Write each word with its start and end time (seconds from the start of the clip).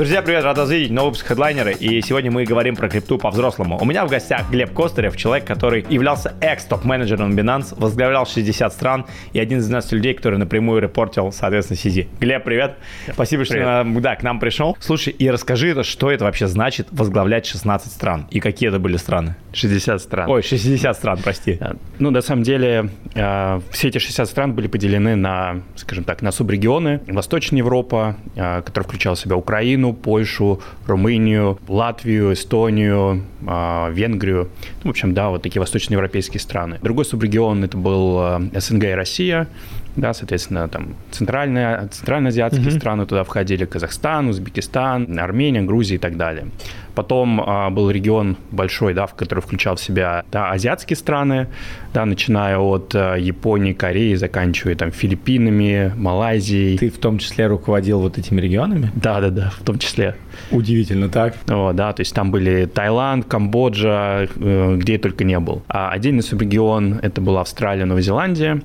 Друзья, 0.00 0.22
привет, 0.22 0.44
рад 0.44 0.56
вас 0.56 0.70
видеть, 0.70 0.90
новый 0.92 1.08
выпуск 1.08 1.26
хедлайнеры, 1.26 1.74
и 1.74 2.00
сегодня 2.00 2.30
мы 2.30 2.44
говорим 2.44 2.74
про 2.74 2.88
крипту 2.88 3.18
по-взрослому. 3.18 3.78
У 3.78 3.84
меня 3.84 4.06
в 4.06 4.08
гостях 4.08 4.50
Глеб 4.50 4.72
Костырев, 4.72 5.14
человек, 5.14 5.46
который 5.46 5.84
являлся 5.90 6.32
экс-топ-менеджером 6.40 7.36
Binance, 7.36 7.74
возглавлял 7.78 8.24
60 8.24 8.72
стран 8.72 9.04
и 9.34 9.38
один 9.38 9.58
из 9.58 9.66
12 9.66 9.92
людей, 9.92 10.14
который 10.14 10.38
напрямую 10.38 10.80
репортил, 10.80 11.32
соответственно, 11.32 11.76
CZ. 11.76 12.08
Глеб, 12.18 12.44
привет. 12.44 12.76
Спасибо, 13.12 13.44
привет. 13.44 13.62
что 13.62 14.00
да, 14.00 14.16
к 14.16 14.22
нам 14.22 14.40
пришел. 14.40 14.74
Слушай, 14.80 15.12
и 15.12 15.28
расскажи, 15.28 15.84
что 15.84 16.10
это 16.10 16.24
вообще 16.24 16.46
значит 16.46 16.88
возглавлять 16.92 17.44
16 17.44 17.92
стран, 17.92 18.26
и 18.30 18.40
какие 18.40 18.70
это 18.70 18.78
были 18.78 18.96
страны? 18.96 19.36
60 19.52 20.00
стран. 20.00 20.30
Ой, 20.30 20.42
60 20.42 20.96
стран, 20.96 21.18
прости. 21.22 21.58
Ну, 21.98 22.10
на 22.10 22.22
самом 22.22 22.42
деле, 22.42 22.88
э, 23.14 23.60
все 23.70 23.88
эти 23.88 23.98
60 23.98 24.26
стран 24.26 24.54
были 24.54 24.66
поделены 24.66 25.14
на, 25.14 25.60
скажем 25.76 26.04
так, 26.04 26.22
на 26.22 26.32
субрегионы. 26.32 27.02
Восточная 27.06 27.58
Европа, 27.58 28.16
э, 28.34 28.62
которая 28.62 28.86
включала 28.86 29.14
в 29.14 29.18
себя 29.18 29.36
Украину, 29.36 29.89
Польшу, 29.92 30.60
Румынию, 30.86 31.58
Латвию, 31.68 32.32
Эстонию, 32.32 33.24
а, 33.46 33.90
Венгрию. 33.90 34.48
Ну, 34.82 34.88
в 34.88 34.90
общем, 34.90 35.14
да, 35.14 35.30
вот 35.30 35.42
такие 35.42 35.60
восточноевропейские 35.60 36.40
страны. 36.40 36.78
Другой 36.82 37.04
субрегион 37.04 37.64
это 37.64 37.76
был 37.76 38.18
а, 38.18 38.42
СНГ 38.54 38.84
и 38.84 38.92
Россия 38.92 39.48
да, 39.96 40.14
соответственно, 40.14 40.68
там 40.68 40.94
центральные, 41.10 41.88
центральноазиатские 41.90 42.68
mm-hmm. 42.68 42.78
страны 42.78 43.06
туда 43.06 43.24
входили, 43.24 43.64
Казахстан, 43.64 44.28
Узбекистан, 44.28 45.18
Армения, 45.18 45.62
Грузия 45.62 45.96
и 45.96 45.98
так 45.98 46.16
далее. 46.16 46.48
Потом 46.94 47.40
а, 47.44 47.70
был 47.70 47.90
регион 47.90 48.36
большой, 48.50 48.94
да, 48.94 49.06
в 49.06 49.14
который 49.14 49.40
включал 49.40 49.76
в 49.76 49.80
себя 49.80 50.24
да, 50.30 50.50
азиатские 50.50 50.96
страны, 50.96 51.48
да, 51.94 52.04
начиная 52.04 52.58
от 52.58 52.94
а, 52.94 53.16
Японии, 53.16 53.72
Кореи, 53.72 54.14
заканчивая 54.14 54.74
там 54.74 54.90
Филиппинами, 54.92 55.92
Малайзией. 55.96 56.78
Ты 56.78 56.90
в 56.90 56.98
том 56.98 57.18
числе 57.18 57.46
руководил 57.46 58.00
вот 58.00 58.18
этими 58.18 58.40
регионами? 58.40 58.90
Да, 58.94 59.20
да, 59.20 59.30
да, 59.30 59.50
в 59.50 59.62
том 59.64 59.78
числе. 59.78 60.16
Удивительно, 60.50 61.08
так? 61.08 61.34
О, 61.48 61.72
да, 61.72 61.92
то 61.92 62.00
есть 62.00 62.14
там 62.14 62.30
были 62.30 62.66
Таиланд, 62.66 63.26
Камбоджа, 63.26 64.26
э, 64.34 64.76
где 64.76 64.94
я 64.94 64.98
только 64.98 65.24
не 65.24 65.38
был. 65.38 65.62
А 65.68 65.90
отдельный 65.90 66.22
субрегион 66.22 66.98
это 67.02 67.20
была 67.20 67.42
Австралия, 67.42 67.84
Новая 67.84 68.02
Зеландия. 68.02 68.62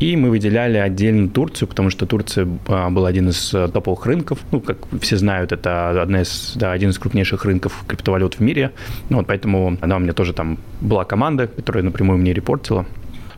И 0.00 0.16
мы 0.16 0.30
выделяли 0.30 0.76
отдельно 0.76 1.28
Турцию, 1.28 1.68
потому 1.68 1.88
что 1.88 2.04
Турция 2.06 2.48
а, 2.66 2.90
был 2.90 3.06
один 3.06 3.28
из 3.28 3.54
э, 3.54 3.68
топовых 3.68 4.04
рынков. 4.06 4.40
Ну, 4.50 4.60
как 4.60 4.78
все 5.00 5.16
знают, 5.16 5.52
это 5.52 6.02
одна 6.02 6.22
из, 6.22 6.52
да, 6.56 6.72
один 6.72 6.90
из 6.90 6.98
крупнейших 6.98 7.44
рынков 7.44 7.63
криптовалют 7.86 8.34
в 8.34 8.40
мире. 8.40 8.72
Ну, 9.10 9.18
вот 9.18 9.26
поэтому 9.26 9.76
она 9.80 9.96
у 9.96 9.98
меня 9.98 10.12
тоже 10.12 10.32
там 10.32 10.58
была 10.80 11.04
команда, 11.04 11.46
которая 11.46 11.82
напрямую 11.82 12.18
мне 12.18 12.32
репортила. 12.32 12.86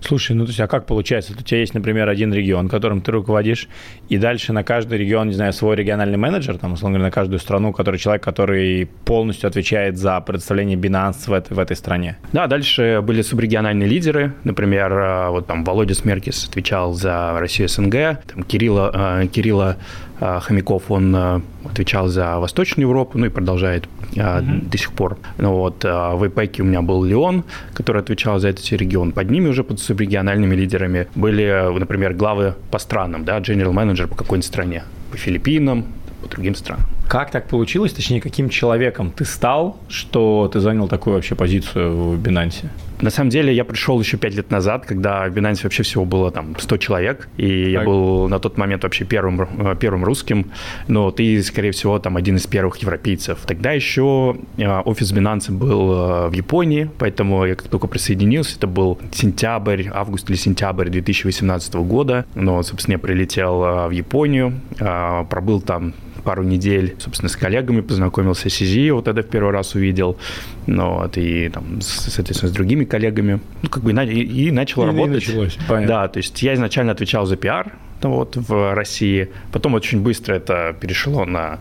Слушай, 0.00 0.36
ну 0.36 0.44
то 0.44 0.50
есть, 0.50 0.60
а 0.60 0.68
как 0.68 0.86
получается? 0.86 1.32
У 1.38 1.42
тебя 1.42 1.60
есть, 1.60 1.74
например, 1.74 2.08
один 2.08 2.32
регион, 2.32 2.68
которым 2.68 3.00
ты 3.00 3.12
руководишь, 3.12 3.68
и 4.08 4.18
дальше 4.18 4.52
на 4.52 4.62
каждый 4.62 4.98
регион, 4.98 5.28
не 5.28 5.34
знаю, 5.34 5.52
свой 5.52 5.74
региональный 5.76 6.16
менеджер, 6.16 6.58
там, 6.58 6.74
условно 6.74 6.98
говоря, 6.98 7.08
на 7.08 7.12
каждую 7.12 7.40
страну, 7.40 7.72
который 7.72 7.98
человек, 7.98 8.22
который 8.22 8.88
полностью 9.04 9.48
отвечает 9.48 9.96
за 9.96 10.20
представление 10.20 10.76
Binance 10.76 11.26
в 11.26 11.32
этой, 11.32 11.54
в 11.54 11.58
этой 11.58 11.76
стране. 11.76 12.18
Да, 12.32 12.46
дальше 12.46 13.00
были 13.02 13.22
субрегиональные 13.22 13.88
лидеры, 13.88 14.32
например, 14.44 14.92
э, 14.92 15.30
вот 15.30 15.46
там 15.46 15.64
Володя 15.64 15.94
Смеркис 15.94 16.46
отвечал 16.48 16.92
за 16.92 17.36
Россию 17.38 17.68
СНГ, 17.68 18.20
там 18.32 18.42
Кирилла, 18.46 19.22
э, 19.22 19.26
Кирилла 19.26 19.76
Хомяков, 20.18 20.90
он 20.90 21.42
отвечал 21.64 22.08
за 22.08 22.38
Восточную 22.38 22.88
Европу, 22.88 23.18
ну 23.18 23.26
и 23.26 23.28
продолжает 23.28 23.88
mm-hmm. 24.12 24.68
до 24.68 24.78
сих 24.78 24.92
пор. 24.92 25.18
Ну 25.38 25.52
вот, 25.52 25.84
в 25.84 26.26
ИПЭКе 26.26 26.62
у 26.62 26.66
меня 26.66 26.82
был 26.82 27.04
Леон, 27.04 27.44
который 27.74 28.02
отвечал 28.02 28.38
за 28.38 28.48
этот 28.48 28.68
регион. 28.70 29.12
Под 29.12 29.30
ними 29.30 29.48
уже 29.48 29.62
под 29.64 29.78
субрегиональными 29.80 30.54
лидерами 30.54 31.06
были, 31.14 31.78
например, 31.78 32.14
главы 32.14 32.54
по 32.70 32.78
странам, 32.78 33.24
да, 33.24 33.38
general 33.38 33.72
manager 33.72 34.06
по 34.06 34.14
какой-нибудь 34.14 34.46
стране, 34.46 34.84
по 35.10 35.16
Филиппинам, 35.16 35.84
по 36.22 36.28
другим 36.28 36.54
странам. 36.54 36.86
Как 37.08 37.30
так 37.30 37.46
получилось, 37.48 37.92
точнее, 37.92 38.20
каким 38.20 38.48
человеком 38.48 39.12
ты 39.12 39.24
стал, 39.24 39.76
что 39.88 40.50
ты 40.52 40.60
занял 40.60 40.88
такую 40.88 41.14
вообще 41.14 41.34
позицию 41.34 41.94
в 41.94 42.20
Binance? 42.20 42.64
На 43.00 43.10
самом 43.10 43.30
деле 43.30 43.52
я 43.52 43.64
пришел 43.64 44.00
еще 44.00 44.16
пять 44.16 44.34
лет 44.34 44.50
назад, 44.50 44.86
когда 44.86 45.28
в 45.28 45.32
Binance 45.32 45.64
вообще 45.64 45.82
всего 45.82 46.04
было 46.04 46.30
там 46.30 46.56
100 46.58 46.76
человек, 46.78 47.28
и 47.36 47.64
так. 47.64 47.72
я 47.72 47.80
был 47.82 48.28
на 48.28 48.38
тот 48.38 48.56
момент 48.56 48.84
вообще 48.84 49.04
первым, 49.04 49.42
э, 49.42 49.76
первым 49.78 50.04
русским, 50.04 50.50
но 50.88 51.10
ты, 51.10 51.42
скорее 51.42 51.72
всего, 51.72 51.98
там 51.98 52.16
один 52.16 52.36
из 52.36 52.46
первых 52.46 52.76
европейцев. 52.78 53.38
Тогда 53.46 53.72
еще 53.72 54.36
э, 54.56 54.80
офис 54.80 55.12
Binance 55.12 55.50
был 55.50 55.92
э, 55.92 56.28
в 56.28 56.32
Японии, 56.32 56.90
поэтому 56.98 57.44
я 57.44 57.54
как 57.54 57.68
только 57.68 57.86
присоединился, 57.86 58.56
это 58.56 58.66
был 58.66 58.98
сентябрь, 59.12 59.88
август 59.92 60.30
или 60.30 60.36
сентябрь 60.36 60.88
2018 60.88 61.74
года, 61.74 62.24
но, 62.34 62.62
собственно, 62.62 62.94
я 62.94 62.98
прилетел 62.98 63.88
в 63.88 63.90
Японию, 63.90 64.60
пробыл 64.78 65.60
там 65.60 65.94
пару 66.26 66.42
недель, 66.42 66.96
собственно, 66.98 67.28
с 67.28 67.36
коллегами 67.36 67.82
познакомился 67.82 68.50
с 68.50 68.60
Изи, 68.60 68.90
вот 68.90 69.06
это 69.06 69.22
в 69.22 69.28
первый 69.28 69.52
раз 69.52 69.76
увидел, 69.76 70.18
ну, 70.66 70.94
вот, 70.96 71.16
и 71.16 71.48
там, 71.48 71.80
соответственно, 71.80 72.50
с 72.50 72.52
другими 72.52 72.84
коллегами, 72.84 73.40
ну, 73.62 73.68
как 73.68 73.84
бы, 73.84 73.92
и, 73.92 74.46
и 74.48 74.50
начал 74.50 74.82
и 74.82 74.86
работать. 74.86 75.22
И 75.22 75.26
началось, 75.28 75.56
понятно. 75.68 75.86
Да, 75.86 76.08
то 76.08 76.16
есть 76.16 76.42
я 76.42 76.54
изначально 76.54 76.92
отвечал 76.92 77.26
за 77.26 77.36
пиар, 77.36 77.72
вот, 78.02 78.34
в 78.36 78.74
России, 78.74 79.28
потом 79.52 79.74
очень 79.74 80.02
быстро 80.02 80.34
это 80.34 80.76
перешло 80.80 81.24
на 81.24 81.60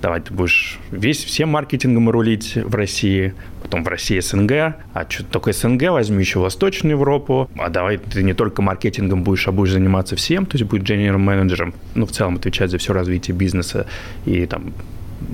давай 0.00 0.20
ты 0.20 0.32
будешь 0.32 0.78
весь 0.90 1.24
всем 1.24 1.50
маркетингом 1.50 2.08
рулить 2.08 2.54
в 2.54 2.74
России, 2.74 3.34
потом 3.68 3.84
в 3.84 3.88
России 3.88 4.18
СНГ, 4.18 4.76
а 4.94 5.06
что 5.08 5.24
только 5.24 5.52
СНГ, 5.52 5.90
возьми 5.90 6.20
еще 6.20 6.38
Восточную 6.38 6.92
Европу, 6.92 7.50
а 7.58 7.68
давай 7.68 7.98
ты 7.98 8.22
не 8.22 8.32
только 8.32 8.62
маркетингом 8.62 9.22
будешь, 9.22 9.46
а 9.46 9.52
будешь 9.52 9.72
заниматься 9.72 10.16
всем, 10.16 10.46
то 10.46 10.56
есть 10.56 10.68
будет 10.68 10.84
генерал 10.84 11.18
менеджером, 11.18 11.74
ну, 11.94 12.06
в 12.06 12.10
целом 12.12 12.36
отвечать 12.36 12.70
за 12.70 12.78
все 12.78 12.94
развитие 12.94 13.36
бизнеса 13.36 13.86
и 14.24 14.46
там 14.46 14.72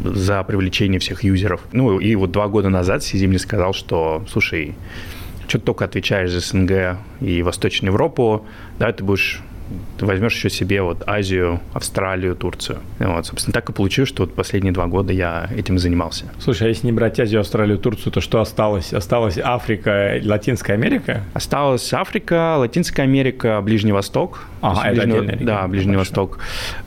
за 0.02 0.42
привлечение 0.42 0.98
всех 0.98 1.22
юзеров. 1.22 1.60
Ну, 1.72 2.00
и 2.00 2.16
вот 2.16 2.32
два 2.32 2.48
года 2.48 2.70
назад 2.70 3.04
Сизи 3.04 3.26
мне 3.26 3.38
сказал, 3.38 3.72
что, 3.72 4.24
слушай, 4.28 4.74
что 5.46 5.58
ты 5.58 5.64
только 5.64 5.84
отвечаешь 5.84 6.32
за 6.32 6.40
СНГ 6.40 6.98
и 7.20 7.42
Восточную 7.42 7.92
Европу, 7.92 8.44
да, 8.80 8.90
ты 8.92 9.04
будешь 9.04 9.40
ты 9.98 10.06
возьмешь 10.06 10.34
еще 10.34 10.50
себе 10.50 10.82
вот 10.82 11.02
Азию, 11.06 11.60
Австралию, 11.72 12.36
Турцию. 12.36 12.78
Вот, 12.98 13.26
собственно, 13.26 13.52
так 13.52 13.70
и 13.70 13.72
получилось, 13.72 14.08
что 14.08 14.24
вот 14.24 14.34
последние 14.34 14.72
два 14.72 14.86
года 14.86 15.12
я 15.12 15.48
этим 15.56 15.78
занимался. 15.78 16.26
Слушай, 16.38 16.66
а 16.66 16.68
если 16.68 16.86
не 16.86 16.92
брать 16.92 17.18
Азию, 17.20 17.40
Австралию, 17.40 17.78
Турцию, 17.78 18.12
то 18.12 18.20
что 18.20 18.40
осталось? 18.40 18.92
Осталась 18.92 19.38
Африка, 19.38 20.20
Латинская 20.22 20.74
Америка? 20.74 21.22
Осталась 21.32 21.92
Африка, 21.92 22.56
Латинская 22.58 23.02
Америка, 23.02 23.60
Ближний 23.62 23.92
Восток. 23.92 24.40
Ага, 24.60 24.88
это 24.88 25.02
Ближний, 25.02 25.18
отдельный 25.18 25.44
Да, 25.44 25.68
Ближний 25.68 25.92
Хорошо. 25.92 26.10
Восток. 26.10 26.38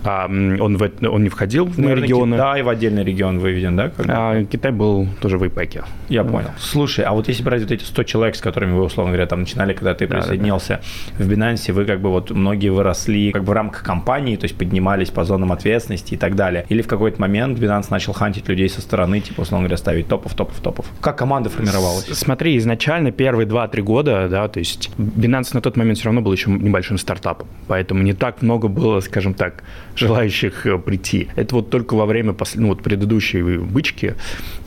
А, 0.03 0.25
он, 0.25 0.77
в, 0.77 0.91
он 1.07 1.23
не 1.23 1.29
входил 1.29 1.65
в 1.65 1.77
мои 1.77 1.95
регионы. 1.95 2.37
Да, 2.37 2.57
и 2.57 2.61
в 2.61 2.69
отдельный 2.69 3.03
регион 3.03 3.39
выведен, 3.39 3.75
да? 3.75 3.91
А, 4.07 4.43
Китай 4.43 4.71
был 4.71 5.07
тоже 5.21 5.37
в 5.37 5.45
ИПЭКе. 5.45 5.83
Я 6.09 6.23
вот. 6.23 6.31
понял. 6.31 6.49
Слушай, 6.57 7.05
а 7.05 7.13
вот 7.13 7.27
если 7.27 7.43
брать 7.43 7.61
вот 7.61 7.71
эти 7.71 7.83
100 7.83 8.03
человек, 8.03 8.35
с 8.35 8.41
которыми 8.41 8.73
вы, 8.73 8.83
условно 8.83 9.11
говоря, 9.11 9.27
там 9.27 9.41
начинали, 9.41 9.73
когда 9.73 9.93
ты 9.93 10.07
да, 10.07 10.15
присоединился 10.15 10.81
да, 11.17 11.25
да. 11.25 11.25
в 11.25 11.29
Binance, 11.29 11.71
вы 11.71 11.85
как 11.85 12.01
бы 12.01 12.09
вот 12.09 12.31
многие 12.31 12.69
выросли 12.77 13.31
как 13.31 13.43
бы 13.43 13.51
в 13.51 13.53
рамках 13.53 13.83
компании, 13.83 14.35
то 14.35 14.45
есть 14.45 14.55
поднимались 14.55 15.09
по 15.09 15.23
зонам 15.25 15.51
ответственности 15.51 16.13
и 16.13 16.17
так 16.17 16.35
далее. 16.35 16.65
Или 16.69 16.81
в 16.81 16.87
какой-то 16.87 17.19
момент 17.19 17.59
Binance 17.59 17.87
начал 17.89 18.13
хантить 18.13 18.47
людей 18.47 18.69
со 18.69 18.81
стороны, 18.81 19.19
типа, 19.19 19.41
условно 19.41 19.67
говоря, 19.67 19.77
ставить 19.77 20.07
топов, 20.07 20.33
топов, 20.35 20.59
топов. 20.59 20.85
Как 21.01 21.17
команда 21.17 21.49
формировалась? 21.49 22.05
Смотри, 22.13 22.57
изначально 22.57 23.11
первые 23.11 23.47
2-3 23.47 23.81
года, 23.81 24.27
да, 24.29 24.47
то 24.47 24.59
есть 24.59 24.91
Binance 24.97 25.49
на 25.53 25.61
тот 25.61 25.75
момент 25.75 25.97
все 25.97 26.05
равно 26.05 26.21
был 26.21 26.31
еще 26.31 26.49
небольшим 26.49 26.97
стартапом, 26.97 27.47
поэтому 27.67 28.03
не 28.03 28.13
так 28.13 28.41
много 28.41 28.67
было, 28.67 28.99
скажем 29.01 29.33
так, 29.33 29.63
желающих 29.95 30.65
э, 30.65 30.77
прийти. 30.77 31.29
Это 31.35 31.55
вот 31.55 31.69
только 31.69 31.95
во 31.95 32.05
время 32.05 32.35
ну, 32.55 32.67
вот 32.67 32.83
предыдущей 32.83 33.41
бычки 33.57 34.13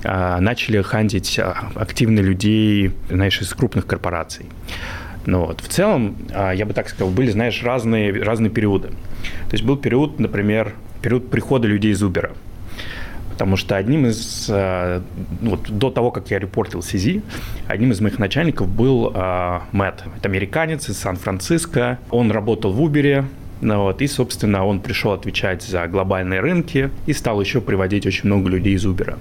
а, 0.05 0.41
начали 0.41 0.83
хантить 0.83 1.39
а, 1.39 1.71
активно 1.75 2.21
людей, 2.21 2.93
знаешь, 3.09 3.41
из 3.41 3.53
крупных 3.55 3.87
корпораций. 3.87 4.47
Ну, 5.27 5.47
вот. 5.47 5.61
В 5.61 5.69
целом, 5.69 6.17
а, 6.33 6.53
я 6.53 6.67
бы 6.67 6.73
так 6.73 6.89
сказал, 6.89 7.11
были, 7.11 7.31
знаешь, 7.31 7.63
разные, 7.63 8.13
разные 8.23 8.51
периоды. 8.51 8.89
То 8.89 9.53
есть 9.53 9.65
был 9.65 9.77
период, 9.77 10.19
например, 10.19 10.75
период 11.03 11.31
прихода 11.31 11.69
людей 11.69 11.93
из 11.93 12.03
Uber. 12.03 12.33
Потому 13.31 13.57
что 13.57 13.77
одним 13.77 14.07
из, 14.07 14.49
а, 14.51 15.03
вот 15.41 15.71
до 15.71 15.91
того, 15.91 16.11
как 16.11 16.31
я 16.31 16.39
репортил 16.39 16.81
CZ, 16.81 17.23
одним 17.69 17.93
из 17.93 18.01
моих 18.01 18.19
начальников 18.19 18.69
был 18.69 19.13
э, 19.15 19.61
Мэтт. 19.73 20.05
Это 20.17 20.29
американец 20.29 20.89
из 20.89 20.99
Сан-Франциско. 20.99 21.99
Он 22.11 22.31
работал 22.31 22.73
в 22.73 22.81
Uber, 22.83 23.25
ну, 23.61 23.83
вот, 23.83 24.01
и, 24.01 24.07
собственно, 24.07 24.65
он 24.65 24.81
пришел 24.81 25.13
отвечать 25.13 25.63
за 25.63 25.87
глобальные 25.87 26.41
рынки 26.41 26.91
и 27.07 27.13
стал 27.13 27.41
еще 27.41 27.61
приводить 27.61 28.07
очень 28.07 28.27
много 28.27 28.49
людей 28.49 28.75
из 28.75 28.87
Uber. 28.87 29.19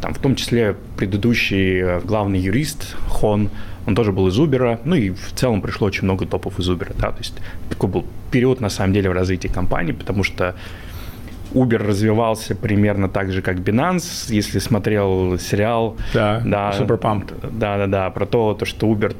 Там, 0.00 0.12
в 0.12 0.18
том 0.18 0.34
числе 0.34 0.76
предыдущий 0.96 2.00
главный 2.00 2.40
юрист 2.40 2.96
Хон, 3.08 3.50
он 3.86 3.94
тоже 3.94 4.12
был 4.12 4.28
из 4.28 4.38
Uber, 4.38 4.80
ну 4.84 4.96
и 4.96 5.10
в 5.10 5.32
целом 5.34 5.62
пришло 5.62 5.86
очень 5.86 6.04
много 6.04 6.26
топов 6.26 6.58
из 6.58 6.68
Uber, 6.68 6.94
да, 6.98 7.12
то 7.12 7.18
есть 7.18 7.34
такой 7.68 7.88
был 7.88 8.04
период, 8.30 8.60
на 8.60 8.68
самом 8.68 8.92
деле, 8.92 9.10
в 9.10 9.12
развитии 9.12 9.48
компании, 9.48 9.92
потому 9.92 10.24
что 10.24 10.54
Uber 11.54 11.78
развивался 11.78 12.54
примерно 12.54 13.08
так 13.08 13.32
же, 13.32 13.40
как 13.40 13.58
Binance. 13.58 14.32
Если 14.32 14.58
смотрел 14.58 15.38
сериал... 15.38 15.96
Да, 16.12 16.42
да 16.44 16.74
Super 16.78 17.00
Pumped. 17.00 17.32
Да-да-да, 17.52 18.10
про 18.10 18.26
то, 18.26 18.54
то, 18.54 18.64
что 18.66 18.86
Uber 18.86 19.14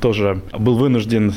тоже 0.00 0.42
был 0.58 0.76
вынужден 0.76 1.32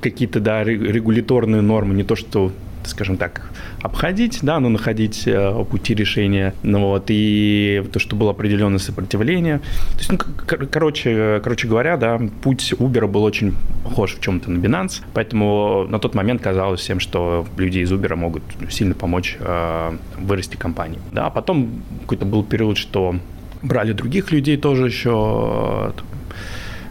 какие-то, 0.00 0.40
да, 0.40 0.62
регуляторные 0.64 1.62
нормы, 1.62 1.94
не 1.94 2.04
то 2.04 2.16
что 2.16 2.52
скажем 2.86 3.16
так, 3.16 3.50
обходить, 3.82 4.40
да, 4.42 4.60
но 4.60 4.68
находить 4.68 5.24
э, 5.26 5.64
пути 5.70 5.94
решения. 5.94 6.54
Ну 6.62 6.80
вот, 6.80 7.04
и 7.08 7.84
то, 7.92 7.98
что 7.98 8.16
было 8.16 8.30
определенное 8.30 8.78
сопротивление. 8.78 9.58
То 9.58 9.98
есть, 9.98 10.12
ну, 10.12 10.18
кор- 10.18 10.66
короче, 10.66 11.40
короче 11.42 11.68
говоря, 11.68 11.96
да, 11.96 12.20
путь 12.42 12.74
Uber 12.78 13.06
был 13.06 13.24
очень 13.24 13.54
похож 13.84 14.14
в 14.16 14.20
чем-то 14.20 14.50
на 14.50 14.58
Binance, 14.58 15.02
поэтому 15.14 15.86
на 15.88 15.98
тот 15.98 16.14
момент 16.14 16.42
казалось 16.42 16.80
всем, 16.80 17.00
что 17.00 17.46
люди 17.56 17.78
из 17.78 17.92
Uber 17.92 18.16
могут 18.16 18.42
сильно 18.70 18.94
помочь 18.94 19.36
э, 19.40 19.96
вырасти 20.18 20.56
компании. 20.56 20.98
Да, 21.12 21.26
а 21.26 21.30
потом 21.30 21.82
какой-то 22.02 22.24
был 22.24 22.42
период, 22.44 22.76
что 22.78 23.16
брали 23.62 23.92
других 23.92 24.32
людей 24.32 24.56
тоже 24.56 24.86
еще, 24.86 25.92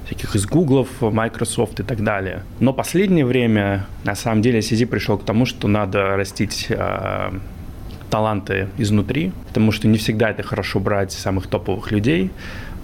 всяких 0.05 0.35
из 0.35 0.45
Google, 0.45 0.87
Microsoft 1.01 1.79
и 1.79 1.83
так 1.83 2.03
далее. 2.03 2.43
Но 2.59 2.73
последнее 2.73 3.25
время, 3.25 3.87
на 4.03 4.15
самом 4.15 4.41
деле, 4.41 4.59
CZ 4.59 4.85
пришел 4.85 5.17
к 5.17 5.25
тому, 5.25 5.45
что 5.45 5.67
надо 5.67 6.15
растить 6.15 6.67
э, 6.69 7.31
таланты 8.09 8.69
изнутри, 8.77 9.31
потому 9.47 9.71
что 9.71 9.87
не 9.87 9.97
всегда 9.97 10.29
это 10.29 10.43
хорошо 10.43 10.79
брать 10.79 11.11
самых 11.11 11.47
топовых 11.47 11.91
людей, 11.91 12.31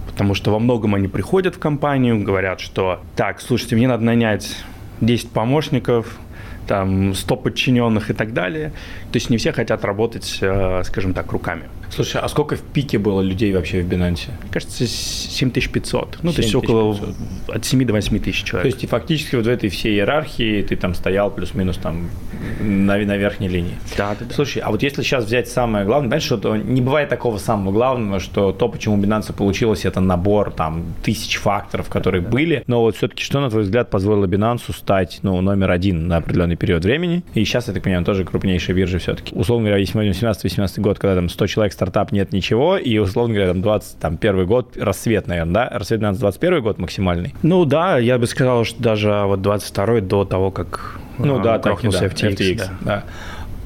потому 0.07 0.33
что 0.33 0.51
во 0.51 0.59
многом 0.59 0.95
они 0.95 1.07
приходят 1.07 1.55
в 1.55 1.59
компанию, 1.59 2.23
говорят, 2.23 2.59
что 2.59 3.01
так, 3.15 3.39
слушайте, 3.39 3.75
мне 3.75 3.87
надо 3.87 4.03
нанять 4.03 4.57
10 5.01 5.31
помощников, 5.31 6.17
там 6.67 7.13
100 7.13 7.35
подчиненных 7.37 8.09
и 8.09 8.13
так 8.13 8.33
далее. 8.33 8.71
То 9.11 9.17
есть 9.17 9.29
не 9.29 9.37
все 9.37 9.51
хотят 9.51 9.83
работать, 9.83 10.37
э, 10.41 10.83
скажем 10.85 11.13
так, 11.13 11.31
руками. 11.31 11.63
Слушай, 11.93 12.21
а 12.21 12.29
сколько 12.29 12.55
в 12.55 12.61
пике 12.61 12.97
было 12.97 13.21
людей 13.21 13.53
вообще 13.53 13.81
в 13.81 13.87
Binance? 13.87 14.29
Мне 14.41 14.51
кажется, 14.51 14.87
7500. 14.87 16.19
Ну, 16.21 16.31
то 16.31 16.41
есть 16.41 16.55
около 16.55 16.97
от 17.49 17.65
7 17.65 17.85
до 17.85 17.93
8 17.93 18.19
тысяч 18.19 18.43
человек. 18.43 18.63
То 18.63 18.75
есть 18.75 18.83
и 18.83 18.87
фактически 18.87 19.35
вот 19.35 19.45
в 19.45 19.49
этой 19.49 19.69
всей 19.69 19.95
иерархии 19.95 20.61
ты 20.61 20.77
там 20.77 20.93
стоял 20.93 21.29
плюс-минус 21.29 21.77
там 21.77 22.09
на, 22.61 22.97
на 22.97 23.17
верхней 23.17 23.49
линии. 23.49 23.75
Да, 23.97 24.15
да, 24.17 24.25
да. 24.25 24.33
Слушай, 24.33 24.59
а 24.59 24.71
вот 24.71 24.83
если 24.83 25.03
сейчас 25.03 25.25
взять 25.25 25.49
самое 25.49 25.85
главное, 25.85 26.07
понимаешь, 26.07 26.23
что 26.23 26.37
то 26.37 26.55
не 26.55 26.79
бывает 26.79 27.09
такого 27.09 27.37
самого 27.37 27.73
главного, 27.73 28.21
что 28.21 28.53
то, 28.53 28.69
почему 28.69 28.97
Binance 28.97 29.33
получилось, 29.33 29.83
это 29.83 29.99
набор 29.99 30.51
там 30.51 30.93
тысяч 31.03 31.37
факторов, 31.37 31.89
которые 31.89 32.21
да. 32.21 32.29
были. 32.29 32.63
Но 32.67 32.81
вот 32.81 32.95
все-таки 32.95 33.21
что, 33.21 33.41
на 33.41 33.49
твой 33.49 33.63
взгляд, 33.63 33.89
позволило 33.89 34.27
Binance 34.27 34.73
стать 34.73 35.19
ну, 35.23 35.41
номер 35.41 35.71
один 35.71 36.07
на 36.07 36.21
определенный 36.51 36.57
период 36.57 36.83
времени? 36.83 37.23
И 37.33 37.43
сейчас, 37.45 37.67
я 37.67 37.73
так 37.73 37.83
понимаю, 37.83 38.05
тоже 38.05 38.23
крупнейшая 38.23 38.75
биржа 38.75 38.99
все-таки. 38.99 39.35
Условно 39.35 39.65
говоря, 39.65 39.79
если 39.79 39.97
мы 39.97 40.07
возьмем 40.07 40.31
17-18 40.31 40.81
год, 40.81 40.99
когда 40.99 41.15
там 41.15 41.29
100 41.29 41.47
человек 41.47 41.73
стартап 41.73 42.11
нет 42.11 42.33
ничего, 42.33 42.77
и, 42.77 42.97
условно 42.97 43.33
говоря, 43.33 43.51
там 43.51 43.61
21 43.61 44.45
год, 44.45 44.77
рассвет, 44.77 45.27
наверное, 45.27 45.53
да? 45.53 45.69
Рассвет 45.77 45.99
2021 45.99 46.61
год 46.61 46.77
максимальный? 46.77 47.33
Ну 47.43 47.65
да, 47.65 47.97
я 47.97 48.17
бы 48.17 48.27
сказал, 48.27 48.63
что 48.65 48.81
даже 48.81 49.23
вот 49.25 49.41
22 49.41 50.01
до 50.01 50.25
того, 50.25 50.51
как 50.51 50.99
ну, 51.17 51.41
да, 51.41 51.59
крохнулся 51.59 52.09
так, 52.09 52.15
да, 52.17 52.27
FTX. 52.27 52.35
FTX 52.35 52.57
да. 52.57 52.71
да. 52.81 53.03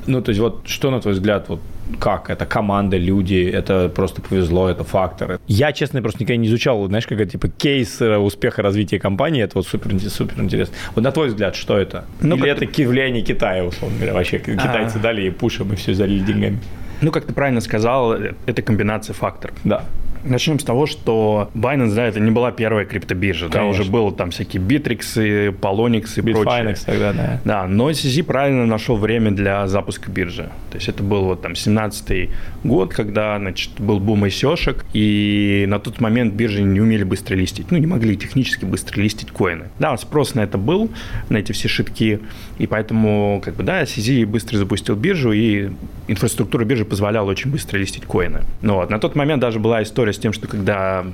Ну, 0.08 0.22
то 0.22 0.30
есть 0.30 0.42
вот 0.42 0.62
что, 0.66 0.92
на 0.92 1.02
твой 1.02 1.14
взгляд, 1.14 1.50
вот 1.50 1.60
как? 2.00 2.30
Это 2.30 2.46
команда, 2.46 2.98
люди, 2.98 3.50
это 3.54 3.90
просто 3.90 4.22
повезло, 4.22 4.70
это 4.70 4.84
факторы. 4.84 5.40
Я, 5.48 5.72
честно, 5.72 6.02
просто 6.02 6.24
никогда 6.24 6.38
не 6.38 6.48
изучал, 6.48 6.88
знаешь, 6.88 7.08
как 7.08 7.30
типа 7.30 7.50
кейс 7.50 8.02
э, 8.02 8.18
успеха 8.18 8.62
развития 8.62 9.00
компании, 9.00 9.44
это 9.44 9.56
вот 9.56 9.68
супер, 9.68 10.00
супер 10.10 10.42
интересно. 10.42 10.76
Вот 10.96 11.04
на 11.04 11.12
твой 11.12 11.28
взгляд, 11.28 11.56
что 11.56 11.78
это? 11.78 12.06
Ну, 12.22 12.36
Или 12.36 12.50
это 12.50 12.66
влияние 12.88 13.24
Китая, 13.24 13.64
условно 13.64 13.98
говоря, 13.98 14.14
вообще 14.14 14.40
китайцы 14.40 14.98
а... 14.98 15.00
дали 15.00 15.28
и 15.28 15.30
пушем, 15.30 15.74
и 15.74 15.76
все 15.76 15.94
залили 15.94 16.24
деньгами? 16.24 16.60
Ну, 17.02 17.12
как 17.12 17.26
ты 17.26 17.34
правильно 17.34 17.62
сказал, 17.62 18.14
это 18.14 18.62
комбинация 18.62 19.14
факторов. 19.14 19.56
Да. 19.64 19.84
Начнем 20.26 20.60
с 20.60 20.64
того, 20.64 20.88
что 20.88 21.52
Binance, 21.54 21.94
да, 21.94 22.08
это 22.08 22.20
не 22.20 22.32
была 22.32 22.52
первая 22.52 22.86
криптобиржа, 22.86 23.48
Конечно. 23.48 23.60
да, 23.60 23.66
уже 23.68 23.90
было 23.90 24.12
там 24.12 24.32
всякие 24.32 24.62
Bittrex, 24.62 25.56
Polonix 25.60 26.14
и 26.18 26.22
Bitfinex 26.22 26.44
прочее. 26.44 26.76
тогда, 26.86 27.14
да. 27.14 27.42
Да, 27.46 27.68
но 27.68 27.92
CZ 27.92 28.24
правильно 28.24 28.66
нашел 28.66 28.98
время 28.98 29.32
для 29.32 29.68
запуска 29.68 30.12
биржи. 30.12 30.50
То 30.72 30.78
есть 30.78 30.90
это 30.90 31.04
был 31.04 31.26
вот 31.26 31.42
там 31.42 31.52
17-й 31.54 32.32
год, 32.64 32.92
когда, 32.94 33.38
значит, 33.38 33.70
был 33.78 34.00
бум 34.00 34.26
ICO-шек, 34.26 34.84
и 34.94 35.66
на 35.68 35.80
тот 35.80 36.02
момент 36.02 36.34
биржи 36.34 36.64
не 36.64 36.82
умели 36.82 37.04
быстро 37.04 37.36
листить, 37.36 37.70
ну, 37.70 37.78
не 37.78 37.88
могли 37.88 38.18
технически 38.18 38.66
быстро 38.66 39.00
листить 39.02 39.30
коины. 39.30 39.66
Да, 39.78 39.96
спрос 39.98 40.34
на 40.34 40.42
это 40.42 40.58
был, 40.58 40.90
на 41.30 41.38
эти 41.38 41.52
все 41.52 41.68
шитки, 41.68 42.20
и 42.58 42.66
поэтому, 42.66 43.42
как 43.46 43.56
бы, 43.56 43.64
да, 43.64 43.84
CZ 43.84 44.26
быстро 44.26 44.58
запустил 44.58 44.96
биржу, 44.96 45.32
и 45.34 45.70
инфраструктура 46.08 46.66
биржи 46.66 46.86
позволяла 46.86 47.30
очень 47.30 47.52
быстро 47.52 47.78
листить 47.78 48.06
коины. 48.06 48.42
Ну 48.62 48.76
вот, 48.76 48.90
на 48.90 49.00
тот 49.00 49.16
момент 49.16 49.42
даже 49.42 49.60
была 49.60 49.84
история 49.84 50.15
с 50.16 50.20
тем, 50.20 50.34
что 50.34 50.48
когда 50.48 51.06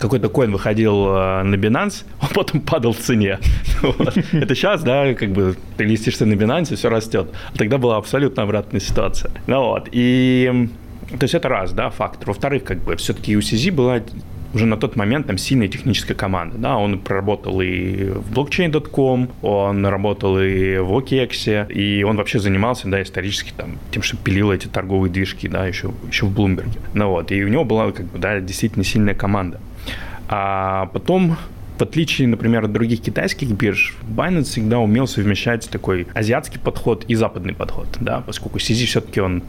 какой-то 0.00 0.28
коин 0.28 0.52
выходил 0.52 1.06
э, 1.08 1.42
на 1.42 1.54
Binance, 1.56 2.04
он 2.22 2.28
потом 2.34 2.60
падал 2.60 2.92
в 2.92 2.98
цене. 2.98 3.38
Это 4.32 4.54
сейчас, 4.54 4.82
да, 4.82 5.14
как 5.14 5.30
бы 5.30 5.56
ты 5.76 5.84
листишься 5.84 6.26
на 6.26 6.34
Binance, 6.34 6.74
все 6.76 6.88
растет. 6.88 7.28
А 7.52 7.58
тогда 7.58 7.78
была 7.78 7.96
абсолютно 7.96 8.42
обратная 8.42 8.80
ситуация. 8.80 9.30
Ну 9.46 9.64
вот, 9.64 9.88
и 9.92 10.68
то 11.10 11.24
есть 11.24 11.34
это 11.34 11.48
раз, 11.48 11.72
да, 11.72 11.90
фактор. 11.90 12.28
Во-вторых, 12.28 12.64
как 12.64 12.78
бы 12.78 12.96
все-таки 12.96 13.36
у 13.36 13.40
CZ 13.40 13.72
была 13.72 14.00
уже 14.54 14.66
на 14.66 14.76
тот 14.76 14.96
момент 14.96 15.26
там 15.26 15.38
сильная 15.38 15.68
техническая 15.68 16.16
команда. 16.16 16.56
Да, 16.58 16.76
он 16.76 16.98
проработал 16.98 17.60
и 17.60 18.04
в 18.10 18.32
blockchain.com, 18.32 19.30
он 19.42 19.86
работал 19.86 20.38
и 20.38 20.78
в 20.78 20.92
OKEX, 20.92 21.72
и 21.72 22.02
он 22.04 22.16
вообще 22.16 22.38
занимался, 22.38 22.88
да, 22.88 23.02
исторически 23.02 23.52
там 23.56 23.78
тем, 23.90 24.02
что 24.02 24.16
пилил 24.16 24.52
эти 24.52 24.68
торговые 24.68 25.10
движки, 25.10 25.48
да, 25.48 25.66
еще, 25.66 25.92
еще 26.08 26.26
в 26.26 26.38
Bloomberg. 26.38 26.70
Ну 26.94 27.08
вот, 27.10 27.32
и 27.32 27.44
у 27.44 27.48
него 27.48 27.64
была, 27.64 27.92
как 27.92 28.06
бы, 28.06 28.18
да, 28.18 28.40
действительно 28.40 28.84
сильная 28.84 29.14
команда. 29.14 29.60
А 30.28 30.86
потом 30.86 31.36
в 31.78 31.82
отличие, 31.82 32.28
например, 32.28 32.64
от 32.64 32.72
других 32.72 33.00
китайских 33.00 33.48
бирж, 33.48 33.96
Binance 34.08 34.44
всегда 34.44 34.78
умел 34.78 35.08
совмещать 35.08 35.68
такой 35.68 36.06
азиатский 36.14 36.60
подход 36.60 37.04
и 37.08 37.16
западный 37.16 37.52
подход, 37.52 37.88
да, 38.00 38.20
поскольку 38.20 38.58
CZ 38.58 38.86
все-таки 38.86 39.20
он 39.20 39.42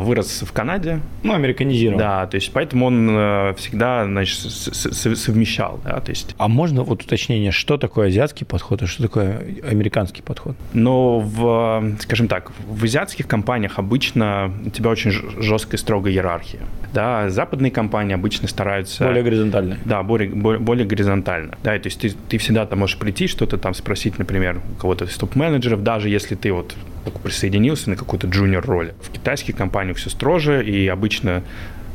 вырос 0.00 0.42
в 0.46 0.52
Канаде. 0.52 1.00
Ну, 1.22 1.34
американизирован. 1.34 1.98
Да, 1.98 2.26
то 2.26 2.36
есть 2.36 2.52
поэтому 2.52 2.86
он 2.86 3.08
э, 3.10 3.54
всегда, 3.56 4.04
значит, 4.04 4.38
совмещал, 4.38 5.80
да, 5.84 6.00
то 6.00 6.10
есть. 6.10 6.34
А 6.38 6.48
можно 6.48 6.82
вот 6.82 7.02
уточнение, 7.02 7.50
что 7.50 7.76
такое 7.78 8.08
азиатский 8.08 8.46
подход, 8.46 8.82
а 8.82 8.86
что 8.86 9.02
такое 9.02 9.42
американский 9.68 10.22
подход? 10.22 10.56
Но 10.72 11.20
в, 11.20 11.96
скажем 12.00 12.28
так, 12.28 12.52
в 12.66 12.84
азиатских 12.84 13.26
компаниях 13.26 13.78
обычно 13.78 14.52
у 14.64 14.70
тебя 14.70 14.90
очень 14.90 15.10
жесткая 15.10 15.78
строгая 15.78 16.12
иерархия, 16.12 16.60
да, 16.92 17.28
западные 17.30 17.70
компании 17.70 18.14
обычно 18.14 18.48
стараются... 18.48 19.04
Более 19.04 19.22
горизонтально. 19.22 19.78
Да, 19.84 20.02
более, 20.02 20.30
более, 20.30 20.86
горизонтально, 20.86 21.56
да, 21.62 21.78
то 21.78 21.86
есть 21.86 22.00
ты, 22.00 22.10
ты 22.28 22.38
всегда 22.38 22.66
там 22.66 22.80
можешь 22.80 22.98
прийти, 22.98 23.26
что-то 23.26 23.56
там 23.56 23.74
спросить, 23.74 24.18
например, 24.18 24.60
у 24.76 24.80
кого-то 24.80 25.04
из 25.06 25.16
топ-менеджеров, 25.16 25.82
даже 25.82 26.08
если 26.08 26.34
ты 26.34 26.52
вот 26.52 26.74
присоединился 27.22 27.90
на 27.90 27.96
какой-то 27.96 28.26
джуниор 28.28 28.64
роли. 28.64 28.94
В 29.02 29.10
китайских 29.10 29.56
компаниях 29.56 29.71
все 29.94 30.10
строже, 30.10 30.64
и 30.64 30.86
обычно 30.88 31.42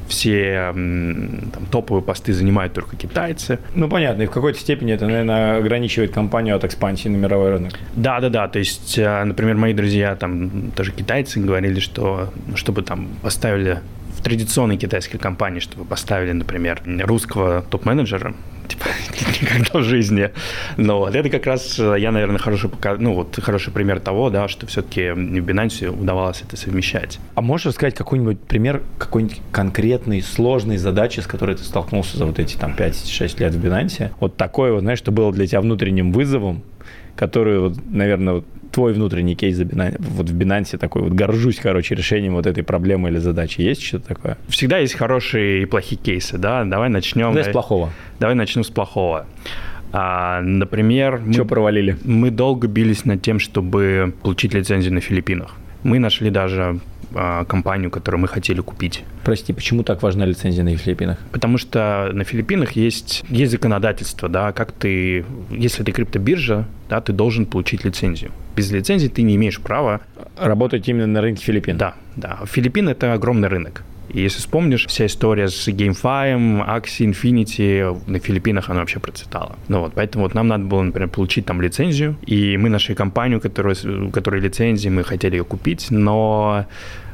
все 0.08 0.72
там, 0.74 1.66
топовые 1.70 2.02
посты 2.02 2.34
занимают 2.34 2.74
только 2.74 2.96
китайцы. 2.96 3.60
Ну, 3.76 3.90
понятно, 3.90 4.24
и 4.24 4.26
в 4.26 4.32
какой-то 4.32 4.60
степени 4.60 4.94
это, 4.94 5.06
наверное, 5.06 5.58
ограничивает 5.58 6.12
компанию 6.12 6.56
от 6.56 6.64
экспансии 6.64 7.10
на 7.10 7.18
мировой 7.18 7.52
рынок. 7.52 7.74
Да, 7.96 8.20
да, 8.20 8.30
да. 8.30 8.48
То 8.48 8.60
есть, 8.60 8.98
э, 8.98 9.24
например, 9.24 9.56
мои 9.56 9.74
друзья, 9.74 10.16
там, 10.16 10.72
тоже 10.76 10.92
китайцы, 10.92 11.40
говорили, 11.40 11.80
что 11.80 12.34
чтобы 12.56 12.82
там 12.84 13.10
поставили 13.22 13.80
в 14.18 14.24
традиционной 14.24 14.78
китайской 14.78 15.18
компании, 15.18 15.60
чтобы 15.60 15.86
поставили, 15.86 16.32
например, 16.32 16.82
русского 17.04 17.62
топ-менеджера, 17.70 18.34
типа, 18.68 18.86
никогда 19.42 19.80
в 19.80 19.84
жизни. 19.84 20.32
Но 20.78 21.00
вот 21.00 21.16
это 21.16 21.30
как 21.30 21.46
раз, 21.46 21.80
э, 21.80 21.96
я, 22.00 22.12
наверное, 22.12 22.38
хороший, 22.40 22.70
ну, 23.00 23.14
вот, 23.14 23.40
хороший 23.42 23.72
пример 23.72 24.00
того, 24.00 24.30
да, 24.30 24.48
что 24.48 24.68
все-таки 24.68 25.12
в 25.12 25.18
Binance 25.18 25.88
удавалось 25.88 26.42
это 26.42 26.58
совмещать. 26.58 27.20
А 27.36 27.42
можешь 27.42 27.68
рассказать 27.68 27.96
какой-нибудь 27.96 28.40
пример 28.40 28.82
какой-нибудь 28.98 29.42
конкретной, 29.52 30.22
сложной 30.22 30.78
задачи, 30.78 31.20
с 31.20 31.28
которой 31.28 31.56
ты 31.56 31.64
столкнулся 31.64 32.18
за 32.18 32.26
вот 32.26 32.40
эти 32.40 32.56
там 32.58 32.74
5-6 32.74 33.40
лет 33.40 33.54
в 33.54 33.66
Binance? 33.66 34.12
Вот 34.20 34.38
такое 34.38 34.74
вот, 34.74 34.82
знаешь, 34.82 35.00
что 35.00 35.12
было 35.12 35.32
для 35.32 35.48
тебя 35.48 35.62
внутренним 35.62 36.12
вызовом, 36.12 36.64
который, 37.18 37.60
вот, 37.60 37.78
наверное, 37.90 38.36
вот 38.36 38.46
твой 38.72 38.94
внутренний 38.94 39.36
кейс 39.36 39.58
вот 39.60 40.30
в 40.30 40.38
Binance 40.38 40.78
такой 40.78 41.02
вот 41.02 41.14
горжусь, 41.14 41.60
короче, 41.62 41.96
решением 41.96 42.34
вот 42.34 42.46
этой 42.46 42.64
проблемы 42.64 43.10
или 43.10 43.18
задачи. 43.18 43.62
Есть 43.62 43.82
что-то 43.82 44.10
такое? 44.10 44.38
Всегда 44.48 44.78
есть 44.78 44.94
хорошие 44.94 45.64
и 45.64 45.66
плохие 45.66 46.00
кейсы, 46.00 46.38
да? 46.38 46.64
Давай 46.64 46.90
начнем. 46.90 47.34
Давай 47.34 47.44
с 47.44 47.52
плохого. 47.52 47.90
Давай 48.20 48.36
начнем 48.36 48.64
с 48.64 48.70
плохого. 48.70 49.26
А, 49.92 50.42
например, 50.42 51.22
что 51.32 51.44
мы, 51.44 51.48
провалили? 51.48 51.98
Мы 52.04 52.30
долго 52.30 52.68
бились 52.68 53.06
над 53.06 53.22
тем, 53.22 53.40
чтобы 53.40 54.14
получить 54.22 54.54
лицензию 54.54 54.94
на 54.94 55.02
Филиппинах. 55.02 55.56
Мы 55.84 56.00
нашли 56.00 56.30
даже 56.30 56.80
а, 57.14 57.46
компанию, 57.46 57.92
которую 57.92 58.22
мы 58.22 58.28
хотели 58.28 58.62
купить. 58.62 59.04
Прости, 59.24 59.54
почему 59.54 59.84
так 59.84 60.04
важна 60.04 60.26
лицензия 60.26 60.64
на 60.64 60.76
Филиппинах? 60.76 61.18
Потому 61.32 61.58
что 61.58 62.10
на 62.14 62.24
Филиппинах 62.24 62.72
есть, 62.74 63.24
есть 63.30 63.52
законодательство, 63.52 64.30
да, 64.30 64.52
как 64.52 64.72
ты, 64.72 65.26
если 65.50 65.84
ты 65.84 65.92
криптобиржа, 65.92 66.66
да, 66.90 67.02
ты 67.02 67.14
должен 67.14 67.46
получить 67.46 67.84
лицензию. 67.84 68.32
Без 68.56 68.72
лицензии 68.72 69.08
ты 69.08 69.22
не 69.22 69.36
имеешь 69.36 69.60
права... 69.60 70.02
Работать 70.38 70.88
именно 70.88 71.08
на 71.08 71.22
рынке 71.22 71.44
Филиппин? 71.44 71.78
Да, 71.78 71.96
да. 72.16 72.40
Филиппины– 72.46 72.90
это 72.92 73.14
огромный 73.14 73.48
рынок. 73.48 73.84
И 74.10 74.22
если 74.22 74.40
вспомнишь, 74.40 74.86
вся 74.88 75.06
история 75.06 75.48
с 75.48 75.68
GameFi, 75.68 76.66
Axie, 76.68 77.12
Infinity 77.12 78.02
на 78.08 78.20
Филиппинах, 78.20 78.70
она 78.70 78.80
вообще 78.82 79.00
процветала. 79.00 79.56
Ну 79.68 79.82
вот, 79.82 79.94
поэтому 79.96 80.24
вот 80.24 80.34
нам 80.34 80.48
надо 80.48 80.64
было, 80.64 80.82
например, 80.82 81.10
получить 81.10 81.46
там 81.46 81.62
лицензию, 81.62 82.16
и 82.26 82.58
мы 82.58 82.70
нашли 82.70 82.96
компанию, 82.96 83.42
которая, 83.42 83.76
у 84.08 84.10
которой 84.10 84.42
лицензии, 84.42 84.90
мы 84.90 85.04
хотели 85.04 85.36
ее 85.38 85.44
купить, 85.44 85.88
но 85.90 86.66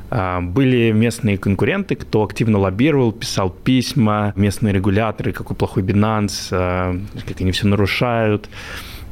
а, 0.09 0.41
были 0.41 0.91
местные 0.91 1.37
конкуренты, 1.39 1.95
кто 1.95 2.23
активно 2.23 2.59
лоббировал, 2.59 3.11
писал 3.11 3.49
письма, 3.49 4.33
местные 4.35 4.71
регуляторы, 4.71 5.31
какой 5.31 5.55
плохой 5.55 5.81
Binance, 5.81 6.49
а, 6.51 6.95
как 7.27 7.41
они 7.41 7.51
все 7.51 7.67
нарушают. 7.67 8.47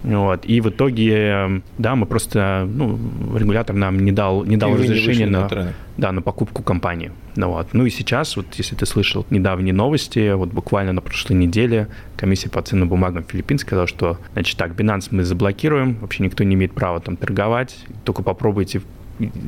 Вот. 0.03 0.45
И 0.45 0.61
в 0.61 0.69
итоге, 0.69 1.61
да, 1.77 1.95
мы 1.95 2.05
просто, 2.05 2.67
ну, 2.71 2.99
регулятор 3.35 3.75
нам 3.75 3.99
не 3.99 4.11
дал, 4.11 4.43
не 4.45 4.57
дал 4.57 4.75
разрешения 4.75 5.27
на, 5.27 5.47
на, 5.47 5.73
да, 6.01 6.11
на 6.11 6.21
покупку 6.21 6.63
компании. 6.63 7.11
Ну, 7.35 7.49
вот. 7.51 7.73
ну 7.73 7.85
и 7.85 7.89
сейчас, 7.91 8.35
вот 8.35 8.47
если 8.55 8.75
ты 8.75 8.85
слышал 8.85 9.25
недавние 9.29 9.73
новости, 9.73 10.33
вот 10.33 10.49
буквально 10.49 10.93
на 10.93 11.01
прошлой 11.01 11.35
неделе 11.35 11.87
комиссия 12.17 12.49
по 12.49 12.61
ценным 12.61 12.89
бумагам 12.89 13.23
Филиппин 13.23 13.59
сказала, 13.59 13.87
что, 13.87 14.17
значит, 14.33 14.57
так, 14.57 14.71
Binance 14.71 15.09
мы 15.11 15.23
заблокируем, 15.23 15.97
вообще 16.01 16.23
никто 16.23 16.43
не 16.43 16.55
имеет 16.55 16.73
права 16.73 16.99
там 16.99 17.17
торговать, 17.17 17.77
только 18.03 18.23
попробуйте 18.23 18.81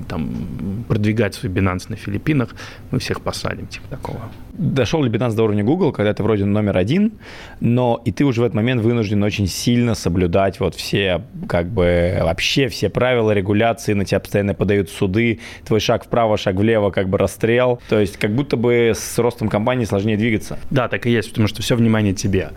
там, 0.08 0.86
продвигать 0.88 1.36
свой 1.36 1.52
Binance 1.52 1.86
на 1.90 1.96
Филиппинах, 1.96 2.50
мы 2.92 3.00
всех 3.00 3.22
посадим, 3.22 3.68
типа 3.68 3.88
такого. 3.90 4.22
Дошел 4.54 5.04
ли 5.04 5.10
Binance 5.10 5.36
до 5.36 5.44
уровня 5.44 5.64
Google, 5.64 5.92
когда 5.92 6.14
ты 6.14 6.22
вроде 6.24 6.46
номер 6.46 6.78
один, 6.78 7.14
но 7.60 8.02
и 8.06 8.12
ты 8.12 8.24
уже 8.26 8.42
в 8.42 8.44
этот 8.44 8.56
момент 8.56 8.82
вынужден 8.82 9.24
очень 9.24 9.48
сильно 9.48 9.96
соблюдать 9.96 10.60
вот 10.60 10.76
все, 10.76 11.24
как 11.48 11.68
бы, 11.68 12.20
вообще 12.22 12.68
все 12.68 12.90
правила, 12.90 13.32
регуляции, 13.32 13.94
на 13.94 14.06
тебя 14.06 14.20
постоянно 14.20 14.54
подают 14.54 14.90
суды, 14.90 15.40
твой 15.66 15.80
шаг 15.80 16.06
вправо, 16.06 16.38
шаг 16.38 16.56
влево, 16.56 16.92
как 16.92 17.10
бы 17.10 17.18
расстрел. 17.18 17.82
То 17.90 18.00
есть 18.00 18.18
как 18.18 18.32
будто 18.36 18.58
бы 18.58 18.94
с 18.96 19.18
ростом 19.18 19.50
компании 19.50 19.86
сложнее 19.86 20.18
двигаться. 20.18 20.60
Да, 20.70 20.88
так 20.88 21.06
и 21.06 21.12
есть, 21.12 21.30
потому 21.30 21.48
что 21.48 21.62
все 21.62 21.76
внимание 21.76 22.14
тебе. 22.14 22.52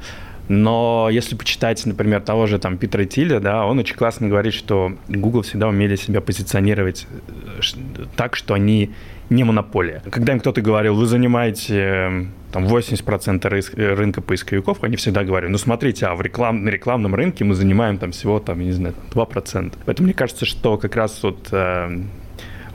Но 0.48 1.08
если 1.10 1.34
почитать, 1.34 1.84
например, 1.86 2.20
того 2.20 2.46
же 2.46 2.58
там 2.58 2.78
Питера 2.78 3.04
Тиля, 3.04 3.40
да, 3.40 3.66
он 3.66 3.78
очень 3.78 3.96
классно 3.96 4.28
говорит, 4.28 4.54
что 4.54 4.92
Google 5.08 5.42
всегда 5.42 5.68
умели 5.68 5.96
себя 5.96 6.20
позиционировать 6.20 7.06
э, 7.28 7.60
так, 8.16 8.36
что 8.36 8.54
они 8.54 8.92
не 9.28 9.44
монополия. 9.44 10.02
Когда 10.10 10.32
им 10.32 10.40
кто-то 10.40 10.60
говорил, 10.60 10.94
вы 10.94 11.06
занимаете 11.06 11.74
э, 11.74 12.24
там 12.52 12.66
80% 12.66 13.74
э, 13.76 13.94
рынка 13.94 14.20
поисковиков, 14.20 14.84
они 14.84 14.96
всегда 14.96 15.24
говорят, 15.24 15.50
ну 15.50 15.58
смотрите, 15.58 16.06
а 16.06 16.14
в 16.14 16.22
реклам, 16.22 16.64
на 16.64 16.68
рекламном 16.68 17.14
рынке 17.14 17.44
мы 17.44 17.54
занимаем 17.54 17.98
там 17.98 18.12
всего, 18.12 18.38
там, 18.38 18.60
я 18.60 18.66
не 18.66 18.72
знаю, 18.72 18.94
2%. 19.10 19.72
Поэтому 19.84 20.06
мне 20.06 20.14
кажется, 20.14 20.46
что 20.46 20.78
как 20.78 20.94
раз 20.94 21.22
вот 21.22 21.48
э, 21.50 22.02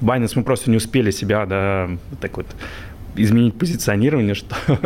Binance 0.02 0.34
мы 0.36 0.44
просто 0.44 0.70
не 0.70 0.78
успели 0.78 1.12
себя, 1.12 1.46
да, 1.46 1.90
так 2.20 2.36
вот 2.36 2.48
изменить 3.16 3.58
позиционирование, 3.58 4.34
что 4.34 4.56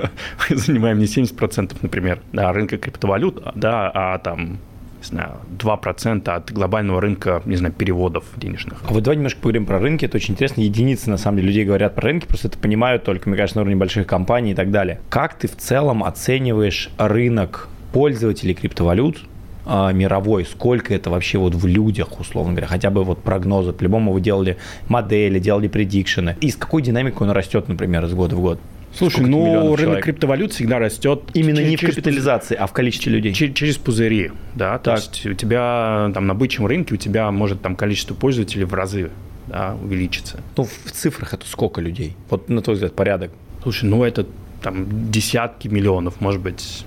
мы 0.49 0.55
занимаем 0.55 0.99
не 0.99 1.05
70%, 1.05 1.75
например, 1.81 2.21
да, 2.33 2.51
рынка 2.51 2.77
криптовалют, 2.77 3.43
да, 3.55 3.91
а 3.93 4.17
там 4.19 4.59
не 4.99 5.17
знаю, 5.17 5.31
2% 5.59 6.29
от 6.29 6.51
глобального 6.51 6.99
рынка, 6.99 7.41
не 7.45 7.55
знаю, 7.55 7.73
переводов 7.73 8.25
денежных. 8.37 8.81
А 8.87 8.93
вот 8.93 9.03
давай 9.03 9.17
немножко 9.17 9.39
поговорим 9.39 9.65
про 9.65 9.79
рынки. 9.79 10.05
Это 10.05 10.17
очень 10.17 10.33
интересно. 10.33 10.61
Единицы, 10.61 11.09
на 11.09 11.17
самом 11.17 11.37
деле, 11.37 11.49
людей 11.49 11.65
говорят 11.65 11.95
про 11.95 12.05
рынки, 12.05 12.25
просто 12.25 12.47
это 12.47 12.57
понимают 12.57 13.03
только, 13.03 13.29
мне 13.29 13.37
кажется, 13.37 13.57
на 13.57 13.61
уровне 13.61 13.75
больших 13.75 14.07
компаний 14.07 14.51
и 14.51 14.55
так 14.55 14.71
далее. 14.71 14.99
Как 15.09 15.37
ты 15.37 15.47
в 15.47 15.55
целом 15.55 16.03
оцениваешь 16.03 16.89
рынок 16.97 17.67
пользователей 17.93 18.53
криптовалют 18.55 19.23
а, 19.65 19.91
мировой, 19.91 20.45
сколько 20.45 20.93
это 20.93 21.09
вообще 21.09 21.37
вот 21.37 21.55
в 21.55 21.65
людях, 21.65 22.19
условно 22.19 22.53
говоря, 22.53 22.67
хотя 22.67 22.89
бы 22.89 23.03
вот 23.03 23.21
прогнозы, 23.23 23.73
по-любому 23.73 24.13
вы 24.13 24.21
делали 24.21 24.57
модели, 24.87 25.39
делали 25.39 25.67
предикшены, 25.67 26.37
и 26.41 26.51
с 26.51 26.55
какой 26.55 26.81
динамикой 26.81 27.27
он 27.27 27.33
растет, 27.33 27.67
например, 27.67 28.05
из 28.05 28.13
года 28.13 28.35
в 28.35 28.41
год? 28.41 28.59
Слушай, 28.97 29.15
Сколько 29.15 29.29
ну 29.29 29.61
рынок 29.61 29.79
человек? 29.79 30.03
криптовалют 30.05 30.53
всегда 30.53 30.79
растет. 30.79 31.23
Именно 31.33 31.57
через, 31.57 31.69
не 31.69 31.75
в 31.75 31.81
капитализации, 31.81 32.55
а 32.55 32.65
в 32.65 32.71
количестве 32.71 33.11
людей. 33.11 33.33
Через, 33.33 33.53
через 33.53 33.77
пузыри, 33.77 34.31
да. 34.55 34.77
Так. 34.77 34.83
То 34.83 34.91
есть 34.93 35.25
у 35.25 35.33
тебя 35.33 36.11
там 36.13 36.27
на 36.27 36.33
бычьем 36.33 36.65
рынке 36.65 36.93
у 36.93 36.97
тебя 36.97 37.29
может 37.31 37.61
там 37.61 37.75
количество 37.75 38.13
пользователей 38.13 38.63
в 38.63 38.73
разы 38.73 39.11
да, 39.47 39.75
увеличиться. 39.83 40.39
Ну, 40.55 40.63
в 40.63 40.91
цифрах 40.91 41.33
это 41.33 41.45
сколько 41.45 41.81
людей? 41.81 42.15
Вот 42.29 42.47
на 42.47 42.61
твой 42.61 42.75
взгляд, 42.75 42.93
порядок. 42.93 43.31
Слушай, 43.63 43.89
ну 43.89 44.03
это 44.03 44.25
там 44.61 45.11
десятки 45.11 45.67
миллионов, 45.67 46.21
может 46.21 46.41
быть, 46.41 46.85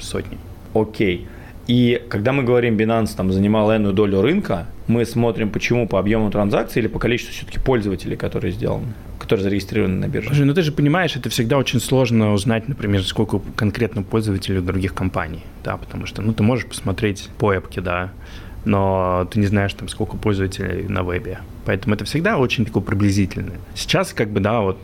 сотни. 0.00 0.38
Окей. 0.74 1.26
И 1.66 2.02
когда 2.08 2.32
мы 2.32 2.42
говорим, 2.42 2.76
Binance 2.76 3.16
там 3.16 3.32
занимал 3.32 3.74
энную 3.74 3.94
долю 3.94 4.20
рынка, 4.20 4.66
мы 4.86 5.04
смотрим, 5.06 5.50
почему 5.50 5.88
по 5.88 5.98
объему 5.98 6.30
транзакций 6.30 6.80
или 6.80 6.88
по 6.88 6.98
количеству 6.98 7.32
все-таки 7.32 7.58
пользователей, 7.58 8.16
которые 8.16 8.52
сделаны, 8.52 8.88
которые 9.18 9.44
зарегистрированы 9.44 9.98
на 9.98 10.08
бирже. 10.08 10.28
Слушай, 10.28 10.44
ну 10.44 10.54
ты 10.54 10.62
же 10.62 10.72
понимаешь, 10.72 11.16
это 11.16 11.30
всегда 11.30 11.56
очень 11.56 11.80
сложно 11.80 12.34
узнать, 12.34 12.68
например, 12.68 13.02
сколько 13.02 13.40
конкретно 13.56 14.02
пользователей 14.02 14.60
других 14.60 14.92
компаний, 14.92 15.42
да, 15.64 15.78
потому 15.78 16.04
что, 16.06 16.20
ну, 16.20 16.34
ты 16.34 16.42
можешь 16.42 16.66
посмотреть 16.66 17.30
по 17.38 17.52
эпке, 17.52 17.80
да, 17.80 18.10
но 18.66 19.26
ты 19.30 19.40
не 19.40 19.46
знаешь, 19.46 19.72
там, 19.74 19.88
сколько 19.88 20.16
пользователей 20.16 20.86
на 20.88 21.02
вебе. 21.02 21.38
Поэтому 21.64 21.94
это 21.94 22.04
всегда 22.04 22.38
очень 22.38 22.66
такое 22.66 22.82
приблизительное. 22.82 23.58
Сейчас, 23.74 24.12
как 24.12 24.30
бы, 24.30 24.40
да, 24.40 24.60
вот 24.60 24.78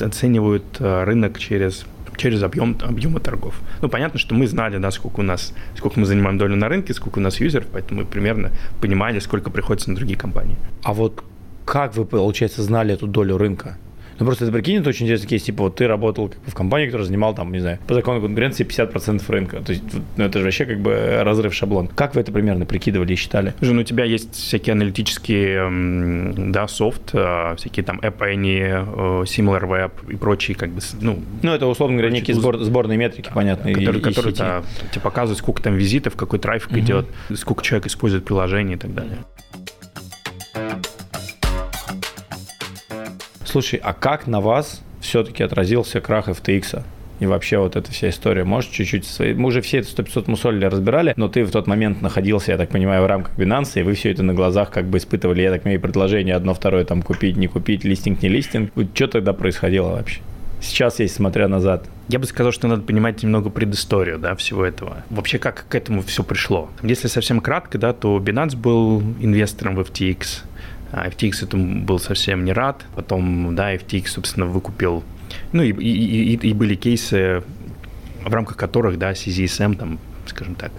оценивают 0.00 0.64
э, 0.78 1.04
рынок 1.04 1.38
через 1.38 1.86
через 2.16 2.42
объем, 2.42 2.76
объемы 2.82 3.20
торгов. 3.20 3.60
Ну, 3.80 3.88
понятно, 3.88 4.18
что 4.18 4.34
мы 4.34 4.46
знали, 4.46 4.78
да, 4.78 4.90
сколько 4.90 5.20
у 5.20 5.22
нас, 5.22 5.52
сколько 5.76 5.98
мы 5.98 6.06
занимаем 6.06 6.38
долю 6.38 6.56
на 6.56 6.68
рынке, 6.68 6.94
сколько 6.94 7.18
у 7.18 7.22
нас 7.22 7.40
юзеров, 7.40 7.66
поэтому 7.72 8.00
мы 8.00 8.06
примерно 8.06 8.50
понимали, 8.80 9.18
сколько 9.18 9.50
приходится 9.50 9.90
на 9.90 9.96
другие 9.96 10.18
компании. 10.18 10.56
А 10.82 10.92
вот 10.92 11.24
как 11.64 11.96
вы, 11.96 12.04
получается, 12.04 12.62
знали 12.62 12.94
эту 12.94 13.06
долю 13.06 13.38
рынка? 13.38 13.76
Ну, 14.18 14.26
просто 14.26 14.44
это, 14.44 14.52
прикинь, 14.52 14.76
это 14.80 14.88
очень 14.88 15.06
интересный 15.06 15.28
кейс, 15.28 15.42
типа, 15.42 15.64
вот 15.64 15.76
ты 15.76 15.86
работал 15.86 16.28
как 16.28 16.38
бы, 16.40 16.50
в 16.50 16.54
компании, 16.54 16.86
которая 16.86 17.06
занимала, 17.06 17.34
там, 17.34 17.52
не 17.52 17.60
знаю, 17.60 17.78
по 17.86 17.94
закону 17.94 18.20
конкуренции 18.20 18.66
50% 18.66 19.22
рынка. 19.28 19.60
То 19.60 19.72
есть, 19.72 19.82
ну, 20.16 20.24
это 20.24 20.38
же 20.38 20.44
вообще 20.44 20.64
как 20.64 20.80
бы 20.80 21.20
разрыв 21.22 21.54
шаблон. 21.54 21.88
Как 21.88 22.14
вы 22.14 22.20
это 22.20 22.32
примерно 22.32 22.66
прикидывали 22.66 23.12
и 23.12 23.16
считали? 23.16 23.54
Слушай, 23.58 23.72
ну, 23.74 23.80
у 23.80 23.84
тебя 23.84 24.04
есть 24.04 24.34
всякие 24.34 24.72
аналитические, 24.72 26.52
да, 26.52 26.68
софт, 26.68 27.10
а, 27.14 27.56
всякие 27.56 27.84
там 27.84 27.98
App 28.00 28.18
Annie, 28.18 29.24
SimilarWeb 29.24 30.12
и 30.12 30.16
прочие, 30.16 30.56
как 30.56 30.70
бы, 30.70 30.80
ну... 31.00 31.18
Ну, 31.42 31.52
это, 31.52 31.66
условно 31.66 31.96
говоря, 31.96 32.12
некие 32.12 32.34
сбор, 32.34 32.58
сборные 32.58 32.98
метрики, 32.98 33.28
да, 33.28 33.34
понятно, 33.34 33.72
которые, 33.72 34.00
и, 34.00 34.02
которые 34.02 34.32
и 34.32 34.36
да, 34.36 34.62
тебе 34.90 35.00
показывают, 35.02 35.38
сколько 35.38 35.62
там 35.62 35.74
визитов, 35.74 36.16
какой 36.16 36.38
трафик 36.38 36.70
угу. 36.70 36.80
идет, 36.80 37.06
сколько 37.34 37.62
человек 37.62 37.86
использует 37.86 38.24
приложение 38.24 38.76
и 38.76 38.78
так 38.78 38.94
далее. 38.94 39.18
Слушай, 43.52 43.80
а 43.82 43.92
как 43.92 44.26
на 44.26 44.40
вас 44.40 44.80
все-таки 45.02 45.42
отразился 45.42 46.00
крах 46.00 46.28
FTX? 46.28 46.82
И 47.20 47.26
вообще 47.26 47.58
вот 47.58 47.76
эта 47.76 47.92
вся 47.92 48.08
история. 48.08 48.44
Можешь 48.44 48.70
чуть-чуть... 48.70 49.06
Мы 49.18 49.48
уже 49.48 49.60
все 49.60 49.80
это 49.80 49.88
100-500 49.88 50.24
мусолили 50.30 50.64
разбирали, 50.64 51.12
но 51.18 51.28
ты 51.28 51.44
в 51.44 51.50
тот 51.50 51.66
момент 51.66 52.00
находился, 52.00 52.52
я 52.52 52.56
так 52.56 52.70
понимаю, 52.70 53.02
в 53.02 53.06
рамках 53.06 53.36
Binance, 53.36 53.78
и 53.78 53.82
вы 53.82 53.92
все 53.92 54.10
это 54.10 54.22
на 54.22 54.32
глазах 54.32 54.70
как 54.70 54.86
бы 54.86 54.96
испытывали, 54.96 55.42
я 55.42 55.50
так 55.50 55.64
понимаю, 55.64 55.82
предложение 55.82 56.34
одно, 56.34 56.54
второе, 56.54 56.86
там, 56.86 57.02
купить, 57.02 57.36
не 57.36 57.46
купить, 57.46 57.84
листинг, 57.84 58.22
не 58.22 58.30
листинг. 58.30 58.72
Что 58.94 59.06
тогда 59.06 59.34
происходило 59.34 59.90
вообще? 59.90 60.22
Сейчас, 60.62 61.00
если 61.00 61.16
смотря 61.16 61.46
назад. 61.46 61.84
Я 62.08 62.20
бы 62.20 62.24
сказал, 62.24 62.52
что 62.52 62.68
надо 62.68 62.82
понимать 62.82 63.22
немного 63.22 63.50
предысторию 63.50 64.18
да, 64.18 64.34
всего 64.34 64.64
этого. 64.64 65.02
Вообще, 65.10 65.38
как 65.38 65.66
к 65.68 65.74
этому 65.74 66.00
все 66.02 66.22
пришло. 66.22 66.70
Если 66.82 67.08
совсем 67.08 67.40
кратко, 67.40 67.76
да, 67.76 67.92
то 67.92 68.16
Binance 68.18 68.56
был 68.56 69.02
инвестором 69.20 69.74
в 69.74 69.80
FTX. 69.80 70.44
А 70.92 71.08
FTX 71.08 71.44
этому 71.44 71.82
был 71.82 71.98
совсем 71.98 72.44
не 72.44 72.52
рад. 72.52 72.84
Потом, 72.94 73.54
да, 73.56 73.74
FTX, 73.74 74.06
собственно, 74.06 74.46
выкупил... 74.46 75.02
Ну, 75.52 75.62
и, 75.62 75.72
и, 75.72 76.34
и, 76.34 76.48
и 76.48 76.52
были 76.52 76.74
кейсы, 76.74 77.42
в 78.24 78.32
рамках 78.32 78.56
которых, 78.56 78.98
да, 78.98 79.12
CZSM, 79.12 79.76
там, 79.76 79.98
скажем 80.26 80.54
так, 80.54 80.70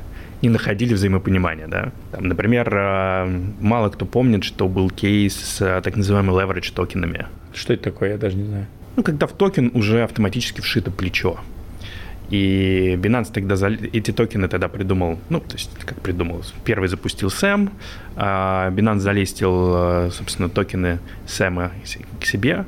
не 0.44 0.50
находили 0.50 0.94
взаимопонимания, 0.94 1.68
да. 1.68 1.92
Там, 2.12 2.28
например, 2.28 2.70
а, 2.72 3.28
мало 3.60 3.90
кто 3.90 4.06
помнит, 4.06 4.44
что 4.44 4.68
был 4.68 4.90
кейс 4.90 5.36
с 5.36 5.62
а, 5.62 5.82
так 5.82 5.96
называемыми 5.96 6.36
leverage 6.36 6.74
токенами. 6.74 7.26
Что 7.54 7.74
это 7.74 7.84
такое, 7.84 8.12
я 8.12 8.18
даже 8.18 8.36
не 8.36 8.44
знаю. 8.44 8.68
Ну, 8.96 9.04
когда 9.04 9.26
в 9.26 9.32
токен 9.32 9.72
уже 9.74 10.04
автоматически 10.04 10.62
вшито 10.62 10.92
плечо. 10.92 11.40
И 12.34 12.98
Binance 13.00 13.32
тогда 13.32 13.56
за... 13.56 13.68
эти 13.68 14.10
токены 14.10 14.48
тогда 14.48 14.68
придумал, 14.68 15.20
ну, 15.30 15.40
то 15.40 15.54
есть, 15.54 15.70
как 15.86 16.02
придумал, 16.02 16.42
первый 16.66 16.90
запустил 16.90 17.30
Сэм, 17.30 17.70
а 18.16 18.72
Binance 18.72 19.02
залистил, 19.02 19.74
э, 19.76 20.10
собственно, 20.12 20.50
токены 20.50 20.98
Сэма 21.28 21.72
к 22.20 22.26
себе, 22.26 22.66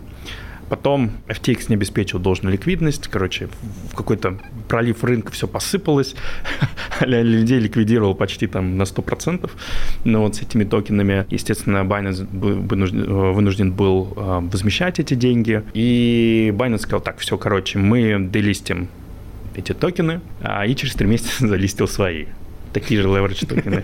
Потом 0.70 1.12
FTX 1.28 1.66
не 1.70 1.76
обеспечил 1.76 2.18
должную 2.18 2.54
ликвидность. 2.54 3.08
Короче, 3.08 3.50
в 3.92 3.96
какой-то 3.96 4.40
пролив 4.68 5.04
рынка 5.04 5.32
все 5.32 5.48
посыпалось. 5.48 6.16
Людей 7.02 7.60
ликвидировал 7.60 8.16
почти 8.16 8.48
там 8.48 8.76
на 8.76 8.84
100%. 8.84 9.50
Но 10.06 10.22
вот 10.22 10.36
с 10.36 10.42
этими 10.42 10.64
токенами, 10.64 11.28
естественно, 11.30 11.84
Binance 11.84 12.26
вынужден 13.34 13.74
был 13.74 14.14
э, 14.16 14.40
возмещать 14.52 15.00
эти 15.00 15.14
деньги. 15.14 15.64
И 15.76 16.52
Binance 16.56 16.80
сказал, 16.80 17.02
так, 17.02 17.20
все, 17.20 17.38
короче, 17.38 17.78
мы 17.78 18.28
делистим 18.32 18.90
эти 19.58 19.74
токены, 19.74 20.22
а 20.42 20.66
и 20.66 20.76
через 20.76 20.94
три 20.96 21.08
месяца 21.08 21.48
залистил 21.48 21.88
свои 21.88 22.26
такие 22.74 23.02
же 23.02 23.08
leverage 23.08 23.48
токены. 23.48 23.84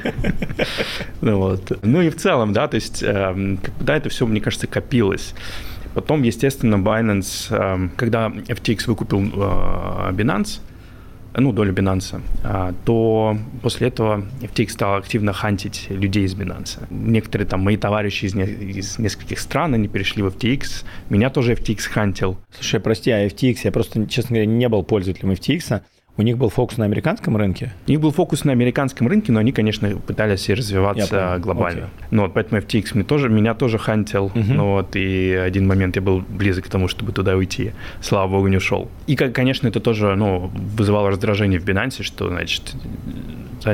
ну, 1.21 1.37
вот. 1.37 1.79
ну 1.81 2.01
и 2.01 2.09
в 2.09 2.17
целом, 2.17 2.51
да, 2.51 2.67
то 2.67 2.75
есть, 2.75 3.01
э, 3.01 3.57
да, 3.79 3.95
это 3.95 4.09
все, 4.09 4.25
мне 4.25 4.41
кажется, 4.41 4.67
копилось. 4.67 5.33
Потом, 5.93 6.23
естественно, 6.23 6.75
Binance, 6.75 7.47
э, 7.49 7.89
когда 7.95 8.27
FTX 8.27 8.87
выкупил 8.87 9.21
э, 9.21 10.11
Binance, 10.11 10.59
ну, 11.35 11.51
долю 11.53 11.73
Binance, 11.73 12.21
а, 12.43 12.73
то 12.85 13.37
после 13.61 13.87
этого 13.87 14.25
FTX 14.41 14.69
стал 14.69 14.95
активно 14.95 15.33
хантить 15.33 15.87
людей 15.89 16.25
из 16.25 16.35
Binance. 16.35 16.79
Некоторые 16.89 17.47
там 17.47 17.61
мои 17.61 17.77
товарищи 17.77 18.25
из, 18.25 18.35
не, 18.35 18.43
из 18.43 18.99
нескольких 18.99 19.39
стран, 19.39 19.73
они 19.73 19.87
перешли 19.87 20.23
в 20.23 20.27
FTX. 20.27 20.85
Меня 21.09 21.29
тоже 21.29 21.53
FTX 21.53 21.89
хантил. 21.89 22.37
Слушай, 22.53 22.79
прости, 22.79 23.11
а 23.11 23.25
FTX, 23.27 23.59
я 23.63 23.71
просто, 23.71 24.05
честно 24.07 24.35
говоря, 24.35 24.45
не 24.45 24.67
был 24.67 24.83
пользователем 24.83 25.31
FTX, 25.31 25.81
у 26.17 26.23
них 26.23 26.37
был 26.37 26.49
фокус 26.49 26.77
на 26.77 26.85
американском 26.85 27.37
рынке? 27.37 27.71
У 27.87 27.91
них 27.91 27.99
был 28.01 28.11
фокус 28.11 28.43
на 28.43 28.51
американском 28.51 29.07
рынке, 29.07 29.31
но 29.31 29.39
они, 29.39 29.51
конечно, 29.51 29.89
пытались 29.95 30.49
и 30.49 30.53
развиваться 30.53 31.37
глобально. 31.39 31.85
Okay. 31.85 32.05
Ну, 32.11 32.21
вот 32.23 32.33
поэтому 32.33 32.61
FTX 32.61 32.91
мне 32.93 33.03
тоже, 33.03 33.29
меня 33.29 33.53
тоже 33.53 33.77
хантил. 33.77 34.31
Uh-huh. 34.33 34.53
Ну, 34.53 34.71
вот, 34.73 34.95
и 34.95 35.31
один 35.33 35.67
момент 35.67 35.95
я 35.95 36.01
был 36.01 36.21
близок 36.27 36.65
к 36.65 36.69
тому, 36.69 36.87
чтобы 36.87 37.13
туда 37.13 37.35
уйти. 37.35 37.71
Слава 38.01 38.29
богу, 38.29 38.47
не 38.47 38.57
ушел. 38.57 38.89
И, 39.07 39.15
конечно, 39.15 39.67
это 39.67 39.79
тоже 39.79 40.15
ну, 40.15 40.51
вызывало 40.77 41.09
раздражение 41.09 41.59
в 41.59 41.65
Binance, 41.65 42.03
что, 42.03 42.27
значит, 42.27 42.75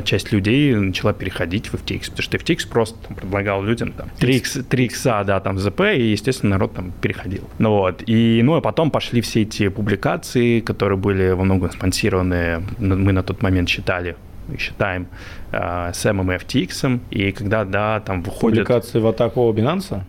часть 0.03 0.31
людей 0.31 0.75
начала 0.75 1.13
переходить 1.13 1.67
в 1.67 1.75
FTX, 1.75 2.01
потому 2.11 2.21
что 2.21 2.37
FTX 2.37 2.67
просто 2.67 2.97
там, 3.07 3.15
предлагал 3.15 3.63
людям 3.63 3.91
там 3.91 4.09
3 4.19 4.35
x, 4.37 4.59
3 4.69 4.85
x 4.85 5.03
да, 5.03 5.39
там 5.39 5.57
ЗП, 5.59 5.81
и, 5.95 6.11
естественно, 6.11 6.51
народ 6.51 6.73
там 6.73 6.91
переходил. 7.01 7.43
Ну 7.59 7.71
вот, 7.71 8.03
и, 8.05 8.41
ну, 8.43 8.55
а 8.55 8.61
потом 8.61 8.91
пошли 8.91 9.21
все 9.21 9.41
эти 9.41 9.69
публикации, 9.69 10.59
которые 10.59 10.97
были 10.97 11.31
во 11.31 11.43
многом 11.43 11.71
спонсированы, 11.71 12.63
мы 12.79 13.11
на 13.11 13.23
тот 13.23 13.41
момент 13.41 13.69
считали, 13.69 14.15
считаем, 14.57 15.07
э, 15.51 15.91
с 15.93 16.05
и 16.05 16.09
FTX, 16.09 16.99
и 17.09 17.31
когда, 17.31 17.65
да, 17.65 17.99
там 17.99 18.21
выходят... 18.21 18.67
Публикации 18.67 18.99
в 18.99 19.07
атаку 19.07 19.53
Binance? 19.53 20.01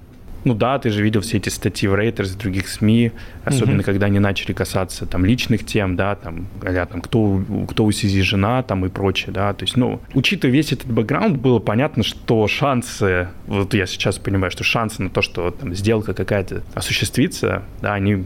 Ну 0.48 0.54
да, 0.54 0.78
ты 0.78 0.88
же 0.88 1.02
видел 1.02 1.20
все 1.20 1.36
эти 1.36 1.50
статьи 1.50 1.86
в 1.86 1.94
Reuters, 1.94 2.34
других 2.38 2.68
СМИ, 2.68 3.12
особенно 3.44 3.80
угу. 3.80 3.84
когда 3.84 4.06
они 4.06 4.18
начали 4.18 4.54
касаться 4.54 5.04
там 5.04 5.26
личных 5.26 5.66
тем, 5.66 5.94
да, 5.94 6.14
там, 6.14 6.46
а 6.62 6.86
там 6.86 7.02
кто, 7.02 7.42
кто 7.68 7.84
у 7.84 7.92
Сизи 7.92 8.22
жена, 8.22 8.62
там 8.62 8.86
и 8.86 8.88
прочее, 8.88 9.30
да, 9.30 9.52
то 9.52 9.64
есть, 9.64 9.76
ну, 9.76 10.00
учитывая 10.14 10.54
весь 10.54 10.72
этот 10.72 10.86
бэкграунд, 10.86 11.36
было 11.36 11.58
понятно, 11.58 12.02
что 12.02 12.48
шансы, 12.48 13.28
вот 13.46 13.74
я 13.74 13.84
сейчас 13.84 14.18
понимаю, 14.18 14.50
что 14.50 14.64
шансы 14.64 15.02
на 15.02 15.10
то, 15.10 15.20
что 15.20 15.50
там 15.50 15.74
сделка 15.74 16.14
какая-то 16.14 16.62
осуществится, 16.72 17.62
да, 17.82 17.92
они, 17.92 18.24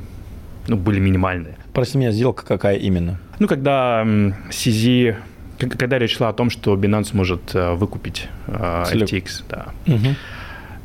ну, 0.68 0.76
были 0.76 1.00
минимальные. 1.00 1.56
Прости 1.74 1.98
меня, 1.98 2.12
сделка 2.12 2.46
какая 2.46 2.76
именно? 2.76 3.18
Ну, 3.40 3.48
когда 3.48 4.06
Сизи 4.52 5.16
когда 5.58 5.98
речь 5.98 6.16
шла 6.16 6.28
о 6.28 6.32
том, 6.32 6.50
что 6.50 6.74
Binance 6.74 7.10
может 7.12 7.54
э, 7.54 7.74
выкупить 7.74 8.28
э, 8.48 8.84
FTX, 8.92 9.44
да. 9.48 9.66
Угу. 9.86 10.16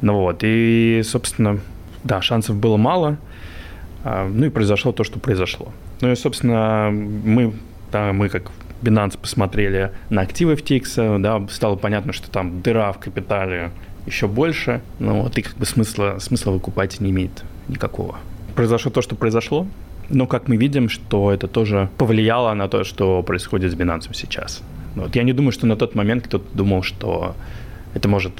Ну 0.01 0.21
вот, 0.21 0.39
и, 0.41 1.01
собственно, 1.03 1.59
да, 2.03 2.21
шансов 2.21 2.55
было 2.55 2.77
мало, 2.77 3.17
а, 4.03 4.27
ну 4.27 4.45
и 4.45 4.49
произошло 4.49 4.91
то, 4.91 5.03
что 5.03 5.19
произошло. 5.19 5.71
Ну 6.01 6.11
и, 6.11 6.15
собственно, 6.15 6.89
мы, 6.91 7.53
да, 7.91 8.13
мы 8.13 8.29
как 8.29 8.51
Binance 8.81 9.17
посмотрели 9.19 9.91
на 10.09 10.21
активы 10.21 10.53
FTX, 10.53 11.19
да, 11.19 11.45
стало 11.49 11.75
понятно, 11.75 12.13
что 12.13 12.29
там 12.29 12.61
дыра 12.61 12.91
в 12.91 12.99
капитале 12.99 13.71
еще 14.05 14.27
больше, 14.27 14.81
ну 14.99 15.23
вот, 15.23 15.37
и 15.37 15.41
как 15.41 15.55
бы 15.57 15.65
смысла, 15.65 16.17
смысла 16.19 16.51
выкупать 16.51 16.99
не 17.01 17.11
имеет 17.11 17.43
никакого. 17.67 18.17
Произошло 18.55 18.91
то, 18.91 19.01
что 19.01 19.15
произошло, 19.15 19.67
но 20.09 20.27
как 20.27 20.47
мы 20.47 20.57
видим, 20.57 20.89
что 20.89 21.31
это 21.31 21.47
тоже 21.47 21.89
повлияло 21.97 22.53
на 22.53 22.67
то, 22.69 22.83
что 22.83 23.21
происходит 23.23 23.71
с 23.71 23.75
Binance 23.75 24.13
сейчас. 24.13 24.63
Вот. 24.95 25.15
Я 25.15 25.23
не 25.23 25.33
думаю, 25.33 25.51
что 25.51 25.67
на 25.67 25.75
тот 25.75 25.95
момент 25.95 26.25
кто-то 26.25 26.45
думал, 26.55 26.83
что 26.83 27.35
это 27.93 28.07
может 28.07 28.33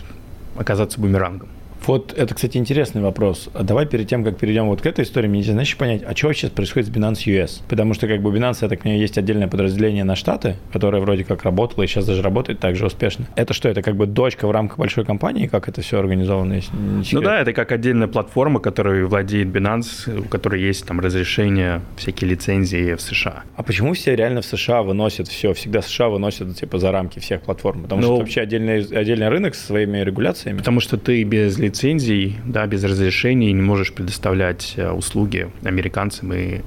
оказаться 0.57 0.99
бумерангом. 0.99 1.49
Вот 1.86 2.13
это, 2.17 2.34
кстати, 2.34 2.57
интересный 2.57 3.01
вопрос. 3.01 3.50
А 3.53 3.63
давай 3.63 3.86
перед 3.86 4.07
тем, 4.07 4.24
как 4.24 4.38
перейдем 4.38 4.67
вот 4.67 4.81
к 4.81 4.86
этой 4.86 5.03
истории, 5.03 5.27
мне 5.27 5.41
интересно 5.41 5.77
понять, 5.77 6.03
а 6.05 6.15
что 6.15 6.34
сейчас 6.34 6.51
происходит 6.51 6.89
с 6.89 6.91
Binance 6.91 7.25
US? 7.25 7.62
Потому 7.67 7.93
что 7.93 8.07
как 8.07 8.22
бы 8.22 8.36
Binance, 8.36 8.60
я 8.62 8.69
так 8.69 8.81
понимаю, 8.81 9.01
есть 9.01 9.17
отдельное 9.17 9.48
подразделение 9.48 10.03
на 10.03 10.15
Штаты, 10.15 10.55
которое 10.74 11.01
вроде 11.01 11.24
как 11.24 11.43
работало 11.43 11.84
и 11.84 11.88
сейчас 11.88 12.05
даже 12.05 12.22
работает 12.22 12.60
так 12.60 12.75
же 12.75 12.86
успешно. 12.86 13.27
Это 13.36 13.53
что, 13.53 13.69
это 13.69 13.81
как 13.81 13.96
бы 13.96 14.05
дочка 14.05 14.48
в 14.48 14.51
рамках 14.51 14.77
большой 14.77 15.05
компании? 15.05 15.48
Как 15.48 15.69
это 15.69 15.81
все 15.81 16.00
организовано? 16.00 16.53
Если 16.53 16.72
ну 17.12 17.22
да, 17.22 17.39
это 17.39 17.53
как 17.53 17.72
отдельная 17.72 18.07
платформа, 18.07 18.60
которой 18.60 19.05
владеет 19.05 19.48
Binance, 19.48 20.19
у 20.19 20.23
которой 20.23 20.62
есть 20.62 20.86
там 20.86 20.99
разрешение, 20.99 21.82
всякие 21.95 22.30
лицензии 22.30 22.93
в 22.93 23.01
США. 23.01 23.43
А 23.56 23.63
почему 23.63 23.93
все 23.93 24.15
реально 24.15 24.41
в 24.41 24.45
США 24.45 24.84
выносят 24.84 25.28
все? 25.28 25.54
Всегда 25.54 25.82
США 25.82 26.10
выносят 26.10 26.56
типа 26.56 26.80
за 26.80 26.91
рамки 26.91 27.19
всех 27.19 27.41
платформ? 27.41 27.84
Потому 27.84 28.01
ну, 28.01 28.08
что 28.08 28.13
это 28.15 28.23
вообще 28.23 28.41
отдельный, 28.41 28.82
отдельный 28.84 29.30
рынок 29.30 29.56
со 29.56 29.67
своими 29.67 29.99
регуляциями? 29.99 30.58
Потому 30.58 30.80
что 30.80 30.97
ты 30.97 31.23
без 31.23 31.58
лицензий, 31.67 32.38
да, 32.45 32.65
без 32.67 32.84
разрешений 32.84 33.51
не 33.51 33.62
можешь 33.62 33.93
предоставлять 33.93 34.73
э, 34.77 34.89
услуги 34.89 35.49
американцам 35.63 36.34
и 36.34 36.62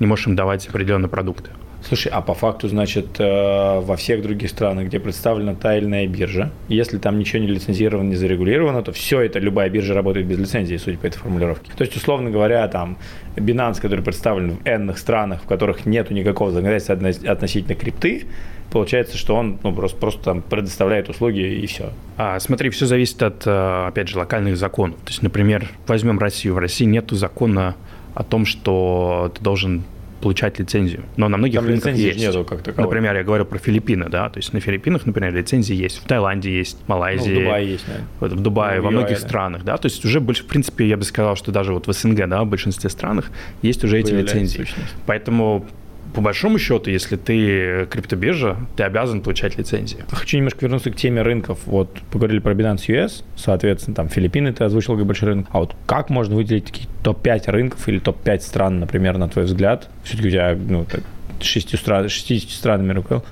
не 0.00 0.06
можешь 0.06 0.26
им 0.26 0.36
давать 0.36 0.68
определенные 0.68 1.08
продукты. 1.08 1.50
Слушай, 1.86 2.12
а 2.12 2.20
по 2.20 2.34
факту, 2.34 2.68
значит, 2.68 3.18
э, 3.18 3.80
во 3.80 3.96
всех 3.96 4.22
других 4.22 4.50
странах, 4.50 4.86
где 4.86 5.00
представлена 5.00 5.54
тайная 5.54 6.06
биржа, 6.06 6.50
если 6.68 6.98
там 6.98 7.18
ничего 7.18 7.40
не 7.40 7.48
лицензировано, 7.48 8.08
не 8.08 8.16
зарегулировано, 8.16 8.82
то 8.82 8.92
все 8.92 9.20
это, 9.20 9.38
любая 9.38 9.68
биржа 9.68 9.94
работает 9.94 10.26
без 10.26 10.38
лицензии, 10.38 10.76
судя 10.76 10.98
по 10.98 11.06
этой 11.06 11.18
формулировке. 11.18 11.72
То 11.76 11.82
есть, 11.82 11.96
условно 11.96 12.30
говоря, 12.30 12.66
там 12.68 12.98
Binance, 13.36 13.80
который 13.80 14.04
представлен 14.04 14.58
в 14.58 14.66
энных 14.66 14.98
странах, 14.98 15.42
в 15.42 15.46
которых 15.46 15.84
нет 15.86 16.10
никакого 16.10 16.52
законодательства 16.52 16.94
относительно 17.30 17.74
крипты, 17.74 18.26
получается, 18.70 19.16
что 19.16 19.34
он 19.34 19.58
ну, 19.62 19.72
просто, 19.72 19.98
просто 19.98 20.22
там 20.22 20.42
предоставляет 20.42 21.08
услуги 21.08 21.40
и 21.40 21.66
все. 21.66 21.90
А, 22.16 22.38
смотри, 22.40 22.70
все 22.70 22.86
зависит 22.86 23.22
от, 23.22 23.46
э, 23.46 23.86
опять 23.88 24.08
же, 24.08 24.18
локальных 24.18 24.56
законов. 24.56 24.96
То 25.04 25.10
есть, 25.10 25.22
например, 25.22 25.68
возьмем 25.86 26.18
Россию. 26.18 26.54
В 26.54 26.58
России 26.58 26.84
нет 26.84 27.10
закона 27.10 27.76
о 28.14 28.22
том, 28.22 28.46
что 28.46 29.32
ты 29.34 29.42
должен 29.42 29.84
получать 30.22 30.58
лицензию. 30.58 31.02
Но 31.16 31.28
на 31.28 31.36
многих 31.36 31.56
Там 31.56 31.68
рынках 31.68 31.94
есть. 31.94 32.18
Нету 32.18 32.44
как 32.44 32.62
таковой. 32.62 32.84
Например, 32.84 33.14
я 33.16 33.24
говорю 33.24 33.44
про 33.44 33.58
Филиппины, 33.58 34.08
да, 34.08 34.30
то 34.30 34.38
есть 34.38 34.52
на 34.52 34.60
Филиппинах, 34.60 35.04
например, 35.04 35.34
лицензии 35.34 35.74
есть, 35.74 35.98
в 35.98 36.06
Таиланде 36.06 36.50
есть, 36.56 36.78
в 36.84 36.88
Малайзии. 36.88 37.34
Ну, 37.34 37.40
в 37.40 37.44
Дубае 37.44 37.72
есть. 37.72 37.84
Вот, 38.20 38.32
в 38.32 38.40
Дубае, 38.40 38.78
ну, 38.78 38.84
во 38.84 38.90
многих 38.90 39.20
да. 39.20 39.28
странах, 39.28 39.64
да, 39.64 39.76
то 39.76 39.86
есть 39.86 40.04
уже 40.04 40.20
больше, 40.20 40.44
в 40.44 40.46
принципе, 40.46 40.86
я 40.86 40.96
бы 40.96 41.04
сказал, 41.04 41.36
что 41.36 41.52
даже 41.52 41.74
вот 41.74 41.86
в 41.86 41.92
СНГ, 41.92 42.28
да, 42.28 42.44
в 42.44 42.46
большинстве 42.46 42.88
странах 42.88 43.30
есть 43.60 43.84
уже 43.84 43.98
эти 43.98 44.12
лицензии. 44.12 44.58
Сущность. 44.58 44.94
Поэтому 45.06 45.66
по 46.14 46.20
большому 46.20 46.58
счету, 46.58 46.90
если 46.90 47.16
ты 47.16 47.86
криптобиржа, 47.90 48.56
ты 48.76 48.82
обязан 48.82 49.22
получать 49.22 49.56
лицензии. 49.56 50.04
Хочу 50.10 50.36
немножко 50.36 50.58
вернуться 50.62 50.90
к 50.90 50.96
теме 50.96 51.22
рынков. 51.22 51.60
Вот 51.66 52.00
поговорили 52.10 52.40
про 52.40 52.52
Binance 52.52 52.86
US, 52.88 53.24
соответственно, 53.36 53.94
там 53.94 54.08
Филиппины 54.08 54.52
ты 54.52 54.64
озвучил 54.64 54.96
как 54.96 55.06
большой 55.06 55.30
рынок. 55.30 55.46
А 55.50 55.60
вот 55.60 55.74
как 55.86 56.10
можно 56.10 56.36
выделить 56.36 56.66
такие 56.66 56.88
топ-5 57.02 57.50
рынков 57.50 57.88
или 57.88 57.98
топ-5 57.98 58.40
стран, 58.40 58.80
например, 58.80 59.18
на 59.18 59.28
твой 59.28 59.46
взгляд? 59.46 59.88
Все-таки 60.04 60.28
у 60.28 60.30
тебя 60.30 60.56
ну, 60.68 60.84
так, 60.84 61.02
6 61.40 61.78
стран, 61.78 62.08
60 62.08 62.50
странами 62.50 62.92
руководил 62.92 63.26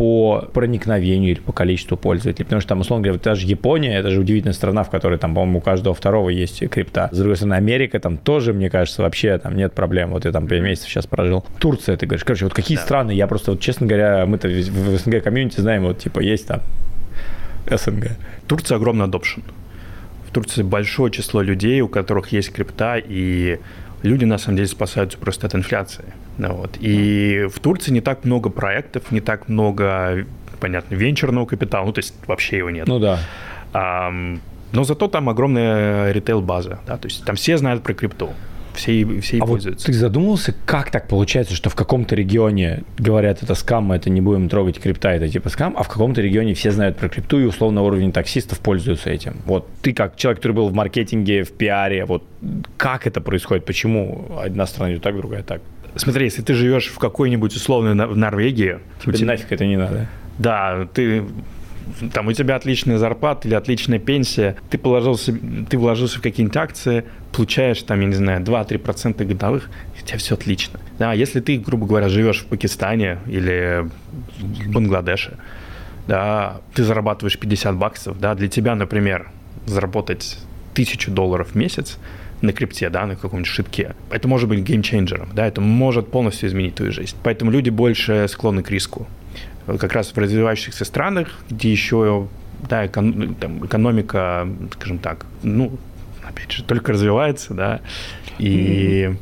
по 0.00 0.48
проникновению 0.54 1.32
или 1.32 1.40
по 1.40 1.52
количеству 1.52 1.94
пользователей. 1.94 2.46
Потому 2.46 2.62
что 2.62 2.70
там, 2.70 2.80
условно 2.80 3.04
говоря, 3.04 3.20
даже 3.22 3.46
Япония, 3.46 3.98
это 3.98 4.08
же 4.08 4.22
удивительная 4.22 4.54
страна, 4.54 4.82
в 4.82 4.88
которой 4.88 5.18
там, 5.18 5.34
по-моему, 5.34 5.58
у 5.58 5.60
каждого 5.60 5.94
второго 5.94 6.30
есть 6.30 6.66
крипта. 6.70 7.10
С 7.12 7.18
другой 7.18 7.36
стороны, 7.36 7.52
Америка, 7.52 8.00
там 8.00 8.16
тоже, 8.16 8.54
мне 8.54 8.70
кажется, 8.70 9.02
вообще 9.02 9.36
там 9.36 9.54
нет 9.56 9.74
проблем. 9.74 10.12
Вот 10.12 10.24
я 10.24 10.32
там 10.32 10.46
5 10.46 10.62
месяцев 10.62 10.88
сейчас 10.88 11.06
прожил. 11.06 11.44
Турция, 11.58 11.98
ты 11.98 12.06
говоришь. 12.06 12.24
Короче, 12.24 12.46
вот 12.46 12.54
какие 12.54 12.78
да. 12.78 12.82
страны? 12.82 13.10
Я 13.10 13.26
просто, 13.26 13.50
вот, 13.50 13.60
честно 13.60 13.86
говоря, 13.86 14.24
мы-то 14.24 14.48
в 14.48 14.96
СНГ 14.96 15.22
комьюнити 15.22 15.60
знаем, 15.60 15.82
вот 15.82 15.98
типа 15.98 16.20
есть 16.20 16.46
там 16.46 16.62
СНГ. 17.70 18.12
Турция 18.46 18.76
огромный 18.76 19.04
adoption. 19.04 19.42
В 20.26 20.32
Турции 20.32 20.62
большое 20.62 21.12
число 21.12 21.42
людей, 21.42 21.82
у 21.82 21.88
которых 21.88 22.32
есть 22.32 22.54
крипта, 22.54 22.96
и 22.96 23.58
люди 24.02 24.24
на 24.24 24.38
самом 24.38 24.56
деле 24.56 24.68
спасаются 24.68 25.18
просто 25.18 25.46
от 25.46 25.54
инфляции. 25.54 26.04
Ну, 26.38 26.54
вот. 26.54 26.76
И 26.80 27.46
в 27.52 27.58
Турции 27.60 27.92
не 27.92 28.00
так 28.00 28.24
много 28.24 28.50
проектов, 28.50 29.10
не 29.10 29.20
так 29.20 29.48
много, 29.48 30.26
понятно, 30.60 30.94
венчурного 30.94 31.46
капитала, 31.46 31.86
ну, 31.86 31.92
то 31.92 32.00
есть 32.00 32.14
вообще 32.26 32.58
его 32.58 32.70
нет. 32.70 32.86
Ну 32.86 32.98
да. 32.98 33.18
А, 33.72 34.10
но 34.72 34.84
зато 34.84 35.08
там 35.08 35.28
огромная 35.28 36.12
ритейл-база, 36.12 36.80
да, 36.86 36.96
то 36.96 37.06
есть 37.06 37.24
там 37.24 37.36
все 37.36 37.56
знают 37.56 37.82
про 37.82 37.94
крипту 37.94 38.30
все, 38.80 39.20
все 39.20 39.36
и 39.36 39.40
а 39.40 39.46
пользуются. 39.46 39.86
Вот 39.86 39.92
ты 39.92 39.98
задумывался, 39.98 40.54
как 40.64 40.90
так 40.90 41.06
получается, 41.06 41.54
что 41.54 41.70
в 41.70 41.74
каком-то 41.74 42.14
регионе 42.14 42.82
говорят, 42.98 43.42
это 43.42 43.54
скам, 43.54 43.84
мы 43.84 43.96
это 43.96 44.10
не 44.10 44.20
будем 44.20 44.48
трогать, 44.48 44.80
крипта 44.80 45.10
это 45.10 45.28
типа 45.28 45.48
скам, 45.50 45.74
а 45.76 45.82
в 45.82 45.88
каком-то 45.88 46.20
регионе 46.20 46.54
все 46.54 46.70
знают 46.70 46.96
про 46.96 47.08
крипту 47.08 47.38
и 47.40 47.44
условно 47.44 47.82
уровень 47.82 48.12
таксистов 48.12 48.58
пользуются 48.60 49.10
этим. 49.10 49.36
Вот 49.44 49.68
ты 49.82 49.92
как 49.92 50.16
человек, 50.16 50.38
который 50.38 50.52
был 50.52 50.68
в 50.68 50.74
маркетинге, 50.74 51.44
в 51.44 51.52
пиаре, 51.52 52.04
вот 52.04 52.24
как 52.76 53.06
это 53.06 53.20
происходит, 53.20 53.64
почему 53.64 54.38
одна 54.42 54.66
страна 54.66 54.92
идет 54.92 55.02
так, 55.02 55.16
другая 55.16 55.42
так? 55.42 55.60
Смотри, 55.96 56.24
если 56.24 56.42
ты 56.42 56.54
живешь 56.54 56.86
в 56.86 56.98
какой-нибудь 56.98 57.54
условной 57.54 57.94
в 58.06 58.16
Норвегии... 58.16 58.78
Тебе 59.02 59.12
тебя... 59.14 59.26
нафиг 59.26 59.50
это 59.50 59.66
не 59.66 59.76
надо. 59.76 60.08
Да, 60.38 60.88
ты 60.94 61.24
там 62.12 62.28
у 62.28 62.32
тебя 62.32 62.56
отличная 62.56 62.98
зарплата 62.98 63.48
или 63.48 63.54
отличная 63.54 63.98
пенсия, 63.98 64.56
ты, 64.70 64.78
положился, 64.78 65.34
ты 65.68 65.78
вложился 65.78 66.18
в 66.18 66.22
какие-нибудь 66.22 66.56
акции, 66.56 67.04
получаешь 67.32 67.82
там, 67.82 68.00
я 68.00 68.06
не 68.06 68.14
знаю, 68.14 68.42
2-3% 68.42 69.24
годовых, 69.24 69.70
у 70.00 70.06
тебя 70.06 70.18
все 70.18 70.34
отлично. 70.34 70.80
Да, 70.98 71.12
если 71.12 71.40
ты, 71.40 71.58
грубо 71.58 71.86
говоря, 71.86 72.08
живешь 72.08 72.40
в 72.40 72.46
Пакистане 72.46 73.18
или 73.26 73.88
в 74.38 74.70
Бангладеше, 74.72 75.38
да, 76.06 76.60
ты 76.74 76.82
зарабатываешь 76.82 77.38
50 77.38 77.76
баксов, 77.76 78.18
да, 78.18 78.34
для 78.34 78.48
тебя, 78.48 78.74
например, 78.74 79.30
заработать 79.66 80.38
тысячу 80.74 81.10
долларов 81.10 81.50
в 81.52 81.54
месяц, 81.54 81.98
на 82.40 82.52
крипте, 82.52 82.88
да, 82.88 83.06
на 83.06 83.16
каком-нибудь 83.16 83.46
шитке. 83.46 83.94
Это 84.10 84.26
может 84.26 84.48
быть 84.48 84.60
геймчейнджером, 84.60 85.28
да, 85.34 85.46
это 85.46 85.60
может 85.60 86.10
полностью 86.10 86.48
изменить 86.48 86.74
твою 86.74 86.92
жизнь. 86.92 87.16
Поэтому 87.22 87.50
люди 87.50 87.70
больше 87.70 88.26
склонны 88.28 88.62
к 88.62 88.70
риску. 88.70 89.06
Как 89.78 89.92
раз 89.92 90.12
в 90.12 90.18
развивающихся 90.18 90.84
странах, 90.84 91.28
где 91.50 91.70
еще 91.70 92.28
да, 92.68 92.86
экон, 92.86 93.34
там, 93.34 93.64
экономика, 93.64 94.48
скажем 94.74 94.98
так, 94.98 95.26
ну, 95.42 95.78
опять 96.22 96.52
же, 96.52 96.64
только 96.64 96.92
развивается, 96.92 97.54
да, 97.54 97.80
и 98.38 99.14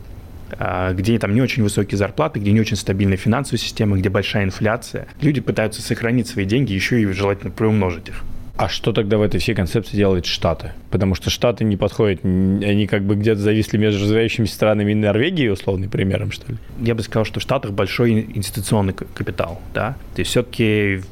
mm-hmm. 0.51 0.95
где 0.95 1.19
там 1.19 1.35
не 1.35 1.43
очень 1.43 1.63
высокие 1.63 1.99
зарплаты, 1.99 2.41
где 2.41 2.53
не 2.53 2.61
очень 2.61 2.77
стабильная 2.77 3.17
финансовая 3.17 3.59
система, 3.59 3.97
где 3.97 4.09
большая 4.09 4.45
инфляция, 4.45 5.09
люди 5.21 5.41
пытаются 5.41 5.83
сохранить 5.83 6.29
свои 6.29 6.45
деньги, 6.45 6.73
еще 6.73 7.01
и 7.01 7.07
желательно 7.07 7.51
приумножить 7.51 8.09
их. 8.09 8.23
А 8.59 8.69
что 8.69 8.93
тогда 8.93 9.19
в 9.19 9.23
этой 9.23 9.39
всей 9.39 9.55
концепции 9.55 9.97
делают 9.97 10.27
Штаты? 10.27 10.73
Потому 10.91 11.15
что 11.15 11.31
Штаты 11.31 11.63
не 11.63 11.77
подходят, 11.77 12.25
они 12.25 12.89
как 12.89 13.05
бы 13.05 13.15
где-то 13.15 13.41
зависли 13.41 13.79
между 13.79 14.03
развивающимися 14.03 14.53
странами 14.53 14.91
и 14.91 14.95
Норвегией, 14.97 15.51
условным 15.51 15.89
примером, 15.89 16.33
что 16.33 16.51
ли? 16.51 16.59
Я 16.81 16.97
бы 16.97 17.03
сказал, 17.05 17.25
что 17.25 17.39
в 17.39 17.43
Штатах 17.45 17.71
большой 17.71 18.27
институционный 18.35 18.95
капитал, 18.95 19.63
да. 19.75 19.97
То 20.17 20.23
есть 20.23 20.33
все-таки 20.33 21.03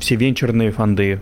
все 0.00 0.16
венчурные 0.16 0.72
фонды, 0.72 1.20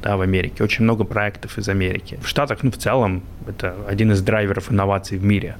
да, 0.00 0.16
в 0.16 0.20
Америке, 0.20 0.62
очень 0.62 0.84
много 0.84 1.02
проектов 1.02 1.58
из 1.58 1.68
Америки. 1.68 2.20
В 2.22 2.28
Штатах, 2.28 2.60
ну, 2.62 2.70
в 2.70 2.76
целом, 2.76 3.24
это 3.48 3.74
один 3.88 4.12
из 4.12 4.22
драйверов 4.22 4.70
инноваций 4.70 5.18
в 5.18 5.24
мире. 5.24 5.56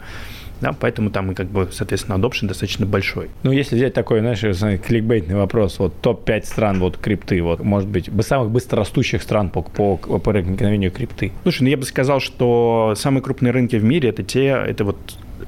Да, 0.61 0.73
поэтому 0.73 1.11
там, 1.11 1.35
как 1.35 1.49
бы, 1.49 1.69
соответственно, 1.71 2.17
adoption 2.17 2.47
достаточно 2.49 2.87
большой. 2.87 3.31
Ну, 3.43 3.53
если 3.53 3.77
взять 3.77 3.95
такой, 3.95 4.21
знаешь, 4.21 4.41
кликбейтный 4.81 5.35
вопрос, 5.35 5.79
вот 5.79 6.01
топ-5 6.01 6.47
стран 6.47 6.81
вот 6.81 6.97
крипты, 6.97 7.43
вот, 7.43 7.61
может 7.61 7.89
быть, 7.89 8.11
самых 8.21 8.51
быстрорастущих 8.51 9.23
стран 9.23 9.51
по, 9.51 9.63
по, 9.63 9.97
по 9.97 10.19
проникновению 10.19 10.91
крипты. 10.91 11.33
Слушай, 11.43 11.63
ну 11.63 11.69
я 11.69 11.77
бы 11.77 11.85
сказал, 11.85 12.21
что 12.21 12.95
самые 12.97 13.23
крупные 13.23 13.53
рынки 13.53 13.77
в 13.77 13.85
мире 13.85 14.09
это 14.09 14.23
те, 14.23 14.47
это 14.47 14.85
вот 14.85 14.97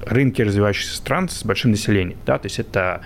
рынки 0.07 0.42
развивающихся 0.42 0.97
стран 0.97 1.29
с 1.29 1.44
большим 1.44 1.73
населением, 1.73 2.18
да, 2.27 2.38
то 2.38 2.47
есть 2.47 2.59
это 2.59 3.01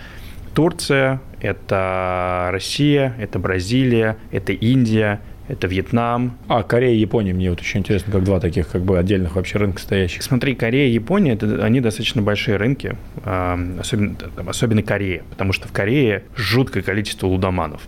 Турция, 0.55 1.21
это 1.41 2.51
Россия, 2.53 3.15
это 3.19 3.39
Бразилия, 3.39 4.19
это 4.31 4.53
Индия, 4.53 5.21
это 5.53 5.67
Вьетнам. 5.67 6.39
А, 6.49 6.63
Корея 6.63 6.95
и 6.95 6.99
Япония, 6.99 7.35
мне 7.35 7.51
вот 7.51 7.61
еще 7.61 7.79
интересно, 7.79 8.11
как 8.11 8.25
два 8.25 8.41
таких 8.41 8.69
как 8.69 8.83
бы 8.83 8.99
отдельных 8.99 9.37
вообще 9.37 9.59
рынка 9.59 9.81
стоящих. 9.81 10.23
Смотри, 10.23 10.55
Корея 10.55 10.89
и 10.89 10.93
Япония, 10.93 11.35
это, 11.35 11.63
они 11.63 11.81
достаточно 11.81 12.23
большие 12.23 12.57
рынки, 12.57 12.97
особенно, 13.25 14.17
особенно 14.47 14.83
Корея, 14.83 15.23
потому 15.31 15.53
что 15.53 15.69
в 15.69 15.73
Корее 15.73 16.25
жуткое 16.35 16.83
количество 16.83 17.27
лудоманов. 17.27 17.83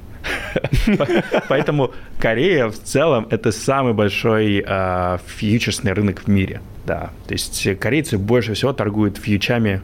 Поэтому 1.48 1.92
Корея 2.18 2.68
в 2.68 2.78
целом 2.78 3.26
это 3.30 3.50
самый 3.50 3.94
большой 3.94 4.62
э, 4.66 5.18
фьючерсный 5.26 5.92
рынок 5.92 6.20
в 6.20 6.28
мире. 6.28 6.60
Да, 6.86 7.10
то 7.26 7.32
есть 7.32 7.78
корейцы 7.78 8.18
больше 8.18 8.52
всего 8.52 8.74
торгуют 8.74 9.16
фьючами 9.16 9.80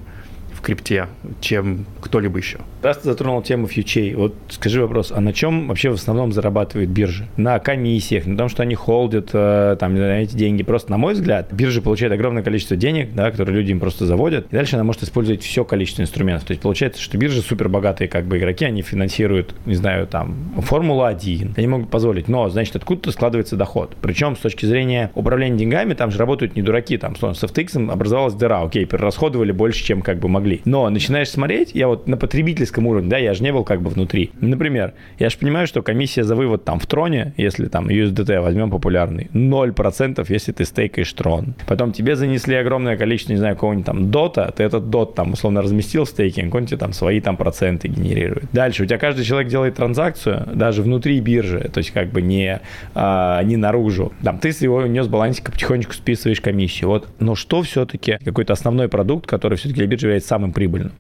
в 0.61 0.63
крипте, 0.63 1.07
чем 1.41 1.87
кто-либо 2.01 2.39
еще. 2.39 2.59
Раз 2.83 2.99
ты 2.99 3.05
затронул 3.05 3.43
тему 3.43 3.67
фьючей, 3.67 4.15
вот 4.15 4.35
скажи 4.51 4.81
вопрос, 4.81 5.11
а 5.15 5.21
на 5.21 5.33
чем 5.33 5.69
вообще 5.69 5.91
в 5.91 5.95
основном 5.95 6.33
зарабатывают 6.33 6.91
биржи? 6.91 7.27
На 7.37 7.59
комиссиях, 7.59 8.27
на 8.27 8.37
том, 8.37 8.49
что 8.51 8.63
они 8.63 8.75
холдят 8.75 9.31
э, 9.33 9.77
там 9.81 9.97
эти 9.97 10.35
деньги. 10.37 10.63
Просто, 10.63 10.91
на 10.91 10.99
мой 10.99 11.15
взгляд, 11.15 11.51
биржа 11.53 11.81
получает 11.81 12.13
огромное 12.13 12.43
количество 12.43 12.77
денег, 12.77 13.15
да, 13.15 13.31
которые 13.31 13.57
люди 13.57 13.73
им 13.73 13.81
просто 13.81 14.05
заводят, 14.05 14.47
и 14.51 14.57
дальше 14.57 14.77
она 14.77 14.85
может 14.85 15.03
использовать 15.03 15.43
все 15.43 15.65
количество 15.65 16.03
инструментов. 16.03 16.47
То 16.47 16.53
есть 16.53 16.63
получается, 16.63 17.01
что 17.01 17.17
биржи 17.17 17.41
супер 17.41 17.69
богатые 17.69 18.09
как 18.09 18.27
бы 18.27 18.37
игроки, 18.39 18.67
они 18.67 18.83
финансируют, 18.83 19.55
не 19.65 19.75
знаю, 19.75 20.07
там, 20.07 20.37
Формула-1, 20.59 21.55
они 21.57 21.67
могут 21.67 21.91
позволить, 21.91 22.29
но, 22.29 22.49
значит, 22.51 22.77
откуда-то 22.77 23.13
складывается 23.13 23.57
доход. 23.57 23.97
Причем 24.03 24.37
с 24.37 24.41
точки 24.41 24.67
зрения 24.67 25.11
управления 25.15 25.57
деньгами, 25.57 25.95
там 25.95 26.11
же 26.11 26.19
работают 26.19 26.55
не 26.55 26.63
дураки, 26.63 26.99
там, 26.99 27.17
с 27.17 27.21
FTX 27.23 27.91
образовалась 27.91 28.35
дыра, 28.35 28.63
окей, 28.63 28.85
перерасходовали 28.85 29.53
больше, 29.53 29.83
чем 29.85 30.03
как 30.03 30.19
бы 30.19 30.29
могли. 30.29 30.50
Но 30.65 30.89
начинаешь 30.91 31.31
смотреть, 31.31 31.71
я 31.75 31.89
вот 31.89 32.09
на 32.09 32.17
потребитель 32.17 32.41
потребительском 32.41 32.87
уровне, 32.87 33.11
да, 33.11 33.19
я 33.19 33.35
же 33.35 33.43
не 33.43 33.53
был 33.53 33.65
как 33.65 33.83
бы 33.83 33.91
внутри. 33.91 34.31
Например, 34.41 34.93
я 35.19 35.31
же 35.31 35.39
понимаю, 35.39 35.67
что 35.67 35.83
комиссия 35.83 36.25
за 36.25 36.35
вывод 36.35 36.65
там 36.65 36.79
в 36.79 36.87
троне, 36.87 37.33
если 37.37 37.67
там 37.67 37.89
USDT 37.89 38.41
возьмем 38.41 38.71
популярный, 38.71 39.29
0%, 39.33 40.27
если 40.29 40.53
ты 40.53 40.65
стейкаешь 40.65 41.13
трон. 41.13 41.55
Потом 41.67 41.93
тебе 41.93 42.17
занесли 42.17 42.57
огромное 42.57 42.97
количество, 42.97 43.33
не 43.33 43.39
знаю, 43.39 43.55
какого-нибудь 43.55 43.87
там 43.87 44.11
дота, 44.11 44.53
ты 44.57 44.63
этот 44.63 44.91
дот 44.91 45.15
там 45.15 45.33
условно 45.33 45.63
разместил 45.63 46.05
в 46.05 46.09
стейкинг, 46.09 46.55
он 46.55 46.67
тебе 46.67 46.79
там 46.79 46.93
свои 46.93 47.21
там 47.21 47.37
проценты 47.37 47.89
генерирует. 47.89 48.45
Дальше, 48.53 48.83
у 48.83 48.87
тебя 48.87 48.99
каждый 48.99 49.25
человек 49.25 49.51
делает 49.51 49.77
транзакцию, 49.77 50.49
даже 50.55 50.83
внутри 50.83 51.21
биржи, 51.21 51.71
то 51.73 51.79
есть 51.79 51.91
как 51.91 52.11
бы 52.11 52.23
не, 52.23 52.61
а, 52.95 53.43
не 53.43 53.57
наружу. 53.57 54.13
Там 54.23 54.39
ты 54.39 54.53
с 54.53 54.63
его 54.63 54.77
унес 54.77 55.07
балансика 55.09 55.53
потихонечку 55.53 55.93
списываешь 55.93 56.41
комиссию. 56.41 56.91
Вот, 56.91 57.09
но 57.19 57.35
что 57.35 57.63
все-таки 57.63 58.19
какой-то 58.25 58.53
основной 58.53 58.89
продукт, 58.89 59.27
который 59.27 59.57
все-таки 59.57 59.81
для 59.81 59.87
биржи 59.87 60.07
является 60.07 60.29
самым 60.41 60.53
прибыльным? 60.53 60.93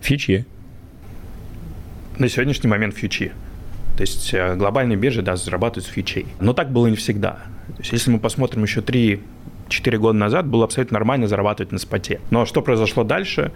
Фичи 0.00 0.46
на 2.18 2.28
сегодняшний 2.28 2.68
момент 2.68 2.94
фьючи. 2.94 3.32
То 3.96 4.02
есть 4.02 4.32
э, 4.32 4.54
глобальные 4.56 4.96
биржи, 4.96 5.22
да, 5.22 5.36
зарабатывают 5.36 5.86
с 5.86 5.90
фьючей. 5.90 6.26
Но 6.40 6.52
так 6.52 6.70
было 6.70 6.86
не 6.86 6.96
всегда. 6.96 7.38
То 7.68 7.80
есть 7.80 7.92
если 7.92 8.10
мы 8.10 8.18
посмотрим 8.18 8.62
еще 8.62 8.80
3 8.80 9.20
4 9.68 9.98
года 9.98 10.16
назад 10.16 10.46
было 10.46 10.64
абсолютно 10.64 10.94
нормально 10.94 11.26
зарабатывать 11.26 11.72
на 11.72 11.78
споте. 11.78 12.20
Но 12.30 12.46
что 12.46 12.62
произошло 12.62 13.04
дальше? 13.04 13.50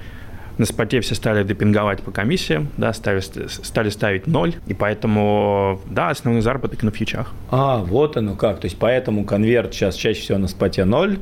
На 0.59 0.67
споте 0.67 1.01
все 1.01 1.15
стали 1.15 1.45
депинговать 1.45 2.03
по 2.03 2.11
комиссиям, 2.11 2.69
да, 2.77 2.93
стали, 2.93 3.21
стали 3.21 3.89
ставить 3.89 4.27
ноль, 4.27 4.57
и 4.67 4.75
поэтому, 4.75 5.81
да, 5.89 6.11
основной 6.11 6.43
заработок 6.43 6.83
на 6.83 6.91
фьючах. 6.91 7.33
А, 7.51 7.79
вот 7.79 8.17
оно 8.17 8.35
как. 8.35 8.61
То 8.61 8.67
есть 8.67 8.77
поэтому 8.77 9.25
конверт 9.25 9.73
сейчас 9.73 9.95
чаще 9.95 10.21
всего 10.21 10.37
на 10.37 10.49
споте 10.49 10.85
ноль, 10.85 11.19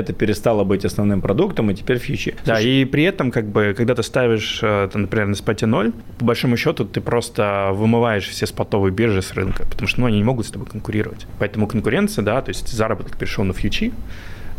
это 0.00 0.12
перестало 0.12 0.64
быть 0.64 0.84
основным 0.84 1.20
продуктом, 1.20 1.70
и 1.70 1.74
теперь 1.74 1.98
фьючи. 1.98 2.34
Да, 2.44 2.60
и 2.60 2.84
при 2.84 3.04
этом, 3.04 3.30
как 3.30 3.46
бы, 3.46 3.74
когда 3.76 3.94
ты 3.94 4.02
ставишь, 4.02 4.60
э, 4.62 4.88
например, 4.94 5.26
на 5.26 5.34
споте 5.34 5.66
0, 5.66 5.92
по 6.18 6.24
большому 6.24 6.56
счету 6.56 6.84
ты 6.84 7.00
просто 7.00 7.70
вымываешь 7.72 8.28
все 8.28 8.46
спотовые 8.46 8.92
биржи 8.92 9.22
с 9.22 9.32
рынка, 9.34 9.64
потому 9.64 9.88
что 9.88 10.00
ну, 10.00 10.06
они 10.06 10.18
не 10.18 10.24
могут 10.24 10.46
с 10.46 10.50
тобой 10.50 10.68
конкурировать. 10.68 11.26
Поэтому 11.38 11.66
конкуренция, 11.66 12.22
да, 12.22 12.40
то 12.42 12.50
есть 12.50 12.68
заработок 12.68 13.16
перешел 13.16 13.44
на 13.44 13.52
фьючи, 13.52 13.92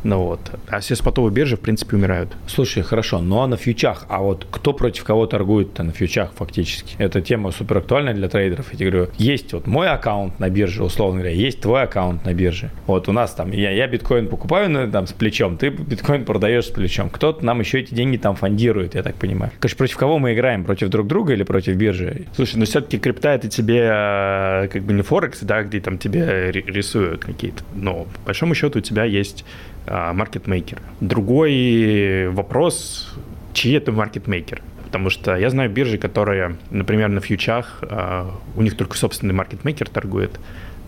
ну 0.03 0.23
вот. 0.23 0.39
А 0.67 0.79
все 0.79 0.95
спотовые 0.95 1.33
биржи, 1.33 1.57
в 1.57 1.59
принципе, 1.59 1.97
умирают. 1.97 2.29
Слушай, 2.47 2.83
хорошо, 2.83 3.19
но 3.19 3.45
на 3.47 3.57
фьючах, 3.57 4.05
а 4.09 4.21
вот 4.21 4.47
кто 4.49 4.73
против 4.73 5.03
кого 5.03 5.25
торгует-то 5.25 5.83
на 5.83 5.91
фьючах 5.91 6.31
фактически? 6.33 6.95
Эта 6.97 7.21
тема 7.21 7.51
супер 7.51 7.77
актуальна 7.77 8.13
для 8.13 8.29
трейдеров. 8.29 8.71
Я 8.71 8.77
тебе 8.77 8.91
говорю, 8.91 9.11
есть 9.17 9.53
вот 9.53 9.67
мой 9.67 9.89
аккаунт 9.89 10.39
на 10.39 10.49
бирже, 10.49 10.83
условно 10.83 11.19
говоря, 11.21 11.35
есть 11.35 11.61
твой 11.61 11.83
аккаунт 11.83 12.25
на 12.25 12.33
бирже. 12.33 12.71
Вот 12.85 13.09
у 13.09 13.11
нас 13.11 13.33
там, 13.33 13.51
я, 13.51 13.71
я 13.71 13.87
биткоин 13.87 14.27
покупаю 14.27 14.69
ну, 14.69 14.89
там, 14.89 15.07
с 15.07 15.13
плечом, 15.13 15.57
ты 15.57 15.69
биткоин 15.69 16.25
продаешь 16.25 16.65
с 16.65 16.69
плечом. 16.69 17.09
Кто-то 17.09 17.45
нам 17.45 17.59
еще 17.59 17.79
эти 17.79 17.93
деньги 17.93 18.17
там 18.17 18.35
фондирует, 18.35 18.95
я 18.95 19.03
так 19.03 19.15
понимаю. 19.15 19.51
Конечно, 19.59 19.77
против 19.77 19.97
кого 19.97 20.19
мы 20.19 20.33
играем? 20.33 20.63
Против 20.63 20.89
друг 20.89 21.07
друга 21.07 21.33
или 21.33 21.43
против 21.43 21.75
биржи? 21.75 22.27
Слушай, 22.35 22.57
ну 22.57 22.65
все-таки 22.65 22.97
крипта 22.97 23.33
это 23.33 23.49
тебе 23.49 23.89
э, 23.91 24.67
как 24.71 24.83
бы 24.83 24.93
не 24.93 25.01
Форекс, 25.01 25.41
да, 25.41 25.63
где 25.63 25.79
там 25.79 25.97
тебе 25.97 26.51
рисуют 26.51 27.25
какие-то. 27.25 27.63
Но 27.75 28.05
по 28.05 28.27
большому 28.27 28.55
счету 28.55 28.79
у 28.79 28.81
тебя 28.81 29.03
есть 29.03 29.45
маркетмейкер. 29.87 30.81
Другой 31.01 32.29
вопрос, 32.29 33.13
чьи 33.53 33.73
это 33.73 33.91
маркетмейкеры? 33.91 34.61
Потому 34.85 35.09
что 35.09 35.35
я 35.35 35.49
знаю 35.49 35.69
биржи, 35.69 35.97
которые, 35.97 36.55
например, 36.71 37.09
на 37.09 37.19
фьючах, 37.19 37.83
а, 37.83 38.31
у 38.55 38.61
них 38.61 38.77
только 38.77 38.95
собственный 38.95 39.33
маркетмейкер 39.33 39.89
торгует, 39.89 40.39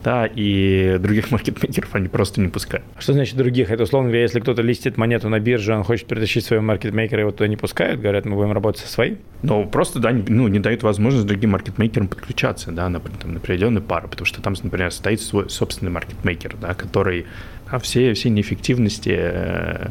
да, 0.03 0.25
и 0.25 0.97
других 0.99 1.31
маркетмейкеров 1.31 1.93
они 1.95 2.07
просто 2.07 2.39
не 2.39 2.47
пускают. 2.47 2.85
А 2.95 3.01
что 3.01 3.13
значит 3.13 3.35
других? 3.35 3.69
Это, 3.71 3.83
условно 3.83 4.09
говоря, 4.09 4.23
если 4.23 4.39
кто-то 4.39 4.61
листит 4.61 4.97
монету 4.97 5.29
на 5.29 5.39
бирже, 5.39 5.75
он 5.75 5.83
хочет 5.83 6.07
перетащить 6.07 6.45
своего 6.45 6.63
маркетмейкера, 6.63 7.21
его 7.21 7.31
туда 7.31 7.47
не 7.47 7.57
пускают, 7.57 7.99
говорят, 7.99 8.25
мы 8.25 8.35
будем 8.35 8.53
работать 8.53 8.81
со 8.81 8.87
своим? 8.87 9.17
Ну, 9.41 9.65
просто, 9.65 9.99
да, 9.99 10.11
ну, 10.11 10.47
не 10.47 10.59
дают 10.59 10.83
возможность 10.83 11.27
другим 11.27 11.51
маркетмейкерам 11.51 12.07
подключаться, 12.07 12.71
да, 12.71 12.87
на, 12.89 12.99
там, 12.99 13.33
на 13.33 13.39
определенную 13.39 13.83
пару, 13.83 14.07
потому 14.07 14.25
что 14.25 14.41
там, 14.41 14.55
например, 14.63 14.91
стоит 14.91 15.21
свой 15.21 15.49
собственный 15.49 15.91
маркетмейкер, 15.91 16.55
да, 16.61 16.73
который 16.73 17.25
а 17.71 17.79
все, 17.79 18.13
все 18.13 18.29
неэффективности 18.29 19.15
э, 19.15 19.89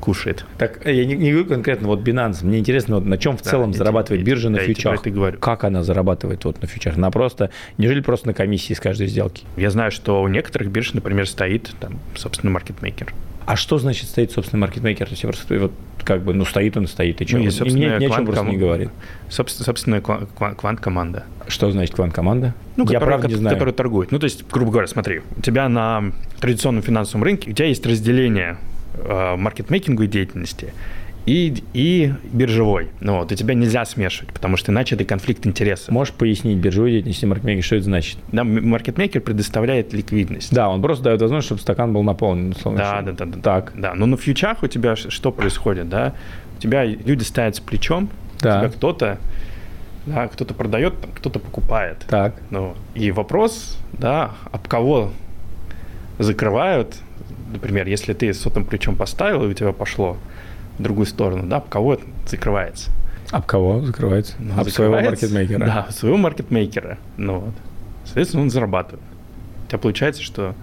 кушает. 0.00 0.44
Так, 0.58 0.84
я 0.84 1.04
не, 1.04 1.16
не 1.16 1.30
говорю 1.30 1.48
конкретно 1.48 1.88
вот 1.88 2.00
Binance, 2.00 2.44
мне 2.44 2.58
интересно, 2.58 2.96
вот 2.96 3.06
на 3.06 3.18
чем 3.18 3.36
в 3.36 3.42
да, 3.42 3.50
целом 3.50 3.72
зарабатывает 3.72 4.22
тебе, 4.22 4.32
биржа 4.32 4.50
на 4.50 4.58
да, 4.58 4.64
фьючах? 4.64 5.06
Я 5.06 5.12
говорю. 5.12 5.38
Как 5.38 5.64
она 5.64 5.82
зарабатывает 5.82 6.44
вот 6.44 6.60
на 6.60 6.68
фьючах? 6.68 6.96
Она 6.96 7.10
просто, 7.10 7.50
неужели 7.78 8.00
просто 8.00 8.28
на 8.28 8.34
комиссии 8.34 8.74
с 8.74 8.80
каждой 8.80 9.06
сделки? 9.06 9.44
Я 9.56 9.70
знаю, 9.70 9.90
что 9.90 10.22
у 10.22 10.28
некоторых 10.28 10.70
бирж, 10.70 10.92
например, 10.92 11.28
стоит 11.28 11.74
там, 11.80 11.98
собственно, 12.14 12.52
маркетмейкер. 12.52 13.12
А 13.46 13.54
что 13.56 13.78
значит 13.78 14.08
стоит, 14.08 14.32
собственно, 14.32 14.60
маркетмейкер? 14.62 15.06
То 15.06 15.12
есть 15.12 15.22
просто 15.22 15.58
вот 15.58 15.72
как 16.04 16.22
бы, 16.22 16.34
ну, 16.34 16.44
стоит 16.44 16.76
он, 16.76 16.86
стоит, 16.86 17.20
и 17.20 17.26
что? 17.26 17.38
Ну, 17.38 17.44
и, 17.44 17.50
собственно, 17.50 17.96
ни, 17.96 18.00
ни 18.00 18.06
о 18.06 18.10
чем 18.10 18.26
просто 18.26 18.44
не 18.44 18.56
говорит. 18.56 18.90
Собственно, 19.28 20.00
квант-команда. 20.00 21.24
Что 21.48 21.70
значит 21.70 21.94
квант-команда? 21.94 22.54
Ну, 22.76 22.84
Я 22.84 22.98
который, 22.98 23.04
правда 23.04 23.28
не 23.28 23.34
знаю. 23.34 23.56
Который 23.56 23.72
торгует. 23.72 24.10
Ну, 24.12 24.18
то 24.18 24.24
есть, 24.24 24.44
грубо 24.48 24.70
говоря, 24.72 24.88
смотри, 24.88 25.22
у 25.36 25.40
тебя 25.40 25.68
на 25.68 26.12
традиционном 26.40 26.82
финансовом 26.82 27.22
рынке, 27.22 27.50
у 27.50 27.54
тебя 27.54 27.66
есть 27.66 27.86
разделение 27.86 28.56
э, 28.94 29.36
маркетмейкинговой 29.36 30.08
деятельности 30.08 30.72
и, 31.26 31.62
и 31.74 32.14
биржевой. 32.32 32.88
Ну, 33.00 33.18
вот, 33.18 33.32
и 33.32 33.36
тебя 33.36 33.54
нельзя 33.54 33.84
смешивать, 33.84 34.32
потому 34.32 34.56
что 34.56 34.72
иначе 34.72 34.94
это 34.94 35.04
конфликт 35.04 35.46
интересов. 35.46 35.88
Можешь 35.88 36.14
пояснить 36.14 36.58
биржевую 36.58 36.92
деятельность 36.92 37.22
и 37.22 37.26
маркетмейкер, 37.26 37.64
что 37.64 37.76
это 37.76 37.84
значит? 37.84 38.18
Да, 38.30 38.44
маркетмейкер 38.44 39.20
предоставляет 39.20 39.92
ликвидность. 39.92 40.54
Да, 40.54 40.68
он 40.68 40.80
просто 40.80 41.04
дает 41.04 41.20
возможность, 41.20 41.46
чтобы 41.46 41.60
стакан 41.60 41.92
был 41.92 42.02
наполнен. 42.04 42.54
Да, 42.64 43.02
да, 43.02 43.12
да, 43.12 43.24
да. 43.24 43.40
Так. 43.40 43.72
Да, 43.74 43.94
но 43.94 44.06
на 44.06 44.16
фьючах 44.16 44.62
у 44.62 44.68
тебя 44.68 44.94
что 44.96 45.32
происходит, 45.32 45.88
да? 45.88 46.14
У 46.58 46.60
тебя 46.60 46.84
люди 46.84 47.22
стоят 47.24 47.56
с 47.56 47.60
плечом, 47.60 48.08
да. 48.40 48.56
у 48.56 48.60
тебя 48.60 48.70
кто-то 48.70 49.18
да, 50.06 50.28
кто-то 50.28 50.54
продает, 50.54 50.94
кто-то 51.16 51.40
покупает. 51.40 52.06
Так. 52.08 52.34
Ну, 52.50 52.74
и 52.94 53.10
вопрос, 53.10 53.76
да, 53.92 54.32
об 54.52 54.68
кого 54.68 55.10
закрывают, 56.20 56.96
например, 57.52 57.88
если 57.88 58.12
ты 58.12 58.32
сотым 58.32 58.64
плечом 58.64 58.94
поставил, 58.94 59.44
и 59.44 59.48
у 59.48 59.52
тебя 59.52 59.72
пошло 59.72 60.16
в 60.78 60.82
другую 60.82 61.06
сторону, 61.06 61.46
да, 61.46 61.56
об 61.56 61.68
кого 61.68 61.94
это 61.94 62.04
закрывается? 62.26 62.90
Об 63.30 63.44
кого 63.46 63.80
закрывается? 63.84 64.34
Ну, 64.38 64.58
об 64.58 64.68
своего 64.68 65.00
маркетмейкера. 65.00 65.66
Да, 65.66 65.86
своего 65.90 66.16
маркетмейкера. 66.16 66.98
Ну 67.16 67.40
вот. 67.40 67.54
Соответственно, 68.04 68.44
он 68.44 68.50
зарабатывает. 68.50 69.02
У 69.64 69.68
тебя 69.68 69.78
получается, 69.78 70.22
что 70.22 70.54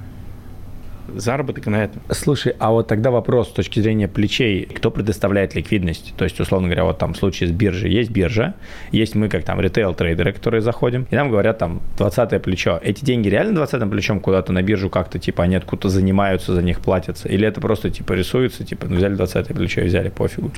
заработок 1.15 1.65
на 1.67 1.83
этом. 1.83 2.01
Слушай, 2.09 2.55
а 2.59 2.71
вот 2.71 2.87
тогда 2.87 3.11
вопрос 3.11 3.49
с 3.49 3.51
точки 3.51 3.79
зрения 3.79 4.07
плечей, 4.07 4.65
кто 4.65 4.91
предоставляет 4.91 5.55
ликвидность? 5.55 6.13
То 6.17 6.23
есть, 6.23 6.39
условно 6.39 6.67
говоря, 6.67 6.85
вот 6.85 6.97
там 6.97 7.13
в 7.13 7.17
случае 7.17 7.49
с 7.49 7.51
биржей 7.51 7.91
есть 7.91 8.11
биржа, 8.11 8.55
есть 8.91 9.15
мы 9.15 9.29
как 9.29 9.43
там 9.43 9.59
ритейл-трейдеры, 9.59 10.33
которые 10.33 10.61
заходим, 10.61 11.07
и 11.09 11.15
нам 11.15 11.29
говорят 11.29 11.57
там 11.57 11.81
20 11.97 12.41
плечо. 12.41 12.79
Эти 12.81 13.03
деньги 13.03 13.29
реально 13.29 13.55
20 13.55 13.89
плечом 13.89 14.19
куда-то 14.19 14.53
на 14.53 14.61
биржу 14.61 14.89
как-то 14.89 15.19
типа 15.19 15.43
они 15.43 15.55
откуда-то 15.55 15.89
занимаются, 15.89 16.53
за 16.53 16.61
них 16.61 16.79
платятся? 16.79 17.27
Или 17.29 17.47
это 17.47 17.61
просто 17.61 17.89
типа 17.89 18.13
рисуется, 18.13 18.63
типа 18.63 18.87
ну, 18.87 18.97
взяли 18.97 19.15
20 19.15 19.47
плечо 19.47 19.81
и 19.81 19.85
взяли, 19.85 20.09
пофигу? 20.09 20.51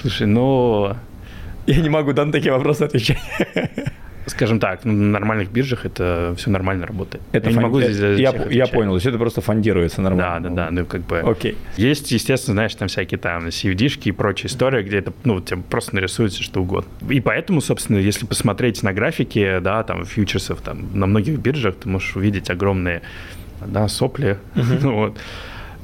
Слушай, 0.00 0.26
ну... 0.26 0.94
Я 1.66 1.80
не 1.80 1.88
могу 1.88 2.12
на 2.12 2.30
такие 2.30 2.52
вопросы 2.52 2.82
отвечать. 2.82 3.18
Скажем 4.26 4.58
так, 4.58 4.84
на 4.84 4.92
нормальных 4.92 5.50
биржах 5.50 5.84
это 5.84 6.34
все 6.36 6.50
нормально 6.50 6.86
работает. 6.86 7.22
Это 7.32 7.50
я 7.50 7.54
фон... 7.54 7.62
не 7.62 7.68
могу 7.68 7.80
здесь 7.82 8.18
я, 8.18 8.32
я 8.50 8.66
понял, 8.66 8.90
то 8.90 8.96
есть 8.96 9.06
это 9.06 9.18
просто 9.18 9.40
фондируется 9.40 10.00
нормально. 10.00 10.48
Да, 10.48 10.48
да, 10.50 10.64
да, 10.66 10.70
ну 10.70 10.86
как 10.86 11.02
бы. 11.02 11.18
Окей. 11.20 11.56
Есть, 11.76 12.10
естественно, 12.10 12.54
знаешь, 12.54 12.74
там 12.74 12.88
всякие 12.88 13.18
там 13.18 13.46
CFD-шки 13.46 14.08
и 14.08 14.12
прочая 14.12 14.50
история, 14.50 14.82
где 14.82 14.98
это, 14.98 15.12
ну, 15.24 15.40
тебе 15.40 15.62
просто 15.68 15.94
нарисуется 15.94 16.42
что 16.42 16.62
угодно. 16.62 16.88
И 17.08 17.20
поэтому, 17.20 17.60
собственно, 17.60 17.98
если 17.98 18.26
посмотреть 18.26 18.82
на 18.82 18.92
графики, 18.92 19.58
да, 19.60 19.82
там, 19.82 20.04
фьючерсов, 20.04 20.60
там, 20.60 20.88
на 20.94 21.06
многих 21.06 21.38
биржах 21.38 21.76
ты 21.76 21.88
можешь 21.88 22.16
увидеть 22.16 22.50
огромные, 22.50 23.02
да, 23.66 23.88
сопли, 23.88 24.38
uh-huh. 24.54 24.90
вот 24.90 25.18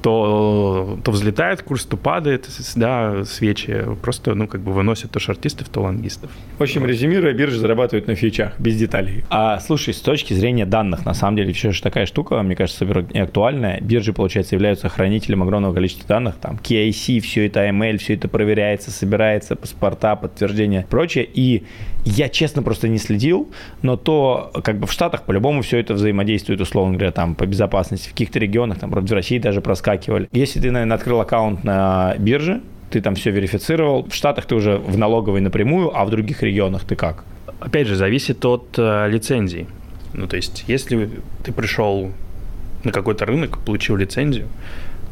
то, 0.03 0.99
то 1.05 1.11
взлетает 1.11 1.63
курс, 1.63 1.85
то 1.85 1.97
падает, 1.97 2.49
да, 2.77 3.25
свечи 3.25 3.85
просто, 4.03 4.35
ну, 4.35 4.47
как 4.47 4.61
бы 4.61 4.73
выносят 4.73 5.11
то 5.11 5.21
шартистов, 5.21 5.69
то 5.69 5.83
лонгистов. 5.83 6.31
В 6.59 6.63
общем, 6.63 6.83
вот. 6.83 6.89
резюмируя, 6.89 7.33
биржи 7.33 7.59
зарабатывают 7.59 8.07
на 8.07 8.15
фьючах, 8.15 8.59
без 8.59 8.77
деталей. 8.77 9.25
А, 9.31 9.59
слушай, 9.61 9.95
с 9.95 10.01
точки 10.01 10.35
зрения 10.35 10.67
данных, 10.67 11.05
на 11.05 11.15
самом 11.15 11.37
деле, 11.37 11.53
все 11.53 11.73
же 11.73 11.83
такая 11.83 12.07
штука, 12.07 12.43
мне 12.43 12.57
кажется, 12.57 12.79
супер 12.85 13.07
актуальная. 13.15 13.81
Биржи, 13.81 14.13
получается, 14.13 14.55
являются 14.55 14.89
хранителем 14.89 15.43
огромного 15.43 15.75
количества 15.75 16.07
данных, 16.09 16.37
там, 16.37 16.59
KIC, 16.63 17.21
все 17.21 17.47
это 17.47 17.67
ML, 17.69 17.99
все 17.99 18.15
это 18.15 18.29
проверяется, 18.29 18.91
собирается, 18.91 19.57
паспорта, 19.57 20.17
подтверждения, 20.17 20.87
прочее, 20.89 21.29
и 21.33 21.65
я, 22.05 22.29
честно, 22.29 22.63
просто 22.63 22.89
не 22.89 22.99
следил, 22.99 23.51
но 23.83 23.97
то, 23.97 24.51
как 24.65 24.79
бы 24.79 24.87
в 24.87 24.93
Штатах 24.93 25.23
по-любому 25.23 25.63
все 25.63 25.79
это 25.79 25.95
взаимодействует, 25.95 26.61
условно 26.61 26.95
говоря, 26.95 27.13
там, 27.13 27.35
по 27.35 27.47
безопасности. 27.47 28.09
В 28.09 28.13
каких-то 28.13 28.39
регионах, 28.39 28.79
там, 28.79 28.91
в 28.91 29.13
России 29.13 29.39
даже 29.39 29.61
проскакивали. 29.61 30.29
Если 30.33 30.61
ты, 30.61 30.71
наверное, 30.71 30.97
открыл 30.97 31.21
аккаунт 31.21 31.65
на 31.65 32.15
бирже, 32.19 32.63
ты 32.91 33.01
там 33.01 33.15
все 33.15 33.31
верифицировал, 33.31 34.07
в 34.09 34.15
Штатах 34.15 34.47
ты 34.47 34.55
уже 34.55 34.77
в 34.77 34.99
налоговой 34.99 35.41
напрямую, 35.41 35.97
а 35.97 36.05
в 36.05 36.11
других 36.11 36.43
регионах 36.43 36.85
ты 36.85 36.97
как? 36.97 37.25
Опять 37.61 37.87
же, 37.87 37.97
зависит 37.97 38.45
от 38.45 38.75
э, 38.79 39.09
лицензии. 39.09 39.67
Ну, 40.13 40.27
то 40.27 40.37
есть, 40.37 40.65
если 40.67 41.11
ты 41.45 41.53
пришел 41.53 42.11
на 42.83 42.93
какой-то 42.93 43.27
рынок, 43.27 43.59
получил 43.59 43.97
лицензию, 43.97 44.49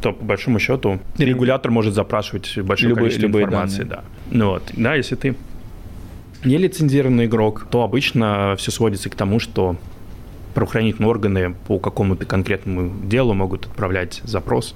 то 0.01 0.13
по 0.13 0.23
большому 0.23 0.59
счету 0.59 0.99
регулятор 1.17 1.71
может 1.71 1.93
запрашивать 1.93 2.57
большое 2.57 2.89
любые, 2.89 3.03
количество 3.03 3.27
любые 3.27 3.45
информации, 3.45 3.83
данные. 3.83 4.03
да. 4.29 4.37
Ну 4.37 4.49
вот, 4.51 4.63
да, 4.75 4.95
если 4.95 5.15
ты 5.15 5.35
нелицензированный 6.43 7.25
игрок, 7.25 7.67
то 7.69 7.83
обычно 7.83 8.55
все 8.57 8.71
сводится 8.71 9.09
к 9.09 9.15
тому, 9.15 9.39
что 9.39 9.75
правоохранительные 10.53 11.09
органы 11.09 11.55
по 11.67 11.79
какому-то 11.79 12.25
конкретному 12.25 13.07
делу 13.07 13.33
могут 13.33 13.65
отправлять 13.65 14.21
запрос 14.23 14.75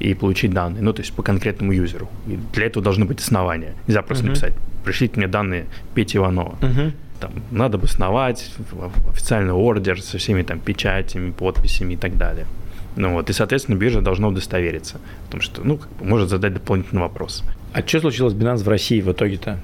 и 0.00 0.12
получить 0.14 0.52
данные, 0.52 0.82
ну, 0.82 0.92
то 0.92 1.02
есть 1.02 1.12
по 1.12 1.22
конкретному 1.22 1.72
юзеру. 1.72 2.08
И 2.26 2.38
для 2.52 2.66
этого 2.66 2.82
должны 2.82 3.04
быть 3.04 3.20
основания. 3.20 3.74
Нельзя 3.86 4.02
просто 4.02 4.24
uh-huh. 4.24 4.28
написать, 4.28 4.54
пришлите 4.84 5.16
мне 5.16 5.28
данные 5.28 5.66
Пети 5.94 6.18
Иванова. 6.18 6.56
Uh-huh. 6.60 6.92
Там, 7.20 7.30
надо 7.50 7.78
обосновать 7.78 8.50
официальный 9.08 9.52
ордер 9.52 10.02
со 10.02 10.18
всеми 10.18 10.42
там 10.42 10.58
печатями, 10.58 11.30
подписями 11.30 11.94
и 11.94 11.96
так 11.96 12.18
далее. 12.18 12.46
Ну 12.96 13.12
вот, 13.12 13.30
и, 13.30 13.32
соответственно, 13.32 13.76
биржа 13.76 14.00
должна 14.00 14.28
удостовериться, 14.28 15.00
потому 15.26 15.42
что, 15.42 15.62
ну, 15.64 15.78
как 15.78 15.90
бы 15.96 16.04
может 16.04 16.28
задать 16.28 16.54
дополнительный 16.54 17.02
вопрос. 17.02 17.42
А 17.72 17.80
что 17.86 18.00
случилось 18.00 18.34
с 18.34 18.36
Binance 18.36 18.62
в 18.62 18.68
России 18.68 19.00
в 19.00 19.10
итоге-то? 19.10 19.58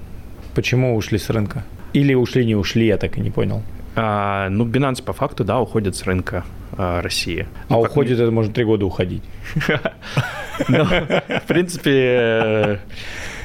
Почему 0.61 0.94
ушли 0.94 1.16
с 1.16 1.31
рынка? 1.31 1.64
Или 1.94 2.12
ушли, 2.12 2.44
не 2.44 2.55
ушли, 2.55 2.85
я 2.85 2.99
так 2.99 3.16
и 3.16 3.23
не 3.23 3.31
понял. 3.31 3.62
А, 3.96 4.51
ну, 4.51 4.66
Binance 4.66 5.03
по 5.03 5.14
факту, 5.14 5.42
да, 5.42 5.59
уходит 5.59 5.96
с 5.96 6.03
рынка 6.03 6.44
а, 6.77 7.01
России. 7.01 7.46
А 7.70 7.73
ну, 7.73 7.81
уходит 7.81 8.20
это 8.20 8.31
может 8.31 8.53
три 8.53 8.64
года 8.64 8.85
уходить. 8.85 9.23
Ну, 10.68 10.85
в 10.85 11.46
принципе, 11.46 11.90
э, 11.90 12.79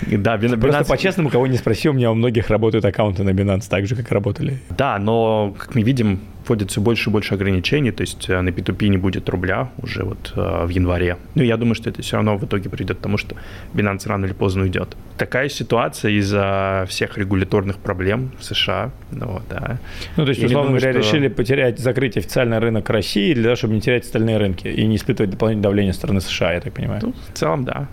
да, 0.07 0.37
Binance... 0.37 0.59
Просто 0.59 0.85
по-честному, 0.85 1.29
кого 1.29 1.47
не 1.47 1.57
спроси, 1.57 1.89
у 1.89 1.93
меня 1.93 2.11
у 2.11 2.15
многих 2.15 2.49
работают 2.49 2.85
аккаунты 2.85 3.23
на 3.23 3.29
Binance 3.29 3.65
так 3.69 3.87
же, 3.87 3.95
как 3.95 4.11
работали. 4.11 4.59
Да, 4.77 4.99
но, 4.99 5.55
как 5.57 5.75
мы 5.75 5.81
видим, 5.81 6.19
вводят 6.47 6.71
все 6.71 6.81
больше 6.81 7.09
и 7.09 7.13
больше 7.13 7.33
ограничений, 7.33 7.91
то 7.91 8.01
есть 8.01 8.29
э, 8.29 8.41
на 8.41 8.49
P2P 8.49 8.87
не 8.87 8.97
будет 8.97 9.27
рубля 9.29 9.69
уже 9.77 10.03
вот 10.03 10.33
э, 10.35 10.65
в 10.65 10.69
январе. 10.69 11.17
Ну, 11.35 11.43
я 11.43 11.57
думаю, 11.57 11.75
что 11.75 11.89
это 11.89 12.01
все 12.01 12.17
равно 12.17 12.37
в 12.37 12.45
итоге 12.45 12.69
придет 12.69 12.97
к 12.97 13.01
тому, 13.01 13.17
что 13.17 13.35
Binance 13.73 14.07
рано 14.07 14.25
или 14.25 14.33
поздно 14.33 14.63
уйдет. 14.63 14.95
Такая 15.17 15.49
ситуация 15.49 16.11
из-за 16.11 16.85
всех 16.87 17.17
регуляторных 17.17 17.77
проблем 17.77 18.31
в 18.39 18.43
США. 18.43 18.91
Ну, 19.11 19.41
да. 19.49 19.79
ну 20.17 20.25
то 20.25 20.29
есть, 20.29 20.43
условно 20.43 20.77
говоря, 20.77 20.91
что... 20.91 20.99
решили 20.99 21.27
потерять, 21.27 21.79
закрыть 21.79 22.17
официальный 22.17 22.59
рынок 22.59 22.89
России 22.89 23.33
для 23.33 23.43
того, 23.43 23.55
чтобы 23.55 23.73
не 23.73 23.81
терять 23.81 24.05
остальные 24.05 24.37
рынки 24.37 24.67
и 24.67 24.85
не 24.85 24.95
испытывать 24.97 25.31
дополнительное 25.31 25.63
давление 25.63 25.93
со 25.93 25.99
стороны 25.99 26.21
США, 26.21 26.53
я 26.53 26.61
так 26.61 26.73
понимаю. 26.73 27.01
Ну, 27.03 27.13
в 27.33 27.37
целом, 27.37 27.65
да. 27.65 27.87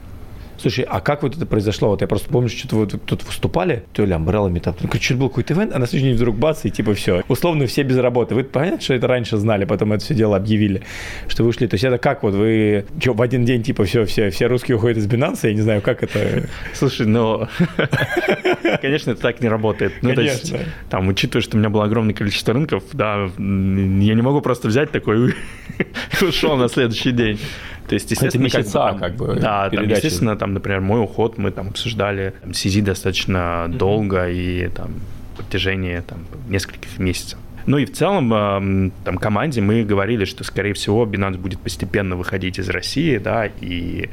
Слушай, 0.63 0.87
а 0.89 1.01
как 1.01 1.25
вот 1.25 1.37
это 1.37 1.45
произошло? 1.45 1.89
Вот 1.89 2.03
я 2.03 2.07
просто 2.07 2.29
помню, 2.31 2.49
что 2.49 2.77
вы 2.77 2.87
тут 2.87 3.25
выступали, 3.25 3.83
то 3.93 4.05
ли 4.05 4.13
Umbrella 4.13 4.49
Meetup, 4.49 4.77
ну, 4.81 4.89
что-то 4.93 5.19
был 5.19 5.29
какой-то 5.29 5.55
ивент, 5.55 5.75
а 5.75 5.81
на 5.81 5.87
следующий 5.89 6.11
день 6.11 6.17
вдруг 6.17 6.37
бац, 6.37 6.65
и 6.65 6.71
типа 6.71 6.95
все. 6.95 7.25
Условно 7.27 7.67
все 7.67 7.83
без 7.83 7.99
работы. 7.99 8.37
Вы 8.37 8.45
понятно, 8.45 8.81
что 8.81 8.95
это 8.95 9.09
раньше 9.09 9.39
знали, 9.39 9.65
потом 9.65 9.93
это 9.93 10.05
все 10.05 10.15
дело 10.15 10.37
объявили, 10.37 10.83
что 11.27 11.43
вы 11.43 11.49
ушли. 11.49 11.67
То 11.67 11.75
есть 11.75 11.83
это 11.83 11.99
как 11.99 12.23
вот 12.23 12.35
вы, 12.35 12.85
что, 13.01 13.13
в 13.13 13.23
один 13.23 13.45
день 13.45 13.65
типа 13.65 13.85
все, 13.85 14.05
все, 14.05 14.31
все 14.31 14.47
русские 14.47 14.77
уходят 14.77 14.99
из 14.99 15.09
Binance, 15.09 15.41
я 15.43 15.53
не 15.53 15.63
знаю, 15.63 15.83
как 15.83 16.05
это... 16.05 16.49
Слушай, 16.75 17.09
ну, 17.09 17.49
конечно, 18.81 19.11
это 19.11 19.21
так 19.21 19.41
не 19.41 19.49
работает. 19.49 19.95
Ну, 20.01 20.15
конечно. 20.15 20.61
там, 20.91 21.09
учитывая, 21.09 21.43
что 21.43 21.57
у 21.57 21.59
меня 21.59 21.71
было 21.71 21.85
огромное 21.85 22.15
количество 22.15 22.55
рынков, 22.55 22.85
да, 22.93 23.25
я 23.37 24.15
не 24.15 24.23
могу 24.23 24.41
просто 24.41 24.69
взять 24.69 24.93
такой 24.93 25.35
и 26.21 26.25
ушел 26.25 26.57
на 26.57 26.69
следующий 26.69 27.11
день. 27.11 27.41
То 27.89 27.95
есть, 27.95 28.11
естественно, 28.11 28.47
это 28.47 28.57
месяца, 28.57 28.97
как, 28.99 29.17
бы, 29.17 29.27
как 29.27 29.35
бы 29.37 29.41
Да, 29.41 29.69
там, 29.69 29.89
естественно, 29.89 30.37
там, 30.37 30.52
например, 30.53 30.81
мой 30.81 31.03
уход 31.03 31.39
мы 31.39 31.51
там 31.51 31.69
обсуждали 31.69 32.35
там, 32.43 32.51
CZ 32.51 32.83
достаточно 32.83 33.67
mm-hmm. 33.67 33.77
долго 33.77 34.29
и 34.29 34.69
там 34.69 34.93
протяжении 35.37 36.01
там, 36.01 36.25
нескольких 36.49 36.99
месяцев. 36.99 37.39
Ну 37.67 37.79
и 37.79 37.85
в 37.85 37.93
целом 37.93 38.93
там 39.05 39.19
команде 39.19 39.61
мы 39.61 39.85
говорили, 39.85 40.25
что, 40.25 40.45
скорее 40.45 40.73
всего, 40.73 41.07
Binance 41.07 41.39
будет 41.39 41.61
постепенно 41.61 42.17
выходить 42.17 42.59
из 42.59 42.69
России, 42.69 43.19
да, 43.19 43.47
и 43.47 44.09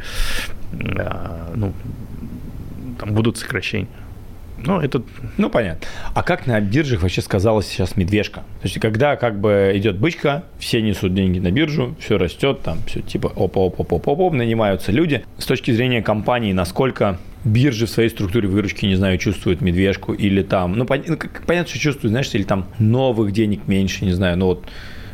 э, 0.72 1.54
ну, 1.56 1.74
там 3.00 3.14
будут 3.14 3.38
сокращения. 3.38 3.88
Ну, 4.66 4.80
это, 4.80 5.02
ну, 5.38 5.50
понятно. 5.50 5.88
А 6.14 6.24
как 6.24 6.48
на 6.48 6.60
биржах 6.60 7.02
вообще 7.02 7.22
сказалась 7.22 7.68
сейчас 7.68 7.96
медвежка? 7.96 8.42
То 8.62 8.68
есть, 8.68 8.80
когда 8.80 9.16
как 9.16 9.40
бы 9.40 9.72
идет 9.76 9.98
бычка, 9.98 10.44
все 10.60 10.82
несут 10.82 11.14
деньги 11.14 11.40
на 11.40 11.52
биржу, 11.52 11.96
все 12.00 12.18
растет, 12.18 12.62
там 12.62 12.80
все 12.88 13.02
типа 13.02 13.28
оп-оп-оп-оп-оп, 13.28 14.34
нанимаются 14.34 14.92
люди. 14.92 15.24
С 15.38 15.46
точки 15.46 15.72
зрения 15.72 16.02
компании, 16.02 16.54
насколько 16.54 17.18
биржи 17.44 17.86
в 17.86 17.90
своей 17.90 18.10
структуре 18.10 18.48
выручки, 18.48 18.86
не 18.86 18.96
знаю, 18.96 19.18
чувствуют 19.18 19.62
медвежку 19.62 20.14
или 20.14 20.42
там, 20.44 20.74
ну, 20.74 20.86
пон- 20.86 21.04
ну 21.08 21.18
понятно, 21.46 21.70
что 21.70 21.80
чувствуют, 21.80 22.12
знаешь, 22.12 22.30
или 22.34 22.44
там 22.44 22.66
новых 22.80 23.32
денег 23.32 23.62
меньше, 23.68 24.06
не 24.06 24.12
знаю, 24.12 24.38
ну 24.38 24.48
вот 24.48 24.66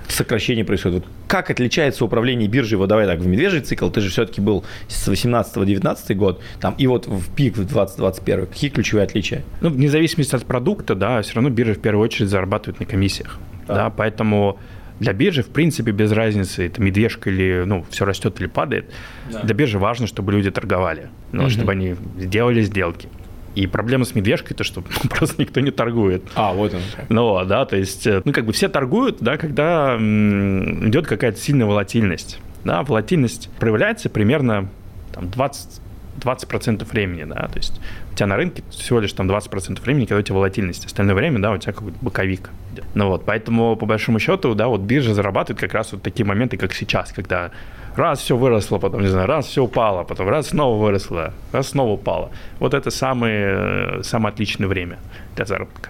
сокращение 0.08 0.66
происходит. 0.66 1.04
Вот 1.04 1.14
как 1.28 1.50
отличается 1.50 2.06
управление 2.06 2.48
биржей? 2.48 2.78
Вот 2.78 2.88
давай 2.88 3.06
так, 3.06 3.20
в 3.20 3.28
медвежий 3.28 3.62
цикл 3.62 3.90
ты 3.90 4.02
же 4.02 4.10
все-таки 4.10 4.42
был 4.42 4.64
с 4.88 5.08
18-19 5.08 6.14
год, 6.16 6.42
там, 6.60 6.76
и 6.78 6.88
вот 6.88 7.08
в 7.08 7.34
пик 7.34 7.58
в 7.58 7.66
2021. 7.66 8.48
Какие 8.48 8.70
ключевые 8.70 9.04
отличия? 9.04 9.44
Ну, 9.62 9.70
вне 9.70 9.90
зависимости 9.90 10.36
от 10.36 10.46
продукта, 10.46 10.96
да, 10.96 11.22
все 11.22 11.36
равно 11.36 11.50
биржа 11.50 11.74
в 11.74 11.80
первую 11.80 12.04
очередь 12.04 12.30
зарабатывает 12.30 12.80
на 12.80 12.86
комиссиях. 12.86 13.40
Да, 13.68 13.76
да 13.76 13.90
поэтому 13.90 14.60
Для 15.00 15.12
биржи, 15.12 15.44
в 15.44 15.50
принципе, 15.50 15.92
без 15.92 16.12
разницы, 16.12 16.68
это 16.68 16.82
медвежка 16.82 17.30
или, 17.30 17.64
ну, 17.66 17.86
все 17.90 18.06
растет 18.06 18.40
или 18.40 18.48
падает. 18.48 18.90
Да. 19.32 19.42
Для 19.42 19.54
биржи 19.54 19.78
важно, 19.78 20.08
чтобы 20.08 20.32
люди 20.32 20.52
торговали, 20.52 21.10
ну, 21.34 21.44
угу. 21.44 21.50
чтобы 21.50 21.74
они 21.74 21.96
сделали 22.18 22.62
сделки. 22.62 23.10
И 23.56 23.68
проблема 23.68 24.06
с 24.06 24.14
медвежкой 24.14 24.56
то, 24.56 24.64
что 24.64 24.82
просто 25.10 25.42
никто 25.42 25.62
не 25.62 25.72
торгует. 25.72 26.24
А, 26.36 26.54
вот 26.54 26.74
он. 26.74 26.82
Ну, 27.10 27.46
да, 27.46 27.66
то 27.66 27.78
есть, 27.78 28.06
э, 28.06 28.22
ну, 28.26 28.34
как 28.34 28.46
бы 28.46 28.54
все 28.54 28.68
торгуют, 28.68 29.18
да, 29.22 29.38
когда 29.38 29.96
идет 29.98 31.08
какая-то 31.08 31.40
сильная 31.40 31.66
волатильность. 31.66 32.40
Да, 32.64 32.84
волатильность 32.84 33.50
проявляется 33.60 34.10
примерно 34.10 34.70
там, 35.14 35.30
20 35.30 35.82
20% 36.20 36.90
времени, 36.90 37.26
да, 37.26 37.48
то 37.48 37.58
есть 37.58 37.80
у 38.12 38.16
тебя 38.16 38.28
на 38.28 38.38
рынке 38.38 38.64
всего 38.72 39.00
лишь 39.00 39.12
там 39.14 39.30
20% 39.30 39.82
времени, 39.82 40.06
когда 40.06 40.20
у 40.20 40.22
тебя 40.22 40.36
волатильность, 40.36 40.86
остальное 40.86 41.16
время, 41.16 41.40
да, 41.40 41.52
у 41.52 41.58
тебя 41.58 41.74
какой-то 41.74 41.98
боковик. 42.02 42.50
Ну 42.94 43.10
вот, 43.10 43.26
поэтому 43.26 43.76
по 43.76 43.86
большому 43.86 44.20
счету, 44.20 44.56
да, 44.56 44.68
вот 44.68 44.82
биржа 44.82 45.14
зарабатывает 45.14 45.60
как 45.60 45.74
раз 45.74 45.92
вот 45.92 46.02
такие 46.02 46.26
моменты, 46.26 46.58
как 46.58 46.74
сейчас, 46.74 47.12
когда 47.12 47.52
раз 47.96 48.20
все 48.20 48.36
выросло, 48.36 48.78
потом, 48.78 49.02
не 49.02 49.08
знаю, 49.08 49.28
раз 49.28 49.48
все 49.48 49.64
упало, 49.64 50.04
потом 50.04 50.30
раз 50.30 50.50
снова 50.50 50.82
выросло, 50.82 51.34
раз 51.52 51.70
снова 51.70 51.92
упало. 51.94 52.32
Вот 52.60 52.74
это 52.74 52.92
самое, 52.92 54.04
самое 54.04 54.34
отличное 54.34 54.68
время 54.68 54.98
для 55.36 55.46
заработка. 55.46 55.90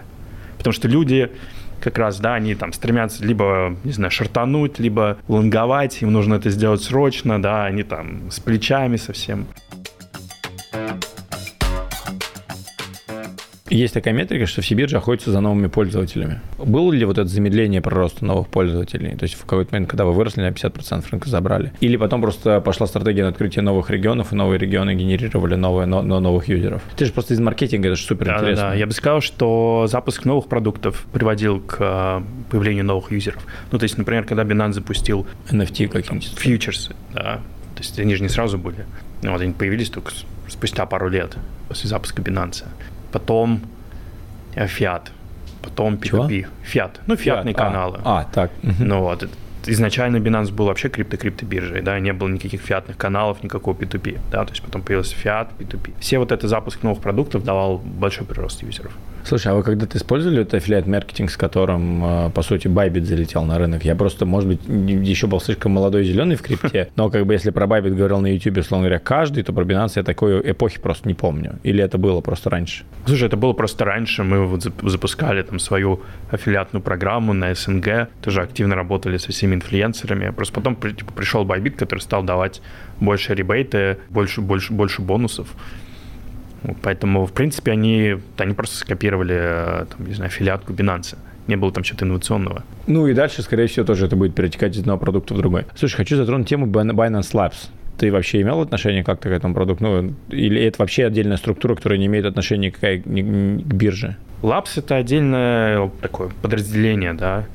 Потому 0.58 0.74
что 0.74 0.88
люди 0.88 1.32
как 1.80 1.98
раз, 1.98 2.20
да, 2.20 2.36
они 2.36 2.56
там 2.56 2.74
стремятся 2.74 3.24
либо, 3.24 3.76
не 3.84 3.92
знаю, 3.92 4.12
шартануть, 4.12 4.80
либо 4.80 5.18
лонговать, 5.28 6.02
им 6.02 6.12
нужно 6.12 6.36
это 6.36 6.50
сделать 6.50 6.82
срочно, 6.82 7.42
да, 7.42 7.66
они 7.66 7.84
там 7.84 8.32
с 8.32 8.40
плечами 8.40 8.98
совсем. 8.98 9.46
Есть 13.70 13.96
такая 13.96 14.14
метрика, 14.14 14.46
что 14.46 14.62
все 14.62 14.76
биржи 14.76 14.96
охотятся 14.96 15.32
за 15.32 15.40
новыми 15.40 15.66
пользователями. 15.68 16.40
Было 16.60 16.92
ли 16.92 17.04
вот 17.04 17.18
это 17.18 17.28
замедление 17.28 17.82
прироста 17.82 18.24
новых 18.24 18.48
пользователей? 18.48 19.16
То 19.16 19.24
есть 19.24 19.34
в 19.34 19.46
какой-то 19.46 19.74
момент, 19.74 19.90
когда 19.90 20.06
вы 20.06 20.14
выросли 20.14 20.42
на 20.42 20.50
50%, 20.50 21.04
рынка 21.10 21.30
забрали? 21.30 21.74
Или 21.80 21.98
потом 21.98 22.22
просто 22.22 22.62
пошла 22.62 22.86
стратегия 22.86 23.24
на 23.24 23.30
открытие 23.30 23.64
новых 23.64 23.90
регионов, 23.90 24.32
и 24.32 24.36
новые 24.36 24.60
регионы 24.60 24.94
генерировали 24.94 25.56
новые, 25.56 25.88
но, 25.88 26.04
но 26.04 26.20
новых 26.20 26.48
юзеров? 26.48 26.84
Ты 26.96 27.06
же 27.06 27.12
просто 27.12 27.34
из 27.34 27.40
маркетинга, 27.40 27.88
это 27.88 27.96
же 27.96 28.04
супер 28.04 28.28
да, 28.28 28.36
интересно. 28.36 28.64
Да, 28.66 28.70
да, 28.70 28.76
я 28.76 28.86
бы 28.86 28.92
сказал, 28.92 29.22
что 29.22 29.88
запуск 29.90 30.26
новых 30.26 30.46
продуктов 30.46 31.08
приводил 31.12 31.60
к 31.60 31.78
э, 31.80 32.22
появлению 32.52 32.86
новых 32.86 33.12
юзеров. 33.12 33.44
Ну, 33.72 33.80
то 33.80 33.84
есть, 33.84 33.98
например, 33.98 34.26
когда 34.26 34.44
Binance 34.44 34.74
запустил... 34.74 35.26
NFT 35.50 35.88
какие-нибудь. 35.88 36.34
Фьючерсы, 36.38 36.96
да. 37.16 37.42
То 37.74 37.82
есть 37.82 38.00
они 38.00 38.14
же 38.14 38.22
не 38.22 38.30
сразу 38.30 38.60
были. 38.60 38.86
Вот 39.24 39.42
они 39.42 39.54
появились 39.54 39.90
только 39.90 40.12
спустя 40.48 40.86
пару 40.86 41.10
лет 41.10 41.36
после 41.68 41.90
запуска 41.90 42.22
Binance 42.22 42.64
потом 43.16 43.62
Fiat, 44.56 45.02
потом 45.62 45.96
P2P. 45.96 46.48
Fiat, 46.74 46.92
ну, 47.08 47.16
фиатные 47.16 47.54
Fiat. 47.54 47.58
каналы. 47.58 48.00
А, 48.04 48.20
а 48.20 48.24
так. 48.26 48.52
Ну 48.62 49.00
вот, 49.00 49.30
изначально 49.68 50.18
Binance 50.18 50.52
был 50.52 50.66
вообще 50.66 50.90
крипто-крипто 50.90 51.46
биржей, 51.46 51.82
да, 51.82 52.00
не 52.00 52.14
было 52.14 52.28
никаких 52.28 52.62
фиатных 52.62 52.98
каналов, 52.98 53.44
никакого 53.44 53.76
P2P, 53.76 54.20
да, 54.32 54.46
то 54.46 54.52
есть 54.52 54.64
потом 54.64 54.82
появился 54.82 55.16
Fiat, 55.16 55.50
P2P. 55.58 55.94
Все 56.00 56.20
вот 56.20 56.32
это 56.32 56.48
запуск 56.48 56.84
новых 56.84 57.02
продуктов 57.02 57.44
давал 57.44 57.78
большой 57.78 58.26
прирост 58.26 58.64
юзеров. 58.64 58.94
Слушай, 59.26 59.54
а 59.54 59.56
вы 59.56 59.64
когда-то 59.64 59.98
использовали 59.98 60.44
это 60.44 60.58
аффилиат-маркетинг, 60.58 61.32
с 61.32 61.38
которым, 61.38 62.28
э, 62.28 62.30
по 62.30 62.44
сути, 62.44 62.68
Байбит 62.68 63.06
залетел 63.06 63.44
на 63.44 63.58
рынок? 63.58 63.84
Я 63.84 63.96
просто, 63.96 64.28
может 64.28 64.48
быть, 64.48 64.60
еще 64.68 65.26
был 65.26 65.42
слишком 65.42 65.72
молодой 65.72 66.04
и 66.04 66.06
зеленый 66.06 66.36
в 66.36 66.44
крипте, 66.44 66.90
но 66.96 67.10
как 67.10 67.26
бы 67.26 67.34
если 67.34 67.50
про 67.50 67.66
Байбит 67.66 67.96
говорил 67.96 68.20
на 68.20 68.28
YouTube, 68.28 68.58
условно 68.58 68.86
говоря, 68.86 69.00
каждый, 69.00 69.42
то 69.42 69.52
про 69.52 69.64
Binance 69.64 69.94
я 69.96 70.04
такой 70.04 70.52
эпохи 70.52 70.80
просто 70.80 71.08
не 71.08 71.16
помню. 71.16 71.58
Или 71.64 71.84
это 71.84 71.98
было 71.98 72.22
просто 72.22 72.52
раньше? 72.52 72.84
Слушай, 73.08 73.28
это 73.28 73.36
было 73.36 73.54
просто 73.54 73.84
раньше. 73.84 74.24
Мы 74.24 74.46
вот 74.46 74.62
запускали 74.84 75.42
там 75.42 75.58
свою 75.58 76.02
аффилиатную 76.30 76.84
программу 76.84 77.34
на 77.34 77.56
СНГ, 77.56 78.10
тоже 78.22 78.44
активно 78.44 78.76
работали 78.76 79.18
со 79.18 79.32
всеми 79.32 79.55
инфлюенсерами. 79.56 80.30
Просто 80.32 80.54
потом 80.54 80.76
типа, 80.76 81.12
пришел 81.14 81.44
Байбит, 81.46 81.76
который 81.76 82.00
стал 82.00 82.24
давать 82.24 82.62
больше 83.00 83.34
ребейты, 83.34 83.98
больше, 84.10 84.42
больше, 84.42 84.74
больше 84.74 85.02
бонусов. 85.02 85.48
Поэтому, 86.82 87.26
в 87.26 87.34
принципе, 87.34 87.72
они, 87.72 88.18
они 88.38 88.54
просто 88.54 88.78
скопировали, 88.78 89.36
э, 89.36 89.86
там, 89.86 90.08
не 90.08 90.14
знаю, 90.14 90.32
филиатку 90.32 90.74
Binance. 90.74 91.18
Не 91.48 91.58
было 91.58 91.72
там 91.72 91.84
чего-то 91.84 92.06
инновационного. 92.06 92.64
Ну 92.88 93.08
и 93.08 93.14
дальше, 93.14 93.44
скорее 93.44 93.68
всего, 93.68 93.86
тоже 93.86 94.08
это 94.08 94.16
будет 94.16 94.34
перетекать 94.34 94.76
из 94.76 94.80
одного 94.80 95.00
продукта 95.00 95.36
в 95.36 95.38
другой. 95.38 95.66
Слушай, 95.76 95.98
хочу 95.98 96.16
затронуть 96.16 96.48
тему 96.48 96.66
Binance 96.66 97.32
Labs. 97.34 97.70
Ты 97.98 98.12
вообще 98.12 98.42
имел 98.42 98.62
отношение 98.62 99.04
как-то 99.04 99.30
к 99.30 99.32
этому 99.32 99.54
продукту? 99.54 99.84
Ну, 99.84 100.14
или 100.30 100.62
это 100.64 100.78
вообще 100.80 101.06
отдельная 101.06 101.38
структура, 101.38 101.76
которая 101.76 102.00
не 102.00 102.08
имеет 102.08 102.26
отношения 102.26 102.72
к, 102.72 102.80
к 102.80 103.74
бирже? 103.74 104.18
Labs– 104.42 104.72
это 104.76 104.96
отдельное 104.96 105.90
такое 106.02 106.30
подразделение, 106.42 107.14
да, 107.14 107.46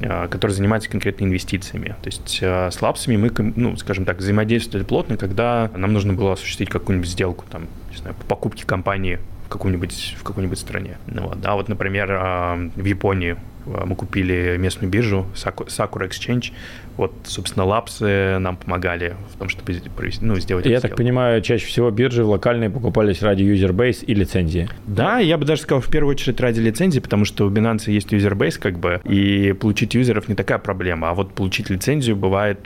который 0.00 0.52
занимается 0.52 0.90
конкретно 0.90 1.24
инвестициями. 1.24 1.94
То 2.02 2.08
есть 2.08 2.38
э, 2.40 2.70
с 2.70 2.80
лапсами 2.80 3.16
мы, 3.16 3.30
ну, 3.56 3.76
скажем 3.76 4.04
так, 4.04 4.18
взаимодействовали 4.18 4.84
плотно, 4.84 5.16
когда 5.16 5.70
нам 5.74 5.92
нужно 5.92 6.12
было 6.14 6.32
осуществить 6.32 6.70
какую-нибудь 6.70 7.08
сделку, 7.08 7.44
там, 7.50 7.66
не 7.90 7.96
знаю, 7.98 8.16
по 8.16 8.24
покупке 8.24 8.66
компании 8.66 9.18
в 9.52 9.58
какой-нибудь 9.58 10.16
в 10.18 10.22
какой-нибудь 10.22 10.58
стране. 10.58 10.96
Ну, 11.06 11.28
вот, 11.28 11.40
да, 11.40 11.54
вот, 11.54 11.68
например, 11.68 12.10
а, 12.10 12.56
в 12.74 12.84
Японии 12.84 13.36
а, 13.66 13.84
мы 13.84 13.94
купили 13.94 14.56
местную 14.58 14.90
биржу 14.90 15.26
Sakura 15.34 16.08
Exchange. 16.08 16.52
Вот, 16.96 17.12
собственно, 17.24 17.64
лапсы 17.64 18.38
нам 18.38 18.56
помогали 18.56 19.16
в 19.34 19.38
том, 19.38 19.48
чтобы 19.48 19.72
ну, 20.20 20.36
сделать 20.36 20.66
Я 20.66 20.80
так 20.80 20.96
понимаю, 20.96 21.40
чаще 21.42 21.66
всего 21.66 21.90
биржи 21.90 22.24
локальные 22.24 22.70
покупались 22.70 23.22
ради 23.22 23.42
user-base 23.42 24.04
и 24.04 24.14
лицензии. 24.14 24.68
Да, 24.86 25.18
я 25.18 25.38
бы 25.38 25.44
даже 25.44 25.62
сказал, 25.62 25.80
в 25.80 25.88
первую 25.88 26.14
очередь 26.14 26.40
ради 26.40 26.60
лицензии, 26.60 27.00
потому 27.00 27.24
что 27.24 27.46
у 27.46 27.50
Binance 27.50 27.90
есть 27.90 28.12
user-base, 28.12 28.58
как 28.58 28.78
бы, 28.78 29.00
и 29.04 29.52
получить 29.52 29.94
юзеров 29.94 30.28
не 30.28 30.34
такая 30.34 30.58
проблема, 30.58 31.10
а 31.10 31.14
вот 31.14 31.34
получить 31.34 31.70
лицензию 31.70 32.16
бывает 32.16 32.58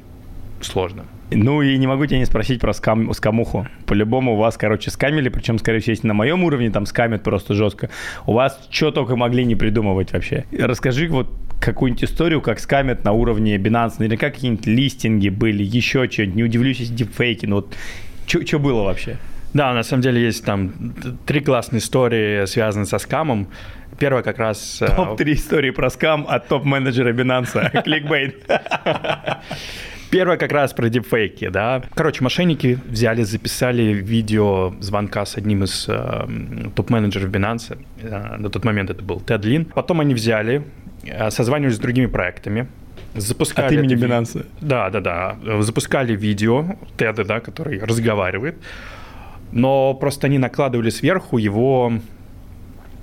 сложно. 0.67 1.05
Ну 1.31 1.63
и 1.63 1.77
не 1.77 1.87
могу 1.87 2.07
тебя 2.07 2.19
не 2.19 2.25
спросить 2.25 2.61
про 2.61 2.73
скам, 2.73 3.13
скамуху. 3.13 3.67
По-любому 3.87 4.35
у 4.35 4.37
вас, 4.37 4.57
короче, 4.57 4.91
скамили, 4.91 5.29
причем, 5.29 5.59
скорее 5.59 5.81
всего, 5.81 5.93
если 5.93 6.07
на 6.07 6.15
моем 6.15 6.45
уровне 6.45 6.71
там 6.71 6.87
скамят 6.87 7.23
просто 7.23 7.55
жестко. 7.55 7.91
У 8.27 8.33
вас 8.33 8.69
что 8.71 8.91
только 8.91 9.17
могли 9.17 9.45
не 9.45 9.57
придумывать 9.57 10.13
вообще. 10.13 10.45
Расскажи 10.57 11.09
вот 11.09 11.29
какую-нибудь 11.61 12.05
историю, 12.05 12.41
как 12.41 12.61
скамят 12.61 13.05
на 13.05 13.13
уровне 13.13 13.57
Binance, 13.57 13.95
наверняка 13.99 14.31
какие-нибудь 14.31 14.67
листинги 14.67 15.29
были, 15.29 15.63
еще 15.63 16.09
что-нибудь. 16.09 16.37
Не 16.37 16.45
удивлюсь, 16.45 16.79
если 16.79 16.95
дипфейки, 16.95 17.47
но 17.47 17.57
вот 17.57 17.75
что 18.27 18.59
было 18.59 18.83
вообще? 18.83 19.17
Да, 19.53 19.73
на 19.73 19.83
самом 19.83 20.03
деле 20.03 20.21
есть 20.23 20.45
там 20.45 20.75
три 21.25 21.41
классные 21.41 21.81
истории, 21.81 22.45
связанные 22.45 22.87
со 22.87 22.99
скамом. 22.99 23.49
Первая 23.99 24.23
как 24.23 24.39
раз... 24.39 24.83
Э, 24.83 24.89
Топ-3 24.95 25.33
истории 25.33 25.71
про 25.71 25.89
скам 25.89 26.27
от 26.29 26.47
топ-менеджера 26.49 27.15
Binance. 27.15 27.83
Кликбейт. 27.85 28.45
Первое 30.17 30.39
как 30.39 30.51
раз 30.51 30.73
про 30.73 30.89
дипфейки, 30.89 31.49
да. 31.49 31.83
Короче, 31.95 32.25
мошенники 32.25 32.79
взяли, 32.89 33.23
записали 33.23 33.83
видео 33.93 34.75
звонка 34.81 35.27
с 35.27 35.37
одним 35.37 35.65
из 35.65 35.85
э, 35.89 36.27
топ-менеджеров 36.75 37.29
Binance. 37.31 37.77
Э, 38.01 38.39
на 38.39 38.49
тот 38.49 38.65
момент 38.65 38.89
это 38.89 39.03
был 39.03 39.21
Тед 39.21 39.45
Лин. 39.45 39.67
Потом 39.67 40.01
они 40.01 40.15
взяли, 40.15 40.63
э, 41.05 41.31
созванивались 41.31 41.77
с 41.77 41.79
другими 41.79 42.07
проектами, 42.07 42.67
запускали... 43.15 43.67
От 43.67 43.73
имени 43.73 43.95
ви... 43.95 44.07
Binance? 44.07 44.47
Да, 44.63 44.89
да, 44.89 45.01
да. 45.01 45.37
Запускали 45.61 46.17
видео 46.17 46.65
Теда, 46.97 47.23
да, 47.25 47.41
который 47.41 47.79
разговаривает. 47.81 48.57
Но 49.53 49.93
просто 49.93 50.29
они 50.29 50.39
накладывали 50.39 50.89
сверху 50.89 51.37
его... 51.37 51.93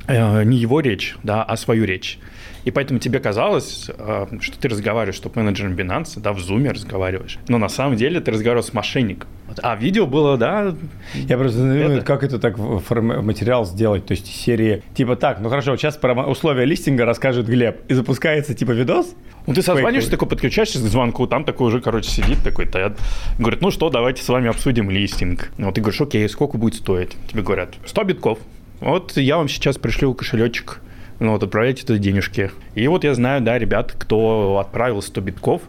Э, 0.07 0.43
не 0.43 0.57
его 0.57 0.79
речь, 0.79 1.15
да, 1.21 1.43
а 1.43 1.57
свою 1.57 1.85
речь. 1.85 2.17
И 2.65 2.71
поэтому 2.71 2.99
тебе 2.99 3.19
казалось, 3.19 3.89
э, 3.95 4.25
что 4.39 4.57
ты 4.57 4.69
разговариваешь 4.69 5.17
с 5.17 5.21
топ-менеджером 5.21 5.73
Binance, 5.73 6.19
да, 6.19 6.33
в 6.33 6.37
Zoom 6.37 6.69
разговариваешь. 6.69 7.37
Но 7.47 7.57
на 7.57 7.69
самом 7.69 7.97
деле 7.97 8.21
ты 8.21 8.31
разговаривал 8.31 8.63
с 8.63 8.73
мошенником. 8.73 9.29
А 9.61 9.75
видео 9.75 10.07
было, 10.07 10.37
да. 10.37 10.73
Я 11.13 11.37
просто 11.37 11.59
не 11.59 11.85
знаю, 11.85 12.03
как 12.03 12.23
это 12.23 12.39
так 12.39 12.57
материал 12.57 13.65
сделать. 13.65 14.05
То 14.05 14.13
есть 14.13 14.27
серии 14.27 14.81
типа 14.95 15.15
так, 15.15 15.39
ну 15.41 15.49
хорошо, 15.49 15.75
сейчас 15.75 15.97
про 15.97 16.13
условия 16.25 16.65
листинга 16.65 17.05
расскажет 17.05 17.47
Глеб. 17.47 17.81
И 17.89 17.93
запускается 17.93 18.53
типа 18.53 18.71
видос. 18.71 19.13
Ну, 19.45 19.53
ты 19.53 19.61
созваниваешься, 19.61 20.09
такой 20.09 20.29
подключаешься 20.29 20.79
к 20.79 20.81
звонку, 20.83 21.27
там 21.27 21.43
такой 21.43 21.67
уже, 21.67 21.81
короче, 21.81 22.09
сидит 22.09 22.41
такой 22.43 22.65
Тед. 22.65 22.97
Говорит, 23.37 23.61
ну 23.61 23.71
что, 23.71 23.89
давайте 23.89 24.23
с 24.23 24.29
вами 24.29 24.49
обсудим 24.49 24.89
листинг. 24.89 25.51
Вот 25.57 25.75
ты 25.75 25.81
говоришь, 25.81 25.99
окей, 25.99 26.27
сколько 26.29 26.57
будет 26.57 26.75
стоить? 26.75 27.11
Тебе 27.29 27.41
говорят, 27.41 27.75
100 27.85 28.03
битков. 28.05 28.39
Вот 28.79 29.17
я 29.17 29.37
вам 29.37 29.49
сейчас 29.49 29.77
пришлю 29.77 30.13
кошелечек 30.13 30.81
ну, 31.23 31.31
вот 31.31 31.43
отправляйте 31.43 31.85
туда 31.85 31.99
денежки. 31.99 32.51
И 32.75 32.87
вот 32.87 33.03
я 33.03 33.13
знаю, 33.13 33.41
да, 33.41 33.57
ребят, 33.57 33.93
кто 33.97 34.59
отправил 34.59 35.01
100 35.01 35.21
битков, 35.21 35.61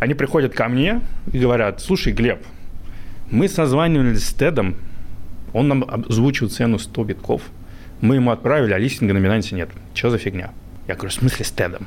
они 0.00 0.14
приходят 0.14 0.54
ко 0.54 0.68
мне 0.68 1.00
и 1.32 1.38
говорят, 1.38 1.80
слушай, 1.80 2.12
Глеб, 2.12 2.40
мы 3.30 3.48
созванивались 3.48 4.26
с 4.26 4.32
Тедом, 4.32 4.76
он 5.52 5.68
нам 5.68 5.84
озвучил 5.88 6.48
цену 6.48 6.78
100 6.78 7.04
битков, 7.04 7.42
мы 8.00 8.16
ему 8.16 8.30
отправили, 8.30 8.72
а 8.72 8.78
листинга 8.78 9.14
на 9.14 9.18
Binance 9.18 9.54
нет. 9.54 9.70
Что 9.94 10.10
за 10.10 10.18
фигня? 10.18 10.52
Я 10.86 10.94
говорю, 10.94 11.10
в 11.10 11.14
смысле 11.14 11.44
с 11.44 11.50
Тедом? 11.50 11.86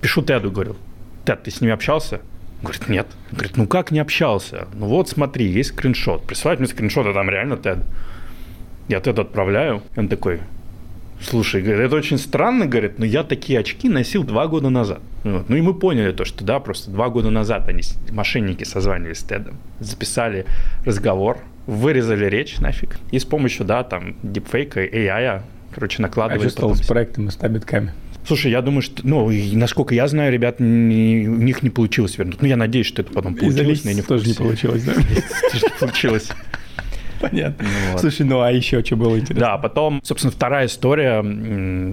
Пишу 0.00 0.22
Теду, 0.22 0.50
говорю, 0.50 0.76
Тед, 1.24 1.42
ты 1.42 1.50
с 1.50 1.60
ним 1.60 1.72
общался? 1.72 2.20
Говорит, 2.62 2.88
нет. 2.88 3.06
Говорит, 3.32 3.56
ну 3.56 3.66
как 3.66 3.90
не 3.90 4.00
общался? 4.00 4.68
Ну 4.74 4.86
вот 4.86 5.08
смотри, 5.08 5.46
есть 5.46 5.70
скриншот. 5.70 6.26
Присылает 6.26 6.60
мне 6.60 6.68
скриншот, 6.68 7.06
а 7.06 7.14
там 7.14 7.30
реально 7.30 7.56
Тед. 7.56 7.78
Я 8.88 9.00
Теду 9.00 9.22
отправляю. 9.22 9.82
Он 9.96 10.08
такой, 10.08 10.40
Слушай, 11.22 11.62
говорит, 11.62 11.86
это 11.86 11.96
очень 11.96 12.18
странно, 12.18 12.66
говорит, 12.66 12.98
но 12.98 13.04
я 13.04 13.22
такие 13.24 13.58
очки 13.58 13.88
носил 13.88 14.24
два 14.24 14.46
года 14.46 14.70
назад. 14.70 15.00
Вот. 15.22 15.48
Ну 15.48 15.56
и 15.56 15.60
мы 15.60 15.74
поняли 15.74 16.12
то, 16.12 16.24
что 16.24 16.44
да, 16.44 16.60
просто 16.60 16.90
два 16.90 17.08
года 17.10 17.30
назад 17.30 17.68
они, 17.68 17.82
мошенники 18.10 18.64
созванивались 18.64 19.18
с 19.18 19.22
Тедом, 19.22 19.58
записали 19.80 20.46
разговор, 20.84 21.38
вырезали 21.66 22.24
речь 22.24 22.58
нафиг, 22.58 22.98
и 23.10 23.18
с 23.18 23.24
помощью, 23.24 23.66
да, 23.66 23.84
там, 23.84 24.16
дипфейка, 24.22 24.84
AI, 24.84 25.42
короче, 25.74 26.00
накладывали. 26.00 26.46
А 26.46 26.48
что 26.48 26.58
стало 26.58 26.74
с 26.74 26.86
проектами, 26.86 27.28
с 27.28 27.36
табитками? 27.36 27.92
Слушай, 28.26 28.50
я 28.50 28.62
думаю, 28.62 28.82
что, 28.82 29.06
ну, 29.06 29.30
насколько 29.54 29.94
я 29.94 30.06
знаю, 30.06 30.32
ребят, 30.32 30.60
не, 30.60 31.26
у 31.26 31.36
них 31.36 31.62
не 31.62 31.70
получилось 31.70 32.18
вернуть. 32.18 32.40
Ну, 32.40 32.48
я 32.48 32.56
надеюсь, 32.56 32.86
что 32.86 33.02
это 33.02 33.12
потом 33.12 33.34
получилось. 33.34 33.84
Но 33.84 33.92
не 33.92 34.02
тоже 34.02 34.26
не 34.26 34.34
получилось, 34.34 34.84
да? 34.84 34.92
Тоже 35.52 35.64
не 35.64 35.78
получилось. 35.80 36.28
Понятно. 37.20 37.66
Ну, 37.66 37.92
вот. 37.92 38.00
Слушай, 38.00 38.26
ну 38.26 38.40
а 38.40 38.50
еще 38.50 38.82
что 38.84 38.96
было 38.96 39.18
интересно? 39.18 39.46
Да, 39.46 39.58
потом, 39.58 40.00
собственно, 40.02 40.32
вторая 40.32 40.66
история. 40.66 41.18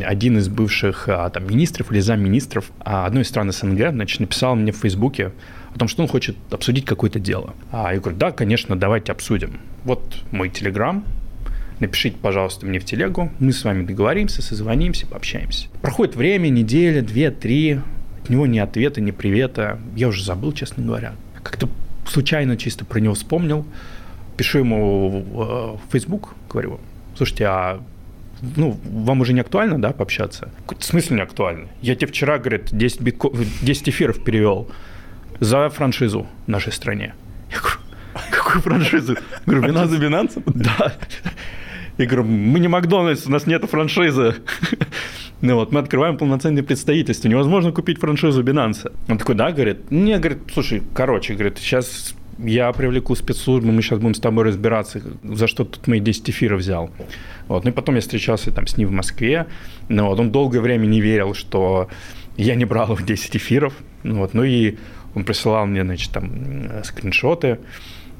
Один 0.05 0.37
из 0.37 0.47
бывших 0.47 1.09
а, 1.09 1.29
там 1.29 1.47
министров 1.47 1.91
или 1.91 1.99
замминистров 1.99 2.71
а, 2.79 3.05
одной 3.05 3.23
из 3.23 3.27
стран 3.27 3.51
СНГ, 3.51 3.91
значит, 3.91 4.19
написал 4.19 4.55
мне 4.55 4.71
в 4.71 4.77
Фейсбуке 4.77 5.31
о 5.75 5.79
том, 5.79 5.87
что 5.87 6.01
он 6.01 6.07
хочет 6.07 6.37
обсудить 6.49 6.85
какое-то 6.85 7.19
дело. 7.19 7.53
А 7.71 7.93
я 7.93 7.99
говорю, 7.99 8.17
да, 8.17 8.31
конечно, 8.31 8.75
давайте 8.77 9.11
обсудим. 9.11 9.59
Вот 9.83 10.15
мой 10.31 10.49
телеграм, 10.49 11.03
напишите, 11.79 12.17
пожалуйста, 12.21 12.65
мне 12.65 12.79
в 12.79 12.85
телегу, 12.85 13.31
мы 13.39 13.51
с 13.51 13.63
вами 13.63 13.85
договоримся, 13.85 14.41
созвонимся, 14.41 15.07
пообщаемся. 15.07 15.67
Проходит 15.81 16.15
время, 16.15 16.47
неделя, 16.49 17.01
две, 17.01 17.31
три, 17.31 17.79
от 18.23 18.29
него 18.29 18.47
ни 18.47 18.59
ответа, 18.59 19.01
ни 19.01 19.11
привета. 19.11 19.79
Я 19.95 20.07
уже 20.07 20.23
забыл, 20.23 20.53
честно 20.53 20.83
говоря. 20.83 21.13
Как-то 21.43 21.69
случайно 22.05 22.57
чисто 22.57 22.85
про 22.85 22.99
него 22.99 23.13
вспомнил. 23.13 23.65
Пишу 24.37 24.59
ему 24.59 25.79
в 25.85 25.91
Facebook, 25.91 26.35
говорю, 26.49 26.79
слушайте, 27.15 27.45
а 27.45 27.81
ну, 28.55 28.79
вам 28.83 29.21
уже 29.21 29.33
не 29.33 29.41
актуально, 29.41 29.81
да, 29.81 29.91
пообщаться? 29.91 30.51
В 30.67 30.83
смысле 30.83 31.17
не 31.17 31.21
актуально? 31.23 31.67
Я 31.81 31.95
тебе 31.95 32.07
вчера, 32.07 32.37
говорит, 32.37 32.69
10, 32.71 33.01
битко... 33.01 33.31
10 33.61 33.89
эфиров 33.89 34.23
перевел 34.23 34.69
за 35.39 35.69
франшизу 35.69 36.27
в 36.45 36.47
нашей 36.47 36.71
стране. 36.71 37.15
Я 37.51 37.59
говорю, 37.59 37.77
какую 38.31 38.61
франшизу? 38.61 39.17
Говорю, 39.45 39.63
Binance. 39.63 39.99
Binance? 39.99 40.43
Да. 40.45 40.93
Я 41.97 42.05
говорю, 42.05 42.25
мы 42.25 42.59
не 42.59 42.67
Макдональдс, 42.67 43.25
у 43.25 43.31
нас 43.31 43.47
нет 43.47 43.65
франшизы. 43.65 44.35
Ну 45.41 45.55
вот, 45.55 45.71
мы 45.71 45.79
открываем 45.79 46.17
полноценное 46.17 46.63
представительство. 46.63 47.27
Невозможно 47.27 47.71
купить 47.71 47.99
франшизу 47.99 48.43
Binance. 48.43 48.91
Он 49.09 49.17
такой, 49.17 49.35
да, 49.35 49.51
говорит. 49.51 49.89
Не, 49.91 50.17
говорит, 50.19 50.39
слушай, 50.53 50.83
короче, 50.93 51.33
говорит, 51.33 51.57
сейчас 51.57 52.13
я 52.39 52.71
привлеку 52.71 53.15
спецслужбы, 53.15 53.71
мы 53.71 53.81
сейчас 53.81 53.99
будем 53.99 54.13
с 54.13 54.19
тобой 54.19 54.45
разбираться, 54.45 55.01
за 55.23 55.47
что 55.47 55.65
тут 55.65 55.87
мои 55.87 55.99
10 55.99 56.29
эфиров 56.29 56.59
взял. 56.59 56.89
Вот. 57.47 57.63
Ну 57.63 57.71
и 57.71 57.73
потом 57.73 57.95
я 57.95 58.01
встречался 58.01 58.51
там 58.51 58.67
с 58.67 58.77
ним 58.77 58.89
в 58.89 58.91
Москве. 58.91 59.47
Ну, 59.89 60.07
вот. 60.07 60.19
Он 60.19 60.31
долгое 60.31 60.59
время 60.59 60.85
не 60.85 61.01
верил, 61.01 61.33
что 61.33 61.89
я 62.37 62.55
не 62.55 62.65
брал 62.65 62.95
в 62.95 63.05
10 63.05 63.35
эфиров. 63.37 63.73
Ну, 64.03 64.19
вот. 64.19 64.33
ну 64.33 64.43
и 64.43 64.77
он 65.15 65.23
присылал 65.23 65.65
мне, 65.65 65.83
значит, 65.83 66.11
там 66.11 66.83
скриншоты 66.83 67.59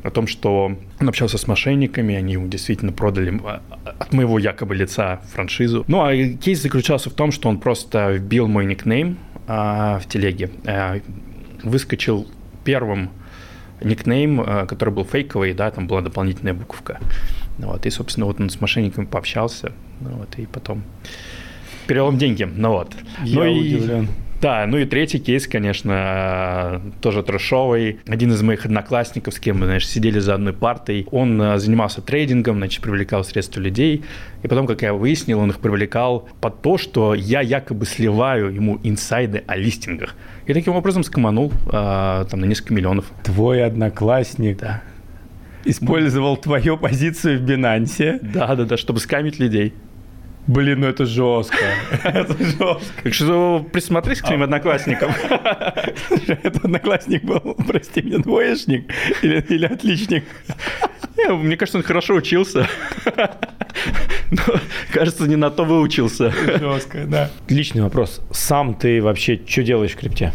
о 0.03 0.09
том, 0.11 0.28
что 0.28 0.78
он 0.99 1.09
общался 1.09 1.38
с 1.38 1.47
мошенниками, 1.47 2.15
они 2.15 2.34
ему 2.34 2.47
действительно 2.47 2.91
продали 2.91 3.39
а, 3.43 3.61
от 3.84 4.13
моего 4.13 4.39
якобы 4.39 4.76
лица 4.76 5.22
франшизу. 5.34 5.84
Ну, 5.88 6.03
а 6.03 6.15
кейс 6.15 6.61
заключался 6.61 7.09
в 7.09 7.13
том, 7.13 7.32
что 7.32 7.49
он 7.49 7.59
просто 7.59 8.11
вбил 8.11 8.47
мой 8.47 8.65
никнейм 8.65 9.18
а, 9.47 9.99
в 9.99 10.07
телеге, 10.07 10.49
а, 10.65 10.99
выскочил 11.63 12.28
первым 12.63 13.09
никнейм, 13.82 14.41
а, 14.41 14.65
который 14.65 14.93
был 14.93 15.05
фейковый, 15.05 15.53
да, 15.53 15.71
там 15.71 15.88
была 15.88 16.01
дополнительная 16.01 16.53
буковка. 16.53 16.99
Вот, 17.57 17.86
и, 17.86 17.89
собственно, 17.89 18.25
вот 18.25 18.39
он 18.39 18.49
с 18.49 18.61
мошенниками 18.61 19.05
пообщался, 19.05 19.71
ну, 19.99 20.09
вот, 20.11 20.30
и 20.38 20.45
потом 20.45 20.84
перевел 21.88 22.09
им 22.09 22.17
деньги, 22.17 22.43
ну 22.43 22.71
вот. 22.71 22.93
Я 23.23 23.45
ну, 23.45 23.51
удивлен. 23.53 24.03
И, 24.03 24.07
да, 24.39 24.67
ну 24.67 24.78
и 24.78 24.86
третий 24.86 25.17
кейс, 25.17 25.47
конечно, 25.47 26.82
тоже 27.01 27.23
трэшовый. 27.23 27.99
Один 28.05 28.32
из 28.32 28.41
моих 28.43 28.65
одноклассников, 28.65 29.34
с 29.34 29.39
кем 29.39 29.59
мы, 29.59 29.65
знаешь, 29.65 29.88
сидели 29.88 30.19
за 30.19 30.36
одной 30.36 30.53
партой, 30.53 31.07
он 31.09 31.41
э, 31.41 31.57
занимался 31.57 32.01
трейдингом, 32.01 32.57
значит, 32.57 32.84
привлекал 32.84 33.23
средства 33.23 33.61
людей. 33.61 34.03
И 34.43 34.47
потом, 34.47 34.67
как 34.67 34.84
я 34.84 34.93
выяснил, 34.93 35.39
он 35.39 35.49
их 35.49 35.57
привлекал 35.57 36.30
под 36.39 36.61
то, 36.61 36.78
что 36.78 37.15
я 37.15 37.41
якобы 37.41 37.88
сливаю 37.88 38.53
ему 38.53 38.80
инсайды 38.84 39.43
о 39.47 39.55
листингах. 39.55 40.15
И 40.48 40.54
таким 40.54 40.76
образом 40.76 41.04
скоманул 41.04 41.52
а, 41.68 42.24
там 42.26 42.39
на 42.39 42.45
несколько 42.45 42.74
миллионов. 42.74 43.12
Твой 43.24 43.66
одноклассник 43.66 44.60
да. 44.60 44.82
использовал 45.66 46.38
твою 46.38 46.78
позицию 46.78 47.39
в 47.39 47.41
Бинансе. 47.41 48.20
Да-да-да, 48.22 48.78
чтобы 48.78 49.02
скамить 49.02 49.39
людей. 49.39 49.74
Блин, 50.48 50.80
ну 50.80 50.88
это 50.88 51.06
жестко. 51.06 51.58
Это 52.04 52.38
жестко. 52.38 52.80
Так 53.04 53.14
что 53.14 53.66
присмотрись 53.72 54.22
к 54.22 54.28
своим 54.28 54.43
одноклассникам. 54.43 55.12
Этот 56.28 56.64
одноклассник 56.64 57.24
был, 57.24 57.56
прости 57.68 58.02
меня, 58.02 58.20
двоечник 58.20 58.89
или, 59.22 59.43
или 59.50 59.66
отличник? 59.66 60.24
Мне 61.30 61.58
кажется, 61.58 61.80
он 61.80 61.84
хорошо 61.84 62.16
учился. 62.16 62.68
Но, 64.32 64.41
кажется, 64.93 65.28
не 65.28 65.36
на 65.36 65.50
то 65.50 65.66
выучился. 65.66 66.32
Жестко, 66.32 67.06
да. 67.06 67.30
Личный 67.50 67.82
вопрос. 67.82 68.22
Сам 68.32 68.74
ты 68.74 69.02
вообще 69.02 69.39
что 69.45 69.64
делаешь 69.64 69.91
в 69.91 69.98
крипте? 69.98 70.32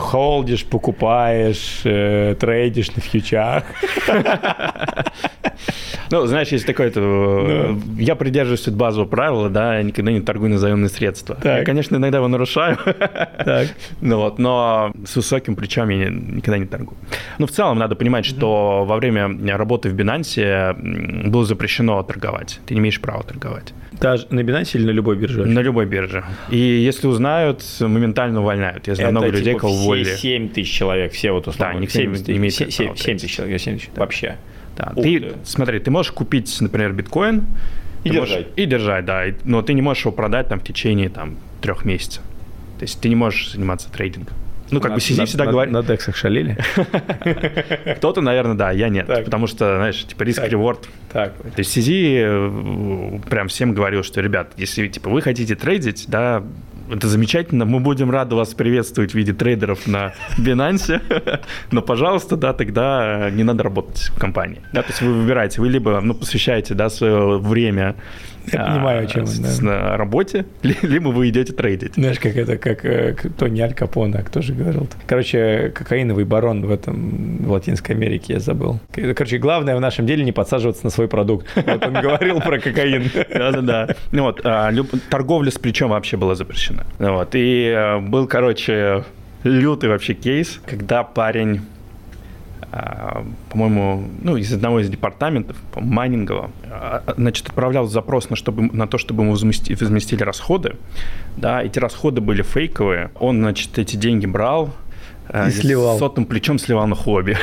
Холдишь, 0.00 0.64
покупаешь, 0.64 1.80
э, 1.84 2.34
трейдишь 2.38 2.94
на 2.96 3.02
фьючах. 3.02 3.64
Ну, 6.10 6.24
знаешь, 6.26 6.48
есть 6.48 6.66
такое-то... 6.66 7.00
Э, 7.00 7.76
я 7.98 8.14
придерживаюсь 8.14 8.66
базового 8.68 9.08
правила, 9.08 9.50
да, 9.50 9.76
я 9.76 9.82
никогда 9.82 10.10
не 10.10 10.20
торгую 10.20 10.50
на 10.50 10.58
заемные 10.58 10.88
средства. 10.88 11.36
Я, 11.44 11.64
конечно, 11.64 11.96
иногда 11.96 12.18
его 12.18 12.28
нарушаю. 12.28 12.78
Ну 14.00 14.18
вот, 14.18 14.38
но 14.38 14.92
с 15.04 15.16
высоким 15.16 15.56
плечом 15.56 15.88
я 15.90 16.08
никогда 16.08 16.58
не 16.58 16.66
торгую. 16.66 16.96
Но 17.38 17.46
в 17.46 17.50
целом 17.50 17.78
надо 17.78 17.94
понимать, 17.94 18.24
что 18.24 18.84
во 18.86 18.96
время 18.96 19.28
работы 19.56 19.90
в 19.90 19.94
Binance 19.94 21.28
было 21.28 21.44
запрещено 21.44 22.02
торговать. 22.02 22.60
Ты 22.66 22.74
не 22.74 22.80
имеешь 22.80 23.00
права 23.00 23.22
торговать. 23.22 23.74
Даже 24.00 24.26
на 24.30 24.40
Binance 24.40 24.76
или 24.76 24.84
на 24.86 24.90
любой 24.90 25.16
бирже? 25.16 25.44
На 25.44 25.60
любой 25.60 25.86
бирже. 25.86 26.24
И 26.50 26.58
если 26.58 27.06
узнают, 27.06 27.64
моментально 27.80 28.40
увольняют. 28.40 28.86
Я 28.86 28.94
знаю 28.94 29.10
Это, 29.10 29.18
много 29.18 29.36
людей, 29.36 29.54
типа, 29.54 29.60
кого 29.60 29.74
уволили. 29.74 30.14
7 30.16 30.48
тысяч 30.50 30.72
человек, 30.72 31.12
все 31.12 31.32
вот 31.32 31.48
условно. 31.48 31.74
Да, 31.74 31.80
никто 31.80 31.98
7, 31.98 32.12
не 32.28 32.36
имеет 32.36 32.54
7, 32.54 32.70
7, 32.70 32.96
7 32.96 33.18
тысяч 33.18 33.34
человек, 33.34 33.60
7 33.60 33.76
тысяч. 33.78 33.90
Да. 33.94 34.00
Вообще. 34.00 34.36
Да. 34.76 34.92
ты, 34.94 35.20
ты, 35.20 35.32
смотри, 35.44 35.80
ты 35.80 35.90
можешь 35.90 36.12
купить, 36.12 36.56
например, 36.60 36.92
биткоин. 36.92 37.44
И 38.04 38.10
держать. 38.10 38.30
Можешь, 38.30 38.46
и 38.56 38.64
держать, 38.66 39.04
да. 39.04 39.24
Но 39.44 39.62
ты 39.62 39.74
не 39.74 39.82
можешь 39.82 40.04
его 40.04 40.12
продать 40.12 40.48
там 40.48 40.60
в 40.60 40.64
течение 40.64 41.08
там, 41.08 41.36
трех 41.60 41.84
месяцев. 41.84 42.22
То 42.78 42.84
есть 42.84 43.00
ты 43.00 43.08
не 43.08 43.16
можешь 43.16 43.52
заниматься 43.52 43.90
трейдингом. 43.90 44.36
Ну, 44.70 44.80
как 44.80 44.90
на, 44.90 44.94
бы 44.96 45.00
Сизи 45.00 45.24
всегда 45.24 45.44
на, 45.44 45.52
говорит... 45.52 45.72
На 45.72 45.82
дексах 45.82 46.16
шалили? 46.16 46.56
Кто-то, 47.96 48.20
наверное, 48.20 48.54
да, 48.54 48.70
я 48.70 48.88
нет. 48.88 49.06
Так. 49.06 49.24
Потому 49.24 49.46
что, 49.46 49.76
знаешь, 49.76 50.04
типа 50.04 50.22
риск-реворд. 50.22 50.88
Так. 51.12 51.34
То 51.36 51.58
есть 51.58 51.72
Сизи 51.72 52.18
э, 52.20 53.20
прям 53.28 53.48
всем 53.48 53.74
говорил, 53.74 54.02
что, 54.02 54.20
ребят, 54.20 54.52
если 54.56 54.88
типа 54.88 55.10
вы 55.10 55.22
хотите 55.22 55.54
трейдить, 55.54 56.06
да, 56.08 56.42
это 56.90 57.06
замечательно. 57.06 57.64
Мы 57.64 57.80
будем 57.80 58.10
рады 58.10 58.34
вас 58.34 58.54
приветствовать 58.54 59.12
в 59.12 59.14
виде 59.14 59.32
трейдеров 59.32 59.86
на 59.86 60.14
Binance. 60.38 61.00
Но, 61.70 61.82
пожалуйста, 61.82 62.36
да, 62.36 62.52
тогда 62.52 63.30
не 63.30 63.44
надо 63.44 63.62
работать 63.62 64.10
в 64.14 64.18
компании. 64.18 64.60
Да, 64.72 64.82
то 64.82 64.88
есть 64.88 65.02
вы 65.02 65.12
выбираете, 65.12 65.60
вы 65.60 65.68
либо 65.68 66.00
ну, 66.00 66.14
посвящаете 66.14 66.74
да, 66.74 66.88
свое 66.88 67.38
время 67.38 67.96
я 68.52 68.64
а, 68.64 68.74
понимаю, 68.74 69.04
о 69.04 69.06
чем 69.06 69.24
на 69.60 69.96
работе, 69.96 70.46
либо 70.62 71.08
вы 71.08 71.28
идете 71.28 71.52
трейдить. 71.52 71.94
Знаешь, 71.94 72.18
как 72.18 72.36
это, 72.36 72.56
как 72.56 72.84
э, 72.84 73.14
кто 73.14 73.48
не 73.48 73.60
Аль 73.60 73.74
Капоне, 73.74 74.18
а 74.18 74.22
кто 74.22 74.42
же 74.42 74.54
говорил? 74.54 74.88
Короче, 75.06 75.72
кокаиновый 75.74 76.24
барон 76.24 76.64
в 76.64 76.70
этом, 76.70 77.38
в 77.38 77.50
Латинской 77.50 77.94
Америке, 77.94 78.34
я 78.34 78.40
забыл. 78.40 78.80
Короче, 78.92 79.38
главное 79.38 79.76
в 79.76 79.80
нашем 79.80 80.06
деле 80.06 80.24
не 80.24 80.32
подсаживаться 80.32 80.84
на 80.84 80.90
свой 80.90 81.08
продукт. 81.08 81.46
Вот 81.54 81.86
он 81.86 81.94
говорил 81.94 82.40
про 82.40 82.58
кокаин. 82.58 83.10
Да-да-да. 83.34 83.94
Ну 84.12 84.22
вот, 84.24 84.40
а, 84.44 84.72
торговля 85.10 85.50
с 85.50 85.58
плечом 85.58 85.90
вообще 85.90 86.16
была 86.16 86.34
запрещена. 86.34 86.86
Вот, 86.98 87.34
и 87.34 87.72
э, 87.74 87.98
был, 87.98 88.26
короче, 88.26 89.04
лютый 89.44 89.88
вообще 89.88 90.14
кейс, 90.14 90.60
когда 90.66 91.04
парень 91.04 91.60
по-моему, 93.50 94.08
ну, 94.20 94.36
из 94.36 94.52
одного 94.52 94.80
из 94.80 94.90
департаментов, 94.90 95.56
по 95.72 95.80
майнингового, 95.80 96.50
а, 96.64 97.02
значит, 97.16 97.48
отправлял 97.48 97.86
запрос 97.86 98.28
на, 98.28 98.36
чтобы, 98.36 98.62
на 98.62 98.86
то, 98.86 98.98
чтобы 98.98 99.22
ему 99.22 99.32
возместили, 99.32 99.76
возместили 99.76 100.22
расходы. 100.22 100.76
Да, 101.36 101.62
эти 101.62 101.78
расходы 101.78 102.20
были 102.20 102.42
фейковые. 102.42 103.10
Он, 103.18 103.38
значит, 103.38 103.78
эти 103.78 103.96
деньги 103.96 104.26
брал, 104.26 104.74
и 105.32 105.50
сливал. 105.50 105.98
сотым 105.98 106.26
плечом 106.26 106.58
сливал 106.58 106.86
на 106.86 106.94
хобби. 106.94 107.36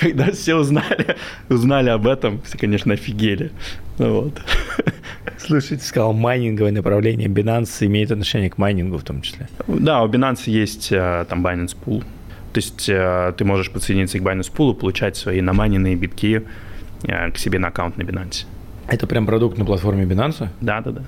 Когда 0.00 0.32
все 0.32 0.56
узнали, 0.56 1.16
узнали 1.48 1.90
об 1.90 2.06
этом, 2.06 2.40
все, 2.42 2.58
конечно, 2.58 2.94
офигели. 2.94 3.52
Вот. 3.98 4.40
Слушай, 5.46 5.76
ты 5.76 5.84
сказал 5.84 6.14
майнинговое 6.14 6.72
направление. 6.72 7.28
Binance 7.28 7.84
имеет 7.86 8.10
отношение 8.10 8.48
к 8.48 8.56
майнингу 8.56 8.96
в 8.96 9.02
том 9.02 9.20
числе? 9.20 9.46
Да, 9.66 10.02
у 10.02 10.08
Binance 10.08 10.44
есть 10.46 10.90
э, 10.90 11.26
там 11.28 11.46
Binance 11.46 11.76
Pool. 11.84 12.00
То 12.00 12.58
есть 12.58 12.88
э, 12.88 13.34
ты 13.36 13.44
можешь 13.44 13.70
подсоединиться 13.70 14.18
к 14.18 14.22
Binance 14.22 14.50
Pool 14.50 14.74
и 14.74 14.80
получать 14.80 15.16
свои 15.16 15.42
наманенные 15.42 15.96
битки 15.96 16.44
э, 17.02 17.30
к 17.30 17.36
себе 17.36 17.58
на 17.58 17.68
аккаунт 17.68 17.98
на 17.98 18.02
Binance. 18.02 18.46
Это 18.88 19.06
прям 19.06 19.26
продукт 19.26 19.58
на 19.58 19.66
платформе 19.66 20.04
Binance? 20.04 20.48
Да, 20.62 20.80
да, 20.80 20.92
да. 20.92 21.02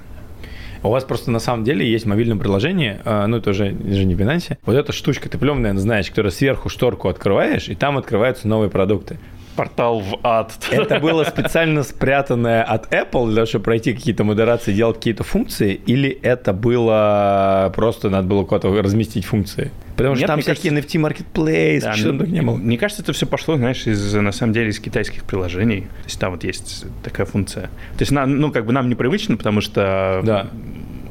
У 0.82 0.91
вас 0.91 1.05
просто 1.05 1.30
на 1.30 1.39
самом 1.39 1.64
деле 1.64 1.91
есть 1.91 2.05
мобильное 2.05 2.37
приложение, 2.37 3.01
ну 3.05 3.39
это 3.39 3.51
уже, 3.51 3.72
уже 3.72 4.05
не 4.05 4.14
Binance. 4.14 4.59
Вот 4.66 4.74
эта 4.74 4.93
штучка, 4.93 5.28
ты 5.28 5.39
плем, 5.39 5.62
наверное, 5.62 5.80
знаешь, 5.80 6.11
которая 6.11 6.30
сверху 6.30 6.68
шторку 6.68 7.09
открываешь, 7.09 7.68
и 7.68 7.74
там 7.74 7.97
открываются 7.97 8.47
новые 8.47 8.70
продукты 8.70 9.18
портал 9.57 10.01
в 10.01 10.21
ад. 10.23 10.53
Это 10.71 11.01
было 11.01 11.25
специально 11.25 11.83
спрятанное 11.83 12.63
от 12.63 12.93
Apple 12.93 13.27
для 13.27 13.37
того, 13.37 13.47
чтобы 13.47 13.65
пройти 13.65 13.95
какие-то 13.95 14.25
модерации, 14.25 14.73
делать 14.73 14.97
какие-то 14.97 15.25
функции, 15.25 15.75
или 15.75 16.11
это 16.11 16.53
было 16.53 17.73
просто 17.75 18.11
надо 18.11 18.29
было 18.29 18.45
куда-то 18.45 18.71
разместить 18.83 19.25
функции? 19.25 19.73
Потому 19.97 20.15
Нет, 20.15 20.25
что 20.25 20.27
там 20.27 20.41
всякие 20.43 20.73
кажется, 20.73 20.99
NFT 20.99 21.01
Marketplace, 21.01 21.81
да, 21.81 21.95
что 21.95 22.13
там 22.13 22.31
не 22.31 22.43
было. 22.43 22.57
Мне 22.57 22.77
кажется, 22.77 23.03
это 23.03 23.15
все 23.15 23.27
пошло, 23.27 23.57
знаешь, 23.57 23.87
из, 23.87 24.13
на 24.13 24.31
самом 24.33 24.53
деле, 24.53 24.69
из 24.69 24.79
китайских 24.79 25.25
приложений. 25.25 25.83
То 26.03 26.05
есть 26.05 26.21
там 26.21 26.33
вот 26.33 26.45
есть 26.45 26.85
такая 27.03 27.27
функция. 27.27 27.63
То 27.97 28.01
есть, 28.01 28.13
на, 28.13 28.27
ну, 28.27 28.53
как 28.53 28.67
бы 28.67 28.73
нам 28.73 28.91
непривычно, 28.91 29.39
потому 29.39 29.63
что 29.63 30.21
да. 30.23 30.49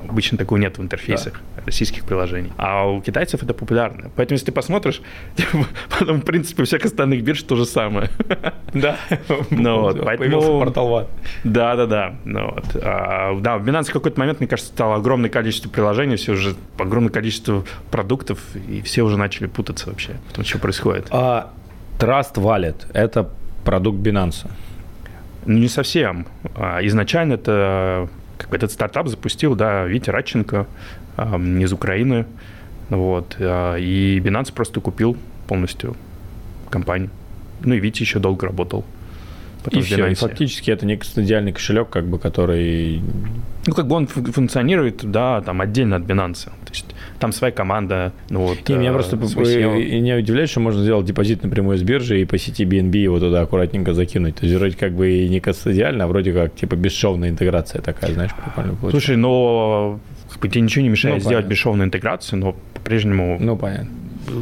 Обычно 0.10 0.38
такого 0.38 0.58
нет 0.58 0.78
в 0.78 0.82
интерфейсах 0.82 1.34
да. 1.56 1.64
российских 1.66 2.06
приложений. 2.06 2.52
А 2.58 2.88
у 2.88 3.02
китайцев 3.02 3.44
это 3.44 3.54
популярно. 3.54 4.12
Поэтому, 4.16 4.36
если 4.36 4.48
ты 4.48 4.52
посмотришь, 4.52 5.02
потом, 6.00 6.22
в 6.22 6.26
принципе, 6.26 6.64
у 6.64 6.66
всех 6.66 6.86
остальных 6.86 7.24
бирж 7.24 7.44
то 7.44 7.56
же 7.56 7.66
самое. 7.66 8.10
Да. 8.74 8.98
Ну, 9.50 9.82
вот, 9.82 10.04
поэтому... 10.04 10.60
портал 10.60 10.90
ВАД. 10.90 11.08
Да, 11.46 11.76
да, 11.76 11.86
да. 11.86 12.16
Ну, 12.26 12.52
вот. 12.52 12.76
а, 12.76 13.40
да, 13.40 13.58
в 13.58 13.66
Binance 13.66 13.86
в 13.86 13.94
какой-то 13.94 14.20
момент, 14.20 14.42
мне 14.42 14.50
кажется, 14.50 14.72
стало 14.72 14.96
огромное 14.96 15.30
количество 15.30 15.70
приложений, 15.70 16.18
все 16.18 16.34
уже 16.34 16.56
огромное 16.78 17.10
количество 17.10 17.64
продуктов, 17.90 18.40
и 18.68 18.82
все 18.82 19.04
уже 19.04 19.18
начали 19.18 19.48
путаться 19.48 19.90
вообще 19.90 20.16
в 20.30 20.34
том, 20.34 20.44
что 20.44 20.60
происходит. 20.60 21.08
А 21.12 21.54
Trust 22.00 22.34
Wallet– 22.36 22.86
это 22.94 23.30
продукт 23.64 24.00
Binance? 24.00 24.48
Ну, 25.46 25.60
не 25.60 25.68
совсем. 25.68 26.28
А, 26.56 26.80
изначально 26.86 27.34
это 27.34 28.10
как 28.38 28.50
бы 28.50 28.58
этот 28.58 28.72
стартап 28.72 29.08
запустил, 29.08 29.56
да, 29.56 29.86
Витя 29.86 30.10
Радченко 30.10 30.68
э, 31.18 31.38
из 31.62 31.74
Украины, 31.74 32.26
вот, 32.90 33.36
э, 33.40 33.80
и 33.80 34.20
Binance 34.20 34.54
просто 34.54 34.82
купил 34.82 35.18
полностью 35.48 35.96
компанию. 36.70 37.10
Ну 37.62 37.74
и 37.74 37.80
Витя 37.80 38.02
еще 38.02 38.20
долго 38.20 38.48
работал. 38.48 38.86
Потом 39.64 39.80
и 39.80 39.84
все, 39.84 40.08
и 40.08 40.14
фактически 40.14 40.70
это 40.70 40.86
некий 40.86 41.08
стадиальный 41.08 41.52
кошелек, 41.52 41.90
как 41.90 42.06
бы, 42.06 42.20
который... 42.20 43.02
Ну, 43.66 43.74
как 43.74 43.88
бы 43.88 43.96
он 43.96 44.06
функционирует, 44.08 45.10
да, 45.10 45.42
там 45.42 45.60
отдельно 45.62 45.96
от 45.96 46.04
Binance. 46.04 46.46
То 46.46 46.72
есть 46.72 46.95
там 47.20 47.32
своя 47.32 47.52
команда. 47.52 48.14
Ну, 48.30 48.42
вот, 48.42 48.68
не, 48.68 48.76
меня 48.76 48.92
э, 48.92 48.94
просто 48.94 49.16
и 49.18 50.00
не 50.00 50.16
удивляет, 50.16 50.50
что 50.50 50.60
можно 50.60 50.82
сделать 50.82 51.06
депозит 51.06 51.44
напрямую 51.44 51.78
с 51.78 51.84
биржи 51.84 52.22
и 52.22 52.26
по 52.26 52.38
сети 52.38 52.66
BNB 52.66 52.98
его 52.98 53.20
туда 53.20 53.42
аккуратненько 53.42 53.94
закинуть. 53.94 54.36
То 54.36 54.46
есть 54.46 54.58
вроде 54.58 54.76
как 54.76 54.94
бы 54.94 55.12
и 55.12 55.30
не 55.30 55.40
кастодиально, 55.40 56.06
а 56.06 56.08
вроде 56.08 56.34
как 56.34 56.56
типа 56.56 56.76
бесшовная 56.76 57.30
интеграция 57.30 57.82
такая, 57.82 58.14
знаешь, 58.14 58.32
прикольно 58.34 58.76
получается. 58.76 58.92
Слушай, 58.92 59.18
но 59.18 60.00
как 60.32 60.42
бы, 60.42 60.50
тебе 60.50 60.62
ничего 60.62 60.84
не 60.84 60.90
мешает 60.90 61.16
ну, 61.16 61.20
сделать 61.22 61.36
понятно. 61.38 61.50
бесшовную 61.50 61.88
интеграцию, 61.88 62.40
но 62.40 62.56
по-прежнему... 62.74 63.38
Ну, 63.40 63.56
понятно 63.58 63.90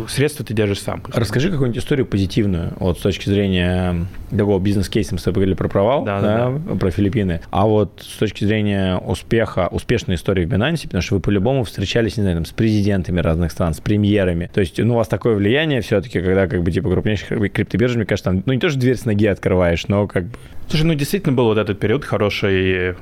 средства 0.07 0.45
ты 0.45 0.53
держишь 0.53 0.81
сам. 0.81 1.03
Расскажи 1.13 1.49
какую-нибудь 1.49 1.81
историю 1.81 2.05
позитивную, 2.05 2.73
вот 2.77 2.99
с 2.99 3.01
точки 3.01 3.29
зрения 3.29 4.05
такого 4.29 4.59
бизнес-кейса, 4.59 5.13
мы 5.13 5.19
с 5.19 5.23
тобой 5.23 5.36
говорили 5.36 5.55
про 5.55 5.67
провал, 5.67 6.03
да, 6.03 6.21
да, 6.21 6.51
да, 6.51 6.75
про 6.75 6.91
Филиппины, 6.91 7.41
а 7.51 7.65
вот 7.65 8.01
с 8.01 8.17
точки 8.17 8.45
зрения 8.45 8.97
успеха, 8.97 9.67
успешной 9.71 10.15
истории 10.15 10.45
в 10.45 10.49
Binance, 10.49 10.84
потому 10.84 11.01
что 11.01 11.15
вы 11.15 11.21
по-любому 11.21 11.63
встречались, 11.63 12.17
не 12.17 12.23
знаю, 12.23 12.38
там, 12.38 12.45
с 12.45 12.51
президентами 12.51 13.19
разных 13.19 13.51
стран, 13.51 13.73
с 13.73 13.79
премьерами, 13.79 14.49
то 14.53 14.59
есть, 14.59 14.79
ну, 14.79 14.93
у 14.93 14.97
вас 14.97 15.07
такое 15.07 15.36
влияние 15.36 15.81
все-таки, 15.81 16.19
когда, 16.19 16.47
как 16.47 16.63
бы, 16.63 16.71
типа, 16.71 16.89
крупнейших 16.89 17.51
криптобирж, 17.51 17.95
мне 17.95 18.05
кажется, 18.05 18.31
там, 18.31 18.43
ну, 18.45 18.53
не 18.53 18.59
то, 18.59 18.69
что 18.69 18.79
дверь 18.79 18.97
с 18.97 19.05
ноги 19.05 19.27
открываешь, 19.27 19.88
но 19.88 20.07
как 20.07 20.25
бы... 20.25 20.38
Слушай, 20.69 20.84
ну, 20.84 20.93
действительно 20.93 21.34
был 21.34 21.45
вот 21.45 21.57
этот 21.57 21.79
период 21.79 22.05
хороший 22.05 22.95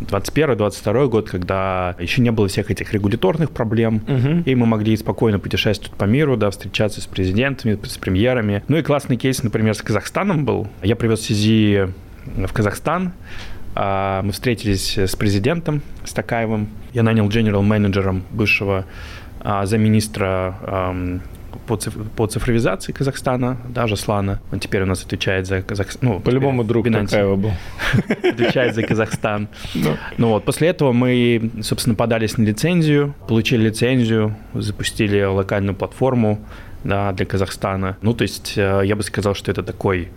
21-22 0.00 1.08
год, 1.08 1.30
когда 1.30 1.96
еще 1.98 2.22
не 2.22 2.30
было 2.30 2.48
всех 2.48 2.70
этих 2.70 2.92
регуляторных 2.92 3.50
проблем, 3.50 4.02
угу. 4.06 4.42
и 4.44 4.54
мы 4.54 4.66
могли 4.66 4.96
спокойно 4.96 5.38
путешествовать 5.38 5.96
по 5.96 6.04
миру, 6.04 6.36
да, 6.36 6.50
встречаться 6.50 7.00
с 7.00 7.06
президентами, 7.06 7.78
с 7.82 7.98
премьерами. 7.98 8.62
Ну 8.68 8.76
и 8.76 8.82
классный 8.82 9.16
кейс, 9.16 9.42
например, 9.42 9.74
с 9.74 9.82
Казахстаном 9.82 10.44
был. 10.44 10.68
Я 10.82 10.96
привез 10.96 11.22
Сизи 11.22 11.88
в 12.26 12.52
Казахстан, 12.52 13.12
а, 13.74 14.22
мы 14.22 14.32
встретились 14.32 14.98
с 14.98 15.16
президентом, 15.16 15.82
с 16.04 16.12
Такаевым. 16.12 16.68
Я 16.92 17.02
нанял 17.02 17.28
генерал-менеджером 17.28 18.24
бывшего 18.30 18.84
а, 19.40 19.66
замминистра 19.66 21.22
по, 21.70 21.76
циф, 21.76 21.94
по 22.16 22.26
цифровизации 22.26 22.92
Казахстана, 22.92 23.56
да, 23.68 23.86
Жаслана. 23.86 24.40
Он 24.52 24.58
теперь 24.58 24.82
у 24.82 24.86
нас 24.86 25.04
отвечает 25.04 25.46
за 25.46 25.62
Казахстан. 25.62 26.08
Ну, 26.08 26.20
По-любому 26.20 26.64
друг. 26.64 26.84
Такаева 26.90 27.36
был. 27.36 27.52
Отвечает 28.32 28.74
за 28.74 28.82
Казахстан. 28.82 29.48
Ну. 29.74 29.96
ну 30.18 30.28
вот, 30.30 30.44
после 30.44 30.68
этого 30.68 30.92
мы, 30.92 31.50
собственно, 31.62 31.94
подались 31.94 32.38
на 32.38 32.42
лицензию, 32.42 33.14
получили 33.28 33.68
лицензию, 33.68 34.34
запустили 34.54 35.22
локальную 35.22 35.76
платформу 35.76 36.38
да, 36.82 37.12
для 37.12 37.24
Казахстана. 37.24 37.96
Ну, 38.02 38.14
то 38.14 38.22
есть 38.22 38.54
э, 38.56 38.82
я 38.84 38.96
бы 38.96 39.04
сказал, 39.04 39.34
что 39.34 39.52
это 39.52 39.62
такой 39.62 40.08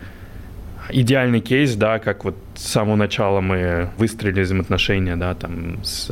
идеальный 0.90 1.40
кейс, 1.40 1.76
да, 1.76 2.00
как 2.00 2.26
вот 2.26 2.36
с 2.56 2.64
самого 2.64 2.96
начала 2.96 3.42
мы 3.42 3.90
выстроили 3.98 4.42
взаимоотношения, 4.42 5.16
да, 5.16 5.34
там, 5.34 5.84
с, 5.84 6.08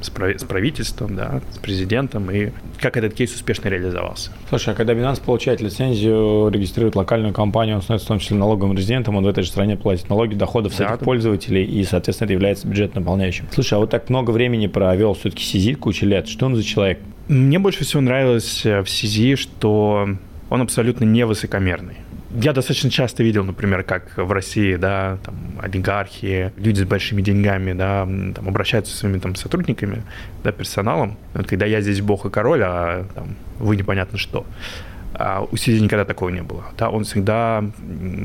с, 0.00 0.10
с 0.10 0.44
правительством, 0.44 1.16
да, 1.16 1.40
с 1.50 1.58
президентом, 1.58 2.30
и 2.30 2.50
как 2.80 2.96
этот 2.96 3.14
кейс 3.14 3.34
успешно 3.34 3.68
реализовался. 3.68 4.30
Слушай, 4.48 4.74
а 4.74 4.76
когда 4.76 4.92
Binance 4.94 5.22
получает 5.24 5.60
лицензию, 5.60 6.50
регистрирует 6.50 6.96
локальную 6.96 7.32
компанию, 7.32 7.76
он 7.76 7.82
становится 7.82 8.06
в 8.06 8.08
том 8.08 8.18
числе 8.18 8.36
налоговым 8.36 8.76
резидентом, 8.76 9.16
он 9.16 9.24
в 9.24 9.28
этой 9.28 9.42
же 9.42 9.50
стране 9.50 9.76
платит 9.76 10.08
налоги 10.08 10.34
доходов 10.34 10.74
с 10.74 10.78
да, 10.78 10.94
этих 10.94 11.04
пользователей, 11.04 11.64
и, 11.64 11.84
соответственно, 11.84 12.26
это 12.26 12.32
является 12.34 12.68
бюджет 12.68 12.94
наполняющим. 12.94 13.46
Слушай, 13.52 13.74
а 13.74 13.78
вот 13.78 13.90
так 13.90 14.08
много 14.08 14.30
времени 14.30 14.66
провел 14.66 15.14
все-таки 15.14 15.42
Сизи, 15.42 15.74
кучу 15.74 16.06
лет, 16.06 16.28
что 16.28 16.46
он 16.46 16.56
за 16.56 16.62
человек? 16.62 16.98
Мне 17.28 17.58
больше 17.58 17.84
всего 17.84 18.00
нравилось 18.00 18.64
в 18.64 18.86
Сизи, 18.86 19.36
что 19.36 20.08
он 20.50 20.62
абсолютно 20.62 21.04
невысокомерный 21.04 21.96
я 22.30 22.52
достаточно 22.52 22.90
часто 22.90 23.22
видел, 23.22 23.44
например, 23.44 23.82
как 23.82 24.16
в 24.16 24.30
России, 24.32 24.76
да, 24.76 25.18
там, 25.24 25.34
олигархи, 25.60 26.52
люди 26.56 26.82
с 26.82 26.84
большими 26.84 27.22
деньгами, 27.22 27.72
да, 27.72 28.04
там, 28.04 28.48
обращаются 28.48 28.92
со 28.92 28.98
своими 28.98 29.18
там 29.18 29.34
сотрудниками, 29.34 30.02
да, 30.44 30.52
персоналом. 30.52 31.16
Вот 31.34 31.46
когда 31.46 31.66
я 31.66 31.80
здесь 31.80 32.00
бог 32.00 32.26
и 32.26 32.30
король, 32.30 32.62
а 32.62 33.06
там, 33.14 33.36
вы 33.58 33.76
непонятно 33.76 34.18
что. 34.18 34.44
А 35.14 35.44
у 35.50 35.56
Сиди 35.56 35.80
никогда 35.80 36.04
такого 36.04 36.28
не 36.28 36.42
было. 36.42 36.64
Да, 36.76 36.90
он 36.90 37.02
всегда 37.02 37.64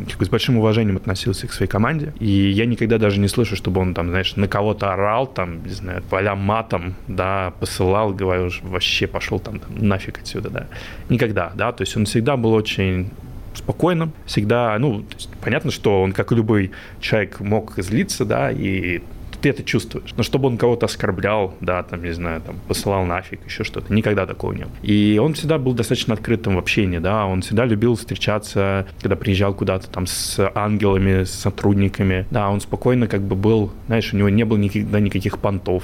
как 0.10 0.20
бы, 0.20 0.26
с 0.26 0.30
большим 0.30 0.58
уважением 0.58 0.98
относился 0.98 1.48
к 1.48 1.54
своей 1.54 1.70
команде. 1.70 2.14
И 2.20 2.28
я 2.28 2.66
никогда 2.66 3.00
даже 3.00 3.20
не 3.20 3.28
слышу, 3.28 3.56
чтобы 3.56 3.82
он 3.82 3.94
там, 3.94 4.10
знаешь, 4.10 4.36
на 4.36 4.48
кого-то 4.48 4.94
орал, 4.94 5.26
там, 5.26 5.64
не 5.64 5.72
знаю, 5.72 6.04
поля 6.04 6.36
матом, 6.36 6.94
да, 7.08 7.54
посылал, 7.60 8.14
говорил, 8.14 8.52
вообще 8.62 9.08
пошел 9.08 9.40
там, 9.40 9.60
там 9.60 9.76
нафиг 9.76 10.20
отсюда, 10.20 10.50
да. 10.50 10.68
Никогда, 11.10 11.52
да. 11.56 11.72
То 11.72 11.82
есть 11.82 11.98
он 11.98 12.06
всегда 12.06 12.38
был 12.38 12.54
очень 12.54 13.10
спокойно, 13.56 14.12
всегда, 14.26 14.78
ну, 14.80 15.06
понятно, 15.42 15.72
что 15.72 16.02
он, 16.02 16.14
как 16.14 16.32
и 16.32 16.36
любой 16.36 16.72
человек, 17.00 17.40
мог 17.40 17.74
злиться, 17.78 18.26
да, 18.26 18.52
и 18.52 19.02
ты 19.44 19.50
это 19.50 19.64
чувствуешь. 19.64 20.14
Но 20.16 20.24
чтобы 20.24 20.48
он 20.48 20.58
кого-то 20.58 20.86
оскорблял, 20.86 21.54
да, 21.60 21.84
там, 21.84 22.02
не 22.02 22.14
знаю, 22.14 22.42
там, 22.42 22.56
посылал 22.68 23.04
нафиг, 23.04 23.46
еще 23.46 23.66
что-то, 23.66 23.94
никогда 23.94 24.26
такого 24.26 24.54
не 24.54 24.64
было. 24.64 24.74
И 24.84 25.20
он 25.22 25.34
всегда 25.34 25.58
был 25.58 25.74
достаточно 25.74 26.14
открытым 26.14 26.56
в 26.56 26.60
общении, 26.60 27.00
да, 27.00 27.26
он 27.26 27.42
всегда 27.42 27.66
любил 27.66 27.96
встречаться, 27.96 28.88
когда 29.02 29.18
приезжал 29.18 29.54
куда-то 29.54 29.90
там 29.90 30.08
с 30.08 30.40
ангелами, 30.56 31.26
с 31.26 31.32
сотрудниками, 31.32 32.26
да, 32.32 32.50
он 32.50 32.62
спокойно 32.62 33.08
как 33.08 33.22
бы 33.22 33.36
был, 33.36 33.74
знаешь, 33.88 34.14
у 34.14 34.18
него 34.18 34.30
не 34.30 34.46
было 34.46 34.58
никогда 34.58 35.02
никаких 35.02 35.38
понтов, 35.40 35.84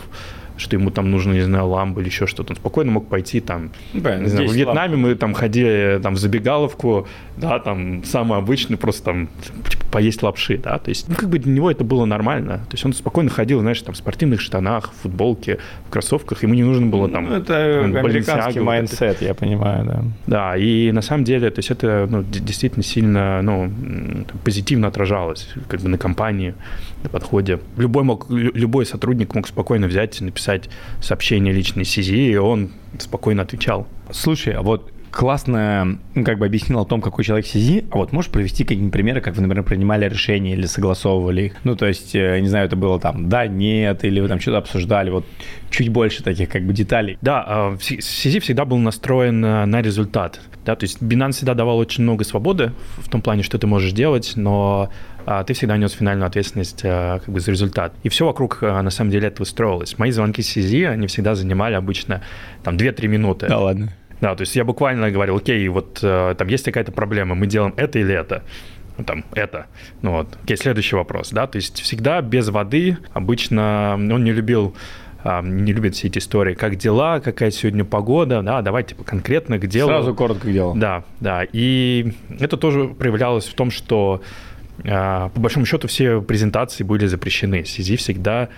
что 0.59 0.75
ему 0.75 0.91
там 0.91 1.09
нужно, 1.09 1.33
не 1.33 1.41
знаю, 1.41 1.67
ламба 1.67 2.01
или 2.01 2.09
еще 2.09 2.27
что-то. 2.27 2.53
Он 2.53 2.57
спокойно 2.57 2.91
мог 2.91 3.07
пойти 3.07 3.39
там, 3.39 3.71
да, 3.93 4.17
не 4.17 4.27
знаю, 4.27 4.49
в 4.49 4.53
Вьетнаме 4.53 4.93
ламп. 4.93 5.07
мы 5.07 5.15
там 5.15 5.33
ходили 5.33 5.99
там 6.01 6.15
в 6.15 6.17
забегаловку, 6.17 7.07
да, 7.37 7.59
там 7.59 8.03
самый 8.03 8.37
обычный, 8.37 8.77
просто 8.77 9.05
там 9.05 9.29
типа, 9.69 9.85
поесть 9.91 10.21
лапши, 10.21 10.57
да, 10.57 10.77
то 10.77 10.89
есть, 10.89 11.07
ну, 11.07 11.15
как 11.15 11.29
бы 11.29 11.39
для 11.39 11.51
него 11.51 11.71
это 11.71 11.83
было 11.83 12.05
нормально. 12.05 12.57
То 12.69 12.73
есть 12.73 12.85
он 12.85 12.93
спокойно 12.93 13.29
ходил, 13.29 13.61
знаешь, 13.61 13.81
там 13.81 13.93
в 13.93 13.97
спортивных 13.97 14.41
штанах, 14.41 14.91
в 14.91 15.03
футболке, 15.03 15.59
в 15.87 15.91
кроссовках, 15.91 16.43
ему 16.43 16.53
не 16.53 16.63
нужно 16.63 16.87
было 16.87 17.09
там... 17.09 17.29
Ну, 17.29 17.35
это 17.35 17.81
там, 17.81 17.95
американский 17.95 18.59
mindset, 18.59 19.21
я 19.21 19.33
понимаю, 19.33 19.85
да. 19.85 20.03
Да, 20.27 20.57
и 20.57 20.91
на 20.91 21.01
самом 21.01 21.23
деле, 21.23 21.49
то 21.49 21.59
есть 21.59 21.71
это 21.71 22.07
ну, 22.09 22.23
действительно 22.23 22.83
сильно, 22.83 23.41
ну, 23.41 23.71
позитивно 24.43 24.87
отражалось 24.87 25.49
как 25.67 25.81
бы 25.81 25.89
на 25.89 25.97
компании, 25.97 26.53
на 27.03 27.09
подходе. 27.09 27.59
Любой, 27.77 28.03
мог, 28.03 28.29
любой 28.29 28.85
сотрудник 28.85 29.35
мог 29.35 29.47
спокойно 29.47 29.87
взять 29.87 30.19
и 30.21 30.23
написать 30.23 30.69
сообщение 31.01 31.53
личной 31.53 31.85
СИЗИ, 31.85 32.31
и 32.31 32.35
он 32.35 32.71
спокойно 32.97 33.43
отвечал. 33.43 33.87
Слушай, 34.11 34.53
а 34.53 34.61
вот 34.61 34.91
классно 35.11 35.99
как 36.23 36.37
бы 36.37 36.45
объяснил 36.45 36.79
о 36.79 36.85
том, 36.85 37.01
какой 37.01 37.23
человек 37.23 37.45
CZ, 37.45 37.87
а 37.91 37.97
вот 37.97 38.11
можешь 38.11 38.31
привести 38.31 38.63
какие-нибудь 38.63 38.93
примеры, 38.93 39.21
как 39.21 39.35
вы, 39.35 39.41
например, 39.41 39.63
принимали 39.63 40.07
решения 40.07 40.53
или 40.53 40.65
согласовывали 40.65 41.43
их? 41.43 41.55
Ну, 41.63 41.75
то 41.75 41.87
есть, 41.87 42.15
э, 42.15 42.39
не 42.39 42.47
знаю, 42.47 42.67
это 42.67 42.75
было 42.75 42.99
там 42.99 43.29
да, 43.29 43.47
нет, 43.47 44.03
или 44.03 44.19
вы 44.19 44.27
там 44.27 44.39
что-то 44.39 44.59
обсуждали, 44.59 45.09
вот 45.09 45.25
чуть 45.69 45.89
больше 45.89 46.23
таких 46.23 46.49
как 46.49 46.63
бы 46.63 46.73
деталей. 46.73 47.17
Да, 47.21 47.73
CZ 47.79 48.39
всегда 48.39 48.65
был 48.65 48.77
настроен 48.77 49.41
на 49.41 49.81
результат. 49.81 50.41
Да, 50.65 50.75
то 50.75 50.83
есть 50.83 51.01
Binance 51.01 51.31
всегда 51.31 51.53
давал 51.53 51.77
очень 51.77 52.03
много 52.03 52.23
свободы 52.23 52.73
в 52.97 53.09
том 53.09 53.21
плане, 53.21 53.43
что 53.43 53.57
ты 53.57 53.65
можешь 53.65 53.91
делать, 53.91 54.33
но 54.35 54.89
ты 55.43 55.53
всегда 55.53 55.77
нес 55.77 55.91
финальную 55.91 56.27
ответственность 56.27 56.81
а, 56.83 57.19
как 57.19 57.29
бы 57.29 57.39
за 57.39 57.51
результат. 57.51 57.93
И 58.03 58.09
все 58.09 58.25
вокруг 58.25 58.59
а, 58.61 58.81
на 58.81 58.89
самом 58.89 59.11
деле 59.11 59.27
этого 59.27 59.45
строилось. 59.45 59.97
Мои 59.97 60.11
звонки 60.11 60.41
с 60.41 60.57
CZ, 60.57 60.87
они 60.87 61.07
всегда 61.07 61.35
занимали 61.35 61.75
обычно 61.75 62.23
там 62.63 62.77
2-3 62.77 63.07
минуты. 63.07 63.47
Да 63.47 63.59
ладно. 63.59 63.93
Да, 64.21 64.35
то 64.35 64.41
есть 64.41 64.55
я 64.55 64.65
буквально 64.65 65.11
говорил, 65.11 65.37
окей, 65.37 65.65
вот 65.69 65.99
там 66.01 66.47
есть 66.47 66.65
какая-то 66.65 66.91
проблема, 66.91 67.35
мы 67.35 67.47
делаем 67.47 67.73
это 67.77 67.99
или 67.99 68.13
это 68.13 68.43
ну, 68.99 69.05
там, 69.05 69.23
это. 69.33 69.67
Ну 70.01 70.11
вот, 70.11 70.37
окей, 70.43 70.57
следующий 70.57 70.95
вопрос, 70.95 71.29
да, 71.31 71.47
то 71.47 71.55
есть 71.55 71.81
всегда 71.81 72.21
без 72.21 72.49
воды, 72.49 72.97
обычно 73.13 73.93
он 73.93 74.23
не 74.23 74.31
любил 74.31 74.75
не 75.43 75.73
любит 75.73 75.95
все 75.95 76.07
эти 76.07 76.19
истории, 76.19 76.53
как 76.53 76.77
дела, 76.77 77.19
какая 77.19 77.51
сегодня 77.51 77.83
погода, 77.83 78.41
да, 78.41 78.61
давайте 78.61 78.91
типа, 78.91 79.03
конкретно 79.03 79.57
к 79.57 79.67
делу. 79.67 79.89
Сразу 79.89 80.15
коротко 80.15 80.47
к 80.47 80.51
делу. 80.51 80.73
Да, 80.77 81.03
да, 81.19 81.43
и 81.51 82.13
это 82.39 82.55
тоже 82.55 82.87
проявлялось 82.87 83.45
в 83.45 83.53
том, 83.53 83.69
что 83.69 84.21
по 84.83 85.31
большому 85.35 85.65
счету 85.65 85.87
все 85.87 86.21
презентации 86.21 86.83
были 86.83 87.05
запрещены. 87.05 87.61
CZ 87.61 87.97
всегда 87.97 88.49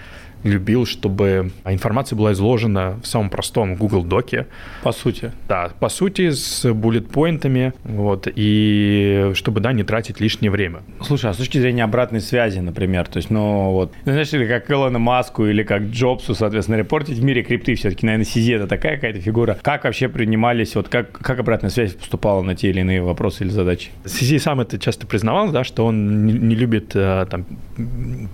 любил, 0.43 0.85
чтобы 0.85 1.51
информация 1.65 2.15
была 2.15 2.33
изложена 2.33 2.99
в 3.03 3.07
самом 3.07 3.29
простом 3.29 3.75
Google 3.75 4.03
Доке. 4.03 4.47
По 4.83 4.91
сути. 4.91 5.31
Да, 5.47 5.71
по 5.79 5.89
сути, 5.89 6.31
с 6.31 6.71
буллет-поинтами, 6.71 7.73
вот, 7.83 8.27
и 8.33 9.31
чтобы, 9.33 9.59
да, 9.59 9.73
не 9.73 9.83
тратить 9.83 10.19
лишнее 10.19 10.51
время. 10.51 10.79
Слушай, 11.01 11.31
а 11.31 11.33
с 11.33 11.37
точки 11.37 11.57
зрения 11.57 11.83
обратной 11.83 12.21
связи, 12.21 12.59
например, 12.59 13.07
то 13.07 13.17
есть, 13.17 13.29
ну, 13.29 13.71
вот, 13.71 13.93
ну, 14.05 14.11
знаешь, 14.11 14.33
или 14.33 14.47
как 14.47 14.69
Илона 14.69 14.99
Маску 14.99 15.45
или 15.45 15.63
как 15.63 15.83
Джобсу, 15.83 16.35
соответственно, 16.35 16.77
репортить 16.77 17.17
в 17.17 17.23
мире 17.23 17.43
крипты 17.43 17.75
все-таки, 17.75 18.05
наверное, 18.05 18.25
CZ 18.25 18.55
это 18.55 18.67
такая 18.67 18.95
какая-то 18.95 19.21
фигура. 19.21 19.57
Как 19.61 19.83
вообще 19.83 20.09
принимались, 20.09 20.75
вот, 20.75 20.89
как, 20.89 21.11
как 21.11 21.39
обратная 21.39 21.69
связь 21.69 21.93
поступала 21.93 22.41
на 22.41 22.55
те 22.55 22.69
или 22.69 22.81
иные 22.81 23.01
вопросы 23.01 23.43
или 23.43 23.49
задачи? 23.49 23.89
CZ 24.05 24.39
сам 24.39 24.59
это 24.61 24.79
часто 24.79 25.07
признавал, 25.07 25.51
да, 25.51 25.63
что 25.63 25.85
он 25.85 26.25
не, 26.25 26.33
не 26.33 26.55
любит 26.55 26.91
э, 26.95 27.25
там 27.29 27.45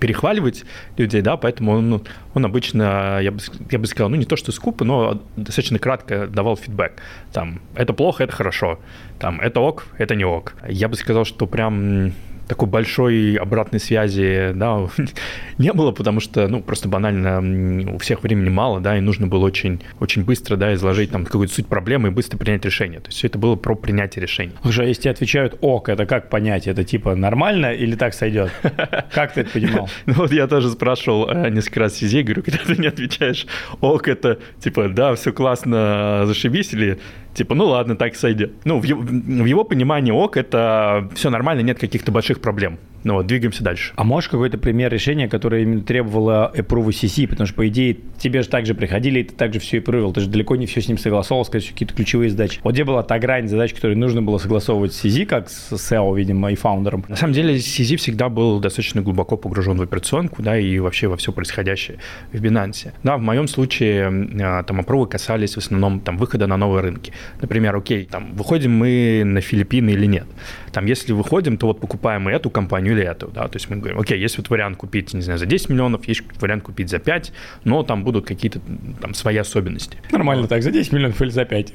перехваливать 0.00 0.64
людей, 0.96 1.22
да, 1.22 1.36
поэтому 1.36 1.72
он 1.72 1.97
он 2.34 2.44
обычно, 2.44 3.20
я 3.20 3.30
бы, 3.30 3.38
я 3.70 3.78
бы 3.78 3.86
сказал, 3.86 4.10
ну 4.10 4.16
не 4.16 4.24
то 4.24 4.36
что 4.36 4.52
скупо, 4.52 4.84
но 4.84 5.22
достаточно 5.36 5.78
кратко 5.78 6.26
давал 6.26 6.56
фидбэк. 6.56 6.92
Там, 7.32 7.60
это 7.74 7.92
плохо, 7.92 8.24
это 8.24 8.32
хорошо. 8.32 8.78
Там, 9.18 9.40
это 9.40 9.60
ок, 9.60 9.86
это 9.98 10.14
не 10.14 10.24
ок. 10.24 10.54
Я 10.68 10.88
бы 10.88 10.96
сказал, 10.96 11.24
что 11.24 11.46
прям 11.46 12.12
такой 12.48 12.68
большой 12.68 13.36
обратной 13.36 13.80
связи, 13.80 14.52
да, 14.54 14.88
не 15.58 15.72
было, 15.72 15.92
потому 15.92 16.20
что, 16.20 16.48
ну, 16.48 16.62
просто 16.62 16.88
банально 16.88 17.94
у 17.94 17.98
всех 17.98 18.22
времени 18.22 18.48
мало, 18.48 18.80
да, 18.80 18.96
и 18.96 19.00
нужно 19.00 19.26
было 19.26 19.44
очень, 19.44 19.80
очень 20.00 20.24
быстро, 20.24 20.56
да, 20.56 20.74
изложить 20.74 21.10
там 21.10 21.24
какую-то 21.24 21.54
суть 21.54 21.66
проблемы 21.66 22.08
и 22.08 22.10
быстро 22.10 22.38
принять 22.38 22.64
решение. 22.64 23.00
То 23.00 23.08
есть 23.08 23.18
все 23.18 23.28
это 23.28 23.38
было 23.38 23.54
про 23.56 23.74
принятие 23.74 24.22
решений. 24.22 24.52
Слушай, 24.62 24.86
а 24.86 24.88
если 24.88 25.02
тебе 25.02 25.10
отвечают 25.12 25.58
ок, 25.60 25.88
это 25.88 26.06
как 26.06 26.30
понять? 26.30 26.66
Это 26.66 26.84
типа 26.84 27.14
нормально 27.14 27.72
или 27.72 27.94
так 27.94 28.14
сойдет? 28.14 28.50
Как 29.12 29.32
ты 29.34 29.42
это 29.42 29.50
понимал? 29.50 29.88
Ну 30.06 30.14
вот 30.14 30.32
я 30.32 30.46
тоже 30.46 30.70
спрашивал 30.70 31.28
э, 31.30 31.50
несколько 31.50 31.80
раз 31.80 31.94
Сизи, 31.94 32.22
говорю, 32.22 32.42
когда 32.42 32.58
ты 32.64 32.76
не 32.76 32.86
отвечаешь 32.86 33.46
ок, 33.80 34.08
это 34.08 34.38
типа, 34.60 34.88
да, 34.88 35.14
все 35.14 35.32
классно, 35.32 36.22
зашибись, 36.26 36.72
или 36.72 36.98
Типа, 37.38 37.54
ну 37.54 37.66
ладно, 37.66 37.94
так 37.94 38.16
сойдет. 38.16 38.50
Ну, 38.64 38.80
в, 38.80 38.82
в 38.82 39.44
его 39.44 39.62
понимании 39.62 40.10
ок, 40.10 40.36
это 40.36 41.08
все 41.14 41.30
нормально, 41.30 41.60
нет 41.60 41.78
каких-то 41.78 42.10
больших 42.10 42.40
проблем. 42.40 42.78
Ну 43.04 43.14
вот, 43.14 43.26
двигаемся 43.26 43.62
дальше. 43.62 43.92
А 43.96 44.04
можешь 44.04 44.28
какой-то 44.28 44.58
пример 44.58 44.92
решения, 44.92 45.28
которое 45.28 45.62
именно 45.62 45.82
требовало 45.82 46.52
approve 46.54 46.88
CC? 46.88 47.28
Потому 47.28 47.46
что, 47.46 47.56
по 47.56 47.68
идее, 47.68 47.98
тебе 48.18 48.42
же 48.42 48.48
также 48.48 48.74
приходили, 48.74 49.20
и 49.20 49.24
ты 49.24 49.34
также 49.34 49.60
все 49.60 49.78
approve. 49.78 50.12
Ты 50.14 50.20
же 50.22 50.28
далеко 50.28 50.56
не 50.56 50.66
все 50.66 50.80
с 50.80 50.88
ним 50.88 50.98
согласовал, 50.98 51.44
сказать, 51.44 51.68
какие-то 51.68 51.94
ключевые 51.94 52.30
задачи. 52.30 52.60
Вот 52.62 52.74
где 52.74 52.84
была 52.84 53.02
та 53.02 53.18
грань 53.18 53.48
задач, 53.48 53.72
которые 53.72 53.96
нужно 53.96 54.22
было 54.22 54.38
согласовывать 54.38 54.92
с 54.92 55.04
CZ, 55.04 55.26
как 55.26 55.48
с 55.48 55.72
SEO, 55.72 56.16
видимо, 56.16 56.52
и 56.52 56.54
фаундером? 56.54 57.04
На 57.08 57.16
самом 57.16 57.34
деле, 57.34 57.56
CZ 57.56 57.96
всегда 57.96 58.28
был 58.28 58.60
достаточно 58.60 59.02
глубоко 59.02 59.36
погружен 59.36 59.78
в 59.78 59.82
операционку, 59.82 60.42
да, 60.42 60.58
и 60.58 60.78
вообще 60.78 61.08
во 61.08 61.16
все 61.16 61.32
происходящее 61.32 61.98
в 62.32 62.42
Binance. 62.42 62.92
Да, 63.02 63.16
в 63.16 63.20
моем 63.20 63.48
случае 63.48 64.28
а, 64.42 64.62
там 64.62 64.80
опровы 64.80 65.06
касались 65.06 65.54
в 65.54 65.58
основном 65.58 66.00
там 66.00 66.16
выхода 66.16 66.46
на 66.46 66.56
новые 66.56 66.82
рынки. 66.82 67.12
Например, 67.40 67.76
окей, 67.76 68.04
там 68.04 68.34
выходим 68.34 68.72
мы 68.72 69.22
на 69.24 69.40
Филиппины 69.40 69.90
или 69.90 70.06
нет. 70.06 70.26
Там, 70.72 70.86
если 70.86 71.12
выходим, 71.12 71.56
то 71.56 71.66
вот 71.66 71.80
покупаем 71.80 72.22
мы 72.22 72.32
эту 72.32 72.50
компанию 72.50 72.92
или 72.92 73.04
эту, 73.04 73.28
да, 73.28 73.48
то 73.48 73.56
есть 73.56 73.70
мы 73.70 73.76
говорим, 73.76 73.98
окей, 73.98 74.18
есть 74.18 74.38
вот 74.38 74.50
вариант 74.50 74.76
купить, 74.76 75.14
не 75.14 75.22
знаю, 75.22 75.38
за 75.38 75.46
10 75.46 75.70
миллионов, 75.70 76.06
есть 76.08 76.22
вариант 76.40 76.62
купить 76.62 76.88
за 76.88 76.98
5, 76.98 77.32
но 77.64 77.82
там 77.82 78.04
будут 78.04 78.26
какие-то 78.26 78.60
там 79.00 79.14
свои 79.14 79.36
особенности. 79.36 79.98
Нормально 80.10 80.46
так, 80.48 80.62
за 80.62 80.70
10 80.70 80.92
миллионов 80.92 81.20
или 81.22 81.30
за 81.30 81.44
5. 81.44 81.72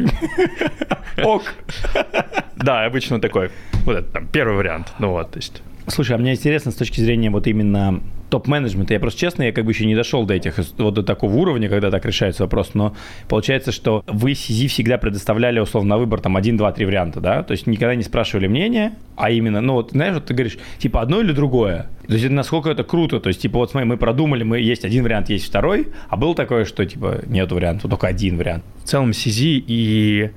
Ок. 1.23 1.43
Да, 2.55 2.85
обычно 2.85 3.19
такой, 3.19 3.51
вот 3.85 3.97
это 3.97 4.11
там 4.11 4.27
первый 4.27 4.55
вариант, 4.57 4.93
ну 4.99 5.11
вот, 5.11 5.31
то 5.31 5.37
есть 5.37 5.61
Слушай, 5.87 6.15
а 6.15 6.17
мне 6.17 6.33
интересно 6.33 6.71
с 6.71 6.75
точки 6.75 7.01
зрения 7.01 7.29
вот 7.29 7.45
именно 7.47 8.01
топ-менеджмента. 8.33 8.95
Я 8.95 8.99
просто 8.99 9.19
честно, 9.19 9.43
я 9.43 9.51
как 9.51 9.63
бы 9.63 9.73
еще 9.73 9.85
не 9.85 9.93
дошел 9.93 10.25
до 10.25 10.33
этих, 10.33 10.57
вот 10.79 10.95
до 10.95 11.03
такого 11.03 11.35
уровня, 11.35 11.69
когда 11.69 11.91
так 11.91 12.03
решается 12.03 12.41
вопрос, 12.41 12.71
но 12.73 12.95
получается, 13.29 13.71
что 13.71 14.03
вы 14.07 14.31
CZ 14.31 14.69
всегда 14.69 14.97
предоставляли 14.97 15.59
условно 15.59 15.91
на 15.91 15.97
выбор 15.99 16.19
там 16.19 16.35
один, 16.35 16.57
два, 16.57 16.71
три 16.71 16.87
варианта, 16.87 17.19
да? 17.19 17.43
То 17.43 17.51
есть 17.51 17.67
никогда 17.67 17.93
не 17.93 18.01
спрашивали 18.01 18.47
мнение, 18.47 18.93
а 19.15 19.29
именно, 19.29 19.61
ну 19.61 19.73
вот, 19.73 19.91
знаешь, 19.91 20.15
вот 20.15 20.25
ты 20.25 20.33
говоришь, 20.33 20.57
типа 20.79 21.01
одно 21.01 21.21
или 21.21 21.31
другое. 21.31 21.91
То 22.07 22.15
есть 22.15 22.27
насколько 22.27 22.71
это 22.71 22.83
круто, 22.83 23.19
то 23.19 23.27
есть 23.27 23.39
типа 23.39 23.59
вот 23.59 23.69
смотри, 23.69 23.87
мы 23.87 23.97
продумали, 23.97 24.41
мы 24.41 24.59
есть 24.59 24.83
один 24.83 25.03
вариант, 25.03 25.29
есть 25.29 25.45
второй, 25.45 25.89
а 26.09 26.17
было 26.17 26.33
такое, 26.33 26.65
что 26.65 26.83
типа 26.83 27.21
нет 27.27 27.51
варианта, 27.51 27.87
только 27.87 28.07
один 28.07 28.37
вариант. 28.39 28.63
В 28.83 28.87
целом 28.87 29.11
CZ 29.11 29.63
и 29.67 30.31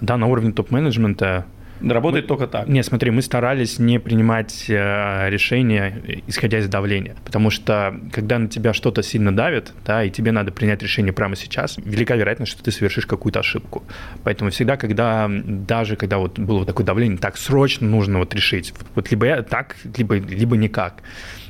да, 0.00 0.16
на 0.16 0.26
уровне 0.26 0.50
топ-менеджмента 0.50 1.46
Работает 1.92 2.24
мы, 2.24 2.28
только 2.28 2.46
так. 2.46 2.68
Не, 2.68 2.82
смотри, 2.82 3.10
мы 3.10 3.22
старались 3.22 3.78
не 3.78 3.98
принимать 3.98 4.66
э, 4.68 5.28
решения, 5.28 6.22
исходя 6.26 6.58
из 6.58 6.68
давления. 6.68 7.16
Потому 7.24 7.50
что, 7.50 7.94
когда 8.12 8.38
на 8.38 8.48
тебя 8.48 8.72
что-то 8.72 9.02
сильно 9.02 9.34
давит, 9.34 9.72
да, 9.84 10.04
и 10.04 10.10
тебе 10.10 10.32
надо 10.32 10.52
принять 10.52 10.82
решение 10.82 11.12
прямо 11.12 11.36
сейчас, 11.36 11.76
велика 11.78 12.16
вероятность, 12.16 12.52
что 12.52 12.62
ты 12.62 12.70
совершишь 12.70 13.06
какую-то 13.06 13.40
ошибку. 13.40 13.84
Поэтому 14.22 14.50
всегда, 14.50 14.76
когда, 14.76 15.28
даже 15.28 15.96
когда 15.96 16.18
вот 16.18 16.38
было 16.38 16.58
вот 16.60 16.66
такое 16.66 16.86
давление, 16.86 17.18
так 17.18 17.36
срочно 17.36 17.86
нужно 17.86 18.18
вот 18.18 18.34
решить. 18.34 18.72
Вот 18.94 19.10
либо 19.10 19.26
я 19.26 19.42
так, 19.42 19.76
либо, 19.96 20.16
либо 20.16 20.56
никак. 20.56 21.02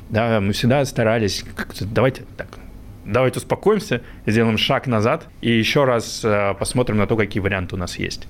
Да, 0.09 0.39
мы 0.39 0.53
всегда 0.53 0.85
старались 0.85 1.43
как-то, 1.55 1.85
давайте 1.85 2.23
так, 2.37 2.47
давайте 3.05 3.39
успокоимся, 3.39 4.01
сделаем 4.25 4.57
шаг 4.57 4.87
назад 4.87 5.27
и 5.41 5.51
еще 5.51 5.85
раз 5.85 6.21
э, 6.23 6.53
посмотрим 6.59 6.97
на 6.97 7.07
то, 7.07 7.15
какие 7.15 7.41
варианты 7.41 7.75
у 7.75 7.77
нас 7.77 7.97
есть. 7.97 8.27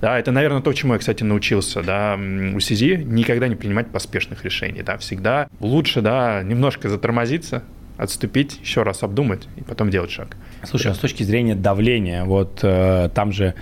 Да, 0.00 0.18
это, 0.18 0.30
наверное, 0.30 0.62
то, 0.62 0.72
чему 0.72 0.92
я, 0.92 0.98
кстати, 0.98 1.24
научился, 1.24 1.82
да, 1.82 2.16
у 2.16 2.60
СИЗИ 2.60 3.02
никогда 3.04 3.48
не 3.48 3.56
принимать 3.56 3.88
поспешных 3.88 4.44
решений, 4.44 4.82
да, 4.82 4.96
всегда 4.98 5.48
лучше, 5.60 6.02
да, 6.02 6.42
немножко 6.42 6.88
затормозиться, 6.88 7.64
отступить, 7.96 8.60
еще 8.62 8.84
раз 8.84 9.02
обдумать 9.02 9.48
и 9.56 9.62
потом 9.62 9.90
делать 9.90 10.10
шаг. 10.10 10.36
Слушай, 10.62 10.92
а 10.92 10.94
с 10.94 10.98
точки 10.98 11.24
зрения 11.24 11.56
давления, 11.56 12.24
вот 12.24 12.60
э, 12.62 13.10
там 13.12 13.32
же 13.32 13.54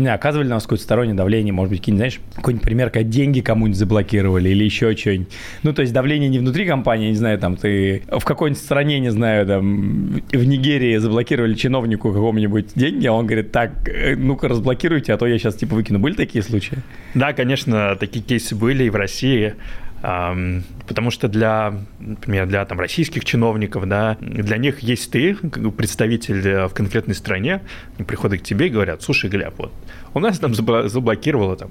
не 0.00 0.12
оказывали 0.12 0.48
на 0.48 0.54
вас 0.54 0.64
какое-то 0.64 0.84
стороннее 0.84 1.14
давление, 1.14 1.52
может 1.52 1.70
быть, 1.70 1.80
какие-нибудь, 1.80 2.00
знаешь, 2.00 2.20
какой-нибудь 2.34 2.64
пример, 2.64 2.90
как 2.90 3.08
деньги 3.08 3.40
кому-нибудь 3.40 3.78
заблокировали 3.78 4.48
или 4.48 4.64
еще 4.64 4.96
что-нибудь. 4.96 5.28
Ну, 5.62 5.72
то 5.72 5.82
есть 5.82 5.92
давление 5.92 6.28
не 6.28 6.38
внутри 6.38 6.66
компании, 6.66 7.08
не 7.08 7.16
знаю, 7.16 7.38
там 7.38 7.56
ты 7.56 8.02
в 8.10 8.24
какой-нибудь 8.24 8.62
стране, 8.62 9.00
не 9.00 9.10
знаю, 9.10 9.46
там 9.46 10.22
в 10.32 10.44
Нигерии 10.44 10.96
заблокировали 10.96 11.54
чиновнику 11.54 12.12
какому-нибудь 12.12 12.74
деньги, 12.74 13.06
а 13.06 13.12
он 13.12 13.26
говорит, 13.26 13.52
так, 13.52 13.88
э, 13.88 14.16
ну-ка 14.16 14.48
разблокируйте, 14.48 15.12
а 15.12 15.18
то 15.18 15.26
я 15.26 15.38
сейчас 15.38 15.54
типа 15.54 15.74
выкину. 15.74 15.98
Были 15.98 16.14
такие 16.14 16.42
случаи? 16.42 16.78
Да, 17.14 17.32
конечно, 17.32 17.96
такие 17.98 18.24
кейсы 18.24 18.54
были 18.54 18.84
и 18.84 18.90
в 18.90 18.96
России. 18.96 19.54
Потому 20.00 21.10
что 21.10 21.28
для, 21.28 21.74
например, 21.98 22.46
для 22.46 22.64
там, 22.64 22.80
российских 22.80 23.24
чиновников, 23.24 23.86
да, 23.86 24.16
для 24.20 24.56
них 24.56 24.80
есть 24.80 25.10
ты, 25.10 25.34
представитель 25.34 26.46
э, 26.48 26.66
в 26.68 26.72
конкретной 26.72 27.14
стране, 27.14 27.60
приходят 28.06 28.40
к 28.40 28.42
тебе 28.42 28.68
и 28.68 28.70
говорят, 28.70 29.02
слушай, 29.02 29.28
Глеб, 29.28 29.54
вот 29.58 29.72
у 30.14 30.20
нас 30.20 30.38
там 30.38 30.54
заблокировало 30.54 31.56
там 31.56 31.70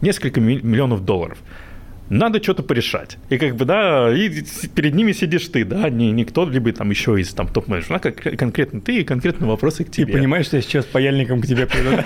несколько 0.00 0.40
миллионов 0.40 1.04
долларов 1.04 1.38
надо 2.08 2.42
что-то 2.42 2.62
порешать. 2.62 3.18
И 3.30 3.38
как 3.38 3.56
бы, 3.56 3.64
да, 3.64 4.12
и 4.14 4.28
перед 4.74 4.94
ними 4.94 5.12
сидишь 5.12 5.48
ты, 5.48 5.64
да, 5.64 5.88
не, 5.90 6.10
не 6.10 6.24
кто-либо 6.24 6.72
там 6.72 6.90
еще 6.90 7.20
из 7.20 7.32
там 7.32 7.48
топ-менеджера, 7.48 7.96
а 7.96 7.98
как, 7.98 8.20
конкретно 8.38 8.80
ты 8.80 8.98
и 9.00 9.04
конкретно 9.04 9.46
вопросы 9.46 9.84
к 9.84 9.90
тебе. 9.90 10.06
Ты 10.06 10.18
понимаешь, 10.18 10.46
что 10.46 10.56
я 10.56 10.62
сейчас 10.62 10.84
паяльником 10.84 11.40
к 11.40 11.46
тебе 11.46 11.66
приду? 11.66 11.90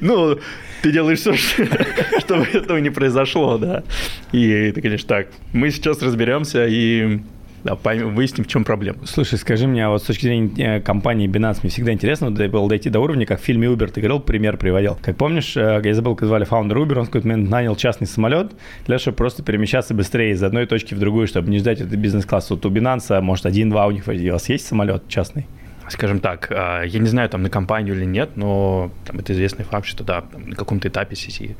Ну, 0.00 0.38
ты 0.82 0.90
делаешь 0.90 1.20
все, 1.20 1.34
чтобы 1.34 2.46
этого 2.52 2.78
не 2.78 2.90
произошло, 2.90 3.58
да. 3.58 3.84
И 4.32 4.72
ты, 4.72 4.82
конечно, 4.82 5.06
так, 5.06 5.28
мы 5.52 5.70
сейчас 5.70 6.02
разберемся 6.02 6.66
и 6.66 7.20
да, 7.64 7.74
выясним, 7.74 8.44
в 8.44 8.46
чем 8.46 8.62
проблема. 8.64 8.98
Слушай, 9.06 9.38
скажи 9.38 9.66
мне, 9.66 9.86
а 9.86 9.90
вот 9.90 10.02
с 10.02 10.06
точки 10.06 10.26
зрения 10.26 10.76
э, 10.76 10.80
компании 10.80 11.26
Binance, 11.28 11.60
мне 11.62 11.70
всегда 11.70 11.92
интересно 11.92 12.30
было 12.30 12.68
дойти 12.68 12.90
до 12.90 13.00
уровня, 13.00 13.24
как 13.24 13.40
в 13.40 13.42
фильме 13.42 13.68
Uber 13.68 13.90
ты 13.90 14.00
говорил, 14.00 14.20
пример 14.20 14.58
приводил. 14.58 14.98
Как 15.00 15.16
помнишь, 15.16 15.56
э, 15.56 15.80
я 15.82 15.94
забыл, 15.94 16.14
как 16.14 16.28
звали 16.28 16.44
фаундер 16.44 16.76
Uber, 16.76 16.98
он 16.98 17.04
в 17.04 17.06
какой-то 17.06 17.26
момент 17.26 17.48
нанял 17.48 17.74
частный 17.74 18.06
самолет 18.06 18.50
для 18.50 18.86
того, 18.86 18.98
чтобы 18.98 19.16
просто 19.16 19.42
перемещаться 19.42 19.94
быстрее 19.94 20.32
из 20.32 20.42
одной 20.42 20.66
точки 20.66 20.94
в 20.94 20.98
другую, 20.98 21.26
чтобы 21.26 21.50
не 21.50 21.58
ждать 21.58 21.80
этот 21.80 21.94
бизнес-класс. 21.94 22.50
Вот 22.50 22.66
у 22.66 22.70
Binance, 22.70 23.20
может, 23.22 23.46
один-два 23.46 23.86
у 23.86 23.90
них, 23.90 24.06
у 24.06 24.12
вас 24.12 24.48
есть 24.48 24.66
самолет 24.66 25.08
частный? 25.08 25.46
скажем 25.88 26.20
так, 26.20 26.50
а, 26.50 26.82
я 26.82 26.98
не 26.98 27.08
знаю, 27.08 27.28
там 27.28 27.42
на 27.42 27.50
компанию 27.50 27.94
или 27.94 28.06
нет, 28.06 28.36
но 28.36 28.90
там, 29.06 29.18
это 29.18 29.34
известный 29.34 29.64
факт, 29.64 29.86
что 29.86 30.02
да, 30.02 30.24
на 30.34 30.56
каком-то 30.56 30.88
этапе 30.88 31.14
сети 31.14 31.56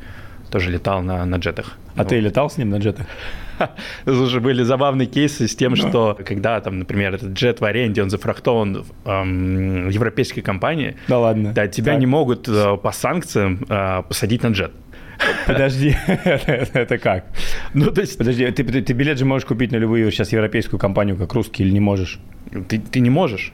тоже 0.51 0.71
летал 0.71 1.03
на, 1.03 1.25
на 1.27 1.37
джетах. 1.37 1.77
А 1.95 2.03
ну, 2.03 2.09
ты 2.09 2.21
летал 2.21 2.49
с 2.49 2.57
ним 2.57 2.71
на 2.71 2.79
джетах? 2.79 3.07
Слушай, 4.05 4.41
были 4.41 4.63
забавные 4.63 5.07
кейсы 5.07 5.49
с 5.49 5.57
тем, 5.57 5.77
что 5.77 6.19
когда 6.25 6.61
там, 6.61 6.79
например, 6.79 7.15
этот 7.15 7.33
джет 7.33 7.61
в 7.61 7.65
аренде, 7.65 8.03
он 8.03 8.11
зафрахтован 8.11 8.85
эм, 9.05 9.89
в 9.89 9.91
европейской 9.91 10.41
компании, 10.41 10.97
да 11.09 11.19
ладно, 11.19 11.53
да, 11.53 11.69
тебя 11.69 11.93
так. 11.93 12.01
не 12.01 12.07
могут 12.07 12.49
э, 12.49 12.77
по 12.77 12.93
санкциям 12.93 13.65
э, 13.69 14.03
посадить 14.09 14.43
на 14.43 14.49
джет. 14.49 14.73
Подожди, 15.47 15.97
это 16.07 16.99
как? 16.99 17.27
Ну, 17.73 17.91
то 17.91 18.01
есть... 18.01 18.19
Подожди, 18.19 18.51
ты, 18.51 18.65
ты, 18.65 18.83
ты 18.83 18.93
билет 18.93 19.19
же 19.19 19.25
можешь 19.25 19.47
купить 19.47 19.73
на 19.73 19.77
любую 19.77 20.11
сейчас 20.11 20.33
европейскую 20.33 20.79
компанию, 20.79 21.17
как 21.17 21.33
русский, 21.35 21.63
или 21.63 21.71
не 21.71 21.81
можешь? 21.81 22.19
Ты, 22.69 22.79
ты 22.79 23.01
не 23.01 23.11
можешь. 23.11 23.53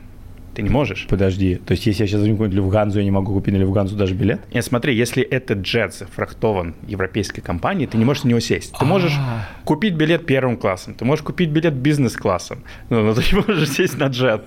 Ты 0.54 0.62
не 0.62 0.70
можешь. 0.70 1.06
Подожди, 1.08 1.56
то 1.56 1.72
есть 1.72 1.86
если 1.86 2.02
я 2.02 2.08
сейчас 2.08 2.20
возьму 2.20 2.34
какую-нибудь 2.34 2.56
Люфтганзу, 2.56 2.98
я 2.98 3.04
не 3.04 3.10
могу 3.10 3.32
купить 3.32 3.54
на 3.54 3.58
Люфтганзу 3.58 3.96
даже 3.96 4.14
билет? 4.14 4.40
Нет, 4.52 4.64
смотри, 4.64 4.96
если 4.96 5.22
этот 5.22 5.60
jet 5.60 5.94
зафрахтован 5.94 6.74
европейской 6.86 7.40
компанией, 7.40 7.86
ты 7.86 7.98
не 7.98 8.04
можешь 8.04 8.24
на 8.24 8.28
него 8.28 8.40
сесть. 8.40 8.74
Ты 8.78 8.84
можешь 8.84 9.14
а. 9.16 9.48
купить 9.64 9.94
билет 9.94 10.26
первым 10.26 10.56
классом, 10.56 10.94
ты 10.94 11.04
можешь 11.04 11.24
купить 11.24 11.50
билет 11.50 11.74
бизнес-классом, 11.74 12.64
но 12.88 13.14
ты 13.14 13.22
не 13.32 13.42
можешь 13.46 13.70
сесть 13.70 13.98
на 13.98 14.06
jet. 14.06 14.42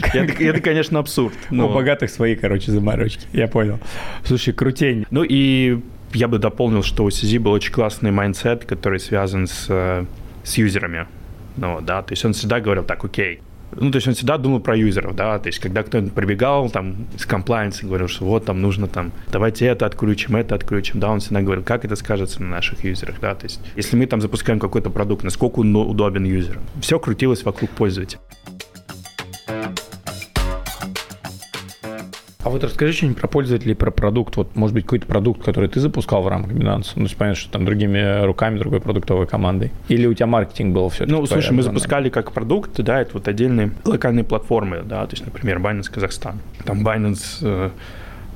Это, 0.00 0.42
это, 0.42 0.60
конечно, 0.60 0.98
абсурд. 0.98 1.34
Но... 1.50 1.68
У 1.68 1.74
богатых 1.74 2.10
свои, 2.10 2.34
короче, 2.34 2.72
заморочки. 2.72 3.26
Я 3.32 3.48
понял. 3.48 3.78
Слушай, 4.24 4.52
крутень. 4.52 5.06
Ну 5.10 5.22
и 5.22 5.80
я 6.12 6.28
бы 6.28 6.38
дополнил, 6.38 6.82
что 6.82 7.04
у 7.04 7.08
CZ 7.08 7.38
был 7.38 7.52
очень 7.52 7.72
классный 7.72 8.10
mindset, 8.10 8.64
который 8.64 8.98
связан 8.98 9.46
с, 9.46 9.66
э, 9.68 10.04
с 10.42 10.56
юзерами. 10.56 11.06
Ну, 11.56 11.80
да, 11.80 12.02
то 12.02 12.12
есть 12.12 12.24
он 12.24 12.32
всегда 12.32 12.60
говорил 12.60 12.84
так, 12.84 13.04
окей, 13.04 13.40
ну, 13.76 13.90
то 13.90 13.96
есть 13.96 14.08
он 14.08 14.14
всегда 14.14 14.38
думал 14.38 14.60
про 14.60 14.76
юзеров, 14.76 15.14
да, 15.14 15.38
то 15.38 15.48
есть 15.48 15.58
когда 15.58 15.82
кто-нибудь 15.82 16.12
прибегал 16.12 16.70
там 16.70 17.06
из 17.16 17.26
комплайенса, 17.26 17.86
говорил, 17.86 18.08
что 18.08 18.24
вот 18.24 18.44
там 18.44 18.60
нужно 18.60 18.86
там, 18.86 19.12
давайте 19.30 19.66
это 19.66 19.86
отключим, 19.86 20.36
это 20.36 20.54
отключим, 20.54 21.00
да, 21.00 21.10
он 21.10 21.20
всегда 21.20 21.42
говорил, 21.42 21.64
как 21.64 21.84
это 21.84 21.96
скажется 21.96 22.42
на 22.42 22.48
наших 22.48 22.84
юзерах, 22.84 23.16
да, 23.20 23.34
то 23.34 23.44
есть 23.44 23.60
если 23.76 23.96
мы 23.96 24.06
там 24.06 24.20
запускаем 24.20 24.58
какой-то 24.58 24.90
продукт, 24.90 25.24
насколько 25.24 25.60
он 25.60 25.74
удобен 25.74 26.24
юзерам. 26.24 26.62
Все 26.80 26.98
крутилось 26.98 27.44
вокруг 27.44 27.70
пользователя. 27.70 28.20
А 32.44 32.50
вот 32.50 32.62
расскажи 32.62 32.92
что-нибудь 32.92 33.18
про 33.18 33.26
пользователей, 33.26 33.74
про 33.74 33.90
продукт. 33.90 34.36
Вот, 34.36 34.54
может 34.54 34.74
быть, 34.74 34.84
какой-то 34.84 35.06
продукт, 35.06 35.42
который 35.42 35.68
ты 35.70 35.80
запускал 35.80 36.22
в 36.22 36.28
рамках 36.28 36.52
Binance. 36.52 36.92
Ну, 36.94 37.08
понятно, 37.16 37.40
что 37.40 37.50
там 37.50 37.64
другими 37.64 38.22
руками, 38.24 38.58
другой 38.58 38.82
продуктовой 38.82 39.26
командой. 39.26 39.72
Или 39.88 40.06
у 40.06 40.12
тебя 40.12 40.26
маркетинг 40.26 40.74
был 40.74 40.90
все 40.90 41.06
Ну, 41.06 41.24
слушай, 41.26 41.52
мы 41.52 41.62
запускали 41.62 42.10
как 42.10 42.32
продукт, 42.32 42.78
да, 42.82 43.00
это 43.00 43.14
вот 43.14 43.28
отдельные 43.28 43.72
локальные 43.84 44.24
платформы, 44.24 44.82
да, 44.84 45.06
то 45.06 45.12
есть, 45.12 45.24
например, 45.24 45.58
Binance 45.58 45.90
Казахстан, 45.90 46.38
там 46.64 46.86
Binance 46.86 47.38
э, 47.40 47.70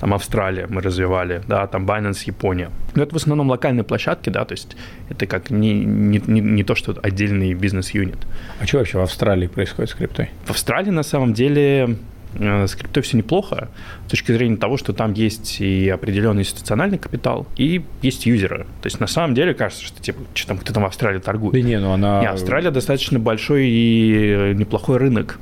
там 0.00 0.14
Австралия 0.14 0.66
мы 0.68 0.80
развивали, 0.80 1.42
да, 1.46 1.66
там 1.66 1.84
Binance 1.84 2.22
Япония. 2.24 2.70
Но 2.94 3.02
это 3.02 3.12
в 3.12 3.16
основном 3.16 3.50
локальные 3.50 3.84
площадки, 3.84 4.30
да, 4.30 4.44
то 4.44 4.52
есть 4.52 4.76
это 5.10 5.26
как 5.26 5.50
не, 5.50 5.74
не, 5.74 6.22
не, 6.26 6.40
не 6.40 6.64
то, 6.64 6.74
что 6.74 6.96
отдельный 7.02 7.52
бизнес-юнит. 7.54 8.26
А 8.60 8.66
что 8.66 8.78
вообще 8.78 8.98
в 8.98 9.02
Австралии 9.02 9.48
происходит 9.48 9.90
с 9.90 9.94
криптой? 9.94 10.30
В 10.44 10.50
Австралии 10.50 10.90
на 10.90 11.02
самом 11.02 11.34
деле 11.34 11.98
с 12.34 12.74
криптой 12.74 13.02
все 13.02 13.16
неплохо 13.16 13.68
с 14.06 14.10
точки 14.10 14.32
зрения 14.32 14.56
того, 14.56 14.76
что 14.76 14.92
там 14.92 15.12
есть 15.14 15.60
и 15.60 15.88
определенный 15.88 16.42
институциональный 16.42 16.98
капитал, 16.98 17.46
и 17.56 17.82
есть 18.02 18.26
юзеры. 18.26 18.66
То 18.82 18.86
есть 18.86 19.00
на 19.00 19.06
самом 19.06 19.34
деле 19.34 19.54
кажется, 19.54 19.84
что 19.84 20.02
типа, 20.02 20.20
что 20.34 20.48
там 20.48 20.58
кто 20.58 20.72
там 20.72 20.82
в 20.82 20.86
Австралии 20.86 21.20
торгует. 21.20 21.54
Да 21.54 21.60
не, 21.60 21.78
ну 21.78 21.92
она... 21.92 22.20
Не, 22.20 22.28
Австралия 22.28 22.70
достаточно 22.70 23.18
большой 23.18 23.66
и 23.68 24.54
неплохой 24.54 24.98
рынок. 24.98 25.38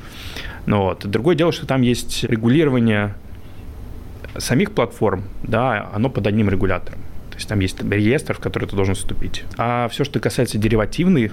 Но 0.66 0.84
вот. 0.84 1.06
Другое 1.06 1.36
дело, 1.36 1.52
что 1.52 1.66
там 1.66 1.82
есть 1.82 2.24
регулирование 2.24 3.14
самих 4.38 4.72
платформ, 4.72 5.24
да, 5.42 5.90
оно 5.94 6.10
под 6.10 6.26
одним 6.26 6.50
регулятором. 6.50 7.00
То 7.30 7.36
есть 7.36 7.48
там 7.48 7.60
есть 7.60 7.82
реестр, 7.82 8.34
в 8.34 8.40
который 8.40 8.68
ты 8.68 8.76
должен 8.76 8.94
вступить. 8.94 9.44
А 9.56 9.88
все, 9.88 10.04
что 10.04 10.20
касается 10.20 10.58
деривативной 10.58 11.32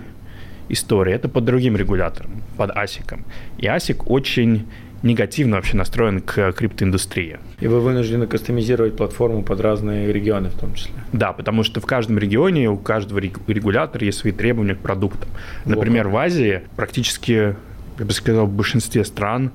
истории, 0.69 1.13
это 1.13 1.29
под 1.29 1.45
другим 1.45 1.75
регулятором, 1.77 2.43
под 2.57 2.71
ASIC. 2.71 3.19
И 3.57 3.65
ASIC 3.65 4.03
очень 4.05 4.67
негативно 5.03 5.57
вообще 5.57 5.77
настроен 5.77 6.21
к 6.21 6.53
криптоиндустрии. 6.53 7.37
И 7.59 7.67
вы 7.67 7.81
вынуждены 7.81 8.25
кастомизировать 8.25 8.95
платформу 8.95 9.43
под 9.43 9.59
разные 9.59 10.11
регионы 10.11 10.49
в 10.49 10.57
том 10.57 10.73
числе? 10.73 10.95
Да, 11.11 11.33
потому 11.33 11.63
что 11.63 11.81
в 11.81 11.85
каждом 11.85 12.17
регионе 12.17 12.69
у 12.69 12.77
каждого 12.77 13.19
регулятора 13.19 14.05
есть 14.05 14.19
свои 14.19 14.31
требования 14.31 14.75
к 14.75 14.79
продуктам. 14.79 15.29
Например, 15.65 16.07
в 16.07 16.17
Азии 16.17 16.61
практически, 16.75 17.55
я 17.99 18.05
бы 18.05 18.11
сказал, 18.11 18.47
в 18.47 18.53
большинстве 18.53 19.03
стран 19.03 19.51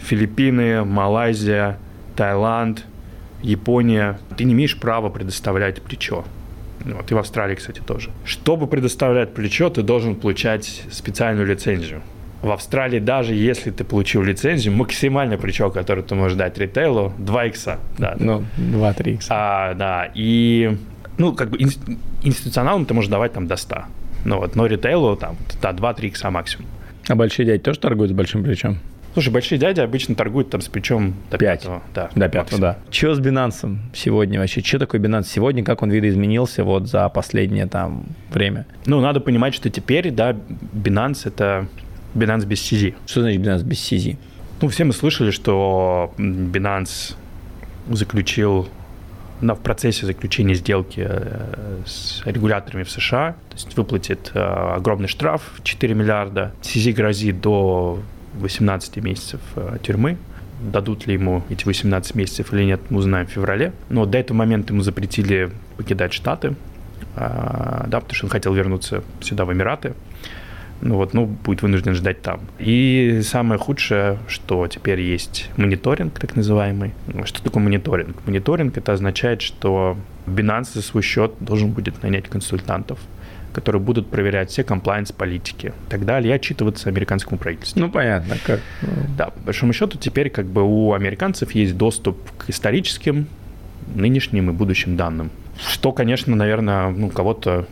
Филиппины, 0.00 0.84
Малайзия, 0.84 1.78
Таиланд, 2.14 2.84
Япония, 3.42 4.18
ты 4.36 4.44
не 4.44 4.52
имеешь 4.52 4.78
права 4.78 5.08
предоставлять 5.08 5.82
плечо. 5.82 6.24
Вот, 6.84 7.10
и 7.10 7.14
в 7.14 7.18
Австралии, 7.18 7.56
кстати, 7.56 7.80
тоже. 7.80 8.10
Чтобы 8.24 8.66
предоставлять 8.66 9.34
плечо, 9.34 9.70
ты 9.70 9.82
должен 9.82 10.14
получать 10.14 10.82
специальную 10.90 11.46
лицензию. 11.46 12.02
В 12.42 12.50
Австралии 12.52 13.00
даже 13.00 13.34
если 13.34 13.70
ты 13.70 13.84
получил 13.84 14.22
лицензию, 14.22 14.74
максимальный 14.74 15.38
причал, 15.38 15.70
который 15.70 16.04
ты 16.04 16.14
можешь 16.14 16.38
дать 16.38 16.56
ритейлу, 16.58 17.12
2 17.18 17.44
икса. 17.46 17.78
Да, 17.98 18.16
ну, 18.18 18.44
2-3 18.58 19.14
икса. 19.14 19.28
А, 19.30 19.74
да, 19.74 20.10
и, 20.14 20.76
ну, 21.16 21.32
как 21.32 21.50
бы 21.50 21.58
институционалам 22.22 22.86
ты 22.86 22.94
можешь 22.94 23.10
давать 23.10 23.32
там 23.32 23.46
до 23.46 23.56
100. 23.56 23.76
Ну 24.24 24.38
вот, 24.38 24.56
но 24.56 24.66
ритейлу 24.66 25.16
там, 25.16 25.36
да, 25.60 25.72
2-3 25.72 26.06
икса 26.06 26.30
максимум. 26.30 26.68
А 27.08 27.14
большие 27.14 27.46
дяди 27.46 27.62
тоже 27.62 27.80
торгуют 27.80 28.12
с 28.12 28.14
большим 28.14 28.44
плечом? 28.44 28.78
Слушай, 29.14 29.32
большие 29.32 29.58
дяди 29.58 29.80
обычно 29.80 30.14
торгуют 30.14 30.50
там 30.50 30.60
с 30.60 30.68
плечом 30.68 31.14
до 31.30 31.38
5. 31.38 31.62
5. 31.62 31.82
Да, 31.94 32.10
до 32.14 32.28
5, 32.28 32.60
да. 32.60 32.78
Что 32.90 33.14
с 33.14 33.20
Binance 33.20 33.76
сегодня 33.92 34.38
вообще? 34.38 34.60
Что 34.60 34.78
такое 34.78 35.00
Binance 35.00 35.24
сегодня? 35.24 35.64
Как 35.64 35.82
он 35.82 35.90
видоизменился 35.90 36.62
вот 36.62 36.86
за 36.88 37.08
последнее 37.08 37.66
там 37.66 38.04
время? 38.30 38.66
Ну, 38.86 39.00
надо 39.00 39.18
понимать, 39.18 39.54
что 39.54 39.70
теперь, 39.70 40.12
да, 40.12 40.36
Binance 40.72 41.22
это 41.24 41.66
Binance 42.18 42.46
без 42.46 42.60
CZ. 42.60 42.94
Что 43.06 43.22
значит 43.22 43.40
Binance 43.40 43.64
без 43.64 43.78
CZ? 43.78 44.16
Ну, 44.60 44.68
все 44.68 44.84
мы 44.84 44.92
слышали, 44.92 45.30
что 45.30 46.12
Binance 46.18 47.14
заключил 47.90 48.68
на, 49.40 49.54
в 49.54 49.60
процессе 49.60 50.06
заключения 50.06 50.54
сделки 50.54 51.06
э, 51.08 51.82
с 51.86 52.22
регуляторами 52.24 52.82
в 52.82 52.90
США, 52.90 53.36
то 53.48 53.54
есть 53.54 53.76
выплатит 53.76 54.32
э, 54.34 54.40
огромный 54.40 55.08
штраф 55.08 55.42
4 55.62 55.94
миллиарда. 55.94 56.52
CZ 56.62 56.92
грозит 56.92 57.40
до 57.40 58.00
18 58.34 58.96
месяцев 58.96 59.40
э, 59.56 59.78
тюрьмы. 59.82 60.16
Дадут 60.60 61.06
ли 61.06 61.14
ему 61.14 61.44
эти 61.50 61.64
18 61.64 62.16
месяцев 62.16 62.52
или 62.52 62.64
нет, 62.64 62.80
мы 62.90 62.98
узнаем 62.98 63.28
в 63.28 63.30
феврале. 63.30 63.72
Но 63.90 64.06
до 64.06 64.18
этого 64.18 64.36
момента 64.36 64.72
ему 64.72 64.82
запретили 64.82 65.52
покидать 65.76 66.12
Штаты, 66.12 66.56
да, 67.14 67.86
потому 67.86 68.12
что 68.12 68.26
он 68.26 68.30
хотел 68.30 68.54
вернуться 68.54 69.04
сюда, 69.20 69.44
в 69.44 69.52
Эмираты 69.52 69.94
ну 70.80 70.96
вот, 70.96 71.14
ну, 71.14 71.26
будет 71.26 71.62
вынужден 71.62 71.94
ждать 71.94 72.22
там. 72.22 72.40
И 72.58 73.20
самое 73.24 73.58
худшее, 73.58 74.18
что 74.28 74.66
теперь 74.68 75.00
есть 75.00 75.50
мониторинг, 75.56 76.18
так 76.18 76.36
называемый. 76.36 76.92
Что 77.24 77.42
такое 77.42 77.62
мониторинг? 77.62 78.16
Мониторинг 78.26 78.76
это 78.76 78.92
означает, 78.92 79.42
что 79.42 79.96
Binance 80.26 80.74
за 80.74 80.82
свой 80.82 81.02
счет 81.02 81.32
должен 81.40 81.72
будет 81.72 82.02
нанять 82.02 82.28
консультантов, 82.28 82.98
которые 83.52 83.82
будут 83.82 84.08
проверять 84.08 84.50
все 84.50 84.62
комплайнс-политики 84.62 85.66
и 85.66 85.90
так 85.90 86.04
далее, 86.04 86.32
и 86.32 86.34
отчитываться 86.34 86.88
американскому 86.88 87.38
правительству. 87.38 87.80
Ну, 87.80 87.90
понятно. 87.90 88.36
Как. 88.44 88.60
Да, 89.16 89.26
по 89.30 89.40
большому 89.40 89.72
счету 89.72 89.98
теперь 89.98 90.30
как 90.30 90.46
бы 90.46 90.62
у 90.62 90.92
американцев 90.92 91.52
есть 91.52 91.76
доступ 91.76 92.18
к 92.38 92.50
историческим, 92.50 93.26
нынешним 93.94 94.50
и 94.50 94.52
будущим 94.52 94.96
данным. 94.96 95.30
Что, 95.58 95.90
конечно, 95.90 96.36
наверное, 96.36 96.90
ну, 96.90 97.08
кого-то 97.08 97.66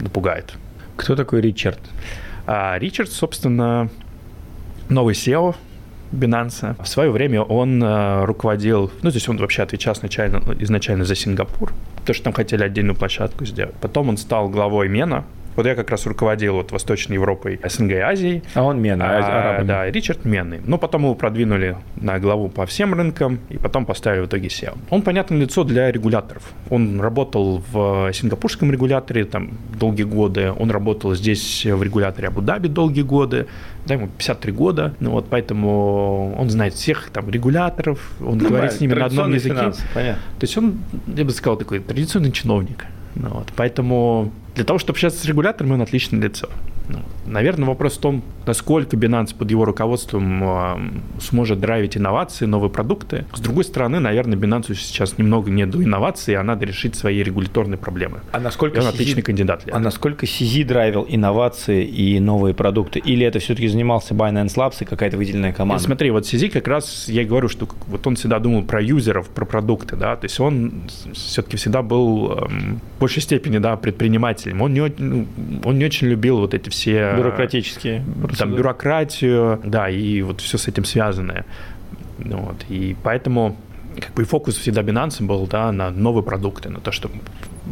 напугает. 0.00 0.54
Кто 0.96 1.14
такой 1.14 1.40
Ричард? 1.40 1.78
А 2.52 2.76
Ричард, 2.80 3.12
собственно, 3.12 3.88
новый 4.88 5.14
SEO 5.14 5.54
Binance. 6.10 6.74
В 6.82 6.88
свое 6.88 7.12
время 7.12 7.42
он 7.42 7.80
э, 7.80 8.24
руководил, 8.24 8.90
ну, 9.02 9.10
здесь 9.10 9.28
он 9.28 9.36
вообще 9.36 9.62
отвечал 9.62 9.94
изначально, 9.94 10.42
изначально 10.58 11.04
за 11.04 11.14
Сингапур, 11.14 11.72
потому 11.98 12.12
что 12.12 12.24
там 12.24 12.32
хотели 12.32 12.64
отдельную 12.64 12.96
площадку 12.96 13.44
сделать. 13.44 13.76
Потом 13.80 14.08
он 14.08 14.16
стал 14.16 14.48
главой 14.48 14.88
Мена, 14.88 15.24
Вот 15.56 15.66
я 15.66 15.74
как 15.74 15.90
раз 15.90 16.06
руководил 16.06 16.54
вот 16.54 16.72
Восточной 16.72 17.14
Европой, 17.14 17.60
СНГ 17.64 17.90
и 17.90 17.94
Азией. 17.96 18.42
А 18.54 18.62
он 18.62 18.80
Мена, 18.80 19.04
а, 19.08 19.58
а 19.58 19.64
Да, 19.64 19.90
Ричард 19.90 20.24
Менный. 20.24 20.60
Но 20.64 20.78
потом 20.78 21.02
его 21.02 21.14
продвинули 21.14 21.76
на 21.96 22.18
главу 22.18 22.48
по 22.48 22.66
всем 22.66 22.94
рынкам, 22.94 23.40
и 23.48 23.58
потом 23.58 23.84
поставили 23.84 24.22
в 24.22 24.26
итоге 24.26 24.48
SEO. 24.48 24.76
Он 24.90 25.02
понятное 25.02 25.38
лицо 25.38 25.64
для 25.64 25.90
регуляторов. 25.90 26.42
Он 26.68 27.00
работал 27.00 27.62
в 27.72 28.12
сингапурском 28.12 28.70
регуляторе 28.70 29.24
там 29.24 29.50
долгие 29.78 30.04
годы, 30.04 30.52
он 30.52 30.70
работал 30.70 31.14
здесь 31.14 31.66
в 31.66 31.82
регуляторе 31.82 32.28
Абу-Даби 32.28 32.68
долгие 32.68 33.02
годы, 33.02 33.46
да, 33.86 33.94
ему 33.94 34.08
53 34.08 34.52
года, 34.52 34.94
ну 35.00 35.10
вот 35.10 35.26
поэтому 35.28 36.34
он 36.38 36.50
знает 36.50 36.74
всех 36.74 37.10
там 37.10 37.30
регуляторов, 37.30 38.12
он 38.20 38.38
ну, 38.38 38.48
говорит 38.48 38.72
с 38.72 38.80
ними 38.80 38.94
на 38.94 39.06
одном 39.06 39.32
языке. 39.32 39.54
Финансы, 39.54 39.82
понятно. 39.94 40.22
То 40.38 40.44
есть 40.44 40.56
он, 40.58 40.80
я 41.06 41.24
бы 41.24 41.30
сказал, 41.30 41.56
такой 41.56 41.80
традиционный 41.80 42.32
чиновник. 42.32 42.86
Ну, 43.14 43.28
вот, 43.30 43.48
поэтому 43.56 44.32
для 44.60 44.66
того, 44.66 44.78
чтобы 44.78 44.96
общаться 44.96 45.18
с 45.18 45.24
регулятором, 45.24 45.72
он 45.72 45.80
отличное 45.80 46.20
лицо. 46.20 46.46
Ну, 46.90 46.98
наверное, 47.26 47.68
вопрос 47.68 47.96
в 47.96 48.00
том, 48.00 48.22
насколько 48.46 48.96
Binance 48.96 49.34
под 49.36 49.50
его 49.50 49.64
руководством 49.64 50.42
э, 50.42 51.20
сможет 51.20 51.60
драйвить 51.60 51.96
инновации, 51.96 52.46
новые 52.46 52.70
продукты. 52.70 53.24
С 53.34 53.40
другой 53.40 53.64
стороны, 53.64 54.00
наверное, 54.00 54.38
Binance 54.38 54.74
сейчас 54.74 55.18
немного 55.18 55.50
не 55.50 55.66
до 55.66 55.82
инноваций, 55.82 56.34
а 56.36 56.42
надо 56.42 56.66
решить 56.66 56.94
свои 56.94 57.22
регуляторные 57.22 57.78
проблемы. 57.78 58.20
А 58.32 58.40
насколько 58.40 58.78
он 58.78 58.84
CZ... 58.84 58.88
отличный 58.88 59.22
кандидат 59.22 59.62
для 59.64 59.74
А 59.74 59.78
насколько 59.78 60.26
CZ 60.26 60.64
драйвил 60.64 61.06
инновации 61.08 61.84
и 61.84 62.18
новые 62.20 62.54
продукты? 62.54 62.98
Или 62.98 63.26
это 63.26 63.38
все-таки 63.38 63.68
занимался 63.68 64.14
Binance 64.14 64.56
Labs 64.56 64.76
и 64.80 64.84
какая-то 64.84 65.16
выделенная 65.16 65.52
команда? 65.52 65.82
Смотри, 65.82 66.10
вот 66.10 66.24
CZ 66.24 66.50
как 66.50 66.66
раз, 66.68 67.08
я 67.08 67.24
говорю, 67.24 67.48
что 67.48 67.68
вот 67.86 68.06
он 68.06 68.16
всегда 68.16 68.38
думал 68.38 68.62
про 68.64 68.82
юзеров, 68.82 69.28
про 69.28 69.44
продукты, 69.44 69.96
да, 69.96 70.16
то 70.16 70.24
есть 70.24 70.40
он 70.40 70.82
все-таки 71.12 71.56
всегда 71.56 71.82
был 71.82 72.48
в 72.96 73.00
большей 73.00 73.22
степени, 73.22 73.58
да, 73.58 73.76
предпринимателем. 73.76 74.62
Он 74.62 74.72
не, 74.72 74.92
ну, 74.98 75.26
он 75.64 75.78
не 75.78 75.84
очень 75.84 76.08
любил 76.08 76.38
вот 76.38 76.54
эти 76.54 76.68
все 76.68 77.09
Э, 77.12 77.16
Бюрократические. 77.16 78.04
Там 78.38 78.54
бюрократию, 78.54 79.60
да, 79.64 79.88
и 79.88 80.22
вот 80.22 80.40
все 80.40 80.58
с 80.58 80.68
этим 80.68 80.84
связанное. 80.84 81.44
Вот, 82.18 82.64
и 82.68 82.96
поэтому 83.02 83.56
как 83.98 84.14
бы 84.14 84.24
фокус 84.24 84.56
всегда 84.56 84.82
Binance 84.82 85.24
был 85.24 85.46
да, 85.46 85.72
на 85.72 85.90
новые 85.90 86.22
продукты, 86.22 86.68
на 86.68 86.80
то, 86.80 86.92
что 86.92 87.10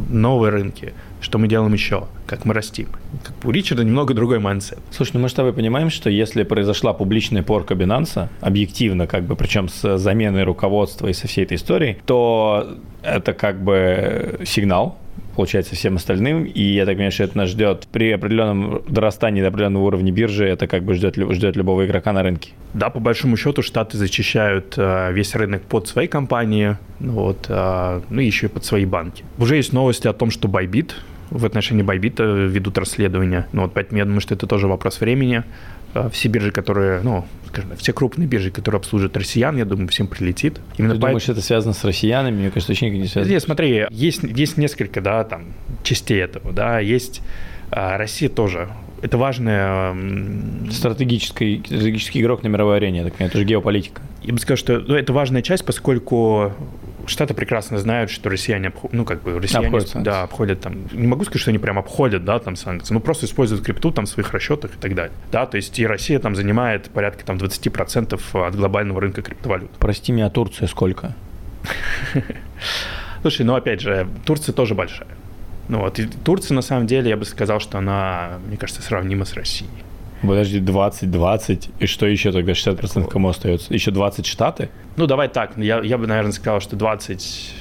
новые 0.09 0.51
рынки, 0.51 0.93
что 1.21 1.37
мы 1.37 1.47
делаем 1.47 1.73
еще, 1.73 2.07
как 2.25 2.45
мы 2.45 2.53
растим. 2.53 2.87
Как 3.23 3.33
у 3.43 3.51
Ричарда 3.51 3.83
немного 3.83 4.13
другой 4.13 4.39
mindset. 4.39 4.79
Слушай, 4.91 5.11
ну 5.15 5.19
мы 5.21 5.29
с 5.29 5.33
тобой 5.33 5.53
понимаем, 5.53 5.89
что 5.89 6.09
если 6.09 6.43
произошла 6.43 6.93
публичная 6.93 7.43
порка 7.43 7.73
Binance, 7.73 8.27
объективно, 8.41 9.07
как 9.07 9.23
бы, 9.23 9.35
причем 9.35 9.69
с 9.69 9.97
заменой 9.97 10.43
руководства 10.43 11.07
и 11.07 11.13
со 11.13 11.27
всей 11.27 11.45
этой 11.45 11.55
историей, 11.55 11.97
то 12.05 12.77
это 13.01 13.33
как 13.33 13.63
бы 13.63 14.39
сигнал 14.45 14.97
получается, 15.39 15.73
всем 15.73 15.95
остальным. 15.95 16.43
И 16.43 16.61
я 16.61 16.85
так 16.85 16.95
понимаю, 16.95 17.13
что 17.13 17.23
это 17.23 17.37
нас 17.37 17.49
ждет 17.49 17.87
при 17.93 18.11
определенном 18.11 18.81
дорастании 18.89 19.41
до 19.41 19.47
определенного 19.47 19.83
уровня 19.83 20.11
биржи, 20.11 20.45
это 20.45 20.67
как 20.67 20.83
бы 20.83 20.95
ждет, 20.95 21.15
ждет 21.15 21.55
любого 21.55 21.85
игрока 21.85 22.11
на 22.11 22.23
рынке. 22.23 22.51
Да, 22.73 22.89
по 22.89 22.99
большому 22.99 23.37
счету 23.37 23.61
Штаты 23.61 23.97
зачищают 23.97 24.73
э, 24.75 25.13
весь 25.13 25.33
рынок 25.35 25.61
под 25.61 25.87
свои 25.87 26.07
компании, 26.07 26.75
вот, 26.99 27.45
э, 27.47 28.01
ну 28.09 28.19
и 28.19 28.25
еще 28.25 28.47
и 28.47 28.49
под 28.49 28.65
свои 28.65 28.83
банки. 28.83 29.23
Уже 29.37 29.55
есть 29.55 29.71
новости 29.71 30.09
о 30.09 30.13
том, 30.13 30.29
что 30.29 30.49
Bybit 30.49 30.91
в 31.31 31.45
отношении 31.45 31.85
Bybit 31.85 32.47
ведут 32.49 32.77
расследование. 32.77 33.45
Ну 33.53 33.61
вот 33.61 33.73
поэтому 33.73 33.97
я 33.97 34.03
думаю, 34.03 34.19
что 34.19 34.33
это 34.33 34.45
тоже 34.45 34.67
вопрос 34.67 34.99
времени. 34.99 35.43
Э, 35.93 36.09
все 36.11 36.29
биржи, 36.29 36.51
которые, 36.51 37.01
ну, 37.01 37.25
скажем, 37.47 37.75
все 37.77 37.93
крупные 37.93 38.27
биржи, 38.27 38.51
которые 38.51 38.79
обслуживают 38.79 39.17
россиян, 39.17 39.57
я 39.57 39.65
думаю, 39.65 39.87
всем 39.87 40.07
прилетит. 40.07 40.59
Именно 40.77 40.95
Ты 40.95 40.99
по... 40.99 41.07
думаешь, 41.07 41.29
это 41.29 41.41
связано 41.41 41.73
с 41.73 41.83
россиянами? 41.83 42.35
Мне 42.35 42.51
кажется, 42.51 42.71
очень 42.71 42.91
не 42.93 43.07
связано. 43.07 43.31
Нет, 43.31 43.41
смотри, 43.41 43.85
есть, 43.89 44.23
есть 44.23 44.57
несколько, 44.57 45.01
да, 45.01 45.23
там, 45.23 45.53
частей 45.83 46.21
этого, 46.21 46.51
да, 46.51 46.79
есть 46.79 47.21
а, 47.71 47.97
Россия 47.97 48.29
тоже 48.29 48.69
это 49.01 49.17
важная... 49.17 49.95
Стратегический, 50.71 51.61
стратегический 51.65 52.21
игрок 52.21 52.43
на 52.43 52.47
мировой 52.47 52.77
арене, 52.77 53.03
так 53.03 53.13
это 53.19 53.37
же 53.37 53.43
геополитика. 53.43 54.01
Я 54.23 54.33
бы 54.33 54.39
сказал, 54.39 54.57
что 54.57 54.79
ну, 54.79 54.95
это 54.95 55.13
важная 55.13 55.41
часть, 55.41 55.65
поскольку 55.65 56.53
Штаты 57.09 57.33
прекрасно 57.33 57.79
знают, 57.79 58.11
что 58.11 58.29
россияне, 58.29 58.67
обход... 58.67 58.93
ну, 58.93 59.03
как 59.03 59.23
бы, 59.23 59.39
россияне, 59.39 59.67
обходят 59.67 60.03
да, 60.03 60.23
обходят 60.23 60.61
там, 60.61 60.87
не 60.91 61.07
могу 61.07 61.23
сказать, 61.23 61.41
что 61.41 61.51
они 61.51 61.57
прям 61.57 61.79
обходят, 61.79 62.23
да, 62.23 62.39
там, 62.39 62.55
санкции, 62.55 62.93
ну, 62.93 62.99
просто 62.99 63.25
используют 63.25 63.63
крипту 63.63 63.91
там 63.91 64.05
в 64.05 64.09
своих 64.09 64.31
расчетах 64.31 64.75
и 64.75 64.77
так 64.79 64.93
далее, 64.93 65.13
да, 65.31 65.45
то 65.45 65.57
есть 65.57 65.77
и 65.79 65.87
Россия 65.87 66.19
там 66.19 66.35
занимает 66.35 66.89
порядка 66.89 67.25
там 67.25 67.37
20% 67.37 68.47
от 68.47 68.55
глобального 68.55 69.01
рынка 69.01 69.21
криптовалют. 69.21 69.71
Прости 69.79 70.11
меня, 70.11 70.29
Турция 70.29 70.67
сколько? 70.67 71.15
Слушай, 73.21 73.45
ну, 73.45 73.55
опять 73.55 73.81
же, 73.81 74.07
Турция 74.25 74.53
тоже 74.53 74.75
большая. 74.75 75.09
Ну, 75.69 75.79
вот, 75.79 75.99
и 75.99 76.05
Турция, 76.05 76.55
на 76.55 76.61
самом 76.61 76.87
деле, 76.87 77.09
я 77.09 77.17
бы 77.17 77.25
сказал, 77.25 77.59
что 77.59 77.77
она, 77.77 78.39
мне 78.47 78.57
кажется, 78.57 78.81
сравнима 78.81 79.23
с 79.23 79.35
Россией. 79.35 79.69
Подожди, 80.21 80.59
20, 80.59 81.09
20, 81.11 81.69
и 81.79 81.85
что 81.85 82.05
еще 82.05 82.31
тогда 82.31 82.51
60% 82.51 83.07
кому 83.07 83.29
остается? 83.29 83.73
Еще 83.73 83.91
20 83.91 84.25
штаты? 84.25 84.69
Ну, 84.97 85.05
давай 85.05 85.29
так, 85.29 85.57
я, 85.57 85.79
я 85.81 85.97
бы, 85.97 86.07
наверное, 86.07 86.33
сказал, 86.33 86.59
что 86.59 86.75
20, 86.75 87.53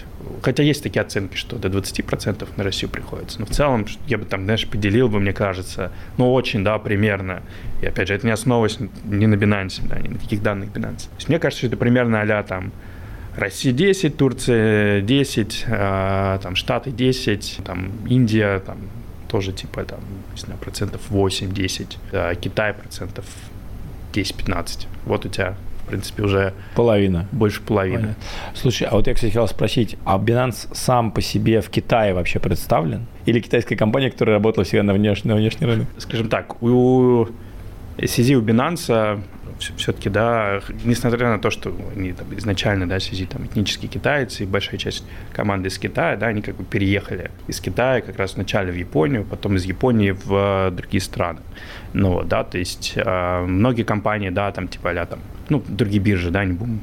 хотя 0.43 0.63
есть 0.63 0.83
такие 0.83 1.03
оценки, 1.03 1.37
что 1.37 1.57
до 1.57 1.69
20% 1.69 2.49
на 2.57 2.65
Россию 2.65 2.91
приходится. 2.91 3.41
Но 3.41 3.47
в 3.47 3.51
целом, 3.51 3.87
я 4.07 4.19
бы 4.19 4.25
там, 4.25 4.45
знаешь, 4.45 4.67
поделил 4.67 5.09
бы, 5.09 5.21
мне 5.21 5.33
кажется, 5.33 5.93
ну, 6.17 6.33
очень, 6.33 6.65
да, 6.65 6.79
примерно. 6.79 7.43
И 7.83 7.87
опять 7.87 8.09
же, 8.09 8.15
это 8.15 8.27
не 8.27 8.33
основываясь 8.33 8.79
ни 9.05 9.27
на 9.27 9.35
Binance, 9.35 9.87
да, 9.87 10.01
ни 10.01 10.09
на 10.09 10.19
каких 10.19 10.43
данных 10.43 10.71
Binance. 10.71 11.09
То 11.11 11.17
есть 11.17 11.29
мне 11.29 11.39
кажется, 11.39 11.61
что 11.61 11.67
это 11.69 11.77
примерно 11.77 12.23
а 12.23 12.43
там 12.43 12.73
Россия 13.39 13.73
10, 13.73 14.17
Турция 14.17 15.01
10, 15.01 15.65
э, 15.69 16.39
там 16.43 16.57
Штаты 16.57 16.91
10, 16.91 17.61
там 17.65 17.93
Индия 18.09 18.59
там 18.59 18.79
тоже 19.29 19.53
типа 19.53 19.85
там, 19.85 20.01
не 20.35 20.41
знаю, 20.41 20.59
процентов 20.59 21.03
8-10, 21.11 21.99
а 22.13 22.35
Китай 22.35 22.73
процентов 22.75 23.25
10-15. 24.13 24.87
Вот 25.05 25.25
у 25.25 25.29
тебя 25.29 25.57
в 25.85 25.91
принципе, 25.91 26.23
уже 26.23 26.53
половина. 26.75 27.27
Больше 27.33 27.63
половины. 27.63 27.99
Понятно. 27.99 28.25
Слушай, 28.55 28.89
а 28.89 28.97
вот 28.97 29.07
я, 29.07 29.15
кстати, 29.15 29.31
хотел 29.31 29.49
спросить, 29.49 29.97
а 30.05 30.19
Binance 30.19 30.69
сам 30.75 31.13
по 31.13 31.23
себе 31.23 31.63
в 31.63 31.71
Китае 31.71 32.13
вообще 32.13 32.41
представлен? 32.41 33.07
Или 33.25 33.41
китайская 33.41 33.75
компания, 33.75 34.11
которая 34.11 34.37
работала 34.37 34.65
всегда 34.65 34.83
на 34.83 34.93
внешний, 34.93 35.31
на 35.31 35.37
внешний 35.37 35.67
рынок? 35.67 35.87
Скажем 35.97 36.29
так, 36.29 36.63
у 36.63 37.27
CZ 37.97 38.35
у 38.35 38.43
Binance 38.43 39.23
все-таки, 39.59 40.09
да, 40.09 40.61
несмотря 40.85 41.29
на 41.29 41.39
то, 41.39 41.51
что 41.51 41.75
они 41.95 42.13
там, 42.13 42.27
изначально, 42.37 42.89
да, 42.89 42.99
в 42.99 43.03
связи 43.03 43.27
там 43.27 43.45
этнические 43.47 43.89
китайцы 43.89 44.45
и 44.45 44.47
большая 44.47 44.79
часть 44.79 45.05
команды 45.33 45.69
из 45.69 45.79
Китая, 45.79 46.17
да, 46.17 46.27
они 46.27 46.43
как 46.43 46.57
бы 46.57 46.65
переехали 46.65 47.31
из 47.47 47.61
Китая 47.61 48.01
как 48.01 48.19
раз 48.19 48.35
вначале 48.35 48.73
в 48.73 48.77
Японию, 48.77 49.25
потом 49.25 49.57
из 49.57 49.65
Японии 49.65 50.11
в 50.11 50.71
другие 50.73 51.01
страны. 51.01 51.41
Ну, 51.93 52.23
да, 52.23 52.45
то 52.45 52.59
есть 52.59 52.93
э, 52.97 53.45
многие 53.47 53.83
компании, 53.83 54.31
да, 54.31 54.51
там 54.53 54.69
типа 54.69 54.91
а 54.91 55.07
там, 55.07 55.21
ну, 55.49 55.63
другие 55.67 56.03
биржи, 56.03 56.31
да, 56.31 56.45
не 56.45 56.53
будем 56.53 56.81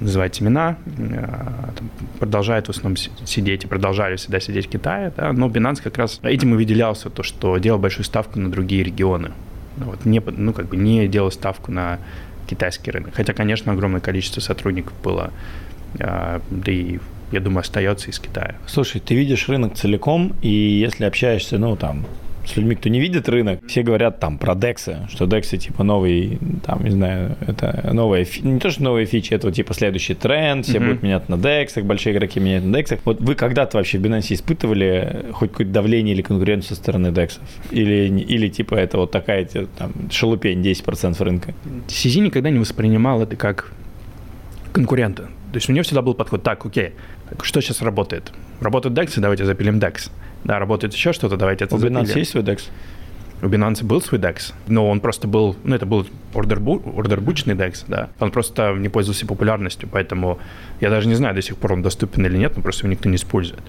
называть 0.00 0.40
имена, 0.42 0.76
э, 0.86 1.70
там, 1.76 1.90
продолжают 2.18 2.66
в 2.66 2.70
основном 2.70 2.96
сидеть 2.96 3.64
и 3.64 3.66
продолжали 3.66 4.16
всегда 4.16 4.40
сидеть 4.40 4.66
в 4.66 4.70
Китае, 4.70 5.12
да, 5.16 5.32
но 5.32 5.48
Binance 5.48 5.82
как 5.82 5.98
раз 5.98 6.20
этим 6.22 6.54
и 6.54 6.56
выделялся, 6.56 7.10
то, 7.10 7.22
что 7.22 7.56
делал 7.58 7.78
большую 7.78 8.04
ставку 8.04 8.38
на 8.38 8.50
другие 8.50 8.82
регионы, 8.82 9.32
вот, 9.76 10.04
не, 10.04 10.20
ну, 10.20 10.52
как 10.52 10.68
бы 10.68 10.76
не 10.76 11.08
делал 11.08 11.30
ставку 11.30 11.72
на 11.72 11.98
китайский 12.46 12.90
рынок. 12.90 13.14
Хотя, 13.14 13.32
конечно, 13.32 13.72
огромное 13.72 14.00
количество 14.00 14.40
сотрудников 14.40 14.92
было, 15.02 15.32
а, 15.98 16.40
да 16.50 16.72
и 16.72 16.98
я 17.32 17.40
думаю, 17.40 17.60
остается 17.60 18.10
из 18.10 18.18
Китая. 18.18 18.54
Слушай, 18.66 19.00
ты 19.00 19.14
видишь 19.14 19.48
рынок 19.48 19.74
целиком, 19.74 20.34
и 20.40 20.48
если 20.48 21.04
общаешься, 21.04 21.58
ну, 21.58 21.74
там, 21.74 22.04
с 22.46 22.56
людьми, 22.56 22.74
кто 22.74 22.88
не 22.88 23.00
видит 23.00 23.28
рынок, 23.28 23.60
все 23.66 23.82
говорят 23.82 24.20
там 24.20 24.38
про 24.38 24.54
дексы, 24.54 24.98
что 25.10 25.26
дексы 25.26 25.56
типа 25.56 25.82
новый, 25.82 26.38
там, 26.64 26.84
не 26.84 26.90
знаю, 26.90 27.36
это 27.46 27.90
новая, 27.92 28.26
не 28.42 28.58
то, 28.58 28.70
что 28.70 28.82
новая 28.82 29.06
фича, 29.06 29.34
это 29.34 29.46
вот, 29.46 29.56
типа 29.56 29.74
следующий 29.74 30.14
тренд, 30.14 30.66
все 30.66 30.78
mm-hmm. 30.78 30.86
будут 30.86 31.02
менять 31.02 31.28
на 31.28 31.38
дексах, 31.38 31.84
большие 31.84 32.14
игроки 32.14 32.40
меняют 32.40 32.64
на 32.64 32.76
дексах. 32.76 33.00
Вот 33.04 33.20
вы 33.20 33.34
когда-то 33.34 33.78
вообще 33.78 33.98
в 33.98 34.02
Binance 34.02 34.32
испытывали 34.32 35.26
хоть 35.32 35.50
какое-то 35.50 35.72
давление 35.72 36.14
или 36.14 36.22
конкуренцию 36.22 36.76
со 36.76 36.82
стороны 36.82 37.12
дексов? 37.12 37.42
Или, 37.70 38.08
или 38.08 38.48
типа 38.48 38.74
это 38.74 38.98
вот 38.98 39.10
такая 39.10 39.44
там 39.44 39.92
шелупень 40.10 40.60
10% 40.60 41.22
рынка? 41.22 41.54
CZ 41.88 42.20
никогда 42.20 42.50
не 42.50 42.58
воспринимал 42.58 43.22
это 43.22 43.36
как 43.36 43.72
конкурента. 44.72 45.22
То 45.52 45.58
есть 45.58 45.68
у 45.68 45.72
него 45.72 45.84
всегда 45.84 46.02
был 46.02 46.14
подход, 46.14 46.42
так, 46.42 46.66
окей, 46.66 46.94
что 47.42 47.60
сейчас 47.60 47.80
работает? 47.80 48.32
Работает 48.60 48.98
DEX, 48.98 49.20
давайте 49.20 49.44
запилим 49.44 49.78
DEX 49.78 50.10
да, 50.44 50.58
работает 50.58 50.94
еще 50.94 51.12
что-то, 51.12 51.36
давайте 51.36 51.64
это 51.64 51.74
У 51.74 51.78
Binance 51.78 52.16
есть 52.18 52.32
свой 52.32 52.42
DEX? 52.42 52.68
У 53.42 53.46
Binance 53.46 53.84
был 53.84 54.00
свой 54.00 54.20
DEX, 54.20 54.54
но 54.68 54.88
он 54.88 55.00
просто 55.00 55.28
был, 55.28 55.56
ну, 55.64 55.74
это 55.74 55.84
был 55.84 56.06
ордербу, 56.32 56.82
ордербучный 56.96 57.54
DEX, 57.54 57.84
да. 57.88 58.08
Он 58.20 58.30
просто 58.30 58.74
не 58.74 58.88
пользовался 58.88 59.26
популярностью, 59.26 59.88
поэтому 59.90 60.38
я 60.80 60.90
даже 60.90 61.08
не 61.08 61.14
знаю, 61.14 61.34
до 61.34 61.42
сих 61.42 61.56
пор 61.56 61.74
он 61.74 61.82
доступен 61.82 62.24
или 62.24 62.36
нет, 62.38 62.56
но 62.56 62.62
просто 62.62 62.86
его 62.86 62.92
никто 62.92 63.08
не 63.08 63.16
использует. 63.16 63.62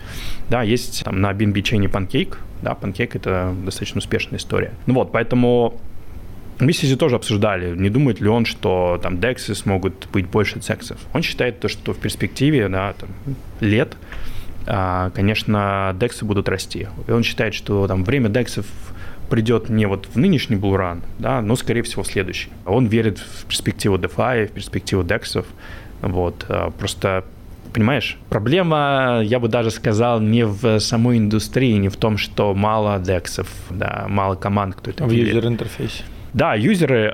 Да, 0.49 0.61
есть 0.61 1.03
там 1.03 1.19
на 1.19 1.31
BNB 1.31 1.61
чейне 1.61 1.87
Pancake, 1.87 2.35
да, 2.61 2.77
Pancake— 2.79 3.11
это 3.13 3.53
достаточно 3.65 3.99
успешная 3.99 4.39
история. 4.39 4.71
Ну 4.85 4.93
вот, 4.93 5.11
поэтому 5.11 5.79
мы 6.59 6.71
с 6.71 6.97
тоже 6.97 7.15
обсуждали, 7.15 7.75
не 7.75 7.89
думает 7.89 8.21
ли 8.21 8.29
он, 8.29 8.45
что 8.45 8.99
там 9.01 9.19
дексы 9.19 9.55
смогут 9.55 10.07
быть 10.13 10.27
больше 10.27 10.59
цексов. 10.59 10.97
Он 11.13 11.21
считает 11.21 11.59
то, 11.59 11.67
что 11.67 11.93
в 11.93 11.97
перспективе, 11.97 12.69
да, 12.69 12.93
там, 12.93 13.09
лет 13.59 13.97
конечно, 14.65 15.95
дексы 15.99 16.25
будут 16.25 16.49
расти. 16.49 16.87
И 17.07 17.11
он 17.11 17.23
считает, 17.23 17.53
что 17.53 17.87
там 17.87 18.03
время 18.03 18.29
дексов 18.29 18.65
придет 19.29 19.69
не 19.69 19.85
вот 19.85 20.07
в 20.13 20.17
нынешний 20.17 20.55
булран, 20.55 21.01
да, 21.19 21.41
но, 21.41 21.55
скорее 21.55 21.81
всего, 21.81 22.03
в 22.03 22.07
следующий. 22.07 22.49
Он 22.65 22.85
верит 22.85 23.19
в 23.19 23.45
перспективу 23.45 23.97
DeFi, 23.97 24.47
в 24.47 24.51
перспективу 24.51 25.03
DEX. 25.03 25.45
Вот. 26.01 26.45
А, 26.47 26.71
просто 26.71 27.23
понимаешь, 27.73 28.17
проблема, 28.29 29.21
я 29.23 29.39
бы 29.39 29.47
даже 29.47 29.71
сказал, 29.71 30.21
не 30.21 30.45
в 30.45 30.79
самой 30.79 31.17
индустрии, 31.17 31.73
не 31.73 31.89
в 31.89 31.97
том, 31.97 32.17
что 32.17 32.53
мало 32.53 32.99
дексов, 32.99 33.47
да, 33.69 34.05
мало 34.07 34.35
команд, 34.35 34.75
кто 34.75 34.91
это 34.91 35.05
В 35.05 35.11
юзер-интерфейсе. 35.11 36.03
Да, 36.33 36.55
юзеры 36.55 37.13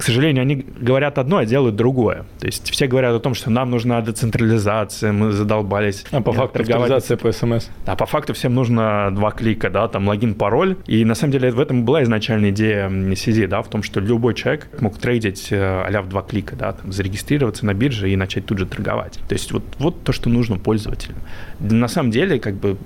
к 0.00 0.02
сожалению, 0.02 0.40
они 0.40 0.64
говорят 0.80 1.18
одно, 1.18 1.36
а 1.36 1.44
делают 1.44 1.76
другое. 1.76 2.24
То 2.38 2.46
есть 2.46 2.70
все 2.70 2.86
говорят 2.86 3.14
о 3.14 3.20
том, 3.20 3.34
что 3.34 3.50
нам 3.50 3.70
нужна 3.70 4.00
децентрализация, 4.00 5.12
мы 5.12 5.30
задолбались. 5.30 6.06
А 6.10 6.22
по 6.22 6.32
факту 6.32 6.64
торговать 6.64 7.06
по 7.20 7.32
смс. 7.32 7.68
А 7.84 7.96
по 7.96 8.06
факту 8.06 8.32
всем 8.32 8.54
нужно 8.54 9.10
два 9.12 9.30
клика, 9.30 9.68
да, 9.68 9.88
там 9.88 10.08
логин, 10.08 10.34
пароль. 10.34 10.78
И 10.86 11.04
на 11.04 11.14
самом 11.14 11.32
деле 11.32 11.50
в 11.50 11.60
этом 11.60 11.84
была 11.84 12.02
изначальная 12.02 12.48
идея 12.48 12.88
CZ, 12.88 13.46
да, 13.48 13.60
в 13.60 13.68
том, 13.68 13.82
что 13.82 14.00
любой 14.00 14.32
человек 14.32 14.68
мог 14.80 14.96
трейдить 14.96 15.48
а 15.52 16.00
в 16.00 16.08
два 16.08 16.22
клика, 16.22 16.56
да, 16.56 16.72
там, 16.72 16.92
зарегистрироваться 16.92 17.66
на 17.66 17.74
бирже 17.74 18.10
и 18.10 18.16
начать 18.16 18.46
тут 18.46 18.56
же 18.56 18.64
торговать. 18.64 19.18
То 19.28 19.34
есть 19.34 19.52
вот, 19.52 19.64
вот 19.78 20.02
то, 20.02 20.12
что 20.12 20.30
нужно 20.30 20.56
пользователю. 20.56 21.16
На 21.58 21.88
самом 21.88 22.10
деле, 22.10 22.40
как 22.40 22.54
бы 22.54 22.78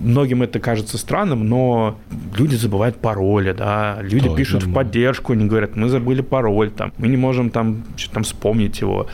многим 0.00 0.42
это 0.42 0.58
кажется 0.60 0.98
странным, 0.98 1.48
но 1.48 1.98
люди 2.36 2.56
забывают 2.56 2.96
пароли, 2.96 3.52
да, 3.52 3.98
люди 4.00 4.28
да, 4.28 4.34
пишут 4.34 4.64
в 4.64 4.72
поддержку, 4.72 5.32
они 5.32 5.46
говорят, 5.46 5.76
мы 5.76 5.88
забыли 5.88 6.22
пароль, 6.22 6.70
там, 6.70 6.92
мы 6.98 7.08
не 7.08 7.16
можем 7.16 7.50
там 7.50 7.84
что-то 7.96 8.14
там 8.14 8.22
вспомнить 8.24 8.80
его. 8.80 9.06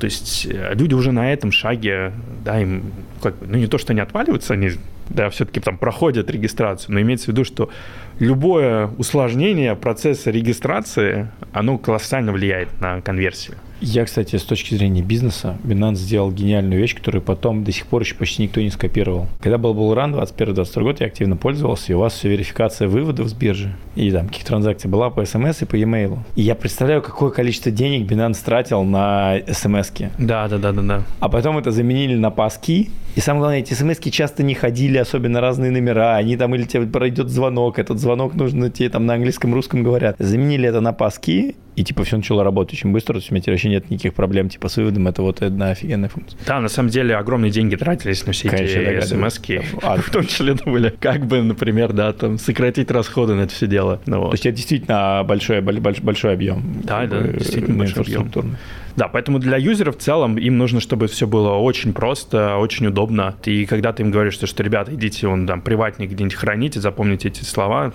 То 0.00 0.06
есть 0.06 0.46
э, 0.50 0.74
люди 0.74 0.94
уже 0.94 1.12
на 1.12 1.32
этом 1.32 1.52
шаге, 1.52 2.12
да, 2.44 2.60
им 2.60 2.92
как 3.22 3.38
бы, 3.38 3.46
ну 3.46 3.58
не 3.58 3.66
то, 3.66 3.78
что 3.78 3.92
они 3.92 4.00
отваливаются, 4.00 4.54
они, 4.54 4.70
да, 5.08 5.30
все-таки 5.30 5.60
там 5.60 5.78
проходят 5.78 6.30
регистрацию, 6.30 6.94
но 6.94 7.00
имеется 7.00 7.26
в 7.26 7.28
виду, 7.28 7.44
что 7.44 7.70
любое 8.18 8.88
усложнение 8.98 9.76
процесса 9.76 10.30
регистрации, 10.30 11.30
оно 11.52 11.78
колоссально 11.78 12.32
влияет 12.32 12.80
на 12.80 13.00
конверсию. 13.00 13.58
Я, 13.84 14.04
кстати, 14.04 14.36
с 14.36 14.44
точки 14.44 14.76
зрения 14.76 15.02
бизнеса, 15.02 15.58
Binance 15.64 15.96
сделал 15.96 16.30
гениальную 16.30 16.80
вещь, 16.80 16.94
которую 16.94 17.20
потом 17.20 17.64
до 17.64 17.72
сих 17.72 17.86
пор 17.86 18.02
еще 18.02 18.14
почти 18.14 18.44
никто 18.44 18.60
не 18.60 18.70
скопировал. 18.70 19.26
Когда 19.40 19.58
был 19.58 19.74
Bullrun 19.74 20.14
21-22 20.14 20.82
год, 20.82 21.00
я 21.00 21.08
активно 21.08 21.36
пользовался, 21.36 21.90
и 21.90 21.94
у 21.96 21.98
вас 21.98 22.14
все 22.14 22.28
верификация 22.28 22.86
выводов 22.86 23.28
с 23.28 23.32
биржи, 23.32 23.74
и 23.96 24.12
там 24.12 24.28
каких 24.28 24.44
транзакций 24.44 24.88
была 24.88 25.10
по 25.10 25.24
смс 25.24 25.62
и 25.62 25.64
по 25.64 25.74
e-mail. 25.74 26.18
И 26.36 26.42
я 26.42 26.54
представляю, 26.54 27.02
какое 27.02 27.30
количество 27.30 27.72
денег 27.72 28.08
Binance 28.08 28.38
тратил 28.44 28.84
на 28.84 29.38
смс 29.50 29.90
-ки. 29.90 30.10
Да, 30.16 30.46
да, 30.46 30.58
да, 30.58 30.70
да, 30.70 30.82
да. 30.82 31.02
А 31.18 31.28
потом 31.28 31.58
это 31.58 31.72
заменили 31.72 32.14
на 32.14 32.30
паски, 32.30 32.90
и 33.16 33.20
самое 33.20 33.40
главное, 33.40 33.58
эти 33.58 33.74
смс 33.74 33.98
часто 33.98 34.42
не 34.42 34.54
ходили, 34.54 34.96
особенно 34.96 35.40
разные 35.40 35.70
номера, 35.70 36.16
они 36.16 36.36
там 36.36 36.54
или 36.54 36.62
тебе 36.62 36.86
пройдет 36.86 37.28
звонок, 37.28 37.78
этот 37.78 37.98
звонок 37.98 38.34
нужно 38.34 38.70
тебе 38.70 38.88
там 38.88 39.06
на 39.06 39.14
английском, 39.14 39.52
русском 39.52 39.82
говорят. 39.82 40.16
Заменили 40.18 40.68
это 40.68 40.80
на 40.80 40.92
паски, 40.92 41.56
и 41.74 41.84
типа 41.84 42.04
все 42.04 42.16
начало 42.16 42.44
работать 42.44 42.74
очень 42.74 42.92
быстро, 42.92 43.14
то 43.14 43.18
есть 43.20 43.30
у 43.30 43.34
меня 43.34 43.44
вообще 43.46 43.68
нет 43.68 43.90
никаких 43.90 44.14
проблем 44.14 44.48
типа 44.48 44.68
с 44.68 44.76
выводом, 44.76 45.08
это 45.08 45.22
вот 45.22 45.42
одна 45.42 45.70
офигенная 45.70 46.08
функция. 46.08 46.38
Да, 46.46 46.60
на 46.60 46.68
самом 46.68 46.90
деле 46.90 47.16
огромные 47.16 47.50
деньги 47.50 47.76
тратились 47.76 48.26
на 48.26 48.32
все 48.32 48.48
Конечно, 48.48 48.78
эти 48.78 49.04
смс 49.04 49.40
а, 49.82 49.96
в 50.00 50.10
том 50.10 50.26
числе 50.26 50.54
думали, 50.54 50.94
как 51.00 51.26
бы, 51.26 51.42
например, 51.42 51.92
да, 51.92 52.12
там 52.12 52.38
сократить 52.38 52.90
расходы 52.90 53.34
на 53.34 53.42
это 53.42 53.54
все 53.54 53.66
дело. 53.66 54.00
Ну, 54.06 54.20
вот. 54.20 54.30
То 54.30 54.34
есть 54.34 54.46
это 54.46 54.56
действительно 54.56 55.24
большой, 55.24 55.60
большой, 55.60 56.04
большой 56.04 56.32
объем. 56.34 56.82
Да, 56.84 57.06
да, 57.06 57.22
действительно 57.22 57.78
большой 57.78 58.02
объем. 58.02 58.56
Да, 58.96 59.08
поэтому 59.08 59.38
для 59.38 59.56
юзеров 59.56 59.96
в 59.96 60.00
целом 60.00 60.36
им 60.36 60.58
нужно, 60.58 60.80
чтобы 60.80 61.06
все 61.06 61.26
было 61.26 61.52
очень 61.52 61.94
просто, 61.94 62.56
очень 62.56 62.86
удобно. 62.86 63.34
И 63.44 63.64
когда 63.64 63.92
ты 63.92 64.02
им 64.02 64.10
говоришь, 64.10 64.34
что, 64.34 64.46
что 64.46 64.62
ребята, 64.62 64.94
идите, 64.94 65.26
он 65.26 65.46
там 65.46 65.62
приватник 65.62 66.10
где-нибудь 66.10 66.34
храните, 66.34 66.80
запомните 66.80 67.28
эти 67.28 67.42
слова, 67.42 67.92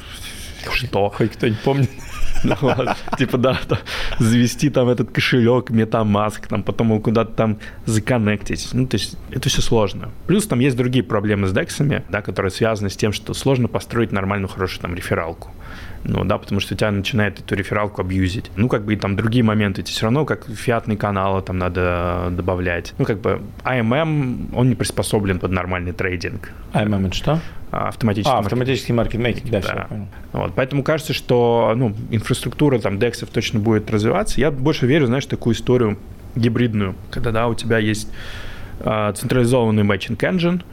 что? 0.71 1.09
Хоть 1.09 1.34
кто-нибудь 1.34 1.59
помнит. 1.59 1.89
Типа, 3.17 3.38
да, 3.38 3.59
завести 4.19 4.69
там 4.69 4.89
этот 4.89 5.11
кошелек, 5.11 5.71
MetaMask, 5.71 6.47
там 6.47 6.63
потом 6.63 6.89
его 6.89 6.99
куда-то 6.99 7.31
там 7.33 7.59
законнектить. 7.85 8.69
Ну, 8.73 8.88
то 8.88 8.95
есть 8.95 9.17
это 9.31 9.49
все 9.49 9.61
сложно. 9.61 10.11
Плюс 10.27 10.47
там 10.47 10.59
есть 10.59 10.77
другие 10.77 11.03
проблемы 11.03 11.47
с 11.47 11.53
дексами, 11.53 12.03
да, 12.09 12.21
которые 12.21 12.51
связаны 12.51 12.89
с 12.89 12.97
тем, 12.97 13.13
что 13.13 13.33
сложно 13.33 13.67
построить 13.67 14.11
нормальную, 14.11 14.47
хорошую 14.47 14.81
там 14.81 14.95
рефералку 14.95 15.49
ну, 16.03 16.23
да, 16.23 16.37
потому 16.37 16.59
что 16.59 16.75
тебя 16.75 16.91
начинает 16.91 17.39
эту 17.39 17.55
рефералку 17.55 18.01
абьюзить. 18.01 18.51
Ну, 18.55 18.69
как 18.69 18.85
бы 18.85 18.93
и 18.93 18.95
там 18.97 19.15
другие 19.15 19.43
моменты, 19.43 19.81
эти 19.81 19.91
все 19.91 20.03
равно 20.03 20.25
как 20.25 20.47
фиатные 20.47 20.97
каналы 20.97 21.41
там 21.41 21.57
надо 21.57 22.29
добавлять. 22.31 22.93
Ну, 22.97 23.05
как 23.05 23.19
бы 23.19 23.41
AMM, 23.63 24.55
он 24.55 24.69
не 24.69 24.75
приспособлен 24.75 25.39
под 25.39 25.51
нормальный 25.51 25.91
трейдинг. 25.91 26.51
AMM 26.73 27.07
это 27.07 27.15
что? 27.15 27.39
А, 27.69 27.89
автоматический, 27.89 28.33
а, 28.33 28.39
автоматический 28.39 28.93
маркетмейкинг, 28.93 29.49
да, 29.49 29.59
да. 29.59 29.67
Все, 29.67 29.85
понял. 29.89 30.07
Вот, 30.31 30.53
поэтому 30.55 30.83
кажется, 30.83 31.13
что 31.13 31.73
ну, 31.75 31.93
инфраструктура 32.11 32.79
там 32.79 32.97
дексов 32.97 33.29
точно 33.29 33.59
будет 33.59 33.91
развиваться. 33.91 34.39
Я 34.39 34.51
больше 34.51 34.85
верю, 34.85 35.07
знаешь, 35.07 35.25
такую 35.25 35.53
историю 35.53 35.97
гибридную, 36.35 36.95
когда 37.11 37.31
да, 37.31 37.47
у 37.47 37.55
тебя 37.55 37.77
есть 37.77 38.09
э, 38.79 39.13
централизованный 39.15 39.83
matching 39.83 40.17
engine, 40.17 40.63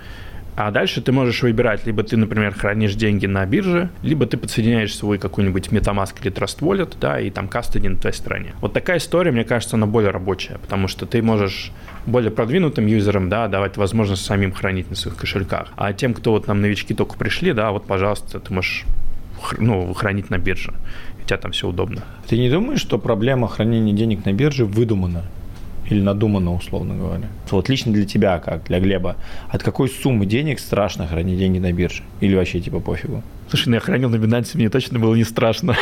а 0.57 0.71
дальше 0.71 1.01
ты 1.01 1.13
можешь 1.13 1.43
выбирать, 1.43 1.87
либо 1.87 2.03
ты, 2.03 2.17
например, 2.17 2.55
хранишь 2.55 2.95
деньги 2.95 3.27
на 3.27 3.45
бирже, 3.47 3.91
либо 4.03 4.27
ты 4.27 4.37
подсоединяешь 4.37 4.95
свой 4.95 5.19
какой-нибудь 5.19 5.69
MetaMask 5.69 6.15
или 6.23 6.33
Trust 6.33 6.61
Wallet, 6.61 6.95
да, 7.01 7.21
и 7.21 7.31
там 7.31 7.49
кастодинг 7.49 7.97
на 7.97 8.01
твоей 8.01 8.15
стороне. 8.15 8.53
Вот 8.61 8.73
такая 8.73 8.99
история, 8.99 9.33
мне 9.33 9.45
кажется, 9.45 9.77
она 9.77 9.87
более 9.87 10.11
рабочая, 10.11 10.59
потому 10.59 10.89
что 10.89 11.07
ты 11.07 11.23
можешь 11.23 11.73
более 12.07 12.31
продвинутым 12.31 12.87
юзерам, 12.87 13.29
да, 13.29 13.49
давать 13.49 13.77
возможность 13.77 14.25
самим 14.25 14.53
хранить 14.53 14.91
на 14.91 14.97
своих 14.97 15.17
кошельках. 15.17 15.73
А 15.77 15.93
тем, 15.93 16.15
кто 16.15 16.33
вот 16.33 16.47
нам 16.47 16.61
новички 16.61 16.95
только 16.95 17.17
пришли, 17.17 17.53
да, 17.53 17.71
вот, 17.73 17.87
пожалуйста, 17.87 18.41
ты 18.41 18.53
можешь 18.53 18.85
ну, 19.59 19.93
хранить 19.95 20.31
на 20.31 20.39
бирже. 20.39 20.73
У 21.23 21.27
тебя 21.27 21.39
там 21.39 21.53
все 21.53 21.69
удобно. 21.69 22.03
Ты 22.29 22.39
не 22.39 22.51
думаешь, 22.51 22.81
что 22.81 22.99
проблема 22.99 23.49
хранения 23.49 23.95
денег 23.95 24.25
на 24.25 24.33
бирже 24.33 24.65
выдумана? 24.65 25.23
Или 25.91 26.01
надуманно, 26.01 26.55
условно 26.55 26.95
говоря. 26.95 27.29
Вот 27.51 27.69
лично 27.69 27.93
для 27.93 28.07
тебя, 28.07 28.39
как 28.39 28.65
для 28.65 28.81
Глеба, 28.81 29.17
от 29.49 29.63
какой 29.63 29.89
суммы 29.89 30.27
денег 30.27 30.59
страшно 30.59 31.07
хранить 31.07 31.39
деньги 31.39 31.59
на 31.59 31.73
бирже? 31.73 32.03
Или 32.21 32.35
вообще 32.35 32.61
типа 32.61 32.81
пофигу? 32.81 33.23
Слушай, 33.49 33.69
ну 33.69 33.75
я 33.75 33.81
хранил 33.81 34.09
на 34.09 34.17
Binance, 34.17 34.53
мне 34.55 34.71
точно 34.71 34.99
было 34.99 35.15
не 35.15 35.25
страшно. 35.25 35.77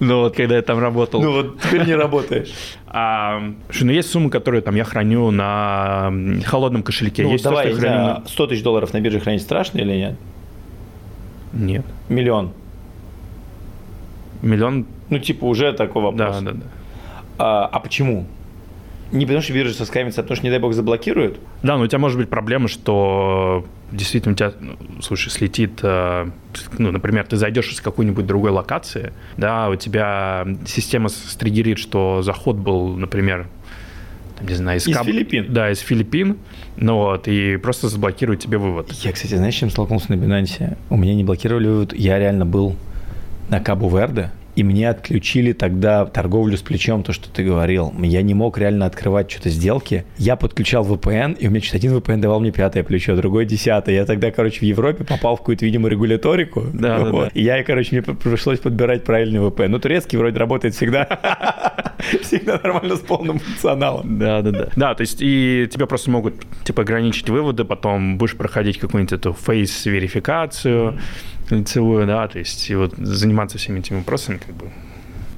Ну 0.00 0.20
вот, 0.20 0.36
когда 0.36 0.56
я 0.56 0.62
там 0.62 0.78
работал. 0.78 1.20
Ну 1.20 1.32
вот, 1.32 1.60
теперь 1.60 1.86
не 1.86 1.94
работаешь. 1.94 2.52
А, 2.86 3.42
слушай, 3.66 3.84
ну 3.84 3.92
есть 3.92 4.10
суммы, 4.10 4.30
которые 4.30 4.62
там 4.62 4.76
я 4.76 4.84
храню 4.84 5.30
на 5.30 6.12
холодном 6.46 6.82
кошельке. 6.82 7.24
Ну, 7.24 7.36
давай, 7.42 7.70
то, 7.70 7.76
что 7.76 7.86
я 7.86 7.92
храню... 7.92 8.22
100 8.26 8.46
тысяч 8.46 8.62
долларов 8.62 8.92
на 8.92 9.00
бирже 9.00 9.20
хранить 9.20 9.42
страшно 9.42 9.78
или 9.78 9.92
нет? 9.92 10.14
Нет. 11.52 11.84
Миллион? 12.08 12.52
Миллион? 14.42 14.86
Ну, 15.10 15.18
типа, 15.18 15.44
уже 15.44 15.72
такой 15.72 16.02
вопрос. 16.02 16.36
Да, 16.36 16.40
да, 16.40 16.52
да. 16.52 16.66
А, 17.38 17.66
а 17.66 17.80
почему? 17.80 18.26
Не 19.12 19.26
потому 19.26 19.42
что 19.42 19.52
биржа 19.52 19.74
соскамится, 19.74 20.20
а 20.20 20.24
потому 20.24 20.36
что, 20.36 20.44
не 20.46 20.50
дай 20.50 20.58
бог, 20.58 20.72
заблокируют? 20.72 21.38
Да, 21.62 21.76
но 21.76 21.84
у 21.84 21.86
тебя 21.86 21.98
может 21.98 22.18
быть 22.18 22.28
проблема, 22.28 22.68
что 22.68 23.64
действительно 23.92 24.32
у 24.32 24.36
тебя, 24.36 24.52
ну, 24.58 24.76
слушай, 25.02 25.30
слетит, 25.30 25.80
э, 25.82 26.26
ну, 26.78 26.90
например, 26.90 27.24
ты 27.26 27.36
зайдешь 27.36 27.70
из 27.70 27.80
какой-нибудь 27.80 28.26
другой 28.26 28.50
локации, 28.50 29.12
да, 29.36 29.68
у 29.68 29.76
тебя 29.76 30.46
система 30.66 31.10
стригерит, 31.10 31.78
что 31.78 32.22
заход 32.22 32.56
был, 32.56 32.96
например, 32.96 33.46
там, 34.36 34.48
не 34.48 34.54
знаю, 34.54 34.78
из, 34.78 34.88
из 34.88 34.96
Каб... 34.96 35.06
Филиппин. 35.06 35.52
Да, 35.52 35.70
из 35.70 35.78
Филиппин. 35.78 36.38
Ну 36.76 36.96
вот, 36.96 37.28
и 37.28 37.56
просто 37.56 37.88
заблокируют 37.88 38.40
тебе 38.40 38.58
вывод. 38.58 38.90
Я, 38.92 39.12
кстати, 39.12 39.34
знаешь, 39.34 39.54
чем 39.54 39.70
столкнулся 39.70 40.12
на 40.12 40.16
Binance? 40.16 40.76
У 40.90 40.96
меня 40.96 41.14
не 41.14 41.22
блокировали 41.22 41.68
вывод. 41.68 41.92
Я 41.92 42.18
реально 42.18 42.46
был 42.46 42.74
на 43.48 43.60
Кабу 43.60 43.88
Верде, 43.88 44.32
и 44.56 44.62
мне 44.62 44.88
отключили 44.88 45.52
тогда 45.52 46.06
торговлю 46.06 46.56
с 46.56 46.62
плечом, 46.62 47.02
то, 47.02 47.12
что 47.12 47.28
ты 47.28 47.44
говорил. 47.44 47.92
Я 48.00 48.22
не 48.22 48.34
мог 48.34 48.58
реально 48.58 48.86
открывать 48.86 49.30
что-то 49.30 49.50
сделки. 49.50 50.04
Я 50.16 50.36
подключал 50.36 50.86
VPN, 50.86 51.36
и 51.38 51.48
у 51.48 51.50
меня 51.50 51.60
что-то 51.60 51.78
один 51.78 51.96
VPN 51.96 52.18
давал 52.18 52.40
мне 52.40 52.52
пятое 52.52 52.84
плечо, 52.84 53.16
другой 53.16 53.46
десятое. 53.46 53.94
Я 53.94 54.04
тогда, 54.04 54.30
короче, 54.30 54.60
в 54.60 54.62
Европе 54.62 55.04
попал 55.04 55.36
в 55.36 55.40
какую-то, 55.40 55.64
видимо, 55.64 55.88
регуляторику. 55.88 56.64
Да, 56.72 56.98
вот. 56.98 57.12
да, 57.12 57.20
да. 57.20 57.30
И 57.34 57.42
я, 57.42 57.62
короче, 57.64 57.88
мне 57.92 58.02
пришлось 58.02 58.60
подбирать 58.60 59.04
правильный 59.04 59.40
VPN. 59.40 59.68
Ну, 59.68 59.78
турецкий 59.78 60.18
вроде 60.18 60.38
работает 60.38 60.74
всегда. 60.74 61.04
Всегда 62.22 62.60
нормально 62.62 62.96
с 62.96 63.00
полным 63.00 63.38
функционалом. 63.38 64.18
Да, 64.18 64.42
да, 64.42 64.50
да. 64.50 64.68
Да, 64.76 64.94
то 64.94 65.00
есть 65.00 65.18
и 65.20 65.66
тебе 65.72 65.86
просто 65.86 66.10
могут, 66.10 66.34
типа, 66.64 66.82
ограничить 66.82 67.30
выводы, 67.30 67.64
потом 67.64 68.18
будешь 68.18 68.36
проходить 68.36 68.78
какую-нибудь 68.78 69.12
эту 69.12 69.32
фейс-верификацию, 69.32 70.98
лицевую, 71.50 72.06
да, 72.06 72.26
то 72.28 72.38
есть 72.38 72.70
и 72.70 72.74
вот 72.74 72.94
заниматься 72.96 73.58
всеми 73.58 73.80
этими 73.80 73.98
вопросами 73.98 74.38
как 74.38 74.54
бы 74.54 74.70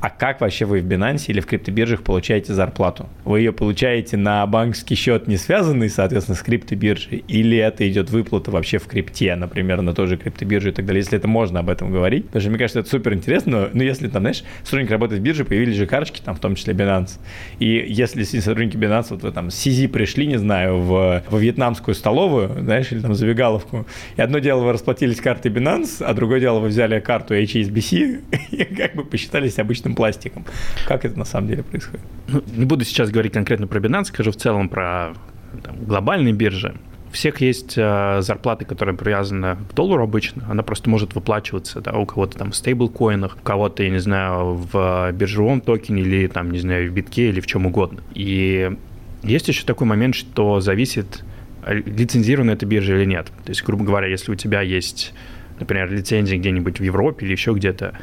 А 0.01 0.11
как 0.11 0.41
вообще 0.41 0.65
вы 0.65 0.81
в 0.81 0.87
Binance 0.87 1.25
или 1.29 1.41
в 1.41 1.47
криптобиржах 1.47 2.03
получаете 2.03 2.53
зарплату? 2.53 3.09
Вы 3.25 3.41
ее 3.41 3.53
получаете 3.53 4.17
на 4.17 4.47
банковский 4.47 4.95
счет, 4.95 5.27
не 5.27 5.37
связанный, 5.37 5.89
соответственно, 5.89 6.37
с 6.37 6.43
криптобиржей, 6.43 7.25
или 7.29 7.57
это 7.57 7.89
идет 7.89 8.11
выплата 8.11 8.51
вообще 8.51 8.79
в 8.79 8.87
крипте, 8.87 9.35
например, 9.37 9.83
на 9.83 9.95
той 9.95 10.07
же 10.07 10.17
криптобирже 10.17 10.71
и 10.71 10.73
так 10.73 10.87
далее, 10.87 11.01
если 11.01 11.19
это 11.19 11.29
можно 11.29 11.61
об 11.61 11.71
этом 11.71 11.91
говорить. 11.91 12.27
Потому 12.27 12.41
что 12.41 12.51
мне 12.51 12.59
кажется, 12.59 12.81
это 12.81 12.89
супер 12.89 13.15
интересно, 13.15 13.53
но, 13.53 13.69
но 13.73 13.83
если 13.83 14.09
там, 14.09 14.23
знаешь, 14.23 14.45
сотрудник 14.63 14.91
работает 14.91 15.21
в 15.21 15.25
бирже, 15.25 15.45
появились 15.45 15.77
же 15.77 15.87
карточки, 15.87 16.21
там, 16.25 16.35
в 16.35 16.41
том 16.41 16.55
числе 16.55 16.75
Binance. 16.75 17.19
И 17.59 17.85
если 17.89 18.23
сотрудники 18.23 18.77
Binance, 18.77 19.07
вот 19.11 19.23
вы 19.23 19.33
там 19.33 19.51
с 19.51 19.67
CZ 19.67 19.89
пришли, 19.89 20.27
не 20.27 20.39
знаю, 20.39 20.79
в, 20.79 21.23
во 21.29 21.39
вьетнамскую 21.39 21.95
столовую, 21.95 22.63
знаешь, 22.63 22.93
или 22.93 23.01
там 23.01 23.15
забегаловку, 23.15 23.87
и 24.17 24.21
одно 24.21 24.39
дело 24.39 24.63
вы 24.63 24.73
расплатились 24.73 25.21
картой 25.21 25.51
Binance, 25.51 26.05
а 26.05 26.13
другое 26.15 26.41
дело 26.41 26.59
вы 26.59 26.69
взяли 26.69 27.01
карту 27.01 27.35
HSBC 27.35 28.23
и 28.51 28.65
как 28.65 28.95
бы 28.95 29.05
посчитались 29.05 29.59
обычным 29.87 29.95
пластиком. 29.95 30.45
Как 30.87 31.05
это 31.05 31.19
на 31.19 31.25
самом 31.25 31.49
деле 31.49 31.63
происходит? 31.63 32.05
Ну, 32.29 32.43
не 32.55 32.65
буду 32.65 32.85
сейчас 32.85 33.11
говорить 33.11 33.33
конкретно 33.33 33.67
про 33.67 33.81
Binance, 33.81 34.07
скажу 34.07 34.33
в 34.33 34.37
целом 34.37 34.69
про 34.69 35.15
там, 35.63 35.85
глобальные 35.85 36.35
биржи. 36.35 36.75
У 37.09 37.13
всех 37.13 37.41
есть 37.41 37.75
э, 37.77 38.19
зарплаты, 38.21 38.65
которые 38.65 38.97
привязаны 38.97 39.57
к 39.71 39.75
доллару 39.75 40.03
обычно. 40.03 40.45
Она 40.51 40.63
просто 40.63 40.91
может 40.91 41.15
выплачиваться 41.15 41.81
да, 41.81 41.93
у 41.93 42.05
кого-то 42.05 42.37
там 42.37 42.51
в 42.51 42.57
стейблкоинах, 42.57 43.37
у 43.41 43.45
кого-то, 43.45 43.83
я 43.83 43.91
не 43.91 44.01
знаю, 44.01 44.55
в 44.55 45.13
биржевом 45.13 45.61
токене 45.61 46.03
или 46.03 46.27
там, 46.27 46.51
не 46.51 46.59
знаю, 46.59 46.91
в 46.91 46.95
битке 46.95 47.29
или 47.29 47.41
в 47.41 47.47
чем 47.47 47.67
угодно. 47.67 48.03
И 48.13 48.77
есть 49.23 49.49
еще 49.49 49.65
такой 49.65 49.87
момент, 49.87 50.15
что 50.15 50.61
зависит, 50.61 51.25
лицензирована 51.67 52.51
эта 52.51 52.67
биржа 52.67 52.97
или 52.97 53.07
нет. 53.07 53.27
То 53.45 53.51
есть, 53.51 53.65
грубо 53.65 53.85
говоря, 53.85 54.09
если 54.09 54.33
у 54.33 54.35
тебя 54.35 54.61
есть, 54.61 55.15
например, 55.59 55.91
лицензия 55.91 56.39
где-нибудь 56.39 56.81
в 56.81 56.85
Европе 56.85 57.25
или 57.25 57.33
еще 57.33 57.53
где-то, 57.53 57.97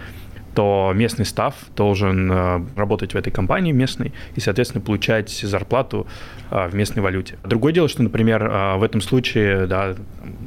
то 0.55 0.91
местный 0.95 1.25
став 1.25 1.55
должен 1.75 2.31
э, 2.31 2.61
работать 2.75 3.13
в 3.13 3.17
этой 3.17 3.31
компании 3.31 3.71
местной 3.71 4.13
и, 4.35 4.39
соответственно, 4.39 4.81
получать 4.81 5.29
зарплату 5.29 6.07
э, 6.51 6.67
в 6.67 6.75
местной 6.75 7.01
валюте. 7.01 7.37
Другое 7.43 7.73
дело, 7.73 7.87
что, 7.87 8.03
например, 8.03 8.43
э, 8.43 8.77
в 8.77 8.83
этом 8.83 9.01
случае 9.01 9.67
да, 9.67 9.95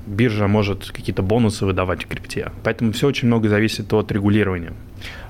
биржа 0.07 0.47
может 0.49 0.91
какие-то 0.91 1.23
бонусы 1.23 1.67
выдавать 1.67 2.05
в 2.05 2.09
крипте. 2.09 2.51
Поэтому 2.63 2.93
все 2.93 3.09
очень 3.09 3.29
много 3.29 3.49
зависит 3.49 3.93
от 3.93 4.13
регулирования. 4.13 4.73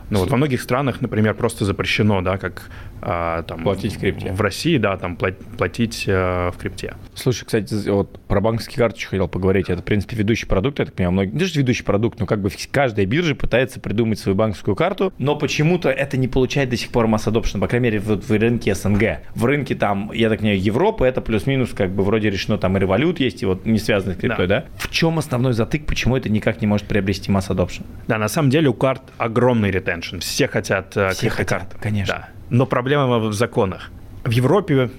Ну, 0.08 0.20
вот 0.20 0.30
во 0.30 0.36
многих 0.36 0.62
странах, 0.62 1.00
например, 1.00 1.34
просто 1.34 1.64
запрещено, 1.64 2.20
да, 2.20 2.38
как 2.38 2.70
а, 3.02 3.42
там... 3.42 3.62
Платить 3.62 3.96
в 3.96 4.00
крипте. 4.00 4.32
В 4.32 4.40
России, 4.40 4.78
да, 4.78 4.96
там 4.96 5.16
платить 5.16 6.04
а, 6.08 6.50
в 6.50 6.58
крипте. 6.58 6.94
Слушай, 7.14 7.44
кстати, 7.44 7.88
вот 7.88 8.18
про 8.26 8.40
банковские 8.40 8.78
карточки 8.78 9.06
хотел 9.06 9.28
поговорить. 9.28 9.70
Это, 9.70 9.82
в 9.82 9.84
принципе, 9.84 10.16
ведущий 10.16 10.46
продукт, 10.46 10.78
я 10.78 10.86
так 10.86 10.94
понимаю, 10.94 11.12
многие... 11.12 11.30
Даже 11.30 11.58
ведущий 11.58 11.84
продукт, 11.84 12.18
но 12.20 12.26
как 12.26 12.40
бы 12.40 12.50
каждая 12.70 13.06
биржа 13.06 13.34
пытается 13.34 13.80
придумать 13.80 14.18
свою 14.18 14.36
банковскую 14.36 14.74
карту, 14.76 15.12
но 15.18 15.36
почему-то 15.36 15.88
это 15.88 16.16
не 16.16 16.28
получает 16.28 16.70
до 16.70 16.76
сих 16.76 16.90
пор 16.90 17.06
масс 17.06 17.26
adoption, 17.26 17.60
по 17.60 17.68
крайней 17.68 17.84
мере, 17.84 17.98
в, 17.98 18.16
в 18.16 18.30
рынке 18.30 18.74
СНГ. 18.74 19.20
В 19.34 19.44
рынке 19.44 19.74
там, 19.74 20.10
я 20.12 20.28
так 20.28 20.40
понимаю, 20.40 20.60
Европы 20.60 21.06
это 21.06 21.20
плюс-минус 21.20 21.70
как 21.72 21.90
бы 21.90 22.02
вроде 22.02 22.30
решено, 22.30 22.58
там 22.58 22.76
и 22.76 22.80
револют 22.80 23.20
есть, 23.20 23.42
и 23.42 23.46
вот 23.46 23.66
не 23.66 23.78
связанный 23.78 24.14
с 24.14 24.18
криптой, 24.18 24.46
да. 24.46 24.60
да? 24.60 24.66
В 24.76 24.90
чем 24.90 25.18
основной 25.18 25.52
затык, 25.52 25.86
почему 25.86 26.16
это 26.16 26.28
никак 26.28 26.60
не 26.60 26.66
может 26.66 26.86
приобрести 26.86 27.30
масс 27.30 27.50
adoption? 27.50 27.84
Да, 28.08 28.18
на 28.18 28.28
самом 28.28 28.50
деле 28.50 28.68
у 28.68 28.74
карт 28.74 29.02
огромный 29.18 29.70
ретеншн. 29.70 30.18
Все 30.18 30.48
хотят 30.48 30.96
э, 30.96 31.10
Все 31.10 31.28
хотят, 31.28 31.74
конечно. 31.80 32.14
Да. 32.14 32.35
Но 32.50 32.66
проблема 32.66 33.18
в 33.18 33.32
законах. 33.32 33.90
В 34.24 34.30
Европе 34.30 34.90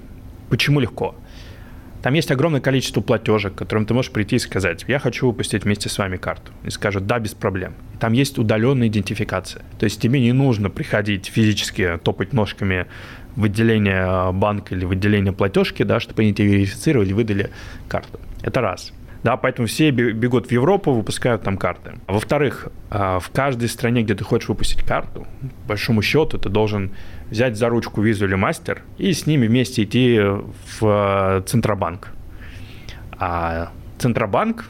почему 0.49 0.79
легко? 0.79 1.15
Там 2.01 2.13
есть 2.13 2.31
огромное 2.31 2.61
количество 2.61 3.01
платежек, 3.01 3.55
к 3.55 3.57
которым 3.57 3.85
ты 3.85 3.93
можешь 3.93 4.11
прийти 4.11 4.35
и 4.35 4.39
сказать, 4.39 4.85
я 4.87 4.99
хочу 4.99 5.27
выпустить 5.27 5.63
вместе 5.63 5.89
с 5.89 5.97
вами 5.97 6.17
карту. 6.17 6.51
И 6.63 6.69
скажут, 6.69 7.07
да, 7.07 7.19
без 7.19 7.33
проблем. 7.33 7.73
Там 7.99 8.13
есть 8.13 8.37
удаленная 8.37 8.87
идентификация. 8.87 9.63
То 9.79 9.85
есть 9.85 9.99
тебе 9.99 10.19
не 10.21 10.31
нужно 10.31 10.69
приходить 10.69 11.25
физически, 11.25 11.99
топать 12.03 12.33
ножками 12.33 12.85
в 13.35 13.45
отделение 13.45 14.31
банка 14.31 14.75
или 14.75 14.85
в 14.85 14.91
отделение 14.91 15.33
платежки, 15.33 15.83
да, 15.83 15.99
чтобы 15.99 16.21
они 16.21 16.33
тебе 16.33 16.47
верифицировали, 16.49 17.13
выдали 17.13 17.49
карту. 17.89 18.19
Это 18.41 18.61
раз. 18.61 18.93
Да, 19.23 19.35
поэтому 19.37 19.67
все 19.67 19.91
бегут 19.91 20.47
в 20.47 20.51
Европу, 20.51 20.93
выпускают 20.93 21.43
там 21.43 21.57
карты. 21.57 21.93
Во-вторых, 22.07 22.69
а, 22.89 23.19
в 23.19 23.29
каждой 23.29 23.67
стране, 23.67 24.03
где 24.03 24.15
ты 24.15 24.23
хочешь 24.23 24.49
выпустить 24.49 24.83
карту, 24.83 25.27
по 25.63 25.69
большому 25.69 26.01
счету 26.01 26.37
ты 26.37 26.49
должен 26.49 26.91
взять 27.29 27.57
за 27.57 27.69
ручку 27.69 28.01
визу 28.01 28.25
или 28.25 28.35
мастер 28.35 28.83
и 28.97 29.11
с 29.11 29.25
ними 29.25 29.47
вместе 29.47 29.83
идти 29.83 30.19
в 30.19 30.83
а, 30.83 31.41
Центробанк. 31.41 32.09
А 33.19 33.71
Центробанк 33.97 34.65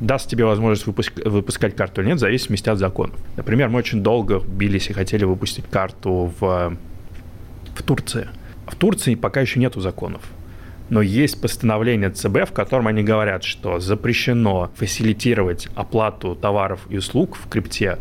даст 0.00 0.28
тебе 0.28 0.44
возможность 0.44 0.86
выпуск, 0.86 1.12
выпускать 1.24 1.76
карту 1.76 2.00
или 2.00 2.08
нет, 2.08 2.16
в 2.16 2.20
зависимости 2.20 2.68
от 2.68 2.78
законов. 2.78 3.18
Например, 3.36 3.68
мы 3.68 3.78
очень 3.78 4.02
долго 4.02 4.40
бились 4.40 4.90
и 4.90 4.92
хотели 4.92 5.24
выпустить 5.24 5.64
карту 5.70 6.32
в, 6.40 6.76
в 7.74 7.82
Турции. 7.84 8.28
В 8.66 8.74
Турции 8.74 9.14
пока 9.14 9.40
еще 9.40 9.60
нету 9.60 9.80
законов 9.80 10.22
но 10.92 11.00
есть 11.00 11.40
постановление 11.40 12.10
ЦБ, 12.10 12.46
в 12.46 12.52
котором 12.52 12.86
они 12.86 13.02
говорят, 13.02 13.44
что 13.44 13.80
запрещено 13.80 14.70
фасилитировать 14.76 15.68
оплату 15.74 16.34
товаров 16.34 16.80
и 16.90 16.98
услуг 16.98 17.34
в 17.34 17.48
крипте 17.48 17.96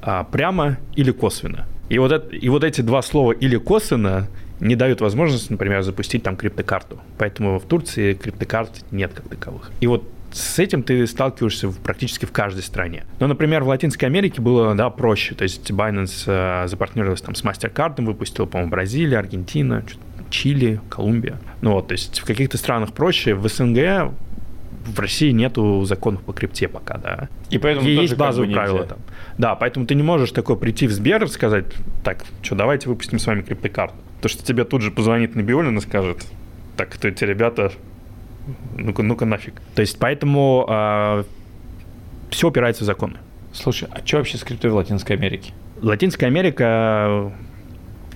а, 0.00 0.22
прямо 0.22 0.78
или 0.94 1.10
косвенно. 1.10 1.66
И 1.88 1.98
вот, 1.98 2.12
это, 2.12 2.36
и 2.36 2.48
вот 2.48 2.62
эти 2.62 2.82
два 2.82 3.02
слова 3.02 3.32
«или 3.32 3.56
косвенно» 3.56 4.28
не 4.60 4.76
дают 4.76 5.00
возможности, 5.00 5.50
например, 5.50 5.82
запустить 5.82 6.22
там 6.22 6.36
криптокарту. 6.36 7.00
Поэтому 7.18 7.58
в 7.58 7.64
Турции 7.64 8.14
криптокарт 8.14 8.84
нет 8.92 9.12
как 9.12 9.28
таковых. 9.28 9.72
И 9.80 9.88
вот 9.88 10.08
с 10.32 10.60
этим 10.60 10.84
ты 10.84 11.04
сталкиваешься 11.08 11.66
в, 11.66 11.78
практически 11.78 12.26
в 12.26 12.30
каждой 12.30 12.62
стране. 12.62 13.04
Но, 13.18 13.26
например, 13.26 13.64
в 13.64 13.68
Латинской 13.68 14.08
Америке 14.08 14.40
было 14.40 14.76
да, 14.76 14.88
проще. 14.90 15.34
То 15.34 15.42
есть 15.42 15.68
Binance 15.72 16.24
э, 16.26 16.68
запартнерился 16.68 17.24
там 17.24 17.34
с 17.34 17.42
MasterCard, 17.42 18.04
выпустил, 18.04 18.46
по-моему, 18.46 18.70
Бразилия, 18.70 19.18
Аргентина, 19.18 19.82
Чили, 20.30 20.80
Колумбия. 20.88 21.38
Ну 21.60 21.72
вот, 21.72 21.88
то 21.88 21.92
есть 21.92 22.20
в 22.20 22.24
каких-то 22.24 22.56
странах 22.56 22.92
проще, 22.92 23.34
в 23.34 23.46
СНГ 23.48 24.12
в 24.86 24.98
России 24.98 25.30
нету 25.30 25.84
законов 25.84 26.22
по 26.22 26.32
крипте 26.32 26.68
пока, 26.68 26.96
да. 26.98 27.28
И 27.50 27.58
поэтому 27.58 27.88
и 27.88 27.92
есть 27.92 28.16
базовые 28.16 28.52
как 28.52 28.62
бы 28.62 28.66
правила 28.66 28.86
там. 28.86 28.98
Да, 29.36 29.54
поэтому 29.54 29.86
ты 29.86 29.94
не 29.94 30.02
можешь 30.02 30.32
такой 30.32 30.56
прийти 30.56 30.86
в 30.86 30.92
Сбер 30.92 31.24
и 31.24 31.26
сказать, 31.26 31.66
так, 32.02 32.24
что, 32.42 32.54
давайте 32.54 32.88
выпустим 32.88 33.18
с 33.18 33.26
вами 33.26 33.42
криптокарту. 33.42 33.96
То, 34.22 34.28
что 34.28 34.44
тебе 34.44 34.64
тут 34.64 34.82
же 34.82 34.90
позвонит 34.90 35.34
Набиулин 35.34 35.76
и 35.78 35.80
скажет, 35.80 36.24
так, 36.76 36.90
кто 36.90 37.08
эти 37.08 37.24
ребята, 37.24 37.72
ну-ка, 38.76 39.02
ну-ка 39.02 39.24
нафиг. 39.24 39.54
То 39.74 39.82
есть 39.82 39.98
поэтому 39.98 40.64
э, 40.66 40.72
а, 40.72 41.24
все 42.30 42.48
опирается 42.48 42.84
в 42.84 42.86
законы. 42.86 43.16
Слушай, 43.52 43.88
а 43.90 44.06
что 44.06 44.18
вообще 44.18 44.38
с 44.38 44.44
криптой 44.44 44.70
в 44.70 44.74
Латинской 44.74 45.16
Америке? 45.16 45.52
Латинская 45.82 46.26
Америка 46.26 47.32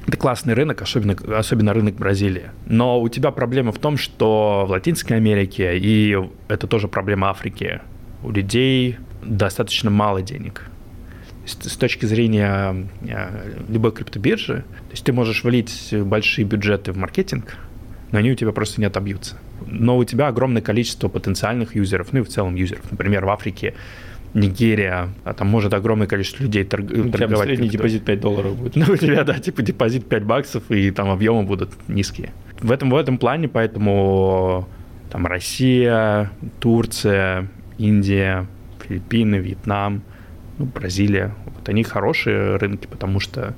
это 0.06 0.16
классный 0.16 0.54
рынок, 0.54 0.82
особенно, 0.82 1.16
особенно 1.36 1.72
рынок 1.72 1.94
Бразилии. 1.94 2.50
Но 2.66 3.00
у 3.00 3.08
тебя 3.08 3.30
проблема 3.30 3.72
в 3.72 3.78
том, 3.78 3.96
что 3.96 4.64
в 4.66 4.70
Латинской 4.70 5.16
Америке, 5.16 5.78
и 5.78 6.16
это 6.48 6.66
тоже 6.66 6.88
проблема 6.88 7.30
Африки, 7.30 7.80
у 8.22 8.30
людей 8.30 8.98
достаточно 9.22 9.90
мало 9.90 10.22
денег. 10.22 10.62
С 11.46 11.76
точки 11.76 12.06
зрения 12.06 12.88
э, 13.02 13.54
любой 13.68 13.92
криптобиржи, 13.92 14.64
то 14.86 14.90
есть 14.92 15.04
ты 15.04 15.12
можешь 15.12 15.44
влить 15.44 15.92
большие 15.92 16.46
бюджеты 16.46 16.92
в 16.92 16.96
маркетинг, 16.96 17.56
но 18.12 18.18
они 18.18 18.30
у 18.30 18.34
тебя 18.34 18.52
просто 18.52 18.80
не 18.80 18.86
отобьются. 18.86 19.36
Но 19.66 19.98
у 19.98 20.04
тебя 20.04 20.28
огромное 20.28 20.62
количество 20.62 21.08
потенциальных 21.08 21.74
юзеров, 21.74 22.12
ну 22.12 22.20
и 22.20 22.22
в 22.22 22.28
целом 22.28 22.54
юзеров. 22.54 22.90
Например, 22.90 23.26
в 23.26 23.30
Африке 23.30 23.74
Нигерия, 24.34 25.10
а 25.24 25.32
там 25.32 25.48
может 25.48 25.72
огромное 25.74 26.08
количество 26.08 26.42
людей 26.42 26.64
торг... 26.64 26.90
ну, 26.90 27.10
торговать. 27.10 27.46
Средний 27.46 27.68
депозит 27.68 28.04
5 28.04 28.20
долларов 28.20 28.56
будет. 28.56 28.76
Ну, 28.84 28.92
у 28.92 28.96
тебя, 28.96 29.22
да, 29.22 29.38
типа 29.38 29.62
депозит 29.62 30.08
5 30.08 30.24
баксов, 30.24 30.70
и 30.70 30.90
там 30.90 31.10
объемы 31.10 31.44
будут 31.44 31.70
низкие. 31.88 32.32
В 32.60 32.72
этом, 32.72 32.90
в 32.90 32.96
этом 32.96 33.18
плане, 33.18 33.48
поэтому 33.48 34.68
там 35.10 35.26
Россия, 35.26 36.32
Турция, 36.58 37.48
Индия, 37.78 38.46
Филиппины, 38.82 39.36
Вьетнам, 39.36 40.02
ну, 40.58 40.64
Бразилия, 40.66 41.34
вот 41.46 41.68
они 41.68 41.84
хорошие 41.84 42.56
рынки, 42.56 42.86
потому 42.86 43.20
что 43.20 43.54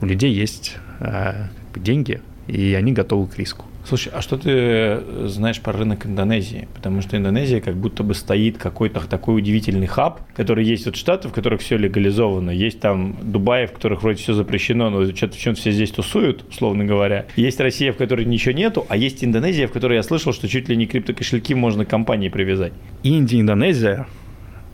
у 0.00 0.06
людей 0.06 0.32
есть 0.32 0.76
э, 1.00 1.46
деньги, 1.74 2.20
и 2.46 2.74
они 2.74 2.92
готовы 2.92 3.28
к 3.28 3.38
риску. 3.38 3.64
Слушай, 3.88 4.12
а 4.14 4.20
что 4.20 4.36
ты 4.36 4.50
э, 4.50 5.24
знаешь 5.28 5.62
про 5.62 5.72
рынок 5.72 6.04
Индонезии? 6.04 6.68
Потому 6.74 7.00
что 7.00 7.16
Индонезия 7.16 7.62
как 7.62 7.74
будто 7.74 8.02
бы 8.02 8.12
стоит 8.12 8.58
какой-то 8.58 9.00
такой 9.08 9.38
удивительный 9.38 9.86
хаб, 9.86 10.20
который 10.36 10.66
есть 10.66 10.84
вот 10.84 10.94
штаты, 10.94 11.28
в 11.28 11.32
которых 11.32 11.62
все 11.62 11.78
легализовано, 11.78 12.50
есть 12.50 12.80
там 12.80 13.16
Дубай, 13.22 13.66
в 13.66 13.72
которых 13.72 14.02
вроде 14.02 14.18
все 14.22 14.34
запрещено, 14.34 14.90
но 14.90 15.06
что-то 15.06 15.36
в 15.36 15.40
чем 15.40 15.54
все 15.54 15.70
здесь 15.70 15.90
тусуют, 15.90 16.44
условно 16.50 16.84
говоря. 16.84 17.28
Есть 17.34 17.60
Россия, 17.60 17.94
в 17.94 17.96
которой 17.96 18.26
ничего 18.26 18.52
нету, 18.52 18.84
а 18.90 18.96
есть 18.98 19.24
Индонезия, 19.24 19.66
в 19.66 19.72
которой 19.72 19.94
я 19.94 20.02
слышал, 20.02 20.34
что 20.34 20.48
чуть 20.48 20.68
ли 20.68 20.76
не 20.76 20.86
криптокошельки 20.86 21.54
можно 21.54 21.86
компании 21.86 22.28
привязать. 22.28 22.74
Индия, 23.02 23.40
Индонезия, 23.40 24.06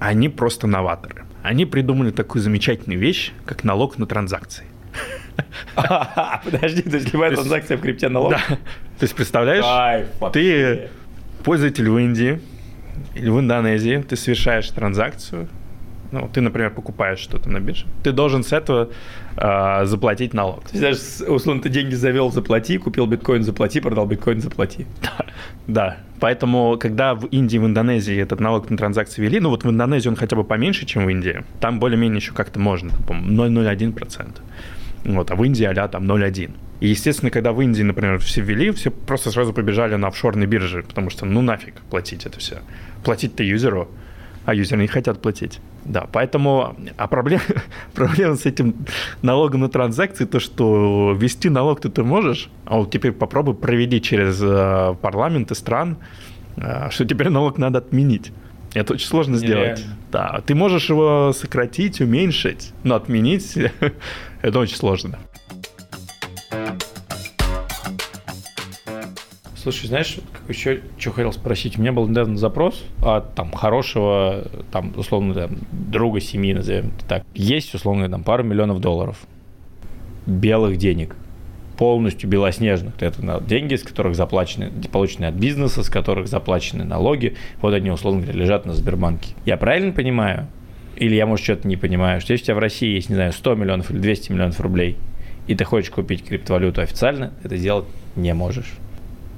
они 0.01 0.29
просто 0.29 0.67
новаторы. 0.67 1.25
Они 1.45 1.67
придумали 1.67 2.11
такую 2.11 2.43
замечательную 2.43 2.99
вещь, 2.99 3.31
как 3.45 3.63
налог 3.63 3.97
на 3.97 4.07
транзакции. 4.07 4.65
Подожди, 6.45 6.83
то 6.83 6.97
есть 6.97 7.13
любая 7.13 7.35
транзакция 7.35 7.77
в 7.77 7.81
крипте 7.81 8.09
налог? 8.09 8.33
Да. 8.33 8.39
То 8.99 9.03
есть 9.03 9.15
представляешь, 9.15 9.65
ты 10.33 10.89
пользователь 11.43 11.89
в 11.89 11.99
Индии 11.99 12.41
или 13.15 13.29
в 13.29 13.41
Индонезии, 13.41 14.05
ты 14.09 14.17
совершаешь 14.17 14.69
транзакцию, 14.71 15.49
Ну, 16.13 16.29
ты, 16.33 16.41
например, 16.41 16.71
покупаешь 16.71 17.19
что-то 17.19 17.51
на 17.51 17.59
бирже, 17.59 17.87
ты 18.05 18.13
должен 18.13 18.45
с 18.45 18.53
этого 18.53 18.91
э, 19.37 19.85
заплатить 19.85 20.33
налог. 20.33 20.63
То 20.69 20.77
есть, 20.77 20.81
даже, 20.81 21.33
условно, 21.33 21.61
ты 21.63 21.69
деньги 21.69 21.95
завел, 21.95 22.31
заплати, 22.31 22.79
купил 22.79 23.07
биткоин, 23.07 23.43
заплати, 23.43 23.81
продал 23.81 24.07
биткоин, 24.07 24.41
заплати. 24.41 24.87
Да, 25.03 25.27
да. 25.67 25.97
Поэтому, 26.21 26.79
когда 26.79 27.15
в 27.15 27.27
Индии, 27.27 27.59
в 27.59 27.67
Индонезии 27.67 28.17
этот 28.17 28.41
налог 28.41 28.71
на 28.71 28.77
транзакции 28.77 29.21
вели, 29.23 29.41
ну 29.41 29.51
вот 29.51 29.65
в 29.65 29.71
Индонезии 29.71 30.09
он 30.09 30.17
хотя 30.17 30.37
бы 30.37 30.45
поменьше, 30.45 30.87
чем 30.87 31.05
в 31.05 31.11
Индии, 31.11 31.45
там 31.61 31.81
более-менее 31.81 32.19
еще 32.19 32.33
как-то 32.33 32.61
можно, 32.61 32.91
по-моему, 33.07 33.61
0,01%. 33.63 34.41
Вот, 35.05 35.31
а 35.31 35.37
в 35.37 35.45
Индии 35.45 35.65
а 35.65 35.89
там 35.89 36.11
0,1. 36.11 36.51
И, 36.81 36.89
естественно, 36.89 37.31
когда 37.31 37.53
в 37.53 37.61
Индии, 37.61 37.83
например, 37.83 38.19
все 38.19 38.41
ввели, 38.41 38.71
все 38.73 38.91
просто 38.91 39.31
сразу 39.31 39.53
побежали 39.53 39.95
на 39.97 40.09
офшорные 40.09 40.47
биржи, 40.47 40.83
потому 40.83 41.11
что 41.11 41.27
ну 41.27 41.41
нафиг 41.41 41.75
платить 41.91 42.27
это 42.27 42.39
все. 42.39 42.59
Платить-то 43.05 43.43
юзеру, 43.43 43.89
а 44.45 44.55
юзеры 44.55 44.83
не 44.83 44.89
хотят 44.89 45.21
платить. 45.23 45.61
Да, 45.85 46.07
поэтому, 46.11 46.77
а 46.97 47.07
проблема, 47.07 47.43
проблема 47.95 48.37
с 48.37 48.47
этим 48.47 48.75
налогом 49.23 49.61
на 49.61 49.69
транзакции, 49.69 50.25
то, 50.25 50.41
что 50.41 51.17
ввести 51.19 51.49
налог 51.49 51.81
ты, 51.81 51.91
ты 51.91 52.03
можешь, 52.03 52.51
а 52.65 52.77
вот 52.77 52.91
теперь 52.91 53.13
попробуй 53.13 53.55
проведи 53.55 54.01
через 54.01 54.41
э, 54.43 54.95
парламенты 55.01 55.55
стран, 55.55 55.99
э, 56.57 56.91
что 56.91 57.05
теперь 57.05 57.29
налог 57.29 57.59
надо 57.59 57.79
отменить. 57.79 58.33
Это 58.75 58.95
очень 58.95 59.07
сложно 59.07 59.37
Нереально. 59.37 59.77
сделать. 59.77 59.97
Да, 60.11 60.43
ты 60.45 60.55
можешь 60.55 60.91
его 60.91 61.33
сократить, 61.33 62.01
уменьшить, 62.01 62.73
но 62.83 62.97
отменить 62.97 63.57
это 64.43 64.59
очень 64.59 64.77
сложно. 64.77 65.19
Слушай, 69.57 69.87
знаешь, 69.87 70.19
еще 70.49 70.83
что 70.99 71.13
хотел 71.13 71.33
спросить? 71.33 71.79
У 71.79 71.81
меня 71.81 71.93
был 71.93 72.07
недавно 72.07 72.37
запрос 72.37 72.85
от 73.03 73.35
там 73.35 73.51
хорошего, 73.53 74.45
там, 74.71 74.93
условно, 74.95 75.33
там, 75.33 75.57
друга 75.73 76.21
семьи, 76.21 76.53
назовем 76.53 76.93
это 76.99 77.07
так. 77.07 77.25
Есть, 77.33 77.75
условно, 77.75 78.11
там, 78.11 78.25
пару 78.25 78.45
миллионов 78.45 78.81
долларов 78.81 79.17
белых 80.27 80.77
денег, 80.77 81.17
полностью 81.77 82.29
белоснежных. 82.29 82.95
Это 83.01 83.43
деньги, 83.47 83.75
с 83.75 83.83
которых 83.83 84.15
заплачены, 84.15 84.71
получены 84.93 85.27
от 85.27 85.35
бизнеса, 85.35 85.83
с 85.83 85.89
которых 85.89 86.29
заплачены 86.29 86.85
налоги. 86.85 87.37
Вот 87.61 87.75
они, 87.75 87.91
условно 87.91 88.23
говоря, 88.23 88.39
лежат 88.39 88.67
на 88.67 88.75
Сбербанке. 88.75 89.35
Я 89.45 89.57
правильно 89.57 89.93
понимаю? 89.93 90.47
Или 90.97 91.17
я, 91.17 91.27
может, 91.27 91.45
что-то 91.45 91.67
не 91.67 91.77
понимаю, 91.77 92.21
что 92.21 92.33
если 92.33 92.45
у 92.45 92.47
тебя 92.47 92.55
в 92.55 92.61
России 92.61 92.95
есть, 92.95 93.09
не 93.09 93.17
знаю, 93.17 93.33
100 93.33 93.55
миллионов 93.57 93.91
или 93.91 93.99
200 93.99 94.33
миллионов 94.33 94.61
рублей, 94.61 94.97
и 95.47 95.55
ты 95.55 95.65
хочешь 95.65 95.91
купить 95.91 96.25
криптовалюту 96.25 96.81
официально, 96.81 97.33
это 97.43 97.57
сделать 97.57 97.87
не 98.17 98.33
можешь. 98.33 98.73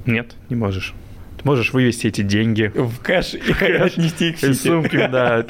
Нет, 0.05 0.35
не 0.49 0.55
можешь. 0.55 0.93
Ты 1.37 1.47
можешь 1.47 1.73
вывести 1.73 2.07
эти 2.07 2.21
деньги. 2.21 2.71
В 2.73 2.99
кэш 2.99 3.33
и 3.33 3.39
отнести 3.73 4.29
их 4.29 4.37
в 4.37 4.53
сумки, 4.53 4.95
да. 4.95 5.45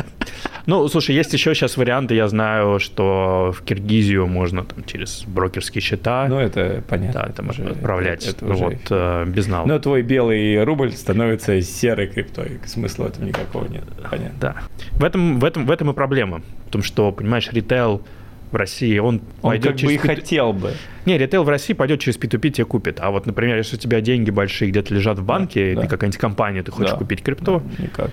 Ну, 0.68 0.86
слушай, 0.90 1.16
есть 1.16 1.32
еще 1.32 1.56
сейчас 1.56 1.78
варианты, 1.78 2.14
я 2.14 2.28
знаю, 2.28 2.80
что 2.80 3.54
в 3.58 3.64
Киргизию 3.64 4.28
можно 4.28 4.66
там 4.66 4.84
через 4.84 5.24
брокерские 5.26 5.82
счета. 5.82 6.28
Ну, 6.28 6.40
это 6.40 6.84
понятно. 6.90 7.22
Да, 7.22 7.32
там 7.32 7.50
уже, 7.50 7.64
отправлять 7.64 8.28
это, 8.28 8.46
это 8.46 8.54
уже... 8.54 8.64
вот 8.66 8.76
э, 8.90 9.26
без 9.28 9.48
налога. 9.48 9.72
Но 9.72 9.80
твой 9.80 10.02
белый 10.02 10.62
рубль 10.66 10.92
становится 10.92 11.62
серой 11.62 12.08
криптой. 12.08 12.60
Смысла 12.66 13.06
в 13.06 13.08
этом 13.08 13.28
никакого 13.28 13.66
нет. 13.70 13.86
Понятно. 14.12 14.38
Да. 14.42 14.56
В 14.92 15.06
этом, 15.06 15.40
в 15.40 15.46
этом, 15.46 15.66
в 15.66 15.72
этом 15.72 15.92
и 15.92 15.94
проблема. 15.94 16.42
В 16.68 16.70
том, 16.70 16.84
что, 16.84 17.14
понимаешь, 17.14 17.48
ритейл 17.50 18.06
в 18.52 18.56
России, 18.58 19.00
он, 19.00 19.22
он 19.42 19.52
пойдет 19.52 19.72
как 19.72 19.80
через 19.80 20.02
бы 20.02 20.04
и 20.04 20.16
хотел 20.16 20.52
бы. 20.52 20.74
Не, 21.06 21.18
ритейл 21.18 21.44
в 21.44 21.50
России 21.50 21.72
пойдет 21.76 22.02
через 22.02 22.18
P2P, 22.18 22.50
тебе 22.50 22.66
купит. 22.66 23.00
А 23.00 23.12
вот, 23.12 23.26
например, 23.26 23.56
если 23.56 23.78
у 23.78 23.80
тебя 23.80 24.02
деньги 24.02 24.32
большие 24.32 24.70
где-то 24.70 24.94
лежат 24.94 25.18
в 25.18 25.24
банке, 25.24 25.76
да, 25.76 25.82
ты 25.82 25.88
да. 25.88 25.92
какая-нибудь 25.92 26.20
компания, 26.20 26.62
ты 26.62 26.74
хочешь 26.74 26.92
да. 26.92 26.98
купить 26.98 27.24
крипту, 27.24 27.62
да, 27.78 27.84
никак. 27.84 28.12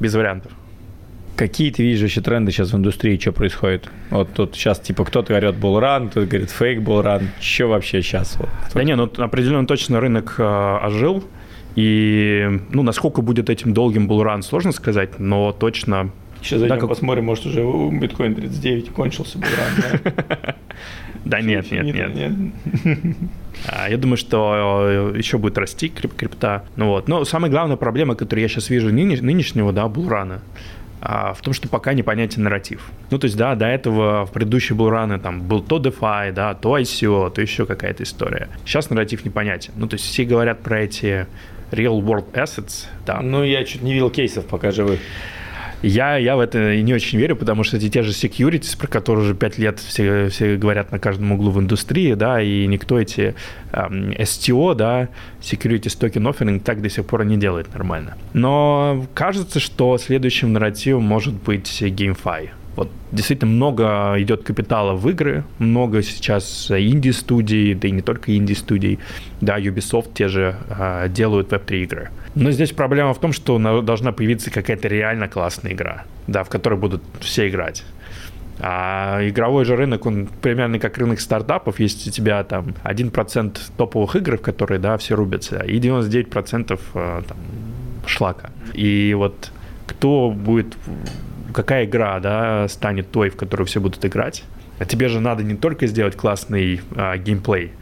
без 0.00 0.14
вариантов. 0.14 0.52
Какие 1.36 1.72
ты 1.72 1.82
видишь 1.82 2.02
еще 2.02 2.20
тренды 2.20 2.52
сейчас 2.52 2.72
в 2.72 2.76
индустрии, 2.76 3.18
что 3.18 3.32
происходит? 3.32 3.90
Вот 4.10 4.32
тут 4.34 4.54
сейчас 4.54 4.78
типа 4.78 5.04
кто-то 5.04 5.34
орет 5.34 5.56
булран, 5.56 6.08
кто-то 6.08 6.26
говорит 6.26 6.50
фейк 6.50 6.80
булран. 6.80 7.28
Что 7.40 7.66
вообще 7.66 8.02
сейчас? 8.02 8.36
Вот, 8.38 8.48
да 8.72 8.84
не, 8.84 8.94
ну 8.94 9.10
определенно 9.16 9.66
точно 9.66 10.00
рынок 10.00 10.36
э, 10.38 10.42
ожил. 10.44 11.24
И, 11.74 12.60
ну, 12.70 12.84
насколько 12.84 13.20
будет 13.20 13.50
этим 13.50 13.74
долгим 13.74 14.06
булран, 14.06 14.42
сложно 14.44 14.70
сказать, 14.70 15.18
но 15.18 15.50
точно 15.50 16.12
Сейчас 16.40 16.60
зайдем, 16.60 16.76
да, 16.76 16.80
как... 16.80 16.90
посмотрим, 16.90 17.24
может, 17.24 17.46
уже 17.46 17.62
биткоин 17.98 18.34
39 18.34 18.90
кончился 18.90 19.38
бы 19.38 19.46
да? 20.02 20.54
Да 21.24 21.40
нет, 21.40 21.70
нет, 21.72 22.14
нет. 22.14 22.32
А, 23.66 23.88
я 23.88 23.96
думаю, 23.96 24.18
что 24.18 25.12
э, 25.14 25.18
еще 25.18 25.38
будет 25.38 25.56
расти 25.56 25.88
крипта. 25.88 26.64
Ну 26.76 26.88
вот. 26.88 27.08
Но 27.08 27.24
самая 27.24 27.50
главная 27.50 27.76
проблема, 27.76 28.14
которую 28.14 28.42
я 28.42 28.48
сейчас 28.48 28.68
вижу 28.68 28.92
нынешнего, 28.92 29.72
да, 29.72 29.88
булрана, 29.88 30.34
а, 30.34 30.83
в 31.04 31.36
том, 31.42 31.52
что 31.52 31.68
пока 31.68 31.92
непонятен 31.92 32.44
нарратив. 32.44 32.80
Ну, 33.10 33.18
то 33.18 33.26
есть, 33.26 33.36
да, 33.36 33.54
до 33.54 33.66
этого 33.66 34.24
в 34.24 34.32
предыдущие 34.32 34.74
булраны 34.74 35.18
там 35.18 35.42
был 35.42 35.62
то 35.62 35.78
DeFi, 35.78 36.32
да, 36.32 36.54
то 36.54 36.78
ICO, 36.78 37.30
то 37.30 37.42
еще 37.42 37.66
какая-то 37.66 38.04
история. 38.04 38.48
Сейчас 38.64 38.88
нарратив 38.88 39.24
непонятен. 39.24 39.74
Ну, 39.76 39.86
то 39.86 39.94
есть, 39.94 40.06
все 40.06 40.24
говорят 40.24 40.62
про 40.62 40.80
эти 40.80 41.26
real 41.70 42.00
world 42.00 42.32
assets, 42.32 42.86
да. 43.04 43.20
Ну, 43.20 43.44
я 43.44 43.64
чуть 43.64 43.82
не 43.82 43.92
видел 43.92 44.08
кейсов 44.08 44.46
пока 44.46 44.70
живых. 44.70 45.00
Я, 45.84 46.16
я 46.16 46.36
в 46.36 46.40
это 46.40 46.76
не 46.76 46.94
очень 46.94 47.18
верю, 47.18 47.36
потому 47.36 47.62
что 47.62 47.76
эти 47.76 47.90
те 47.90 48.02
же 48.02 48.12
securities, 48.12 48.76
про 48.78 48.86
которые 48.86 49.24
уже 49.24 49.34
пять 49.34 49.58
лет 49.58 49.78
все, 49.78 50.28
все 50.28 50.56
говорят 50.56 50.90
на 50.92 50.98
каждом 50.98 51.32
углу 51.32 51.50
в 51.50 51.60
индустрии, 51.60 52.14
да, 52.14 52.40
и 52.40 52.66
никто 52.66 52.98
эти 52.98 53.34
эм, 53.72 54.10
STO, 54.12 54.74
да, 54.74 55.08
Securities 55.42 55.98
Token 55.98 56.32
Offering 56.32 56.60
так 56.60 56.80
до 56.80 56.88
сих 56.88 57.04
пор 57.04 57.24
не 57.26 57.36
делает 57.36 57.72
нормально. 57.74 58.16
Но 58.32 59.06
кажется, 59.12 59.60
что 59.60 59.98
следующим 59.98 60.54
нарративом 60.54 61.02
может 61.02 61.34
быть 61.34 61.82
GameFi. 61.82 62.48
Вот 62.76 62.90
действительно 63.12 63.50
много 63.50 64.14
идет 64.18 64.42
капитала 64.42 64.94
в 64.94 65.08
игры, 65.08 65.44
много 65.58 66.02
сейчас 66.02 66.70
инди-студий, 66.70 67.74
да 67.74 67.88
и 67.88 67.90
не 67.90 68.02
только 68.02 68.36
инди-студий, 68.36 68.98
да, 69.40 69.58
Ubisoft 69.58 70.12
те 70.14 70.28
же 70.28 70.56
э, 70.68 71.08
делают 71.08 71.50
веб-3 71.52 71.82
игры. 71.82 72.10
Но 72.34 72.50
здесь 72.50 72.72
проблема 72.72 73.14
в 73.14 73.20
том, 73.20 73.32
что 73.32 73.58
должна 73.82 74.12
появиться 74.12 74.50
какая-то 74.50 74.88
реально 74.88 75.28
классная 75.28 75.72
игра, 75.72 76.04
да, 76.26 76.42
в 76.42 76.48
которой 76.48 76.78
будут 76.78 77.02
все 77.20 77.48
играть. 77.48 77.84
А 78.60 79.20
игровой 79.22 79.64
же 79.64 79.76
рынок, 79.76 80.06
он 80.06 80.28
примерно 80.40 80.78
как 80.78 80.98
рынок 80.98 81.20
стартапов. 81.20 81.80
Есть 81.80 82.06
у 82.06 82.10
тебя 82.10 82.42
там 82.44 82.74
1% 82.84 83.58
топовых 83.76 84.16
игр, 84.16 84.38
в 84.38 84.42
которые, 84.42 84.78
да, 84.78 84.96
все 84.96 85.16
рубятся, 85.16 85.58
и 85.58 85.78
99% 85.78 86.80
э, 86.94 87.22
там, 87.26 87.36
шлака. 88.06 88.50
И 88.72 89.14
вот 89.16 89.52
кто 89.86 90.30
будет, 90.30 90.76
какая 91.54 91.86
игра, 91.86 92.20
да, 92.20 92.68
станет 92.68 93.10
той, 93.10 93.30
в 93.30 93.36
которую 93.36 93.66
все 93.66 93.80
будут 93.80 94.04
играть, 94.04 94.44
а 94.78 94.84
тебе 94.84 95.08
же 95.08 95.20
надо 95.20 95.42
не 95.42 95.54
только 95.54 95.86
сделать 95.86 96.16
классный 96.16 96.80
а, 96.96 97.16
геймплей, 97.16 97.72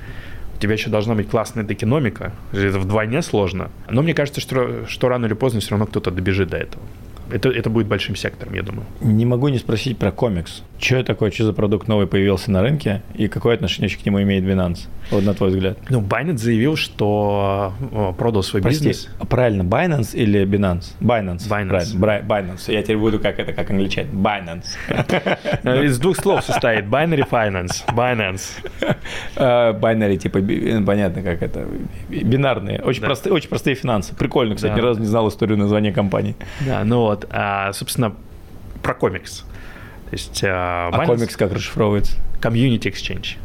тебя 0.62 0.74
еще 0.74 0.90
должна 0.90 1.14
быть 1.14 1.28
классная 1.28 1.64
экономика. 1.64 2.32
Это 2.52 2.78
вдвойне 2.78 3.22
сложно. 3.22 3.70
Но 3.90 4.02
мне 4.02 4.14
кажется, 4.14 4.40
что, 4.40 4.86
что 4.86 5.08
рано 5.08 5.26
или 5.26 5.34
поздно 5.34 5.60
все 5.60 5.70
равно 5.70 5.86
кто-то 5.86 6.12
добежит 6.12 6.50
до 6.50 6.58
этого. 6.58 6.84
Это, 7.32 7.48
это 7.48 7.68
будет 7.70 7.88
большим 7.88 8.14
сектором, 8.14 8.54
я 8.54 8.62
думаю. 8.62 8.86
Не 9.00 9.26
могу 9.26 9.48
не 9.48 9.58
спросить 9.58 9.98
про 9.98 10.12
комикс. 10.12 10.62
Что 10.82 10.96
это 10.96 11.06
такое, 11.06 11.30
что 11.30 11.44
за 11.44 11.52
продукт 11.52 11.86
новый 11.86 12.08
появился 12.08 12.50
на 12.50 12.60
рынке 12.60 13.02
и 13.14 13.28
какое 13.28 13.54
отношение 13.54 13.88
к 13.88 14.04
нему 14.04 14.20
имеет 14.22 14.42
Binance, 14.42 14.88
вот 15.12 15.22
на 15.22 15.32
твой 15.32 15.50
взгляд? 15.50 15.78
Ну, 15.88 16.00
Binance 16.00 16.38
заявил, 16.38 16.74
что 16.74 17.72
продал 18.18 18.42
свой 18.42 18.62
Прости, 18.62 18.88
бизнес. 18.88 19.08
правильно, 19.28 19.62
Binance 19.62 20.16
или 20.16 20.42
Binance? 20.44 20.86
Binance. 21.00 21.48
Binance. 21.48 22.00
Правильно, 22.00 22.26
Binance. 22.26 22.72
Я 22.72 22.82
теперь 22.82 22.96
буду 22.96 23.20
как 23.20 23.38
это, 23.38 23.52
как 23.52 23.70
англичане. 23.70 24.08
Binance. 24.10 24.64
Из 25.84 26.00
двух 26.00 26.16
слов 26.16 26.42
состоит. 26.42 26.86
Binary 26.86 27.28
Finance. 27.30 27.86
Binance. 27.94 28.42
А, 29.36 29.72
binary, 29.74 30.16
типа, 30.16 30.40
понятно, 30.84 31.22
как 31.22 31.42
это. 31.42 31.64
Бинарные. 32.08 32.80
Очень, 32.82 33.02
простые, 33.02 33.32
очень 33.32 33.48
простые 33.48 33.76
финансы. 33.76 34.16
Прикольно, 34.16 34.56
кстати, 34.56 34.76
ни 34.76 34.80
разу 34.80 34.98
не 34.98 35.06
знал 35.06 35.28
историю 35.28 35.58
названия 35.58 35.92
компании. 35.92 36.34
Да, 36.66 36.82
ну 36.82 37.02
вот, 37.02 37.28
а, 37.30 37.72
собственно, 37.72 38.16
про 38.82 38.94
комикс. 38.94 39.44
То 40.12 40.16
есть, 40.16 40.44
а, 40.44 40.90
а 40.92 41.06
комикс 41.06 41.38
как 41.38 41.54
расшифровывается? 41.54 42.18
Community 42.42 42.82
Exchange. 42.82 43.38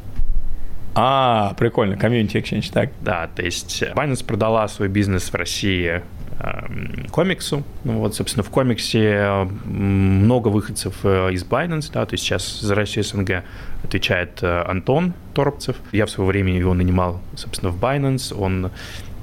А, 0.96 1.54
прикольно, 1.58 1.94
Community 1.94 2.34
Exchange, 2.34 2.70
так. 2.74 2.90
Да, 3.00 3.30
то 3.34 3.42
есть 3.42 3.84
Binance 3.84 4.26
продала 4.26 4.68
свой 4.68 4.90
бизнес 4.90 5.32
в 5.32 5.36
России 5.36 6.02
эм, 6.42 7.06
комиксу. 7.10 7.64
Ну, 7.86 8.00
вот, 8.00 8.16
собственно, 8.16 8.44
в 8.44 8.50
комиксе 8.50 9.48
много 9.64 10.50
выходцев 10.50 10.94
э, 11.04 11.32
из 11.32 11.46
Binance, 11.46 11.90
да, 11.94 12.06
то 12.06 12.16
есть 12.16 12.26
сейчас 12.26 12.60
за 12.60 12.76
Россию 12.76 13.06
СНГ 13.06 13.46
отвечает 13.86 14.40
э, 14.42 14.64
Антон 14.68 15.14
Торопцев. 15.34 15.78
Я 15.94 16.06
в 16.06 16.10
свое 16.10 16.28
время 16.28 16.54
его 16.54 16.74
нанимал, 16.74 17.22
собственно, 17.38 17.72
в 17.72 17.82
Binance. 17.82 18.38
Он 18.38 18.66
э, 18.66 18.70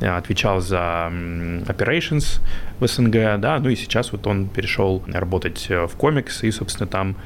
отвечал 0.06 0.60
за 0.60 1.10
operations 1.66 2.40
в 2.80 2.86
СНГ, 2.86 3.38
да, 3.38 3.58
ну 3.58 3.68
и 3.68 3.76
сейчас 3.76 4.12
вот 4.12 4.26
он 4.26 4.48
перешел 4.48 5.02
работать 5.06 5.66
в 5.68 5.90
CommEX 5.96 6.42
и, 6.44 6.50
собственно, 6.50 6.86
там 6.86 7.16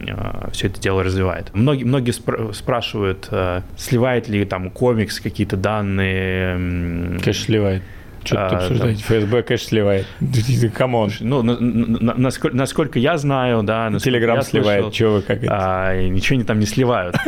Э, 0.00 0.48
все 0.52 0.68
это 0.68 0.80
дело 0.80 1.02
развивает. 1.02 1.50
Многие, 1.54 1.84
многие 1.84 2.12
спр- 2.12 2.52
спрашивают, 2.52 3.28
э, 3.30 3.62
сливает 3.76 4.28
ли 4.28 4.44
там 4.44 4.70
CommEX 4.70 5.20
какие-то 5.20 5.56
данные. 5.56 7.18
Конечно, 7.20 7.32
сливает. 7.32 7.82
Что 8.24 8.36
а, 8.36 8.56
обсуждать? 8.56 8.96
Да. 8.96 9.02
ФСБ, 9.02 9.42
конечно, 9.42 9.68
сливает. 9.68 10.06
Come 10.74 10.95
on. 10.95 11.10
Ну, 11.20 11.42
на, 11.42 11.58
на, 11.58 12.14
насколько, 12.14 12.56
насколько 12.56 12.98
я 12.98 13.16
знаю, 13.16 13.62
да. 13.62 13.90
Телеграм 13.98 14.42
сливает, 14.42 14.94
что 14.94 15.14
вы 15.14 15.22
как 15.22 15.40
а, 15.48 15.96
Ничего 15.96 16.36
они 16.36 16.44
там 16.44 16.58
не 16.58 16.66
сливают. 16.66 17.16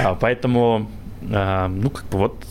А, 0.00 0.14
поэтому, 0.14 0.88
ну, 1.28 1.90
как 1.90 2.06
бы 2.10 2.18
вот 2.18 2.44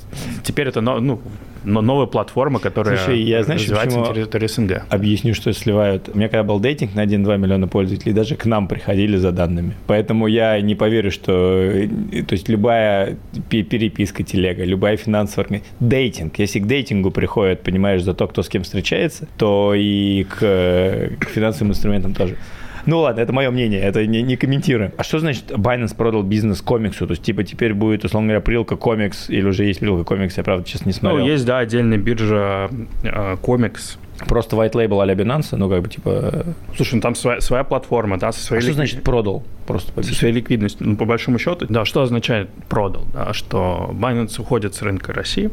теперь 0.43 0.67
это, 0.67 0.81
ну, 0.81 1.21
но 1.63 1.81
новая 1.81 2.07
платформа, 2.07 2.59
которая 2.59 2.97
Слушай, 2.97 3.21
я, 3.21 3.43
знаешь, 3.43 3.61
называется 3.61 3.99
на 3.99 4.13
территории 4.13 4.47
СНГ. 4.47 4.83
Объясню, 4.89 5.33
что 5.33 5.53
сливают. 5.53 6.09
У 6.13 6.17
меня 6.17 6.27
когда 6.27 6.43
был 6.43 6.59
дейтинг 6.59 6.93
на 6.95 7.05
1-2 7.05 7.37
миллиона 7.37 7.67
пользователей, 7.67 8.13
даже 8.13 8.35
к 8.35 8.45
нам 8.45 8.67
приходили 8.67 9.17
за 9.17 9.31
данными. 9.31 9.75
Поэтому 9.87 10.27
я 10.27 10.59
не 10.61 10.75
поверю, 10.75 11.11
что... 11.11 11.31
Э, 11.33 11.87
то 12.23 12.33
есть 12.33 12.49
любая 12.49 13.17
переписка 13.49 14.23
телега, 14.23 14.63
любая 14.63 14.97
финансовая... 14.97 15.61
Дейтинг. 15.79 16.37
Если 16.39 16.59
к 16.59 16.67
дейтингу 16.67 17.11
приходят, 17.11 17.63
понимаешь, 17.63 18.03
за 18.03 18.13
то, 18.13 18.27
кто 18.27 18.43
с 18.43 18.49
кем 18.49 18.63
встречается, 18.63 19.27
то 19.37 19.73
и 19.75 20.23
к, 20.23 20.39
к 20.39 21.25
финансовым 21.29 21.71
инструментам 21.71 22.13
тоже. 22.13 22.37
Ну 22.85 22.99
ладно, 22.99 23.21
это 23.21 23.31
мое 23.31 23.49
мнение, 23.49 23.79
это 23.79 24.05
не, 24.05 24.21
не 24.21 24.35
комментируем. 24.35 24.91
А 24.97 25.03
что 25.03 25.19
значит 25.19 25.51
Binance 25.51 25.95
продал 25.95 26.23
бизнес 26.23 26.61
комиксу? 26.61 27.07
То 27.07 27.11
есть, 27.11 27.23
типа, 27.23 27.43
теперь 27.43 27.73
будет, 27.73 28.03
условно 28.03 28.27
говоря, 28.29 28.41
прилка 28.41 28.75
комикс, 28.75 29.29
или 29.29 29.47
уже 29.47 29.63
есть 29.63 29.79
прилка 29.79 30.03
комикс, 30.03 30.37
я, 30.37 30.43
правда, 30.43 30.67
сейчас 30.67 30.85
не 30.85 30.91
смотрел. 30.91 31.19
Ну, 31.19 31.31
есть, 31.31 31.45
да, 31.45 31.59
отдельная 31.59 31.97
биржа 31.97 32.69
э, 33.03 33.37
комикс. 33.41 33.97
Просто 34.27 34.55
white 34.55 34.73
label 34.73 35.01
а-ля 35.01 35.13
Binance, 35.13 35.55
ну, 35.55 35.69
как 35.69 35.81
бы, 35.81 35.89
типа... 35.89 36.45
Слушай, 36.75 36.95
ну, 36.95 37.01
там 37.01 37.15
своя, 37.15 37.41
своя 37.41 37.63
платформа, 37.63 38.19
да, 38.19 38.31
со 38.31 38.41
своей... 38.41 38.59
А 38.59 38.61
ликвид... 38.61 38.73
что 38.73 38.75
значит 38.75 39.03
продал? 39.03 39.43
Просто 39.65 40.03
со 40.03 40.13
своей 40.13 40.33
ликвидностью. 40.33 40.87
Ну, 40.87 40.97
по 40.97 41.05
большому 41.05 41.39
счету, 41.39 41.65
да, 41.69 41.85
что 41.85 42.01
означает 42.01 42.49
продал? 42.69 43.05
Да, 43.13 43.33
что 43.33 43.89
Binance 43.93 44.39
уходит 44.39 44.75
с 44.75 44.81
рынка 44.81 45.13
России, 45.13 45.49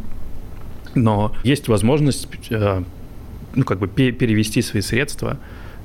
но 0.94 1.32
есть 1.43 1.69
возможность, 1.69 2.28
э, 2.51 2.82
ну, 3.55 3.65
как 3.65 3.78
бы, 3.78 3.89
перевести 3.89 4.62
свои 4.62 4.82
средства 4.82 5.39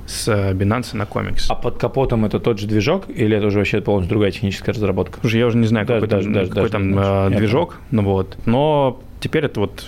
с 0.05 0.27
Binance 0.27 0.95
на 0.95 1.03
Comics. 1.03 1.45
А 1.49 1.55
под 1.55 1.77
капотом 1.77 2.25
это 2.25 2.39
тот 2.39 2.59
же 2.59 2.67
движок 2.67 3.05
или 3.09 3.35
это 3.37 3.47
уже 3.47 3.59
вообще 3.59 3.81
полностью 3.81 4.09
другая 4.09 4.31
техническая 4.31 4.73
разработка? 4.73 5.19
Уже 5.25 5.37
я 5.37 5.47
уже 5.47 5.57
не 5.57 5.67
знаю, 5.67 5.85
даже, 5.85 6.01
какой 6.01 6.17
даже, 6.17 6.23
там, 6.25 6.33
даже, 6.33 6.49
какой 6.49 6.61
даже, 6.63 6.71
там 6.71 6.95
даже, 6.95 7.37
движок, 7.37 7.77
ну 7.91 8.03
вот. 8.03 8.37
Но 8.45 9.01
теперь 9.19 9.45
это 9.45 9.59
вот 9.59 9.85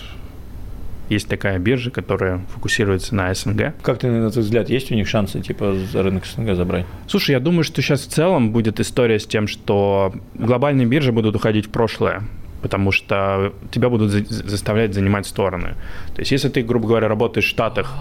есть 1.08 1.28
такая 1.28 1.58
биржа, 1.58 1.90
которая 1.90 2.40
фокусируется 2.52 3.14
на 3.14 3.32
СНГ. 3.32 3.74
Как 3.82 3.98
ты, 3.98 4.08
на 4.08 4.30
твой 4.30 4.44
взгляд, 4.44 4.68
есть 4.68 4.92
у 4.92 4.94
них 4.94 5.08
шансы 5.08 5.40
типа 5.40 5.74
за 5.74 6.02
рынок 6.02 6.26
СНГ 6.26 6.54
забрать? 6.54 6.86
Слушай, 7.06 7.32
я 7.32 7.40
думаю, 7.40 7.64
что 7.64 7.80
сейчас 7.80 8.02
в 8.02 8.08
целом 8.08 8.50
будет 8.52 8.80
история 8.80 9.18
с 9.18 9.26
тем, 9.26 9.46
что 9.46 10.12
глобальные 10.34 10.86
биржи 10.86 11.12
будут 11.12 11.36
уходить 11.36 11.66
в 11.66 11.70
прошлое 11.70 12.22
потому 12.60 12.90
что 12.90 13.52
тебя 13.70 13.88
будут 13.88 14.10
заставлять 14.10 14.92
занимать 14.92 15.26
стороны. 15.26 15.76
То 16.14 16.22
есть, 16.22 16.32
если 16.32 16.48
ты, 16.48 16.62
грубо 16.62 16.88
говоря, 16.88 17.06
работаешь 17.06 17.46
в 17.46 17.48
Штатах, 17.48 17.94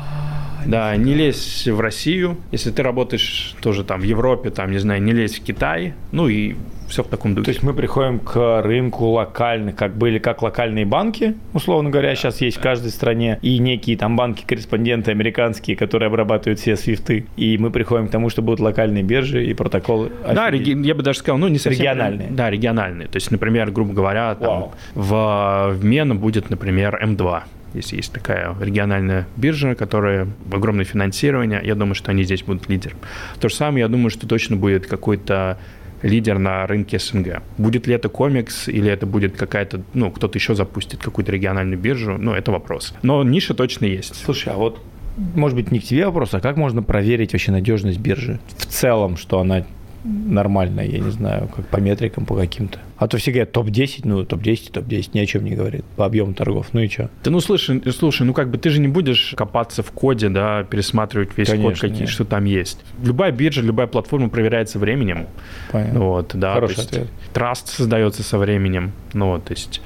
да, 0.67 0.95
не 0.95 1.13
лезь 1.13 1.67
в 1.67 1.79
Россию. 1.79 2.37
Если 2.51 2.71
ты 2.71 2.83
работаешь 2.83 3.55
тоже 3.61 3.83
там 3.83 4.01
в 4.01 4.03
Европе, 4.03 4.49
там, 4.49 4.71
не 4.71 4.77
знаю, 4.79 5.01
не 5.01 5.11
лезь 5.13 5.39
в 5.39 5.43
Китай. 5.43 5.93
Ну 6.11 6.27
и 6.27 6.55
все 6.87 7.03
в 7.03 7.07
таком 7.07 7.35
духе. 7.35 7.45
То 7.45 7.51
есть 7.51 7.63
мы 7.63 7.73
приходим 7.73 8.19
к 8.19 8.61
рынку 8.61 9.07
локальных, 9.07 9.75
как 9.75 9.95
были 9.97 10.19
как 10.19 10.41
локальные 10.41 10.85
банки, 10.85 11.35
условно 11.53 11.89
говоря, 11.89 12.15
сейчас 12.15 12.39
есть 12.39 12.57
в 12.57 12.61
каждой 12.61 12.91
стране, 12.91 13.39
и 13.41 13.59
некие 13.59 13.97
там 13.97 14.15
банки-корреспонденты 14.15 15.11
американские, 15.11 15.75
которые 15.75 16.07
обрабатывают 16.07 16.59
все 16.59 16.77
свифты. 16.77 17.25
И 17.35 17.57
мы 17.57 17.71
приходим 17.71 18.07
к 18.07 18.11
тому, 18.11 18.29
что 18.29 18.41
будут 18.41 18.59
локальные 18.61 19.03
биржи 19.03 19.45
и 19.45 19.53
протоколы. 19.53 20.11
Да, 20.33 20.49
реги- 20.49 20.81
я 20.85 20.95
бы 20.95 21.03
даже 21.03 21.19
сказал, 21.19 21.37
ну 21.37 21.47
не 21.49 21.57
совсем. 21.59 21.81
Региональные. 21.81 22.29
Да, 22.31 22.49
региональные. 22.49 23.07
То 23.09 23.17
есть, 23.17 23.31
например, 23.31 23.69
грубо 23.71 23.93
говоря, 23.93 24.35
там, 24.35 24.71
в, 24.95 25.73
в 25.73 25.83
Мена 25.83 26.15
будет, 26.15 26.49
например, 26.49 27.01
М2 27.03 27.43
если 27.73 27.97
есть 27.97 28.11
такая 28.11 28.55
региональная 28.59 29.27
биржа, 29.35 29.75
которая 29.75 30.27
огромное 30.51 30.85
финансирование, 30.85 31.61
я 31.63 31.75
думаю, 31.75 31.95
что 31.95 32.11
они 32.11 32.23
здесь 32.23 32.43
будут 32.43 32.69
лидером. 32.69 32.97
То 33.39 33.49
же 33.49 33.55
самое, 33.55 33.81
я 33.81 33.87
думаю, 33.87 34.09
что 34.09 34.27
точно 34.27 34.55
будет 34.55 34.87
какой-то 34.87 35.57
лидер 36.01 36.37
на 36.37 36.67
рынке 36.67 36.99
СНГ. 36.99 37.41
Будет 37.57 37.87
ли 37.87 37.95
это 37.95 38.09
комикс 38.09 38.67
или 38.67 38.89
это 38.89 39.05
будет 39.05 39.35
какая-то, 39.35 39.81
ну, 39.93 40.11
кто-то 40.11 40.37
еще 40.37 40.55
запустит 40.55 41.01
какую-то 41.01 41.31
региональную 41.31 41.79
биржу, 41.79 42.17
ну, 42.19 42.33
это 42.33 42.51
вопрос. 42.51 42.93
Но 43.01 43.23
ниша 43.23 43.53
точно 43.53 43.85
есть. 43.85 44.15
Слушай, 44.23 44.53
а 44.53 44.57
вот 44.57 44.79
может 45.17 45.55
быть, 45.55 45.71
не 45.71 45.79
к 45.79 45.83
тебе 45.83 46.05
вопрос, 46.05 46.33
а 46.35 46.39
как 46.39 46.57
можно 46.57 46.83
проверить 46.83 47.33
вообще 47.33 47.51
надежность 47.51 47.97
биржи? 47.97 48.39
В 48.57 48.67
целом, 48.67 49.17
что 49.17 49.39
она 49.39 49.65
нормально, 50.03 50.81
я 50.81 50.99
не 50.99 51.11
знаю, 51.11 51.49
как 51.55 51.67
по 51.67 51.77
метрикам, 51.77 52.25
по 52.25 52.35
каким-то. 52.35 52.79
А 52.97 53.07
то 53.07 53.17
все 53.17 53.31
говорят 53.31 53.51
топ-10, 53.51 54.01
ну 54.03 54.23
топ-10, 54.25 54.71
топ-10, 54.71 55.09
ни 55.13 55.19
о 55.19 55.25
чем 55.25 55.43
не 55.43 55.51
говорит 55.51 55.85
по 55.95 56.05
объему 56.05 56.33
торгов, 56.33 56.67
ну 56.73 56.81
и 56.81 56.87
что? 56.87 57.09
Да 57.23 57.31
ну 57.31 57.39
слушай, 57.39 57.81
слушай, 57.91 58.23
ну 58.23 58.33
как 58.33 58.49
бы 58.49 58.57
ты 58.57 58.69
же 58.69 58.79
не 58.79 58.87
будешь 58.87 59.33
копаться 59.35 59.83
в 59.83 59.91
коде, 59.91 60.29
да, 60.29 60.63
пересматривать 60.63 61.29
весь 61.37 61.49
Конечно, 61.49 61.71
код, 61.71 61.79
какие, 61.79 62.07
что 62.07 62.25
там 62.25 62.45
есть. 62.45 62.79
Любая 63.03 63.31
биржа, 63.31 63.61
любая 63.61 63.87
платформа 63.87 64.29
проверяется 64.29 64.79
временем. 64.79 65.27
Понятно. 65.71 65.99
Вот, 65.99 66.31
да, 66.33 66.53
Хороший 66.55 66.83
ответ. 66.83 67.07
Траст 67.33 67.69
создается 67.69 68.23
со 68.23 68.37
временем, 68.37 68.93
ну 69.13 69.27
вот, 69.27 69.45
то 69.45 69.53
есть 69.53 69.81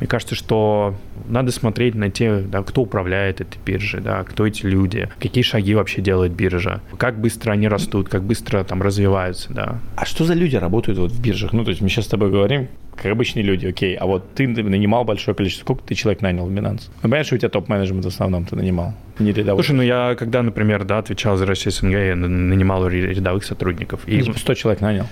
мне 0.00 0.06
кажется, 0.06 0.34
что 0.34 0.94
надо 1.26 1.52
смотреть 1.52 1.94
на 1.94 2.10
те, 2.10 2.40
да, 2.40 2.62
кто 2.62 2.82
управляет 2.82 3.40
этой 3.40 3.58
биржей, 3.64 4.00
да, 4.00 4.22
кто 4.24 4.46
эти 4.46 4.66
люди, 4.66 5.08
какие 5.18 5.42
шаги 5.42 5.74
вообще 5.74 6.02
делает 6.02 6.32
биржа, 6.32 6.80
как 6.98 7.18
быстро 7.18 7.52
они 7.52 7.68
растут, 7.68 8.08
как 8.08 8.22
быстро 8.22 8.62
там 8.64 8.82
развиваются, 8.82 9.52
да. 9.52 9.78
А 9.96 10.04
что 10.04 10.24
за 10.24 10.34
люди 10.34 10.56
работают 10.56 10.98
вот 10.98 11.12
в 11.12 11.20
биржах? 11.20 11.52
Ну, 11.52 11.64
то 11.64 11.70
есть 11.70 11.80
мы 11.80 11.88
сейчас 11.88 12.06
с 12.06 12.08
тобой 12.08 12.30
говорим, 12.30 12.68
как 12.94 13.06
обычные 13.12 13.42
люди, 13.42 13.66
окей, 13.66 13.94
а 13.94 14.06
вот 14.06 14.34
ты 14.34 14.48
нанимал 14.48 15.04
большое 15.04 15.34
количество, 15.34 15.64
сколько 15.64 15.82
ты 15.82 15.94
человек 15.94 16.22
нанял 16.22 16.46
в 16.46 16.52
Binance? 16.52 16.88
Ну, 17.02 17.10
понятно, 17.10 17.24
что 17.24 17.34
у 17.36 17.38
тебя 17.38 17.48
топ-менеджмент 17.48 18.04
в 18.04 18.08
основном 18.08 18.44
ты 18.44 18.56
нанимал, 18.56 18.94
не 19.18 19.32
рядовых. 19.32 19.64
Слушай, 19.64 19.76
ну 19.76 19.82
я, 19.82 20.14
когда, 20.18 20.42
например, 20.42 20.84
да, 20.84 20.98
отвечал 20.98 21.36
за 21.36 21.46
Россию 21.46 21.72
СНГ, 21.72 21.92
я 21.92 22.16
нанимал 22.16 22.86
рядовых 22.88 23.44
сотрудников. 23.44 24.06
И... 24.06 24.22
100 24.22 24.54
человек 24.54 24.80
нанял? 24.80 25.06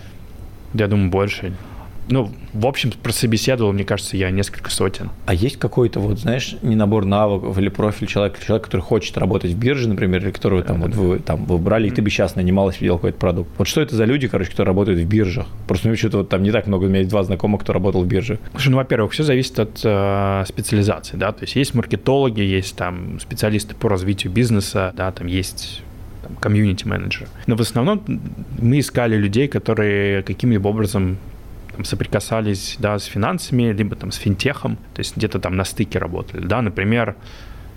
Я 0.73 0.89
думаю, 0.89 1.11
больше. 1.11 1.53
Ну, 2.09 2.31
в 2.53 2.67
общем, 2.67 2.93
прособеседовал, 3.03 3.73
мне 3.73 3.85
кажется, 3.85 4.17
я 4.17 4.31
несколько 4.31 4.71
сотен. 4.71 5.11
А 5.27 5.35
есть 5.35 5.59
какой-то, 5.59 6.01
вот, 6.01 6.19
знаешь, 6.19 6.57
не 6.63 6.77
набор 6.77 7.05
навыков 7.05 7.57
или 7.59 7.69
профиль 7.69 8.07
человека, 8.07 8.39
человек, 8.45 8.67
который 8.67 8.83
хочет 8.83 9.17
работать 9.19 9.53
в 9.53 9.59
бирже, 9.59 9.89
например, 9.89 10.23
или 10.23 10.31
которого 10.31 10.63
там, 10.63 10.83
вот 10.83 10.95
вы 10.95 11.19
там 11.19 11.45
вы 11.47 11.59
брали, 11.59 11.89
и 11.89 11.91
ты 11.91 12.03
бы 12.03 12.11
сейчас 12.11 12.37
нанимал, 12.37 12.71
если 12.71 12.85
делал 12.85 12.99
какой-то 12.99 13.19
продукт. 13.19 13.51
Вот 13.59 13.69
что 13.69 13.81
это 13.81 13.97
за 13.97 14.05
люди, 14.05 14.29
короче, 14.29 14.51
которые 14.51 14.71
работают 14.71 15.01
в 15.01 15.05
биржах? 15.05 15.47
Просто 15.67 15.89
у 15.89 15.91
меня 15.91 15.99
что-то 15.99 16.19
вот 16.19 16.29
там 16.29 16.43
не 16.43 16.51
так 16.51 16.67
много, 16.67 16.85
у 16.85 16.89
меня 16.89 16.99
есть 16.99 17.11
два 17.11 17.25
знакомых, 17.25 17.63
кто 17.63 17.73
работал 17.73 18.03
в 18.03 18.07
бирже. 18.07 18.39
Слушай, 18.53 18.69
ну, 18.69 18.77
во-первых, 18.77 19.13
все 19.13 19.23
зависит 19.23 19.59
от 19.59 19.81
э, 19.83 20.45
специализации, 20.47 21.17
да, 21.17 21.33
то 21.33 21.43
есть 21.43 21.57
есть 21.57 21.75
маркетологи, 21.75 22.41
есть 22.41 22.77
там 22.77 23.19
специалисты 23.21 23.75
по 23.75 23.89
развитию 23.89 24.33
бизнеса, 24.33 24.93
да, 24.97 25.11
там 25.13 25.27
есть 25.27 25.83
комьюнити-менеджеры. 26.41 27.29
Но 27.47 27.57
в 27.57 27.61
основном 27.61 28.03
мы 28.59 28.81
искали 28.81 29.17
людей, 29.17 29.49
которые 29.49 30.23
каким-либо 30.23 30.69
образом 30.69 31.19
там, 31.75 31.85
соприкасались 31.85 32.77
да, 32.79 32.99
с 32.99 33.05
финансами, 33.05 33.73
либо 33.73 33.97
там 33.97 34.13
с 34.13 34.17
финтехом, 34.17 34.77
то 34.95 35.01
есть 35.01 35.17
где-то 35.17 35.39
там 35.39 35.57
на 35.57 35.65
стыке 35.65 35.99
работали. 35.99 36.47
Да, 36.47 36.63
например, 36.63 37.17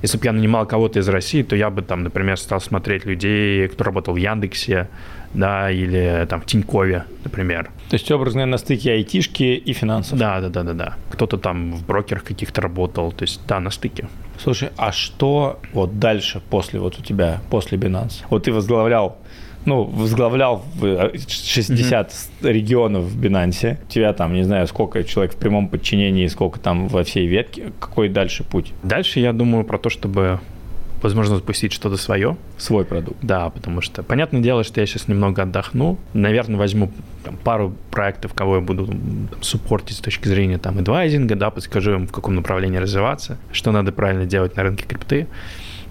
если 0.02 0.18
бы 0.20 0.26
я 0.26 0.32
нанимал 0.32 0.68
кого-то 0.68 1.00
из 1.00 1.10
России, 1.10 1.42
то 1.42 1.56
я 1.56 1.70
бы 1.70 1.82
там, 1.82 2.04
например, 2.04 2.38
стал 2.38 2.62
смотреть 2.62 3.06
людей, 3.06 3.68
кто 3.68 3.84
работал 3.84 4.14
в 4.14 4.18
Яндексе, 4.18 4.90
да, 5.34 5.72
или 5.72 6.26
там 6.30 6.42
в 6.42 6.46
Тинькове, 6.46 7.06
например. 7.24 7.72
То 7.90 7.96
есть 7.96 8.12
образно 8.12 8.46
на 8.46 8.58
стыке 8.58 8.92
айтишки 8.92 9.44
и 9.44 9.74
финансов. 9.74 10.20
Да, 10.20 10.40
да, 10.40 10.50
да, 10.50 10.64
да, 10.64 10.74
да. 10.74 10.94
Кто-то 11.10 11.38
там 11.38 11.74
в 11.74 11.86
брокерах 11.86 12.24
каких-то 12.24 12.62
работал, 12.62 13.12
то 13.12 13.24
есть 13.24 13.42
да, 13.48 13.60
на 13.60 13.72
стыке. 13.72 14.08
Слушай, 14.40 14.70
а 14.78 14.92
что 14.92 15.60
вот 15.74 16.00
дальше 16.00 16.42
после 16.50 16.80
вот 16.80 17.00
у 17.00 17.02
тебя, 17.02 17.42
после 17.50 17.78
Binance? 17.78 18.24
Вот 18.30 18.44
ты 18.44 18.52
возглавлял 18.52 19.18
ну, 19.66 19.84
возглавлял 19.84 20.64
60 20.80 22.10
mm-hmm. 22.10 22.52
регионов 22.52 23.04
в 23.06 23.22
Binance. 23.22 23.78
У 23.84 23.92
тебя 23.92 24.14
там, 24.14 24.34
не 24.34 24.44
знаю, 24.44 24.68
сколько 24.68 25.04
человек 25.04 25.34
в 25.34 25.38
прямом 25.38 25.68
подчинении, 25.68 26.28
сколько 26.28 26.60
там 26.60 26.88
во 26.88 27.04
всей 27.04 27.28
ветке. 27.28 27.72
Какой 27.80 28.10
дальше 28.10 28.44
путь? 28.44 28.74
Дальше 28.84 29.20
я 29.20 29.34
думаю 29.34 29.64
про 29.64 29.78
то, 29.78 29.90
чтобы 29.90 30.40
возможно, 31.02 31.36
запустить 31.36 31.74
что-то 31.74 31.98
свое. 31.98 32.38
Свой 32.58 32.86
продукт. 32.86 33.18
Да, 33.22 33.50
потому 33.50 33.82
что, 33.82 34.04
понятное 34.04 34.42
дело, 34.42 34.64
что 34.64 34.80
я 34.80 34.88
сейчас 34.88 35.08
немного 35.08 35.44
отдохну. 35.44 35.98
Наверное, 36.14 36.58
возьму 36.58 36.92
там, 37.24 37.38
пару 37.38 37.74
проектов, 37.92 38.34
кого 38.34 38.56
я 38.56 38.62
буду 38.62 38.88
там, 38.88 39.30
суппортить 39.42 39.98
с 39.98 40.00
точки 40.00 40.28
зрения 40.28 40.58
там, 40.58 40.80
адвайзинга, 40.80 41.36
да, 41.36 41.50
подскажу 41.50 41.94
им, 41.94 42.08
в 42.08 42.12
каком 42.12 42.36
направлении 42.36 42.78
развиваться, 42.78 43.38
что 43.52 43.72
надо 43.72 43.92
правильно 43.92 44.26
делать 44.26 44.56
на 44.56 44.64
рынке 44.64 44.86
крипты. 44.86 45.28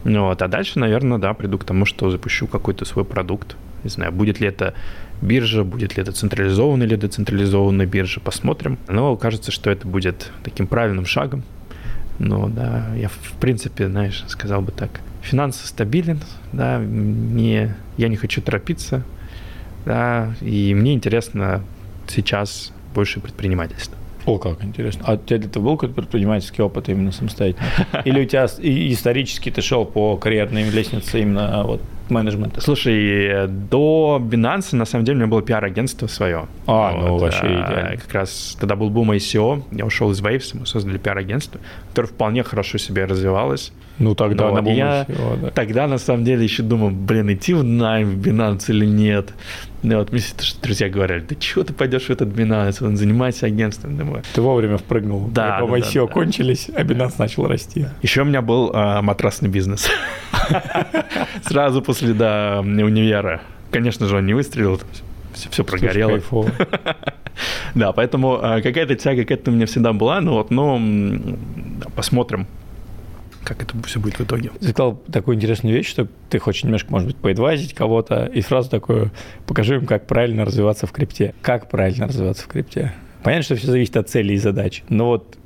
Ну 0.09 0.27
вот, 0.27 0.41
а 0.41 0.47
дальше, 0.47 0.79
наверное, 0.79 1.19
да, 1.19 1.35
приду 1.35 1.59
к 1.59 1.65
тому, 1.65 1.85
что 1.85 2.11
запущу 2.11 2.47
какой-то 2.47 2.85
свой 2.85 3.05
продукт. 3.05 3.57
Не 3.83 3.91
знаю, 3.91 4.13
будет 4.13 4.39
ли 4.39 4.47
это 4.47 4.73
биржа, 5.21 5.65
будет 5.65 5.97
ли 5.97 6.03
это 6.03 6.13
централизованная 6.13 6.87
или 6.87 6.95
децентрализованная 6.95 7.87
биржа, 7.87 8.21
посмотрим. 8.21 8.79
Но 8.87 9.17
кажется, 9.17 9.51
что 9.51 9.69
это 9.69 9.89
будет 9.89 10.31
таким 10.45 10.69
правильным 10.69 11.07
шагом. 11.07 11.43
Но 12.21 12.49
да, 12.49 12.87
я 12.95 13.09
в 13.09 13.33
принципе, 13.41 13.89
знаешь, 13.89 14.23
сказал 14.29 14.63
бы 14.63 14.71
так. 14.71 15.01
Финансы 15.23 15.67
стабилен, 15.67 16.21
да, 16.53 16.79
не, 16.79 17.75
я 17.97 18.07
не 18.07 18.17
хочу 18.17 18.41
торопиться, 18.41 19.03
да, 19.87 20.37
и 20.41 20.73
мне 20.73 20.95
интересно 20.95 21.65
сейчас 22.07 22.73
больше 22.95 23.19
предпринимательства. 23.19 23.99
О, 24.27 24.39
как 24.39 24.65
интересно. 24.65 25.05
А 25.07 25.15
у 25.15 25.17
тебя 25.17 25.39
где-то 25.39 25.61
был 25.61 25.77
какой-то 25.77 25.95
предпринимательский 25.95 26.63
опыт 26.63 26.89
именно 26.89 27.13
самостоятельно? 27.13 27.67
Или 28.05 28.23
у 28.23 28.25
тебя 28.25 28.47
исторически 28.47 29.51
ты 29.51 29.63
шел 29.63 29.85
по 29.85 30.17
карьерной 30.17 30.69
лестнице 30.69 31.23
именно 31.23 31.63
вот 31.65 31.81
менеджмента? 32.11 32.61
Слушай, 32.61 33.49
до 33.49 34.21
Binance, 34.23 34.77
на 34.77 34.85
самом 34.85 35.05
деле, 35.05 35.17
у 35.17 35.19
меня 35.21 35.31
было 35.31 35.43
пиар-агентство 35.43 36.07
свое. 36.07 36.47
А, 36.67 36.93
ну, 36.93 36.99
вот, 36.99 37.07
ну 37.09 37.19
вообще 37.19 37.47
а, 37.47 37.65
идеально. 37.65 37.97
Как 37.97 38.13
раз 38.13 38.57
тогда 38.61 38.77
был 38.77 38.91
бум 38.91 39.13
ICO, 39.13 39.63
я 39.73 39.85
ушел 39.87 40.11
из 40.11 40.21
Waves, 40.21 40.59
мы 40.59 40.67
создали 40.67 40.99
пиар-агентство, 40.99 41.61
которое 41.89 42.09
вполне 42.09 42.43
хорошо 42.43 42.79
себе 42.79 43.05
развивалось. 43.05 43.73
Ну, 43.99 44.15
тогда 44.15 44.49
вот, 44.49 44.63
на 44.63 44.69
я 44.69 45.07
ICO, 45.09 45.41
да. 45.41 45.51
Тогда, 45.51 45.87
на 45.87 45.99
самом 45.99 46.25
деле, 46.25 46.45
еще 46.45 46.63
думал, 46.63 46.91
блин, 46.91 47.33
идти 47.33 47.55
в 47.55 47.65
найм 47.65 48.11
в 48.11 48.27
Binance 48.27 48.65
или 48.69 48.85
нет. 48.85 49.31
Ну, 49.83 49.99
вот 49.99 50.13
мне 50.13 50.21
друзья 50.63 50.89
говорили, 50.89 51.21
да 51.21 51.37
чего 51.37 51.63
ты 51.63 51.73
пойдешь 51.73 52.05
в 52.07 52.11
этот 52.11 52.29
Binance, 52.29 52.85
он 52.85 52.97
занимается 52.97 53.47
агентством. 53.47 53.97
Думаю. 53.97 54.23
Ты 54.35 54.43
вовремя 54.43 54.79
впрыгнул. 54.79 55.29
Да. 55.29 55.61
По 55.61 55.69
да, 55.69 55.79
ICO 55.79 56.07
да, 56.07 56.13
кончились, 56.13 56.69
а 56.75 56.83
Binance 56.83 57.15
начал 57.19 57.47
расти. 57.47 57.87
Еще 58.03 58.23
у 58.23 58.25
меня 58.25 58.43
был 58.43 58.71
а, 58.75 59.01
матрасный 59.01 59.49
бизнес. 59.49 59.89
Сразу 61.43 61.83
после, 61.83 61.96
да, 62.01 62.61
универа. 62.61 63.43
Конечно 63.71 64.07
же, 64.07 64.17
он 64.17 64.27
не 64.27 64.35
выстрелил, 64.35 64.81
все, 65.33 65.51
все 65.51 65.65
прогорело. 65.65 66.21
Да, 67.75 67.93
поэтому 67.93 68.43
а, 68.43 68.63
какая-то 68.63 68.95
тяга 68.95 69.27
к 69.27 69.31
этому 69.31 69.55
у 69.55 69.57
меня 69.59 69.67
всегда 69.67 69.93
была, 69.93 70.23
ну 70.23 70.33
вот, 70.33 70.51
но 70.51 70.81
посмотрим, 71.95 72.47
как 73.45 73.63
это 73.63 73.75
все 73.83 74.01
будет 74.01 74.19
в 74.19 74.25
итоге. 74.25 74.51
Ты 74.59 74.69
сказал 74.69 74.97
такую 75.13 75.37
интересную 75.37 75.77
вещь, 75.77 75.89
что 75.89 76.09
ты 76.31 76.39
хочешь 76.39 76.65
немножко, 76.65 76.91
может 76.91 77.09
быть, 77.09 77.17
поэдвайзить 77.17 77.75
кого-то, 77.75 78.25
и 78.25 78.41
сразу 78.41 78.71
такое, 78.71 79.13
покажи 79.47 79.77
им, 79.77 79.85
как 79.85 80.07
правильно 80.07 80.47
развиваться 80.47 80.87
в 80.87 80.93
крипте. 80.93 81.35
Как 81.43 81.69
правильно 81.69 82.07
развиваться 82.07 82.45
в 82.45 82.47
крипте? 82.49 82.95
Понятно, 83.23 83.45
что 83.45 83.57
все 83.57 83.67
зависит 83.67 83.99
от 83.99 84.09
целей 84.09 84.37
и 84.37 84.39
задач, 84.39 84.83
но 84.89 85.07
вот 85.07 85.37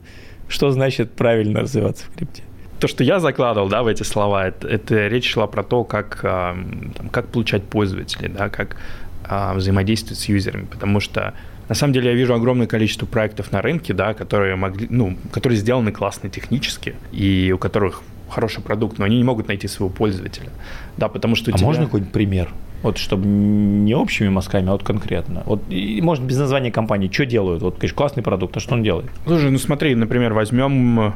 что 0.49 0.71
значит 0.71 1.13
правильно 1.13 1.61
развиваться 1.61 2.05
в 2.05 2.15
крипте? 2.15 2.45
То, 2.81 2.89
что 2.89 3.05
я 3.05 3.21
закладывал, 3.21 3.69
да, 3.69 3.83
в 3.83 3.87
эти 3.87 4.03
слова, 4.03 4.49
это, 4.49 4.67
это 4.67 5.07
речь 5.09 5.31
шла 5.31 5.47
про 5.47 5.63
то, 5.63 5.85
как, 5.85 6.21
там, 6.23 7.09
как 7.13 7.29
получать 7.29 7.63
пользователей, 7.65 8.29
да, 8.29 8.49
как 8.49 8.77
а, 9.25 9.55
взаимодействовать 9.55 10.19
с 10.19 10.25
юзерами, 10.25 10.65
потому 10.65 10.99
что 11.01 11.35
на 11.69 11.75
самом 11.77 11.93
деле 11.93 12.11
я 12.11 12.17
вижу 12.17 12.35
огромное 12.35 12.67
количество 12.67 13.07
проектов 13.07 13.53
на 13.53 13.63
рынке, 13.63 13.95
да, 13.95 14.13
которые 14.13 14.57
могли, 14.57 14.89
ну, 14.91 15.17
которые 15.31 15.57
сделаны 15.57 15.93
классно 15.93 16.29
технически 16.29 16.97
и 17.13 17.53
у 17.55 17.59
которых 17.59 18.03
хороший 18.29 18.63
продукт, 18.63 18.99
но 18.99 19.05
они 19.05 19.19
не 19.19 19.25
могут 19.25 19.47
найти 19.47 19.69
своего 19.69 19.89
пользователя, 19.89 20.51
да, 20.97 21.09
потому 21.09 21.37
что. 21.37 21.53
А 21.53 21.55
тебя... 21.57 21.67
можно 21.67 21.85
какой-нибудь 21.85 22.13
пример? 22.13 22.49
Вот 22.83 22.97
чтобы 22.97 23.27
не 23.27 23.95
общими 23.95 24.29
мазками, 24.31 24.69
а 24.69 24.73
вот 24.73 24.83
конкретно. 24.83 25.43
Вот, 25.45 25.63
и, 25.69 26.01
может, 26.01 26.25
без 26.25 26.39
названия 26.39 26.73
компании. 26.73 27.11
Что 27.13 27.27
делают? 27.27 27.63
Вот, 27.63 27.77
конечно, 27.77 27.97
классный 27.97 28.23
продукт, 28.23 28.57
а 28.57 28.61
что 28.61 28.75
он 28.75 28.83
делает? 28.83 29.11
Слушай, 29.27 29.51
ну 29.51 29.59
смотри, 29.59 29.95
например, 29.95 30.33
возьмем 30.33 31.15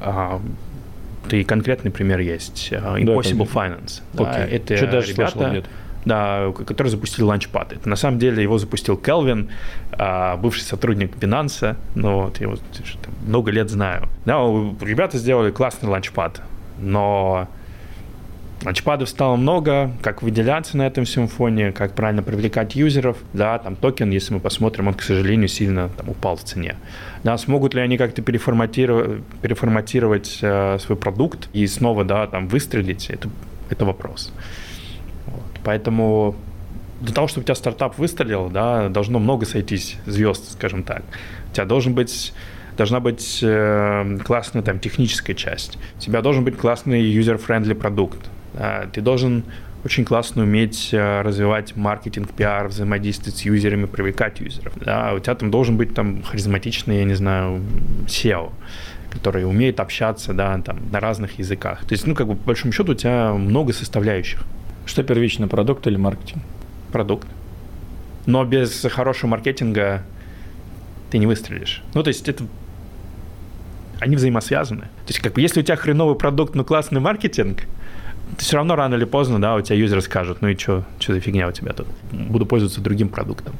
а, 0.00 0.40
и 1.32 1.44
конкретный 1.44 1.90
пример 1.90 2.20
есть. 2.20 2.72
Uh, 2.72 3.00
Impossible 3.00 3.48
да, 3.52 3.60
Finance. 3.60 4.02
Да, 4.12 4.46
это 4.46 4.76
Что 4.76 4.86
даже 4.86 5.12
ребята, 5.12 5.64
да, 6.04 6.52
который 6.66 6.88
запустил 6.88 7.30
Launchpad. 7.30 7.76
Это 7.76 7.88
на 7.88 7.96
самом 7.96 8.18
деле 8.18 8.42
его 8.42 8.58
запустил 8.58 8.96
Келвин, 8.96 9.48
а, 9.92 10.36
бывший 10.36 10.60
сотрудник 10.60 11.16
Binance. 11.16 11.76
Ну, 11.94 12.24
вот, 12.24 12.40
я 12.40 12.48
там, 12.48 13.14
много 13.26 13.50
лет 13.50 13.70
знаю. 13.70 14.08
Да, 14.26 14.34
ребята 14.82 15.18
сделали 15.18 15.50
классный 15.50 15.88
Launchpad, 15.88 16.40
но 16.78 17.48
Ланчпадов 18.64 19.08
стало 19.08 19.36
много, 19.36 19.92
как 20.02 20.22
выделяться 20.22 20.76
на 20.78 20.86
этом 20.86 21.04
всем 21.04 21.28
фоне, 21.28 21.72
как 21.72 21.94
правильно 21.94 22.22
привлекать 22.22 22.74
юзеров. 22.74 23.18
Да, 23.34 23.58
там 23.58 23.76
токен, 23.76 24.10
если 24.10 24.34
мы 24.34 24.40
посмотрим, 24.40 24.88
он, 24.88 24.94
к 24.94 25.02
сожалению, 25.02 25.48
сильно 25.48 25.90
там, 25.90 26.08
упал 26.08 26.36
в 26.36 26.44
цене. 26.44 26.76
Да, 27.24 27.38
смогут 27.38 27.74
ли 27.74 27.80
они 27.80 27.96
как-то 27.96 28.20
переформатировать, 28.20 29.22
переформатировать 29.40 30.38
э, 30.42 30.78
свой 30.78 30.96
продукт 30.96 31.48
и 31.54 31.66
снова, 31.66 32.04
да, 32.04 32.26
там, 32.26 32.48
выстрелить, 32.48 33.08
это, 33.08 33.30
это 33.70 33.86
вопрос. 33.86 34.30
Вот. 35.26 35.42
Поэтому 35.64 36.36
для 37.00 37.14
того, 37.14 37.26
чтобы 37.26 37.42
у 37.42 37.44
тебя 37.44 37.54
стартап 37.54 37.98
выстрелил, 37.98 38.50
да, 38.50 38.90
должно 38.90 39.18
много 39.18 39.46
сойтись 39.46 39.96
звезд, 40.04 40.52
скажем 40.52 40.82
так. 40.82 41.02
У 41.50 41.54
тебя 41.54 41.64
должен 41.64 41.94
быть 41.94 42.34
должна 42.76 43.00
быть 43.00 43.38
э, 43.42 44.18
классная 44.24 44.62
там 44.62 44.78
техническая 44.78 45.34
часть. 45.34 45.78
У 45.96 46.00
тебя 46.00 46.20
должен 46.22 46.44
быть 46.44 46.56
классный 46.56 47.02
user-friendly 47.02 47.74
продукт. 47.74 48.18
А, 48.54 48.88
ты 48.92 49.00
должен 49.00 49.44
очень 49.84 50.04
классно 50.04 50.42
уметь 50.42 50.90
а, 50.92 51.22
развивать 51.22 51.76
маркетинг, 51.76 52.32
пиар, 52.32 52.68
взаимодействовать 52.68 53.36
с 53.36 53.42
юзерами, 53.42 53.84
привлекать 53.84 54.40
юзеров. 54.40 54.72
Да? 54.76 55.12
У 55.14 55.18
тебя 55.18 55.34
там 55.34 55.50
должен 55.50 55.76
быть 55.76 55.94
там 55.94 56.22
харизматичный, 56.22 56.98
я 56.98 57.04
не 57.04 57.14
знаю, 57.14 57.60
SEO, 58.06 58.52
который 59.10 59.44
умеет 59.44 59.80
общаться 59.80 60.32
да, 60.32 60.58
там, 60.60 60.78
на 60.90 61.00
разных 61.00 61.38
языках. 61.38 61.84
То 61.84 61.92
есть, 61.92 62.06
ну, 62.06 62.14
как 62.14 62.26
бы, 62.26 62.34
по 62.34 62.46
большому 62.46 62.72
счету, 62.72 62.92
у 62.92 62.94
тебя 62.94 63.34
много 63.34 63.72
составляющих. 63.72 64.40
Что 64.86 65.02
первично, 65.02 65.48
продукт 65.48 65.86
или 65.86 65.96
маркетинг? 65.96 66.42
Продукт. 66.90 67.28
Но 68.26 68.44
без 68.44 68.86
хорошего 68.90 69.30
маркетинга 69.30 70.02
ты 71.10 71.18
не 71.18 71.26
выстрелишь. 71.26 71.82
Ну, 71.92 72.02
то 72.02 72.08
есть 72.08 72.26
это 72.28 72.46
они 74.00 74.16
взаимосвязаны. 74.16 74.82
То 74.82 75.08
есть, 75.08 75.20
как 75.20 75.34
бы, 75.34 75.42
если 75.42 75.60
у 75.60 75.62
тебя 75.62 75.76
хреновый 75.76 76.16
продукт, 76.16 76.54
но 76.54 76.64
классный 76.64 77.00
маркетинг– 77.00 77.64
все 78.38 78.56
равно 78.56 78.76
рано 78.76 78.94
или 78.94 79.04
поздно, 79.04 79.40
да, 79.40 79.54
у 79.54 79.60
тебя 79.60 79.76
юзер 79.76 80.00
скажет, 80.02 80.38
ну 80.40 80.48
и 80.48 80.56
что, 80.56 80.84
что 80.98 81.14
за 81.14 81.20
фигня 81.20 81.48
у 81.48 81.52
тебя 81.52 81.72
тут? 81.72 81.86
Буду 82.12 82.46
пользоваться 82.46 82.80
другим 82.80 83.08
продуктом. 83.08 83.54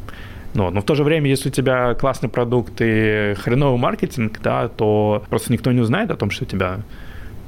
Но, 0.55 0.71
но 0.71 0.81
в 0.81 0.85
то 0.85 0.95
же 0.95 1.03
время, 1.03 1.29
если 1.29 1.49
у 1.49 1.53
тебя 1.53 1.95
классный 1.95 2.29
продукт 2.29 2.75
и 2.79 3.35
хреновый 3.39 3.79
маркетинг, 3.79 4.39
да, 4.43 4.69
то 4.69 5.25
просто 5.29 5.53
никто 5.53 5.73
не 5.73 5.81
узнает 5.81 6.11
о 6.11 6.17
том, 6.17 6.31
что 6.31 6.45
у 6.45 6.47
тебя 6.47 6.81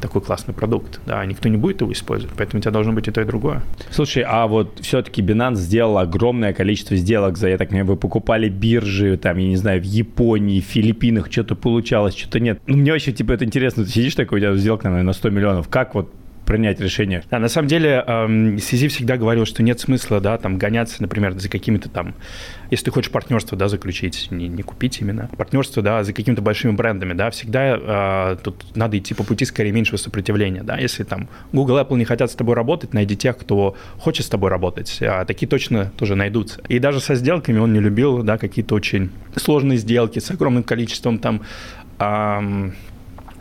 такой 0.01 0.21
классный 0.21 0.53
продукт, 0.53 1.01
да, 1.07 1.25
никто 1.25 1.49
не 1.49 1.57
будет 1.57 1.81
его 1.81 1.93
использовать, 1.93 2.35
поэтому 2.37 2.59
у 2.59 2.63
тебя 2.63 2.71
должно 2.71 2.93
быть 2.93 3.09
и 3.09 3.11
то, 3.11 3.21
и 3.21 3.25
другое. 3.25 3.63
Слушай, 3.91 4.25
а 4.27 4.47
вот 4.47 4.79
все-таки 4.81 5.23
Binance 5.23 5.57
сделал 5.57 5.99
огромное 5.99 6.53
количество 6.53 6.97
сделок 6.97 7.39
за, 7.39 7.49
я 7.49 7.59
так 7.59 7.69
понимаю, 7.69 7.87
вы 7.87 7.97
покупали 7.97 8.49
биржи, 8.49 9.17
там, 9.17 9.39
я 9.39 9.49
не 9.49 9.57
знаю, 9.57 9.81
в 9.81 9.85
Японии, 9.85 10.61
в 10.61 10.65
Филиппинах, 10.65 11.31
что-то 11.31 11.55
получалось, 11.55 12.15
что-то 12.15 12.41
нет. 12.41 12.61
Ну, 12.67 12.77
мне 12.77 12.93
вообще, 12.93 13.13
типа, 13.13 13.33
это 13.33 13.45
интересно, 13.45 13.85
ты 13.85 13.91
сидишь 13.91 14.15
такой, 14.15 14.39
у 14.39 14.43
тебя 14.43 14.55
сделка, 14.57 14.89
наверное, 14.89 15.07
на 15.07 15.13
100 15.13 15.31
миллионов, 15.31 15.69
как 15.69 15.95
вот 15.95 16.13
принять 16.47 16.81
решение. 16.81 17.23
Да, 17.31 17.39
на 17.39 17.49
самом 17.49 17.69
деле, 17.69 18.03
эм, 18.07 18.59
Сизи 18.59 18.89
всегда 18.89 19.17
говорил, 19.17 19.45
что 19.45 19.63
нет 19.63 19.81
смысла, 19.81 20.21
да, 20.21 20.39
там, 20.39 20.57
гоняться, 20.57 21.03
например, 21.03 21.39
за 21.39 21.51
какими-то 21.51 21.89
там, 21.91 22.15
если 22.71 22.87
ты 22.87 22.91
хочешь 22.93 23.11
партнерство, 23.11 23.59
да, 23.59 23.69
заключить, 23.69 24.29
не, 24.31 24.49
не 24.49 24.63
купить 24.63 25.01
именно, 25.01 25.29
партнерство, 25.37 25.83
да, 25.83 26.03
за 26.05 26.13
какими-то 26.13 26.43
большими 26.43 26.73
брендами, 26.73 27.13
да, 27.13 27.31
всегда 27.31 28.33
э, 28.33 28.37
тут 28.43 28.77
надо 28.77 28.97
идти 28.97 29.13
по 29.13 29.25
пути 29.25 29.45
скорее 29.45 29.73
меньшего 29.73 29.97
сопротивления, 29.97 30.63
да, 30.63 30.79
если 30.79 31.03
там 31.03 31.29
Google, 31.53 31.79
Apple 31.79 31.99
не 31.99 32.05
хотят 32.05 32.31
с 32.31 32.35
тобой 32.35 32.55
работать, 32.55 32.95
найди 32.95 33.17
тех, 33.17 33.37
кто 33.37 33.77
хочет 33.99 34.25
с 34.25 34.29
тобой 34.29 34.51
работать, 34.51 34.99
а 35.03 35.25
такие 35.25 35.49
точно 35.49 35.93
тоже 35.99 36.15
найдутся. 36.15 36.63
И 36.69 36.79
даже 36.79 37.01
со 37.01 37.17
сделками 37.17 37.59
он 37.59 37.73
не 37.73 37.81
любил, 37.81 38.23
да, 38.23 38.39
какие-то 38.39 38.77
очень 38.77 39.11
сложные 39.35 39.79
сделки 39.79 40.21
с 40.21 40.31
огромным 40.31 40.63
количеством 40.63 41.19
там 41.19 41.43
эм, 41.99 42.75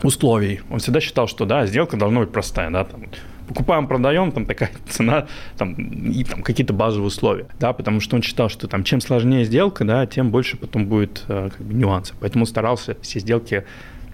условий. 0.06 0.60
Он 0.70 0.78
всегда 0.78 1.00
считал, 1.00 1.28
что 1.28 1.44
да, 1.44 1.66
сделка 1.66 1.96
должна 1.96 2.20
быть 2.20 2.30
простая, 2.30 2.70
да, 2.70 2.84
там, 2.84 3.02
покупаем, 3.46 3.86
продаем, 3.86 4.32
там 4.32 4.46
такая 4.46 4.70
цена, 4.88 5.26
там, 5.56 5.74
и 5.74 6.24
там 6.24 6.42
какие-то 6.42 6.72
базовые 6.72 7.08
условия, 7.08 7.46
да, 7.58 7.72
потому 7.72 8.00
что 8.00 8.16
он 8.16 8.22
считал, 8.22 8.48
что 8.48 8.68
там 8.68 8.84
чем 8.84 9.00
сложнее 9.00 9.44
сделка, 9.44 9.84
да, 9.84 10.06
тем 10.06 10.30
больше 10.30 10.56
потом 10.56 10.86
будет 10.86 11.24
э, 11.28 11.50
как 11.56 11.66
бы, 11.66 11.74
нюансов. 11.74 12.16
Поэтому 12.20 12.42
он 12.42 12.46
старался 12.46 12.96
все 13.02 13.20
сделки 13.20 13.64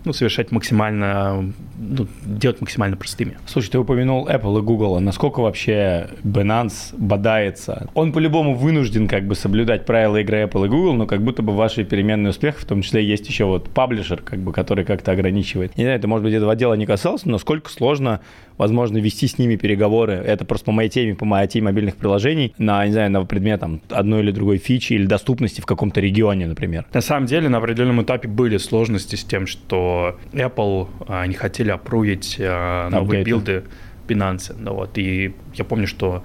ну, 0.05 0.13
совершать 0.13 0.51
максимально, 0.51 1.53
ну, 1.79 2.07
делать 2.25 2.61
максимально 2.61 2.97
простыми. 2.97 3.39
Слушай, 3.47 3.71
ты 3.71 3.79
упомянул 3.79 4.29
Apple 4.29 4.59
и 4.59 4.63
Google. 4.63 5.01
Насколько 5.01 5.41
вообще 5.41 6.09
Binance 6.25 6.95
бодается? 6.97 7.89
Он 7.95 8.13
по-любому 8.13 8.55
вынужден 8.55 9.09
как 9.09 9.27
бы 9.27 9.35
соблюдать 9.35 9.87
правила 9.87 10.17
игры 10.17 10.43
Apple 10.45 10.67
и 10.67 10.69
Google, 10.69 10.95
но 10.95 11.07
как 11.07 11.23
будто 11.23 11.43
бы 11.43 11.55
ваши 11.55 11.85
переменные 11.85 12.31
успехи, 12.31 12.59
в 12.59 12.65
том 12.65 12.83
числе 12.83 13.05
есть 13.05 13.29
еще 13.29 13.45
вот 13.45 13.71
паблишер, 13.71 14.23
как 14.23 14.41
бы, 14.41 14.53
который 14.53 14.85
как-то 14.85 15.13
ограничивает. 15.13 15.77
Не 15.77 15.85
знаю, 15.85 15.99
это, 15.99 16.09
может 16.09 16.25
быть, 16.25 16.35
этого 16.35 16.55
дела 16.57 16.75
не 16.75 16.87
касался, 16.87 17.27
но 17.27 17.33
насколько 17.33 17.71
сложно 17.71 18.21
возможно, 18.63 18.99
вести 18.99 19.27
с 19.27 19.39
ними 19.39 19.57
переговоры. 19.57 20.15
Это 20.15 20.45
просто 20.45 20.67
по 20.67 20.73
моей 20.73 20.89
теме, 20.89 21.17
по 21.17 21.25
моей 21.25 21.49
теме 21.49 21.65
мобильных 21.65 21.97
приложений 21.97 22.55
на, 22.59 22.87
не 22.87 22.93
знаю, 22.93 23.11
на 23.11 23.25
предмет 23.25 23.59
там, 23.59 23.81
одной 23.91 24.21
или 24.21 24.31
другой 24.31 24.59
фичи 24.59 24.93
или 24.93 25.05
доступности 25.05 25.61
в 25.61 25.67
каком-то 25.67 26.01
регионе, 26.01 26.47
например. 26.47 26.87
На 26.93 27.01
самом 27.01 27.27
деле, 27.27 27.49
на 27.49 27.59
определенном 27.59 28.03
этапе 28.03 28.29
были 28.29 28.59
сложности 28.59 29.17
с 29.17 29.25
тем, 29.25 29.49
что 29.49 30.17
Apple 30.33 30.89
а, 31.09 31.27
не 31.27 31.35
хотели 31.35 31.71
опруить 31.71 32.37
а, 32.39 32.89
новые 32.89 33.23
Update. 33.23 33.25
билды 33.25 33.65
Binance. 34.07 34.55
Ну, 34.57 34.75
вот, 34.75 34.97
и 34.97 35.35
я 35.55 35.65
помню, 35.65 35.89
что 35.89 36.23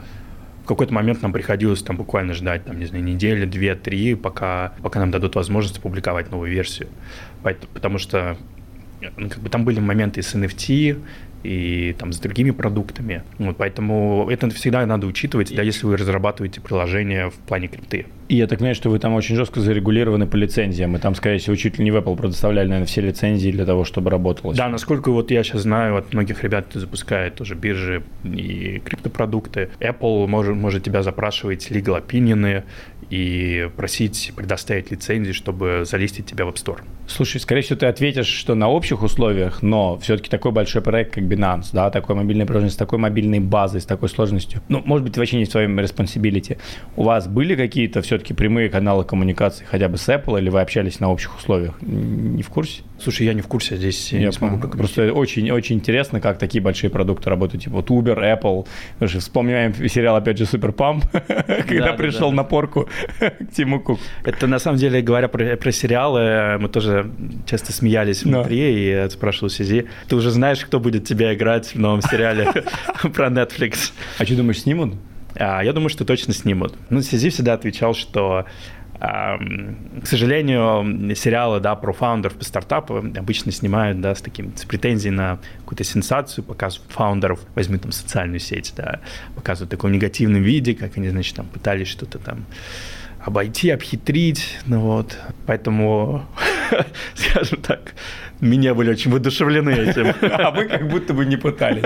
в 0.63 0.67
какой-то 0.67 0.93
момент 0.93 1.23
нам 1.23 1.33
приходилось 1.33 1.81
там 1.81 1.97
буквально 1.97 2.33
ждать, 2.33 2.65
там, 2.65 2.77
не 2.77 2.85
знаю, 2.85 3.03
недели, 3.03 3.45
две, 3.45 3.73
три, 3.73 4.13
пока, 4.13 4.73
пока 4.83 4.99
нам 4.99 5.09
дадут 5.09 5.33
возможность 5.35 5.79
опубликовать 5.79 6.29
новую 6.29 6.51
версию. 6.51 6.89
Потому 7.73 7.97
что 7.97 8.37
ну, 9.15 9.29
как 9.29 9.39
бы 9.39 9.49
там 9.49 9.63
были 9.63 9.79
моменты 9.79 10.21
с 10.21 10.33
NFT, 10.33 10.99
и 11.43 11.95
там 11.97 12.13
с 12.13 12.19
другими 12.19 12.51
продуктами. 12.51 13.23
Вот, 13.37 13.57
поэтому 13.57 14.27
это 14.29 14.49
всегда 14.51 14.85
надо 14.85 15.07
учитывать, 15.07 15.55
да, 15.55 15.61
если 15.61 15.85
вы 15.85 15.97
разрабатываете 15.97 16.61
приложение 16.61 17.29
в 17.29 17.35
плане 17.35 17.67
крипты. 17.67 18.05
И 18.27 18.35
я 18.35 18.47
так 18.47 18.59
понимаю, 18.59 18.75
что 18.75 18.89
вы 18.89 18.99
там 18.99 19.13
очень 19.13 19.35
жестко 19.35 19.61
зарегулированы 19.61 20.27
по 20.27 20.35
лицензиям, 20.35 20.95
и 20.95 20.99
там, 20.99 21.15
скорее 21.15 21.37
всего, 21.37 21.55
чуть 21.55 21.77
ли 21.79 21.85
не 21.85 21.91
в 21.91 21.95
Apple 21.95 22.17
предоставляли, 22.17 22.67
наверное, 22.67 22.87
все 22.87 23.01
лицензии 23.01 23.51
для 23.51 23.65
того, 23.65 23.85
чтобы 23.85 24.09
работало. 24.09 24.53
Да, 24.53 24.67
насколько 24.67 25.11
вот 25.11 25.31
я 25.31 25.43
сейчас 25.43 25.61
знаю 25.61 25.95
от 25.95 26.13
многих 26.13 26.43
ребят, 26.43 26.67
запускает 26.73 27.35
тоже 27.35 27.55
биржи 27.55 28.03
и 28.25 28.81
криптопродукты, 28.83 29.69
Apple 29.79 30.27
может, 30.27 30.55
может 30.55 30.83
тебя 30.83 31.03
запрашивать 31.03 31.71
legal 31.71 32.05
opinion 32.05 32.63
и 33.09 33.69
просить 33.77 34.33
предоставить 34.35 34.91
лицензии, 34.91 35.31
чтобы 35.31 35.83
залистить 35.85 36.25
тебя 36.25 36.45
в 36.45 36.49
App 36.49 36.55
Store. 36.55 36.79
Слушай, 37.07 37.39
скорее 37.39 37.61
всего, 37.61 37.79
ты 37.79 37.85
ответишь, 37.85 38.27
что 38.27 38.53
на 38.53 38.67
общих 38.67 39.01
условиях, 39.01 39.61
но 39.61 39.97
все-таки 39.99 40.29
такой 40.29 40.51
большой 40.51 40.81
проект, 40.81 41.13
как 41.13 41.23
Binance, 41.23 41.67
да, 41.71 41.89
такой 41.89 42.15
мобильный 42.15 42.45
приложение 42.45 42.71
с 42.71 42.75
такой 42.75 42.99
мобильной 42.99 43.39
базой, 43.39 43.79
с 43.79 43.85
такой 43.85 44.09
сложностью, 44.09 44.61
ну, 44.67 44.81
может 44.83 45.05
быть, 45.05 45.17
вообще 45.17 45.37
не 45.37 45.45
в 45.45 45.49
своем 45.49 45.79
responsibility. 45.79 46.57
У 46.97 47.03
вас 47.03 47.27
были 47.29 47.55
какие-то 47.55 48.01
все-таки 48.17 48.33
прямые 48.33 48.69
каналы 48.69 49.03
коммуникации 49.03 49.63
хотя 49.63 49.87
бы 49.89 49.97
с 49.97 50.09
Apple, 50.09 50.39
или 50.39 50.49
вы 50.49 50.61
общались 50.61 50.99
на 50.99 51.11
общих 51.11 51.37
условиях? 51.37 51.75
Не 51.81 52.41
в 52.41 52.49
курсе? 52.49 52.81
Слушай, 52.99 53.27
я 53.27 53.33
не 53.33 53.41
в 53.41 53.47
курсе, 53.47 53.77
здесь 53.77 54.11
я 54.11 54.19
не 54.19 54.31
смогу 54.31 54.57
как 54.57 54.75
Просто 54.75 55.13
очень-очень 55.13 55.75
интересно, 55.75 56.19
как 56.19 56.39
такие 56.39 56.61
большие 56.63 56.89
продукты 56.89 57.29
работают, 57.29 57.63
типа 57.63 57.75
вот 57.75 57.89
Uber, 57.89 58.17
Apple. 58.17 58.67
Вспоминаем 59.19 59.73
сериал, 59.87 60.15
опять 60.15 60.37
же, 60.39 60.45
Super 60.47 60.71
Pumped, 60.71 61.05
когда 61.11 61.93
пришел 61.93 62.31
на 62.31 62.43
порку 62.43 62.89
к 63.19 63.55
Тиму 63.55 63.79
Кук. 63.79 63.99
Это, 64.25 64.47
на 64.47 64.57
самом 64.57 64.79
деле, 64.79 65.01
говоря 65.01 65.27
про, 65.27 65.55
про 65.55 65.71
сериалы, 65.71 66.57
мы 66.59 66.69
тоже 66.69 67.11
часто 67.45 67.71
смеялись 67.71 68.23
внутри, 68.23 69.05
и 69.05 69.09
спрашивал 69.09 69.49
CZ, 69.49 69.85
ты 70.07 70.15
уже 70.15 70.31
знаешь, 70.31 70.65
кто 70.65 70.79
будет 70.79 71.05
тебя 71.05 71.33
играть 71.35 71.75
в 71.75 71.79
новом 71.79 72.01
сериале 72.01 72.47
про 73.13 73.27
Netflix? 73.27 73.91
А 74.17 74.25
что 74.25 74.35
думаешь, 74.35 74.61
снимут? 74.61 74.95
А, 75.39 75.61
я 75.61 75.73
думаю, 75.73 75.89
что 75.89 76.05
точно 76.05 76.33
снимут. 76.33 76.75
Ну, 76.89 77.01
CZ 77.01 77.29
всегда 77.29 77.53
отвечал, 77.53 77.93
что 77.93 78.45
к 78.99 80.05
сожалению, 80.05 81.15
сериалы 81.15 81.59
да, 81.59 81.75
про 81.75 81.93
фаундеров 81.93 82.35
по 82.35 82.43
стартапу 82.43 82.97
обычно 82.97 83.51
снимают 83.51 84.01
да, 84.01 84.15
с, 84.15 84.21
таким, 84.21 84.55
с 84.57 84.65
претензией 84.65 85.13
на 85.13 85.37
какую-то 85.59 85.83
сенсацию, 85.83 86.43
показывают 86.43 86.91
фаундеров, 86.91 87.39
возьми 87.53 87.77
там 87.77 87.91
социальную 87.91 88.39
сеть, 88.39 88.73
да, 88.75 89.01
показывают 89.35 89.69
в 89.69 89.71
таком 89.71 89.91
негативном 89.91 90.41
виде, 90.41 90.73
как 90.73 90.97
они, 90.97 91.09
значит, 91.09 91.35
там 91.35 91.45
пытались 91.45 91.87
что-то 91.87 92.17
там 92.17 92.45
обойти, 93.19 93.69
обхитрить, 93.69 94.57
ну 94.65 94.79
вот, 94.79 95.17
поэтому, 95.45 96.25
скажем 97.13 97.61
так, 97.61 97.93
мы 98.41 98.57
не 98.57 98.73
были 98.73 98.91
очень 98.91 99.11
воодушевлены 99.11 99.71
этим. 99.71 100.13
А 100.37 100.51
мы 100.51 100.65
как 100.65 100.87
будто 100.89 101.13
бы 101.13 101.25
не 101.25 101.37
пытались. 101.37 101.83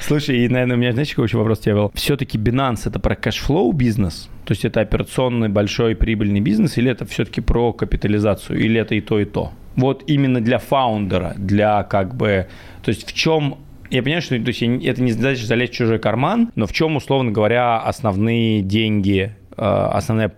Слушай, 0.00 0.38
и, 0.38 0.48
наверное, 0.48 0.76
у 0.76 0.78
меня, 0.78 0.92
знаешь, 0.92 1.10
какой 1.10 1.26
еще 1.26 1.38
вопрос 1.38 1.60
тебе 1.60 1.74
был? 1.74 1.92
Все-таки 1.94 2.38
Binance 2.38 2.82
это 2.86 3.00
про 3.00 3.16
cash 3.16 3.44
flow 3.44 3.72
бизнес? 3.72 4.28
То 4.44 4.52
есть 4.52 4.64
это 4.64 4.80
операционный 4.80 5.48
большой 5.48 5.96
прибыльный 5.96 6.40
бизнес 6.40 6.78
или 6.78 6.90
это 6.90 7.06
все-таки 7.06 7.40
про 7.40 7.72
капитализацию? 7.72 8.58
Или 8.58 8.80
это 8.80 8.94
и 8.94 9.00
то, 9.00 9.18
и 9.18 9.24
то? 9.24 9.52
Вот 9.76 10.04
именно 10.06 10.40
для 10.40 10.58
фаундера, 10.58 11.34
для 11.36 11.82
как 11.84 12.14
бы... 12.14 12.48
То 12.82 12.90
есть 12.90 13.08
в 13.08 13.12
чем 13.12 13.58
я 13.90 14.02
понимаю, 14.02 14.22
что 14.22 14.38
то 14.38 14.48
есть, 14.48 14.62
это 14.62 15.02
не 15.02 15.12
задача 15.12 15.46
залезть 15.46 15.72
в 15.72 15.76
чужой 15.76 15.98
карман, 15.98 16.50
но 16.54 16.66
в 16.66 16.72
чем, 16.72 16.96
условно 16.96 17.30
говоря, 17.30 17.78
основные 17.78 18.62
деньги, 18.62 19.34
э, 19.56 19.62
основная 19.62 20.32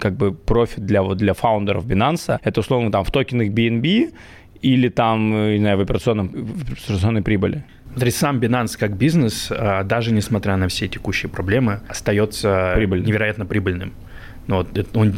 как 0.00 0.16
бы 0.16 0.32
профит 0.32 0.84
для, 0.84 1.02
вот, 1.02 1.18
для 1.18 1.34
фаундеров 1.34 1.86
Binance, 1.86 2.38
это 2.42 2.60
условно 2.60 2.90
там 2.90 3.04
в 3.04 3.10
токенах 3.10 3.48
BNB 3.48 4.12
или 4.64 4.88
там, 4.88 5.34
э, 5.34 5.52
не 5.54 5.58
знаю, 5.58 5.76
в, 5.76 5.80
операционном, 5.82 6.28
в 6.28 6.72
операционной 6.72 7.22
прибыли? 7.22 7.64
Смотри, 7.92 8.10
сам 8.10 8.40
Binance 8.40 8.78
как 8.78 8.96
бизнес, 8.96 9.48
а, 9.50 9.84
даже 9.84 10.12
несмотря 10.12 10.56
на 10.56 10.68
все 10.68 10.88
текущие 10.88 11.30
проблемы, 11.30 11.80
остается 11.86 12.72
Прибыльным. 12.74 13.06
невероятно 13.06 13.46
прибыльным. 13.46 13.92
Ну, 14.46 14.56
вот, 14.56 14.96
он, 14.96 15.14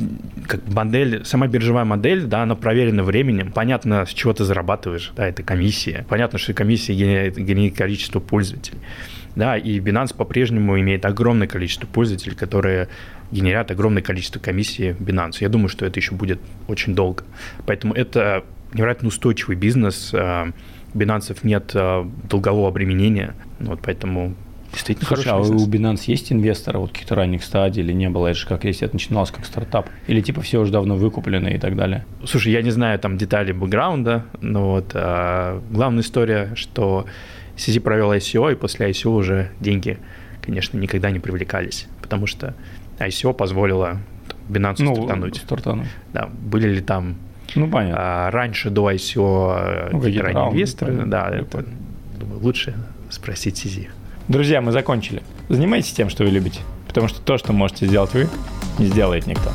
как 0.46 0.66
модель, 0.68 1.24
сама 1.24 1.46
биржевая 1.46 1.84
модель, 1.84 2.24
да, 2.24 2.42
она 2.42 2.54
проверена 2.54 3.02
временем. 3.02 3.50
Понятно, 3.52 4.04
с 4.04 4.10
чего 4.10 4.32
ты 4.32 4.44
зарабатываешь, 4.44 5.12
да, 5.16 5.26
это 5.26 5.42
комиссия. 5.42 6.04
Понятно, 6.08 6.38
что 6.38 6.52
комиссия 6.52 6.94
генерирует, 6.94 7.36
генерирует 7.36 7.76
количество 7.76 8.20
пользователей. 8.20 8.78
Да, 9.36 9.56
и 9.56 9.80
Binance 9.80 10.16
по-прежнему 10.16 10.78
имеет 10.80 11.04
огромное 11.04 11.46
количество 11.46 11.86
пользователей, 11.86 12.34
которые 12.34 12.88
генерят 13.30 13.70
огромное 13.70 14.02
количество 14.02 14.38
комиссий 14.38 14.90
Binance. 14.90 15.36
Я 15.40 15.48
думаю, 15.48 15.68
что 15.68 15.84
это 15.86 15.98
еще 15.98 16.14
будет 16.14 16.40
очень 16.68 16.94
долго. 16.94 17.24
Поэтому 17.66 17.94
это 17.94 18.44
невероятно 18.76 19.08
устойчивый 19.08 19.56
бизнес. 19.56 20.10
А, 20.14 20.50
Binance 20.94 21.36
нет 21.42 21.72
а, 21.74 22.08
долгового 22.28 22.68
обременения. 22.68 23.34
Вот 23.60 23.80
поэтому 23.82 24.34
действительно 24.72 25.06
Слушай, 25.08 25.32
а 25.32 25.38
бизнес. 25.38 25.62
у 25.62 25.70
Binance 25.70 26.02
есть 26.06 26.32
инвесторы 26.32 26.78
вот 26.78 26.92
каких-то 26.92 27.14
ранних 27.14 27.42
стадий 27.42 27.82
или 27.82 27.92
не 27.92 28.08
было? 28.08 28.28
Это 28.28 28.38
же 28.38 28.46
как 28.46 28.64
если 28.64 28.86
это 28.86 28.94
начиналось 28.94 29.30
как 29.30 29.44
стартап? 29.44 29.88
Или 30.06 30.20
типа 30.20 30.42
все 30.42 30.60
уже 30.60 30.72
давно 30.72 30.96
выкуплены 30.96 31.48
и 31.50 31.58
так 31.58 31.76
далее? 31.76 32.04
Слушай, 32.24 32.52
я 32.52 32.62
не 32.62 32.70
знаю 32.70 32.98
там 32.98 33.16
детали 33.16 33.52
бэкграунда, 33.52 34.26
но 34.40 34.72
вот 34.72 34.90
а, 34.94 35.62
главная 35.70 36.02
история, 36.02 36.52
что 36.54 37.06
CZ 37.56 37.80
провел 37.80 38.12
ICO, 38.12 38.52
и 38.52 38.54
после 38.54 38.90
ICO 38.90 39.10
уже 39.10 39.50
деньги, 39.60 39.98
конечно, 40.42 40.78
никогда 40.78 41.10
не 41.10 41.18
привлекались, 41.18 41.88
потому 42.02 42.26
что 42.26 42.54
ICO 42.98 43.32
позволило 43.32 44.00
Binance 44.48 44.76
ну, 44.78 44.94
стартануть. 44.94 45.36
стартануть. 45.36 45.88
Да, 46.12 46.28
были 46.28 46.68
ли 46.68 46.80
там 46.80 47.16
ну, 47.56 47.68
понятно. 47.68 47.96
А, 47.98 48.30
раньше 48.30 48.70
до 48.70 48.90
ICO 48.90 49.90
ну, 49.92 50.00
ранние 50.00 50.50
инвесторы, 50.50 50.92
понятно. 50.92 51.10
да, 51.10 51.28
это, 51.30 51.64
думаю, 52.18 52.40
лучше 52.40 52.74
спросить 53.10 53.56
Сизи. 53.56 53.90
Друзья, 54.28 54.60
мы 54.60 54.72
закончили. 54.72 55.22
Занимайтесь 55.48 55.92
тем, 55.92 56.10
что 56.10 56.24
вы 56.24 56.30
любите, 56.30 56.60
потому 56.86 57.08
что 57.08 57.20
то, 57.20 57.38
что 57.38 57.52
можете 57.52 57.86
сделать 57.86 58.12
вы, 58.14 58.28
не 58.78 58.86
сделает 58.86 59.26
никто. 59.26 59.50